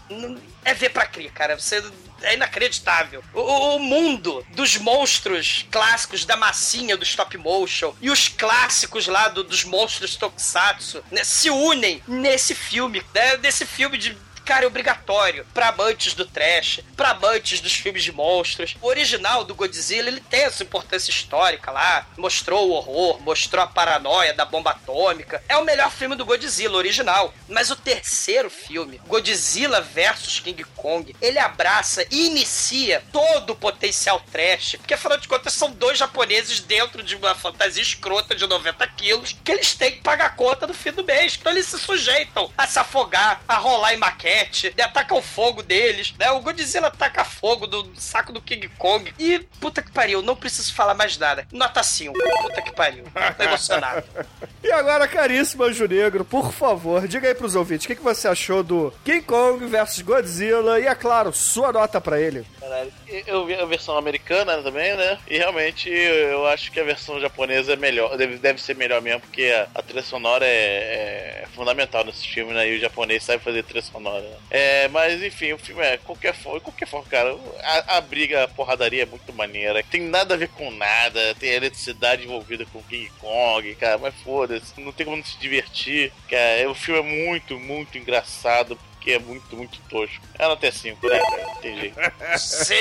é 0.65 0.73
ver 0.73 0.89
pra 0.89 1.05
crer, 1.05 1.31
cara. 1.31 1.57
Você 1.59 1.83
é 2.21 2.33
inacreditável. 2.33 3.23
O, 3.33 3.75
o 3.75 3.79
mundo 3.79 4.45
dos 4.49 4.75
monstros 4.77 5.65
clássicos 5.71 6.25
da 6.25 6.35
massinha 6.35 6.97
do 6.97 7.03
stop 7.03 7.37
motion 7.37 7.93
e 8.01 8.09
os 8.09 8.27
clássicos 8.27 9.07
lá 9.07 9.27
do- 9.29 9.43
dos 9.43 9.63
monstros 9.63 10.15
tokusatsu 10.15 11.03
né, 11.11 11.23
se 11.23 11.49
unem 11.49 12.03
nesse 12.07 12.53
filme, 12.55 13.01
né? 13.13 13.37
Nesse 13.37 13.65
filme 13.65 13.97
de 13.97 14.17
cara, 14.49 14.65
é 14.65 14.67
obrigatório 14.67 15.45
pra 15.53 15.69
amantes 15.69 16.15
do 16.15 16.25
trash, 16.25 16.79
pra 16.97 17.11
amantes 17.11 17.61
dos 17.61 17.73
filmes 17.73 18.03
de 18.03 18.11
monstros. 18.11 18.75
O 18.81 18.87
original 18.87 19.43
do 19.43 19.53
Godzilla, 19.53 20.07
ele 20.07 20.21
tem 20.21 20.41
essa 20.41 20.63
importância 20.63 21.11
histórica 21.11 21.69
lá, 21.69 22.07
mostrou 22.17 22.67
o 22.67 22.71
horror, 22.71 23.21
mostrou 23.21 23.63
a 23.63 23.67
paranoia 23.67 24.33
da 24.33 24.45
bomba 24.45 24.71
atômica. 24.71 25.43
É 25.47 25.55
o 25.55 25.63
melhor 25.63 25.91
filme 25.91 26.15
do 26.15 26.25
Godzilla 26.25 26.77
original. 26.77 27.31
Mas 27.47 27.69
o 27.69 27.75
terceiro 27.75 28.49
filme, 28.49 28.99
Godzilla 29.05 29.81
vs 29.81 30.39
King 30.39 30.63
Kong, 30.75 31.15
ele 31.21 31.37
abraça 31.37 32.03
e 32.09 32.25
inicia 32.25 33.03
todo 33.11 33.51
o 33.51 33.55
potencial 33.55 34.19
trash, 34.31 34.77
porque 34.77 34.95
afinal 34.95 35.19
de 35.19 35.27
contas 35.27 35.53
são 35.53 35.71
dois 35.71 35.99
japoneses 35.99 36.59
dentro 36.59 37.03
de 37.03 37.15
uma 37.15 37.35
fantasia 37.35 37.83
escrota 37.83 38.33
de 38.33 38.47
90 38.47 38.87
quilos 38.87 39.35
que 39.43 39.51
eles 39.51 39.75
têm 39.75 39.91
que 39.91 40.01
pagar 40.01 40.25
a 40.25 40.29
conta 40.29 40.65
no 40.65 40.73
fim 40.73 40.91
do 40.91 41.03
mês. 41.03 41.37
Então 41.39 41.51
eles 41.51 41.67
se 41.67 41.77
sujeitam 41.77 42.51
a 42.57 42.65
se 42.65 42.79
afogar, 42.79 43.43
a 43.47 43.55
rolar 43.55 43.93
em 43.93 43.97
maquete, 43.97 44.38
né? 44.77 44.83
ataca 44.83 45.15
o 45.15 45.21
fogo 45.21 45.61
deles, 45.61 46.13
né? 46.17 46.31
O 46.31 46.41
Godzilla 46.41 46.87
ataca 46.87 47.23
fogo 47.23 47.67
do 47.67 47.91
saco 47.95 48.31
do 48.31 48.41
King 48.41 48.67
Kong. 48.77 49.13
E 49.19 49.39
puta 49.59 49.81
que 49.81 49.91
pariu, 49.91 50.21
não 50.21 50.35
preciso 50.35 50.73
falar 50.73 50.93
mais 50.93 51.17
nada. 51.17 51.47
Nota 51.51 51.83
5. 51.83 52.13
Puta 52.41 52.61
que 52.61 52.71
pariu. 52.71 53.05
Tô 53.37 53.43
emocionado. 53.43 54.03
E 54.61 54.71
agora, 54.71 55.07
caríssimo 55.07 55.63
Anjo 55.63 55.87
Negro, 55.87 56.25
por 56.25 56.51
favor, 56.51 57.07
diga 57.07 57.29
aí 57.29 57.33
pros 57.33 57.55
ouvintes, 57.55 57.85
o 57.85 57.87
que, 57.87 57.95
que 57.95 58.03
você 58.03 58.27
achou 58.27 58.61
do 58.61 58.93
King 59.05 59.21
Kong 59.21 59.65
versus 59.65 60.01
Godzilla 60.01 60.79
e, 60.79 60.85
é 60.85 60.93
claro, 60.93 61.31
sua 61.31 61.71
nota 61.71 62.01
pra 62.01 62.19
ele. 62.19 62.45
Caralho. 62.59 62.91
Eu 63.25 63.45
vi 63.45 63.55
a 63.55 63.65
versão 63.65 63.97
americana 63.97 64.61
também, 64.61 64.95
né? 64.95 65.17
E 65.27 65.37
realmente 65.37 65.89
eu 65.89 66.45
acho 66.47 66.71
que 66.71 66.79
a 66.79 66.83
versão 66.83 67.19
japonesa 67.19 67.73
é 67.73 67.75
melhor. 67.75 68.15
Deve, 68.17 68.37
deve 68.37 68.61
ser 68.61 68.75
melhor 68.75 69.01
mesmo, 69.01 69.21
porque 69.21 69.43
a, 69.45 69.79
a 69.79 69.81
trilha 69.81 70.03
sonora 70.03 70.45
é, 70.45 71.38
é 71.38 71.38
fundamental 71.49 72.03
nesse 72.05 72.27
filme, 72.27 72.53
né? 72.53 72.67
E 72.69 72.77
o 72.77 72.79
japonês 72.79 73.23
sabe 73.23 73.43
fazer 73.43 73.63
trilha 73.63 73.81
sonora. 73.81 74.21
né? 74.21 74.37
É, 74.49 74.87
mas 74.87 75.21
enfim, 75.21 75.53
o 75.53 75.57
filme 75.57 75.81
é 75.81 75.97
qualquer 75.97 76.33
forma, 76.33 76.59
qualquer 76.59 76.87
forma, 76.87 77.07
cara. 77.07 77.35
A, 77.63 77.97
a 77.97 78.01
briga, 78.01 78.43
a 78.43 78.47
porradaria 78.47 79.03
é 79.03 79.05
muito 79.05 79.31
maneira. 79.33 79.83
Tem 79.83 80.01
nada 80.01 80.33
a 80.33 80.37
ver 80.37 80.49
com 80.49 80.69
nada. 80.71 81.35
Tem 81.35 81.49
eletricidade 81.51 82.23
envolvida 82.23 82.65
com 82.65 82.83
King 82.83 83.09
Kong, 83.19 83.75
cara. 83.75 83.97
Mas 83.97 84.13
foda-se, 84.23 84.79
não 84.79 84.91
tem 84.91 85.05
como 85.05 85.17
não 85.17 85.25
se 85.25 85.37
divertir. 85.39 86.11
Cara, 86.29 86.69
o 86.69 86.75
filme 86.75 86.99
é 86.99 87.25
muito, 87.25 87.59
muito 87.59 87.97
engraçado. 87.97 88.77
Porque 88.99 89.11
é 89.13 89.19
muito, 89.19 89.55
muito 89.55 89.79
tosco. 89.89 90.21
Ela 90.37 90.55
até 90.55 90.69
5, 90.71 91.07
né, 91.07 91.21
jeito. 91.63 91.95
Sim! 92.37 92.75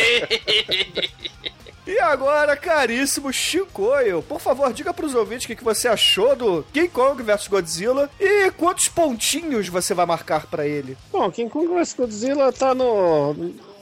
E 1.88 1.98
agora, 2.00 2.54
caríssimo 2.54 3.32
Chicoio, 3.32 4.22
por 4.22 4.38
favor, 4.38 4.70
diga 4.74 4.92
pros 4.92 5.14
ouvintes 5.14 5.46
o 5.46 5.48
que, 5.48 5.56
que 5.56 5.64
você 5.64 5.88
achou 5.88 6.36
do 6.36 6.62
King 6.70 6.90
Kong 6.90 7.22
versus 7.22 7.48
Godzilla 7.48 8.10
e 8.20 8.50
quantos 8.50 8.88
pontinhos 8.88 9.70
você 9.70 9.94
vai 9.94 10.04
marcar 10.04 10.44
pra 10.48 10.66
ele. 10.66 10.98
Bom, 11.10 11.30
King 11.30 11.48
Kong 11.48 11.66
vs 11.66 11.94
Godzilla 11.94 12.52
tá 12.52 12.74
no, 12.74 13.32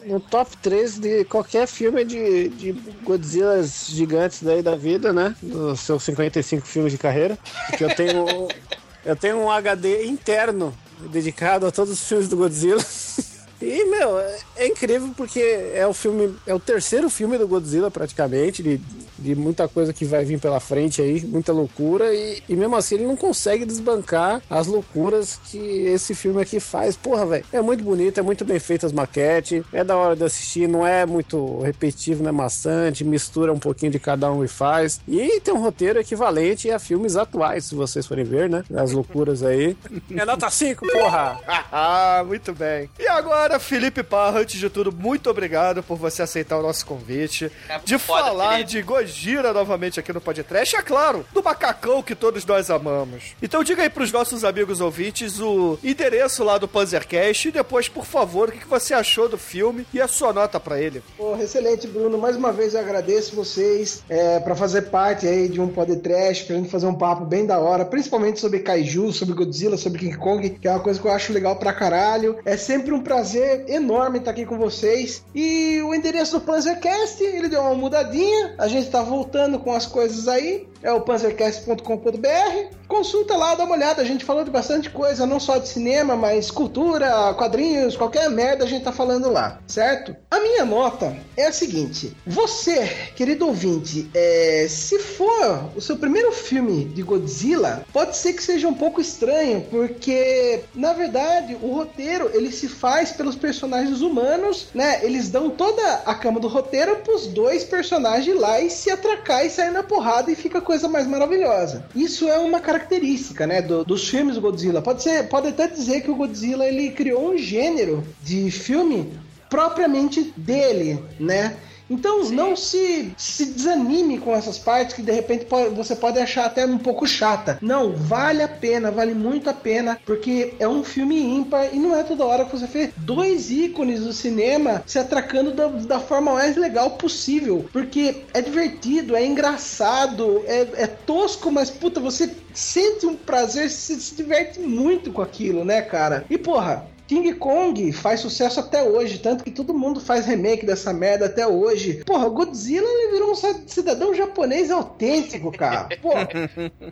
no 0.07 0.21
top 0.21 0.57
3 0.59 1.01
de 1.01 1.25
qualquer 1.25 1.67
filme 1.67 2.05
de, 2.05 2.49
de 2.51 2.73
Godzillas 3.03 3.89
gigantes 3.89 4.41
daí 4.41 4.63
da 4.63 4.77
vida, 4.77 5.13
né? 5.13 5.35
Dos 5.43 5.81
seus 5.81 6.05
55 6.05 6.65
filmes 6.65 6.93
de 6.93 6.99
carreira. 6.99 7.37
Porque 7.69 7.83
eu 7.83 7.93
tenho, 7.93 8.25
eu 9.05 9.17
tenho 9.17 9.39
um 9.39 9.51
HD 9.51 10.07
interno 10.07 10.73
dedicado 11.11 11.67
a 11.67 11.73
todos 11.73 11.95
os 11.95 12.09
filmes 12.09 12.29
do 12.29 12.37
Godzilla. 12.37 12.81
E, 13.61 13.85
meu, 13.87 14.19
é, 14.19 14.39
é 14.57 14.67
incrível 14.67 15.11
porque 15.17 15.41
é 15.41 15.87
o 15.87 15.93
filme, 15.93 16.35
é 16.47 16.55
o 16.55 16.61
terceiro 16.61 17.09
filme 17.09 17.39
do 17.39 17.49
Godzilla, 17.49 17.91
praticamente, 17.91 18.63
de, 18.63 18.81
de 19.19 19.35
muita 19.35 19.67
coisa 19.69 19.93
que 19.93 20.05
vai 20.05 20.25
vir 20.25 20.39
pela 20.39 20.61
frente 20.61 21.01
aí, 21.01 21.25
muita 21.25 21.53
loucura, 21.53 22.15
e, 22.15 22.43
e 22.49 22.57
mesmo 22.57 22.77
assim 22.77 22.97
ele 22.97 23.07
não 23.07 23.17
consegue 23.17 23.65
desbancar 23.65 24.43
as 24.51 24.67
loucuras 24.67 25.41
que 25.47 25.59
esse 25.59 26.15
filme 26.15 26.41
aqui 26.41 26.61
faz. 26.61 26.97
Porra, 26.97 27.27
velho, 27.27 27.45
é 27.53 27.61
muito 27.61 27.83
bonito, 27.83 28.19
é 28.19 28.23
muito 28.23 28.45
bem 28.45 28.59
feito 28.59 28.87
as 28.87 28.93
maquetes, 28.93 29.65
é 29.73 29.83
da 29.83 29.97
hora 29.97 30.17
de 30.17 30.25
assistir, 30.25 30.69
não 30.69 30.87
é 30.87 31.07
muito 31.07 31.61
repetitivo, 31.61 32.23
não 32.23 32.31
é 32.31 32.33
maçante, 32.33 33.05
mistura 33.05 33.53
um 33.53 33.59
pouquinho 33.59 33.93
de 33.93 33.99
cada 33.99 34.31
um 34.31 34.45
e 34.45 34.49
faz. 34.49 35.01
E 35.09 35.41
tem 35.41 35.55
um 35.55 35.61
roteiro 35.61 35.99
equivalente 35.99 36.71
a 36.71 36.79
filmes 36.79 37.17
atuais, 37.17 37.65
se 37.65 37.75
vocês 37.75 38.07
forem 38.07 38.25
ver, 38.25 38.49
né? 38.49 38.65
As 38.75 38.93
loucuras 38.93 39.43
aí. 39.43 39.77
É 40.17 40.25
nota 40.25 40.49
5, 40.49 40.87
porra! 40.87 41.39
ah, 41.71 42.25
muito 42.27 42.53
bem. 42.55 42.89
E 42.99 43.07
agora, 43.07 43.46
Felipe 43.59 44.03
Parra, 44.03 44.41
antes 44.41 44.59
de 44.59 44.69
tudo, 44.69 44.93
muito 44.93 45.31
obrigado 45.31 45.83
por 45.83 45.97
você 45.97 46.23
aceitar 46.23 46.59
o 46.59 46.63
nosso 46.63 46.85
convite. 46.85 47.51
É 47.69 47.79
de 47.79 47.99
foda, 47.99 48.25
falar 48.25 48.53
Felipe. 48.53 48.71
de 48.71 48.83
Gojira 48.83 49.53
novamente 49.53 49.99
aqui 50.01 50.13
no 50.13 50.21
podcast. 50.21 50.77
É 50.77 50.83
claro, 50.83 51.25
do 51.33 51.43
macacão 51.43 52.03
que 52.03 52.15
todos 52.15 52.45
nós 52.45 52.71
amamos. 52.71 53.35
Então 53.41 53.63
diga 53.65 53.83
aí 53.83 53.89
pros 53.91 54.13
nossos 54.13 54.45
amigos 54.45 54.81
ouvintes 54.81 55.41
o 55.41 55.79
endereço 55.83 56.43
lá 56.45 56.59
do 56.59 56.69
Panzercast 56.69 57.49
e 57.49 57.53
depois, 57.53 57.89
por 57.89 58.05
favor, 58.05 58.49
o 58.49 58.53
que 58.53 58.67
você 58.67 58.93
achou 58.93 59.29
do 59.29 59.39
filme 59.39 59.87
e 59.95 60.01
a 60.01 60.09
sua 60.09 60.33
nota 60.33 60.59
pra 60.59 60.81
ele. 60.81 61.03
Porra, 61.17 61.43
excelente, 61.43 61.87
Bruno. 61.87 62.19
Mais 62.19 62.37
uma 62.37 62.53
vez 62.53 62.75
eu 62.75 62.81
agradeço 62.81 63.35
vocês 63.37 64.03
é, 64.09 64.41
para 64.41 64.55
fazer 64.57 64.83
parte 64.83 65.27
aí 65.27 65.49
de 65.49 65.61
um 65.61 65.69
podcast, 65.69 66.45
pra 66.45 66.57
gente 66.57 66.71
fazer 66.71 66.87
um 66.87 66.95
papo 66.95 67.25
bem 67.25 67.47
da 67.47 67.59
hora, 67.59 67.85
principalmente 67.85 68.41
sobre 68.41 68.61
Kaiju, 68.61 69.13
sobre 69.13 69.35
Godzilla, 69.35 69.77
sobre 69.77 69.99
King 70.01 70.17
Kong, 70.17 70.51
que 70.51 70.67
é 70.67 70.71
uma 70.71 70.81
coisa 70.81 71.01
que 71.01 71.07
eu 71.07 71.13
acho 71.13 71.33
legal 71.33 71.57
pra 71.57 71.73
caralho. 71.73 72.39
É 72.45 72.57
sempre 72.57 72.93
um 72.93 73.01
prazer 73.03 73.36
enorme 73.69 74.19
estar 74.19 74.31
aqui 74.31 74.45
com 74.45 74.59
vocês. 74.59 75.25
E 75.35 75.81
o 75.83 75.95
endereço 75.95 76.39
do 76.39 76.45
Panzercast, 76.45 77.23
ele 77.23 77.49
deu 77.49 77.61
uma 77.61 77.75
mudadinha, 77.75 78.55
a 78.59 78.69
gente 78.69 78.91
tá 78.91 79.03
voltando 79.03 79.59
com 79.59 79.73
as 79.73 79.87
coisas 79.87 80.29
aí. 80.29 80.67
É 80.87 80.93
o 80.93 81.01
panzercast.com.br. 81.01 82.77
Consulta 82.87 83.37
lá, 83.37 83.57
dá 83.57 83.65
uma 83.65 83.75
olhada. 83.75 84.01
A 84.01 84.05
gente 84.05 84.25
falou 84.25 84.45
de 84.45 84.53
bastante 84.53 84.89
coisa, 84.89 85.27
não 85.27 85.41
só 85.41 85.59
de 85.59 85.69
cinema, 85.69 86.15
mas 86.15 86.49
cultura, 86.49 87.35
quadrinhos, 87.35 87.97
qualquer 87.97 88.31
merda 88.31 88.63
a 88.63 88.69
gente 88.69 88.85
tá 88.85 88.93
falando 88.93 89.29
lá, 89.29 89.59
certo? 89.67 90.15
A 90.31 90.39
minha 90.39 90.65
nota 90.65 91.17
é 91.37 91.47
a 91.47 91.53
seguinte: 91.53 92.17
você, 92.25 92.87
querido 93.17 93.49
ouvinte, 93.49 94.09
é, 94.15 94.67
se 94.69 95.01
for 95.01 95.73
o 95.75 95.81
seu 95.81 95.97
primeiro 95.97 96.31
filme 96.31 96.85
de 96.85 97.03
Godzilla, 97.03 97.85
pode 97.93 98.17
ser 98.17 98.35
que 98.35 98.43
seja 98.43 98.69
um 98.69 98.75
pouco 98.75 99.01
estranho, 99.01 99.63
porque 99.69 100.63
na 100.73 100.93
verdade 100.93 101.59
o 101.61 101.75
roteiro 101.75 102.31
ele 102.33 102.53
se 102.53 102.69
faz 102.69 103.11
pelos 103.11 103.35
personagens 103.35 104.03
humanos, 104.03 104.69
né? 104.73 105.05
Eles 105.05 105.31
dão 105.31 105.51
toda 105.51 106.03
a 106.07 106.15
cama 106.15 106.39
do 106.39 106.47
roteiro 106.47 106.95
pros 106.99 107.27
dois 107.27 107.65
personagens 107.65 108.39
lá 108.39 108.61
e 108.61 108.71
se 108.71 108.89
atracar 108.89 109.45
e 109.45 109.51
sair 109.51 109.73
na 109.73 109.83
porrada 109.83 110.31
e 110.31 110.37
fica 110.37 110.59
a 110.59 110.63
coisa 110.77 110.89
mais 110.89 111.07
maravilhosa. 111.07 111.85
Isso 111.95 112.29
é 112.29 112.39
uma 112.39 112.61
característica, 112.61 113.47
né, 113.47 113.63
do- 113.63 113.83
dos 113.85 114.09
filmes 114.09 114.37
Godzilla. 114.37 114.83
Pode 114.83 115.03
ser, 115.03 115.27
pode 115.29 115.49
até 115.49 115.67
dizer 115.67 116.03
que 116.03 116.11
o 116.11 116.15
Godzilla 116.17 116.67
ele 116.67 116.91
criou 116.91 117.33
um 117.33 117.39
gênero 117.39 118.05
de 118.23 118.51
filme 118.51 119.11
propriamente 119.49 120.33
dele, 120.37 121.03
né? 121.19 121.57
Então 121.89 122.29
não 122.31 122.57
se, 122.57 123.13
se 123.17 123.47
desanime 123.47 124.19
com 124.19 124.35
essas 124.35 124.59
partes 124.59 124.95
que 124.95 125.03
de 125.03 125.13
repente 125.13 125.45
pode- 125.45 125.75
você 125.75 125.95
pode 125.95 126.19
achar 126.19 126.47
até 126.47 126.67
um 126.67 126.79
pouco 126.79 127.07
chata. 127.07 127.59
Não, 127.63 127.93
vale 127.93 128.43
a 128.43 128.49
pena, 128.49 128.91
vale 128.91 129.15
muito 129.15 129.49
a 129.49 129.55
pena, 129.55 129.99
porque 130.05 130.55
é 130.59 130.69
um 130.69 130.83
filme 130.83 131.21
ímpar 131.21 131.73
e 131.73 131.79
não 131.79 131.97
é 131.97 132.03
toda 132.03 132.25
hora 132.25 132.45
que 132.45 132.57
você 132.57 132.67
vê 132.67 132.93
dois 132.97 133.51
ícones 133.51 134.01
do 134.01 134.13
cinema 134.13 134.83
se 134.87 134.99
atracando 134.99 135.53
da, 135.53 135.69
da 135.69 136.01
forma 136.01 136.33
mais 136.35 136.57
legal 136.57 136.91
possível. 136.93 137.67
Porque 137.73 138.25
é 138.35 138.41
divertido, 138.41 139.15
é 139.15 139.25
engraçado, 139.25 140.43
é, 140.47 140.69
é 140.75 140.87
tosco, 140.87 141.51
mas 141.51 141.71
puta, 141.71 142.01
você 142.01 142.31
sente 142.53 143.07
um 143.07 143.15
prazer, 143.15 143.71
se, 143.71 144.01
se 144.01 144.15
diverte 144.15 144.61
muito 144.61 145.13
com 145.13 145.23
aquilo, 145.23 145.65
né, 145.65 145.83
cara? 145.83 146.25
E 146.29 146.39
porra, 146.39 146.87
King 147.07 147.35
Kong 147.35 147.93
faz 147.93 148.21
sucesso 148.21 148.61
até 148.61 148.83
hoje, 148.83 149.19
tanto 149.19 149.45
que 149.45 149.51
todo 149.51 149.73
mundo 149.73 150.01
faz 150.01 150.27
remake 150.27 150.67
dessa 150.67 150.93
merda 150.93 151.27
até 151.27 151.47
hoje. 151.47 152.03
Porra, 152.05 152.27
o 152.27 152.31
Godzilla 152.31 152.87
ele 152.87 153.13
virou 153.13 153.33
um 153.33 153.67
cidadão 153.67 154.15
japonês 154.15 154.71
autêntico, 154.71 155.53
cara. 155.53 155.89
Porra, 156.03 156.29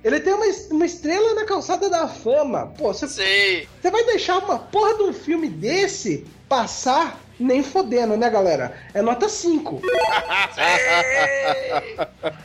ele 0.02 0.20
tem 0.20 0.32
uma, 0.32 0.46
uma 0.70 0.86
estrela 0.86 1.34
na 1.34 1.44
calçada 1.44 1.90
da 1.90 2.06
fama. 2.08 2.72
Pô, 2.78 2.92
você 2.92 3.66
vai 3.82 4.04
deixar 4.04 4.38
uma 4.38 4.58
porra 4.58 4.94
de 4.94 5.02
um 5.02 5.12
filme 5.12 5.48
desse 5.48 6.24
passar? 6.54 7.18
Nem 7.38 7.64
fodendo, 7.64 8.16
né, 8.16 8.30
galera? 8.30 8.76
É 8.94 9.02
nota 9.02 9.28
5. 9.28 9.82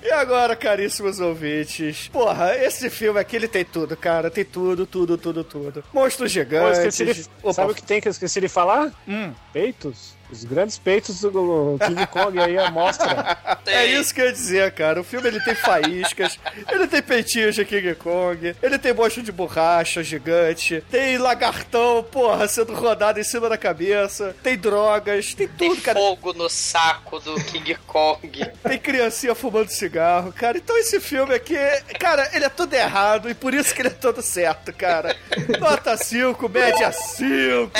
E 0.02 0.12
agora, 0.12 0.56
caríssimos 0.56 1.20
ouvintes, 1.20 2.08
porra, 2.12 2.56
esse 2.56 2.90
filme 2.90 3.20
aqui 3.20 3.36
ele 3.36 3.48
tem 3.48 3.64
tudo, 3.64 3.96
cara. 3.96 4.32
Tem 4.32 4.44
tudo, 4.44 4.86
tudo, 4.88 5.18
tudo, 5.18 5.44
tudo. 5.44 5.84
Monstros 5.94 6.32
Pô, 6.32 6.40
gigantes. 6.40 6.80
esqueci 6.80 7.06
de- 7.44 7.54
Sabe 7.54 7.72
o 7.72 7.76
que 7.76 7.84
tem 7.84 8.02
que 8.02 8.08
eu 8.08 8.12
esqueci 8.12 8.42
de 8.42 8.48
falar? 8.48 8.92
Hum. 9.08 9.32
Peitos. 9.54 10.16
Os 10.32 10.44
grandes 10.44 10.78
peitos 10.78 11.22
do 11.22 11.78
King 11.86 12.06
Kong 12.08 12.40
aí, 12.40 12.58
a 12.58 12.70
mostra. 12.70 13.38
É 13.66 13.86
isso 13.86 14.14
que 14.14 14.22
eu 14.22 14.26
ia 14.26 14.32
dizer, 14.32 14.72
cara. 14.74 15.02
O 15.02 15.04
filme 15.04 15.28
ele 15.28 15.40
tem 15.42 15.56
faíscas, 15.56 16.40
ele 16.70 16.88
tem 16.88 17.02
peitinhos 17.02 17.56
de 17.56 17.66
King 17.66 17.96
Kong, 17.96 18.56
ele 18.62 18.78
tem 18.78 18.94
monstro 18.94 19.24
de 19.24 19.32
borracha 19.32 20.04
gigante, 20.04 20.84
tem 20.90 21.18
lagartão, 21.18 22.04
porra, 22.04 22.48
sendo 22.48 22.74
rodado 22.74 23.20
em 23.20 23.24
cima 23.24 23.50
da 23.50 23.58
cabeça, 23.58 24.36
tem 24.44 24.58
drogas, 24.58 25.34
tem 25.34 25.48
Tem 25.48 25.70
tudo, 25.70 25.82
cara. 25.82 26.00
fogo 26.00 26.34
no 26.34 26.48
saco 26.50 27.20
do 27.20 27.36
King 27.46 27.76
Kong. 27.88 28.46
Tem 28.64 28.78
criancinha 28.78 29.34
fumando 29.34 29.70
cigarro, 29.70 30.32
cara. 30.32 30.58
Então 30.58 30.78
esse 30.78 31.00
filme 31.00 31.34
aqui, 31.34 31.56
cara, 32.00 32.30
ele 32.34 32.46
é 32.46 32.50
tudo 32.50 32.74
errado 32.74 33.30
e 33.30 33.34
por 33.34 33.54
isso 33.54 33.74
que 33.74 33.82
ele 33.82 33.90
é 33.90 33.92
todo 33.92 34.22
certo, 34.22 34.72
cara. 34.74 35.16
Nota 35.60 35.98
5, 35.98 36.48
média 36.50 36.92
5. 36.92 37.72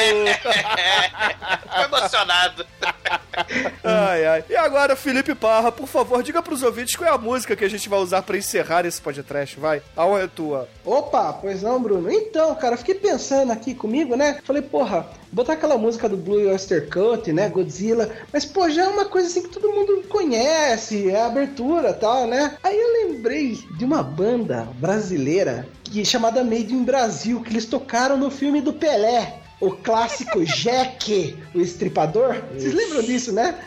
Tô 1.76 1.82
emocionado. 1.84 2.39
Ai, 3.84 4.26
ai. 4.26 4.44
E 4.50 4.56
agora, 4.56 4.96
Felipe 4.96 5.34
Parra, 5.34 5.72
por 5.72 5.88
favor, 5.88 6.22
diga 6.22 6.42
pros 6.42 6.62
ouvintes 6.62 6.96
qual 6.96 7.10
é 7.10 7.14
a 7.14 7.18
música 7.18 7.56
que 7.56 7.64
a 7.64 7.70
gente 7.70 7.88
vai 7.88 8.00
usar 8.00 8.22
pra 8.22 8.38
encerrar 8.38 8.86
esse 8.86 9.02
podcast, 9.02 9.60
vai? 9.60 9.82
A 9.96 10.06
honra 10.06 10.24
é 10.24 10.28
tua. 10.28 10.68
Opa, 10.84 11.34
pois 11.34 11.62
não, 11.62 11.82
Bruno. 11.82 12.12
Então, 12.12 12.54
cara, 12.56 12.74
eu 12.74 12.78
fiquei 12.78 12.96
pensando 12.96 13.52
aqui 13.52 13.74
comigo, 13.74 14.16
né? 14.16 14.40
Falei, 14.44 14.62
porra, 14.62 15.08
botar 15.32 15.54
aquela 15.54 15.78
música 15.78 16.10
do 16.10 16.18
Blue 16.18 16.50
Oyster 16.50 16.90
Cult, 16.90 17.32
né? 17.32 17.50
Godzilla. 17.50 18.10
Mas, 18.32 18.46
pô, 18.46 18.70
já 18.70 18.84
é 18.84 18.88
uma 18.88 19.06
coisa 19.06 19.28
assim 19.28 19.44
que 19.44 19.50
todo 19.50 19.72
mundo 19.72 20.04
conhece, 20.10 21.10
é 21.10 21.22
a 21.22 21.28
abertura 21.28 21.92
e 21.92 21.94
tal, 21.94 22.28
né? 22.28 22.58
Aí 22.64 22.78
eu 22.78 23.08
lembrei 23.08 23.58
de 23.78 23.86
uma 23.86 24.04
banda 24.04 24.68
brasileira 24.76 25.68
que 25.84 26.06
chamada 26.06 26.44
Made 26.44 26.74
in 26.74 26.84
Brasil, 26.84 27.42
que 27.42 27.52
eles 27.52 27.66
tocaram 27.66 28.18
no 28.18 28.30
filme 28.30 28.62
do 28.62 28.74
Pelé. 28.74 29.40
O 29.60 29.72
clássico 29.72 30.44
Jack, 30.46 31.38
o 31.54 31.60
estripador. 31.60 32.36
Vocês 32.54 32.74
lembram 32.74 33.02
disso, 33.02 33.34
né? 33.34 33.60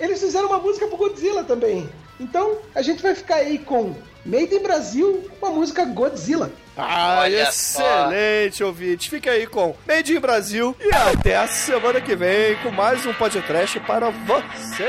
Eles 0.00 0.20
fizeram 0.20 0.48
uma 0.48 0.58
música 0.58 0.86
pro 0.86 0.96
Godzilla 0.96 1.44
também. 1.44 1.88
Então, 2.18 2.58
a 2.74 2.82
gente 2.82 3.02
vai 3.02 3.14
ficar 3.14 3.36
aí 3.36 3.58
com 3.58 3.94
Made 4.24 4.54
in 4.54 4.62
Brasil, 4.62 5.30
uma 5.40 5.50
música 5.50 5.84
Godzilla. 5.84 6.50
Ah, 6.76 7.18
Olha 7.22 7.48
excelente, 7.48 8.62
ouvinte. 8.62 9.10
Fica 9.10 9.30
aí 9.32 9.46
com 9.46 9.74
Made 9.86 10.16
in 10.16 10.20
Brasil 10.20 10.76
e 10.80 10.94
até 10.94 11.36
a 11.36 11.46
semana 11.46 12.00
que 12.00 12.14
vem 12.14 12.56
com 12.62 12.70
mais 12.70 13.04
um 13.04 13.12
podcast 13.14 13.78
para 13.80 14.10
vocês. 14.10 14.88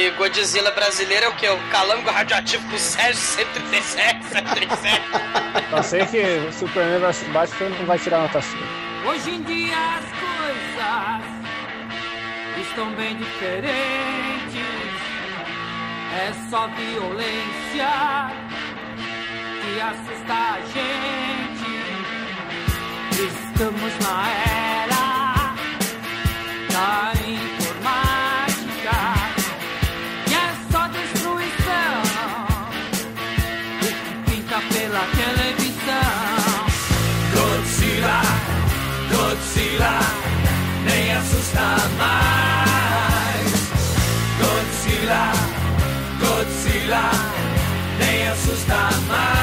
E, 0.00 0.10
Godzilla 0.12 0.70
brasileiro 0.70 1.26
é 1.26 1.28
o 1.28 1.36
quê? 1.36 1.46
O 1.50 1.58
calango 1.68 2.08
radioativo 2.10 2.66
com 2.70 2.78
Sérgio 2.78 3.20
137, 3.20 4.24
137. 4.30 5.02
Só 5.68 5.82
sei 5.82 6.06
que 6.06 6.22
o 6.48 6.52
Superman 6.54 7.00
vs 7.00 7.22
Batman 7.28 7.68
não 7.68 7.84
vai 7.84 7.98
tirar 7.98 8.22
nota 8.22 8.40
5. 8.40 8.64
Hoje 9.04 9.30
em 9.30 9.42
dia 9.42 9.76
as 9.76 10.06
coisas 10.18 11.22
estão 12.66 12.90
bem 12.92 13.14
diferentes. 13.14 13.74
É 16.14 16.32
só 16.48 16.66
violência 16.68 17.90
que 19.60 19.80
assusta 19.82 20.32
a 20.32 20.60
gente. 20.72 21.70
Estamos 23.22 23.98
na 23.98 24.30
era 24.30 25.54
da 26.72 27.19
Godzilla, 46.90 47.10
nem 47.98 48.32
assusta 48.32 48.88
mais. 49.06 49.39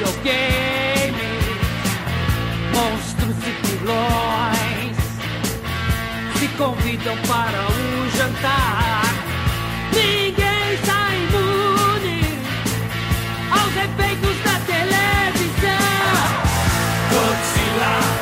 Videogames, 0.00 1.44
monstros 2.72 3.36
e 3.46 3.52
vilões. 3.66 4.96
convidam 6.56 7.16
para 7.26 7.60
um 7.60 8.10
jantar. 8.16 9.02
Ninguém 9.92 10.78
sai 10.84 11.16
imune 11.16 12.20
aos 13.50 13.76
efeitos 13.76 14.36
da 14.44 14.56
televisão. 14.66 15.80
Godzilla, 17.10 18.19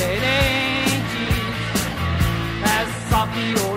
diferentes. 0.00 1.00
É 2.62 3.10
só 3.10 3.26
violência 3.26 3.69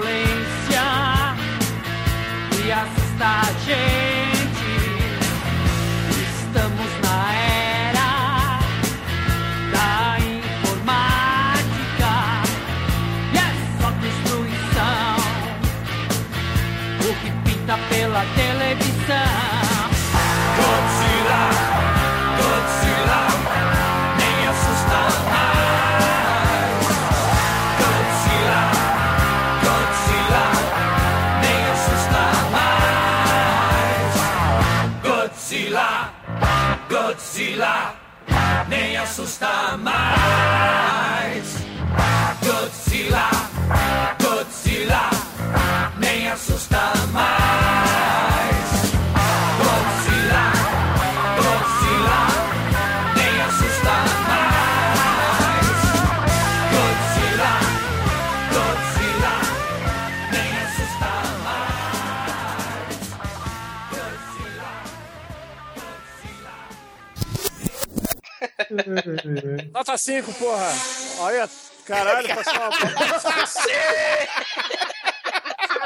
Nota 69.71 69.97
5, 69.97 70.33
porra. 70.33 70.67
Olha, 71.19 71.49
caralho, 71.85 72.27
passou 72.35 72.53
uma. 72.53 72.69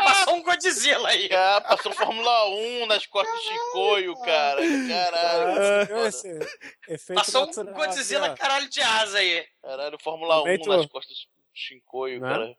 Passou 0.04 0.36
um 0.36 0.44
Godzilla 0.44 1.10
aí. 1.10 1.30
Ah, 1.32 1.62
passou 1.62 1.92
Fórmula 1.94 2.50
1 2.50 2.86
nas 2.88 3.06
costas 3.06 3.40
de 3.40 3.46
Chicoio, 3.48 4.16
cara. 4.22 4.62
Caralho. 4.90 6.08
Esse 6.08 6.40
efeito 6.88 7.20
Passou 7.20 7.44
um 7.44 7.48
natural 7.48 7.74
Godzilla 7.74 8.26
aqui, 8.28 8.34
ó. 8.34 8.38
caralho 8.38 8.70
de 8.70 8.82
asa 8.82 9.18
aí. 9.18 9.46
Caralho, 9.62 9.98
Fórmula 10.02 10.36
1 10.38 10.40
Momento- 10.40 10.70
nas 10.70 10.86
costas 10.88 11.16
de 11.18 11.28
Chicoio, 11.54 12.22
Né? 12.22 12.30
cara. 12.30 12.56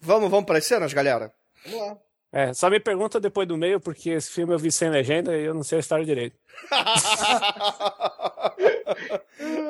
Vamos, 0.00 0.30
vamos 0.30 0.46
para 0.46 0.58
as 0.58 0.66
cenas, 0.66 0.92
galera? 0.92 1.32
Vamos 1.64 1.80
lá. 1.86 1.98
É, 2.38 2.52
só 2.52 2.68
me 2.68 2.78
pergunta 2.78 3.18
depois 3.18 3.48
do 3.48 3.56
meio, 3.56 3.80
porque 3.80 4.10
esse 4.10 4.30
filme 4.30 4.52
eu 4.52 4.58
vi 4.58 4.70
sem 4.70 4.90
legenda 4.90 5.34
e 5.34 5.42
eu 5.46 5.54
não 5.54 5.62
sei 5.62 5.78
a 5.78 5.80
história 5.80 6.04
direito. 6.04 6.36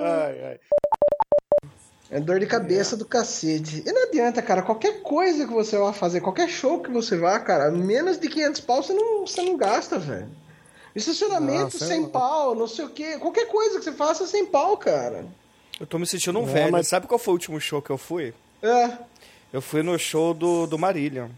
ai, 0.00 0.44
ai. 0.44 0.60
É 2.10 2.18
dor 2.18 2.40
de 2.40 2.46
cabeça 2.46 2.96
do 2.96 3.04
cacete. 3.04 3.84
E 3.86 3.92
não 3.92 4.08
adianta, 4.08 4.42
cara. 4.42 4.62
Qualquer 4.62 5.00
coisa 5.02 5.46
que 5.46 5.52
você 5.52 5.78
vá 5.78 5.92
fazer, 5.92 6.20
qualquer 6.20 6.48
show 6.48 6.80
que 6.80 6.90
você 6.90 7.16
vá, 7.16 7.38
cara, 7.38 7.70
menos 7.70 8.18
de 8.18 8.28
500 8.28 8.60
pau 8.62 8.82
você 8.82 8.92
não, 8.92 9.24
você 9.26 9.42
não 9.42 9.56
gasta, 9.56 9.96
velho. 9.98 10.28
Estacionamento 10.94 11.76
é 11.76 11.78
sem 11.78 12.00
louco. 12.00 12.12
pau, 12.12 12.54
não 12.56 12.66
sei 12.66 12.84
o 12.84 12.88
quê. 12.90 13.16
Qualquer 13.18 13.46
coisa 13.46 13.78
que 13.78 13.84
você 13.84 13.92
faça 13.92 14.24
é 14.24 14.26
sem 14.26 14.44
pau, 14.46 14.76
cara. 14.76 15.24
Eu 15.78 15.86
tô 15.86 15.98
me 16.00 16.06
sentindo 16.06 16.38
um 16.40 16.46
Não, 16.46 16.52
velho. 16.52 16.72
mas- 16.72 16.88
Sabe 16.88 17.06
qual 17.06 17.18
foi 17.18 17.32
o 17.32 17.36
último 17.36 17.60
show 17.60 17.80
que 17.82 17.90
eu 17.90 17.98
fui? 17.98 18.34
É. 18.62 18.98
Eu 19.52 19.60
fui 19.62 19.82
no 19.84 19.96
show 19.98 20.34
do, 20.34 20.66
do 20.66 20.76
Marillion. 20.78 21.28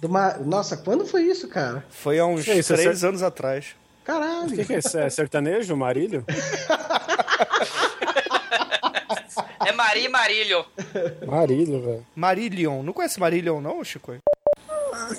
Do 0.00 0.08
ma- 0.08 0.36
Nossa, 0.38 0.76
quando 0.76 1.06
foi 1.06 1.22
isso, 1.24 1.46
cara? 1.48 1.84
Foi 1.90 2.18
há 2.18 2.24
uns 2.26 2.46
isso, 2.46 2.72
é 2.72 2.76
três 2.76 2.98
cer- 2.98 3.08
anos 3.08 3.22
atrás. 3.22 3.74
O 4.02 4.04
Caralho. 4.04 4.48
que, 4.56 4.64
que 4.64 4.72
é 4.74 4.78
isso? 4.78 4.98
É 4.98 5.08
sertanejo, 5.10 5.76
marílio? 5.76 6.24
É 9.66 9.72
Maria 9.72 10.06
e 10.06 10.08
Marílio. 10.08 10.64
Marílio, 11.26 11.80
velho. 11.82 12.06
Marillion. 12.16 12.82
Não 12.82 12.92
conhece 12.92 13.20
Marillion, 13.20 13.60
não, 13.60 13.84
Chico? 13.84 14.14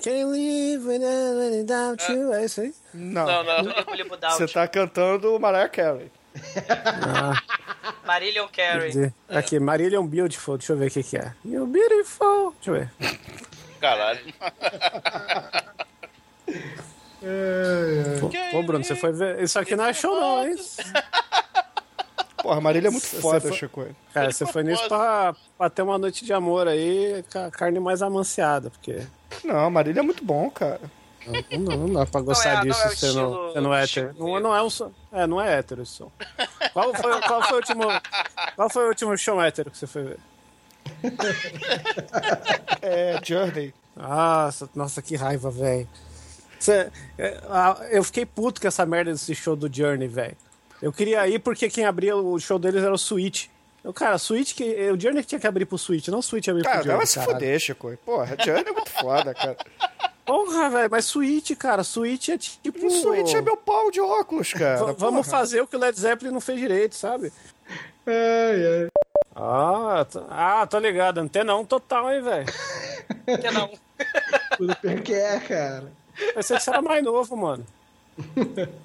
Can't 0.03 0.25
live 0.25 0.87
without 0.87 2.11
you, 2.11 2.33
é 2.33 2.45
isso 2.45 2.61
aí? 2.61 2.73
Não. 2.93 3.25
Não, 3.25 3.43
não. 3.43 4.31
Você 4.31 4.47
tá 4.47 4.67
cantando 4.67 5.39
Mariah 5.39 5.69
Carey. 5.69 6.11
Marillion 8.05 8.47
Carey. 8.51 9.13
Aqui, 9.29 9.59
Marílion 9.59 10.05
Beautiful, 10.05 10.57
deixa 10.57 10.73
eu 10.73 10.77
ver 10.77 10.87
o 10.87 10.91
que 10.91 11.03
que 11.03 11.17
é. 11.17 11.33
You 11.45 11.65
beautiful, 11.67 12.53
deixa 12.55 12.71
eu 12.71 12.73
ver. 12.73 12.91
Caralho. 13.81 14.21
Pô, 18.19 18.29
pô, 18.51 18.63
Bruno, 18.63 18.83
você 18.83 18.95
foi 18.95 19.11
ver. 19.11 19.41
Isso 19.43 19.59
aqui 19.59 19.75
não 19.75 19.85
é 19.85 19.93
show, 19.93 20.19
não, 20.19 20.47
hein? 20.47 20.55
Porra, 22.41 22.59
Marília 22.59 22.87
é 22.87 22.91
muito 22.91 23.05
Você 23.05 23.21
foda, 23.21 23.39
foi- 23.41 23.53
Chico. 23.53 23.85
Cara, 24.13 24.31
você 24.31 24.45
foi 24.47 24.63
nisso 24.63 24.87
pra, 24.87 25.35
pra 25.57 25.69
ter 25.69 25.83
uma 25.83 25.97
noite 25.99 26.25
de 26.25 26.33
amor 26.33 26.67
aí, 26.67 27.23
com 27.31 27.39
a 27.45 27.51
carne 27.51 27.79
mais 27.79 28.01
amanciada, 28.01 28.71
porque. 28.71 29.05
Não, 29.43 29.69
Marília 29.69 29.99
é 29.99 30.03
muito 30.03 30.23
bom, 30.25 30.49
cara. 30.49 30.81
Não, 31.51 31.59
não, 31.59 31.77
não 31.87 31.93
dá 31.93 32.05
pra 32.07 32.21
gostar 32.21 32.45
Não 32.45 32.61
é- 32.61 32.65
não 32.65 32.71
disso 32.71 32.81
é 32.81 32.87
o 32.87 32.89
sendo, 32.95 33.07
estilo 33.07 33.53
sendo 33.53 33.73
hétero. 33.75 34.15
Não, 34.17 34.39
não 34.39 34.55
é 34.55 34.63
um 34.63 34.69
som. 34.71 34.91
É, 35.11 35.27
não 35.27 35.39
é 35.39 35.59
hétero 35.59 35.83
esse 35.83 35.91
som. 35.91 36.11
Qual 36.73 36.91
foi, 36.95 37.21
qual 37.21 37.43
foi 37.43 37.53
o 37.53 37.55
último. 37.57 37.83
Qual 38.55 38.69
foi 38.71 38.85
o 38.85 38.87
último 38.87 39.15
show 39.15 39.39
hétero 39.39 39.69
que 39.69 39.77
você 39.77 39.85
foi 39.85 40.01
ver? 40.03 40.17
É 42.81 43.19
Journey. 43.23 43.73
Nossa, 43.95 44.69
nossa, 44.75 45.01
que 45.01 45.15
raiva, 45.15 45.49
velho. 45.51 45.87
É, 47.17 47.39
Eu 47.91 48.03
fiquei 48.03 48.25
puto 48.25 48.61
com 48.61 48.67
essa 48.67 48.85
merda 48.85 49.11
desse 49.11 49.33
show 49.35 49.55
do 49.55 49.73
Journey, 49.73 50.07
velho. 50.07 50.37
Eu 50.81 50.91
queria 50.91 51.27
ir 51.27 51.39
porque 51.39 51.69
quem 51.69 51.85
abria 51.85 52.15
o 52.15 52.39
show 52.39 52.57
deles 52.57 52.83
era 52.83 52.93
o 52.93 52.97
Switch. 52.97 53.47
Eu, 53.83 53.93
cara, 53.93 54.17
Switch 54.17 54.53
que. 54.55 54.63
O 54.91 54.99
Journey 54.99 55.21
que 55.23 55.29
tinha 55.29 55.39
que 55.41 55.47
abrir 55.47 55.65
pro 55.65 55.77
Switch, 55.77 56.07
não 56.07 56.19
o 56.19 56.23
Switch 56.23 56.47
abrir 56.47 56.63
Cara, 56.63 56.75
pro 56.77 56.83
Journey. 56.85 56.97
vai 56.97 57.05
se 57.07 57.19
foder, 57.23 57.59
Chico. 57.59 57.97
Porra, 58.05 58.35
Journey 58.43 58.65
é 58.67 58.71
muito 58.71 58.89
foda, 58.91 59.33
cara. 59.33 59.57
Porra, 60.25 60.69
velho, 60.69 60.89
mas 60.91 61.05
Switch, 61.05 61.51
cara, 61.57 61.83
Switch 61.83 62.29
é 62.29 62.37
tipo. 62.37 62.85
O 62.85 62.89
Switch 62.91 63.33
é 63.33 63.41
meu 63.41 63.57
pau 63.57 63.89
de 63.91 63.99
óculos, 63.99 64.53
cara. 64.53 64.85
V- 64.85 64.93
Vamos 64.97 65.25
porra. 65.27 65.39
fazer 65.39 65.61
o 65.61 65.67
que 65.67 65.75
o 65.75 65.79
Led 65.79 65.99
Zeppelin 65.99 66.31
não 66.31 66.39
fez 66.41 66.59
direito, 66.59 66.95
sabe? 66.95 67.33
Ai, 68.05 68.83
ai. 68.83 68.87
Ah, 69.35 70.05
tô, 70.09 70.23
ah, 70.29 70.67
tô 70.67 70.79
ligado. 70.79 71.19
Antenão 71.19 71.63
total, 71.65 72.11
hein, 72.11 72.21
velho. 72.21 72.45
Que 73.41 73.51
não. 73.51 73.69
Tudo 74.57 74.75
pior 74.77 74.99
que 75.01 75.13
é, 75.13 75.39
cara. 75.39 75.91
Pensei 76.33 76.57
que 76.57 76.63
você 76.63 76.69
era 76.69 76.81
mais 76.81 77.03
novo, 77.03 77.35
mano. 77.37 77.65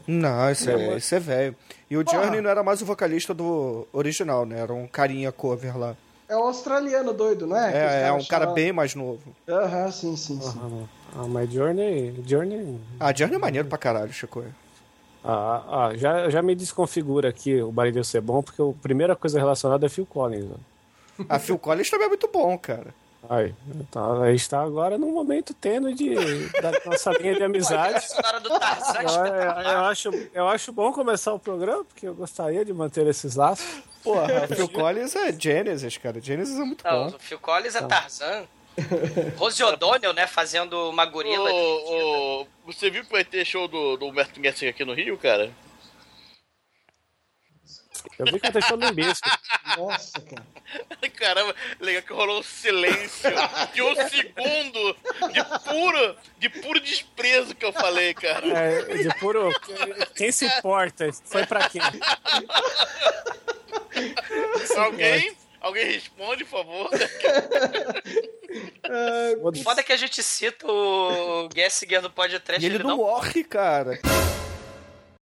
Não, 0.07 0.51
isso 0.51 0.71
é, 0.71 0.97
isso 0.97 1.15
é 1.15 1.19
velho. 1.21 1.57
E 1.91 1.97
o 1.97 2.05
Porra. 2.05 2.23
Journey 2.25 2.41
não 2.41 2.51
era 2.51 2.63
mais 2.63 2.81
o 2.83 2.87
vocalista 2.87 3.33
do 3.35 3.87
original, 3.93 4.45
né? 4.47 4.61
Era 4.61 4.73
um 4.73 4.87
carinha 4.87 5.33
cover 5.33 5.77
lá. 5.77 5.97
É 6.29 6.37
o 6.37 6.41
australiano 6.43 7.13
doido, 7.13 7.47
não 7.47 7.57
é? 7.57 7.73
É, 7.73 8.09
é 8.09 8.13
um 8.13 8.25
cara 8.25 8.43
chamam- 8.45 8.55
bem 8.55 8.73
mais 8.73 8.95
novo. 8.95 9.35
Aham, 9.49 9.91
sim, 9.93 10.17
sim, 10.17 10.41
sim. 10.41 10.87
Ah, 11.15 11.27
mas 11.29 11.51
Journey. 11.51 12.23
Journey. 12.27 12.81
Ah, 12.99 13.13
Journey 13.15 13.37
é 13.37 13.39
maneiro 13.39 13.69
pra 13.69 13.79
caralho, 13.79 14.13
Chico. 14.13 14.45
Ah, 15.27 15.63
ah, 15.89 15.97
já, 15.97 16.31
já 16.31 16.41
me 16.43 16.55
desconfigura 16.55 17.29
aqui 17.29 17.61
o 17.61 17.73
barulho 17.73 18.05
ser 18.05 18.21
bom, 18.21 18.43
porque 18.43 18.63
a 18.63 18.73
primeira 18.83 19.17
coisa 19.17 19.39
relacionada 19.39 19.85
é 19.87 19.89
Phil 19.89 20.07
Collins. 20.07 20.45
Né? 20.45 20.57
A 21.29 21.39
Phil 21.39 21.59
Collins 21.59 21.91
também 21.91 22.07
é 22.07 22.09
muito 22.09 22.29
bom, 22.33 22.57
cara. 22.59 22.95
Aí, 23.29 23.53
tá, 23.91 24.01
a 24.23 24.31
gente 24.31 24.49
tá 24.49 24.63
agora 24.63 24.97
num 24.97 25.11
momento 25.13 25.53
tênue 25.53 25.95
de, 25.95 26.15
da 26.61 26.71
nossa 26.87 27.11
linha 27.13 27.35
de 27.35 27.43
amizade. 27.43 28.07
Tarzan, 28.61 29.27
Eu, 29.27 29.35
eu- 29.73 29.81
acho, 29.87 30.11
eu 30.33 30.49
acho 30.49 30.73
bom 30.73 30.93
começar 30.93 31.33
o 31.35 31.39
programa, 31.39 31.85
porque 31.85 32.07
eu 32.07 32.15
gostaria 32.15 32.65
de 32.65 32.73
manter 32.73 33.05
esses 33.09 33.35
laços. 33.35 33.67
Porra, 34.05 34.45
a 34.45 34.47
Phil 34.47 34.69
Collins 34.69 35.17
é 35.17 35.33
Genesis, 35.33 35.97
cara. 35.99 36.21
Genesis 36.21 36.57
é 36.57 36.63
muito 36.65 36.85
Não, 36.85 37.11
bom. 37.11 37.17
o 37.17 37.19
Phil 37.19 37.41
Collins 37.41 37.75
é 37.75 37.83
Tarzan. 37.83 38.45
Rose 39.37 39.61
O'Donnell, 39.65 40.13
né, 40.13 40.27
fazendo 40.29 40.91
uma 40.91 41.05
gorila. 41.07 41.51
Ô, 41.51 42.43
ô, 42.43 42.47
você 42.67 42.91
viu 42.91 43.05
que 43.05 43.13
vai 43.13 43.25
ter 43.25 43.45
show 43.45 43.69
do, 43.69 43.97
do 43.97 44.07
Humberto 44.07 44.43
Gessing 44.43 44.67
aqui 44.67 44.85
no 44.85 44.93
Rio, 44.93 45.17
cara? 45.17 45.53
Eu 48.19 48.27
vi 48.27 48.41
que 48.41 48.47
aconteceu 48.47 48.77
no 48.77 48.87
Limbisko. 48.87 49.29
Nossa, 49.79 50.21
cara. 50.21 50.47
Caramba, 51.17 51.55
legal 51.81 52.03
que 52.03 52.13
rolou 52.13 52.41
um 52.41 52.43
silêncio 52.43 53.31
de 53.73 53.83
um 53.83 53.95
segundo 54.09 54.97
de 55.33 55.45
puro, 55.65 56.17
de 56.39 56.49
puro 56.49 56.81
desprezo 56.81 57.55
que 57.55 57.65
eu 57.65 57.73
falei, 57.73 58.13
cara. 58.15 58.47
É, 58.47 58.83
de 58.83 59.15
puro. 59.19 59.51
Quem 60.15 60.33
se 60.33 60.47
importa? 60.47 61.11
Foi 61.25 61.47
pra 61.47 61.69
quem? 61.69 61.81
Alguém? 64.77 65.37
Alguém 65.61 65.85
responde, 65.93 66.45
por 66.45 66.59
favor? 66.59 66.91
O 69.43 69.63
foda 69.63 69.81
é 69.81 69.85
que 69.85 69.93
a 69.93 69.97
gente 69.97 70.23
cita 70.23 70.67
o 70.67 71.49
Gessinger 71.55 72.01
no 72.03 72.11
podcast. 72.11 72.63
E 72.63 72.67
ele 72.67 72.83
não 72.83 72.97
morre, 72.99 73.43
cara. 73.45 73.99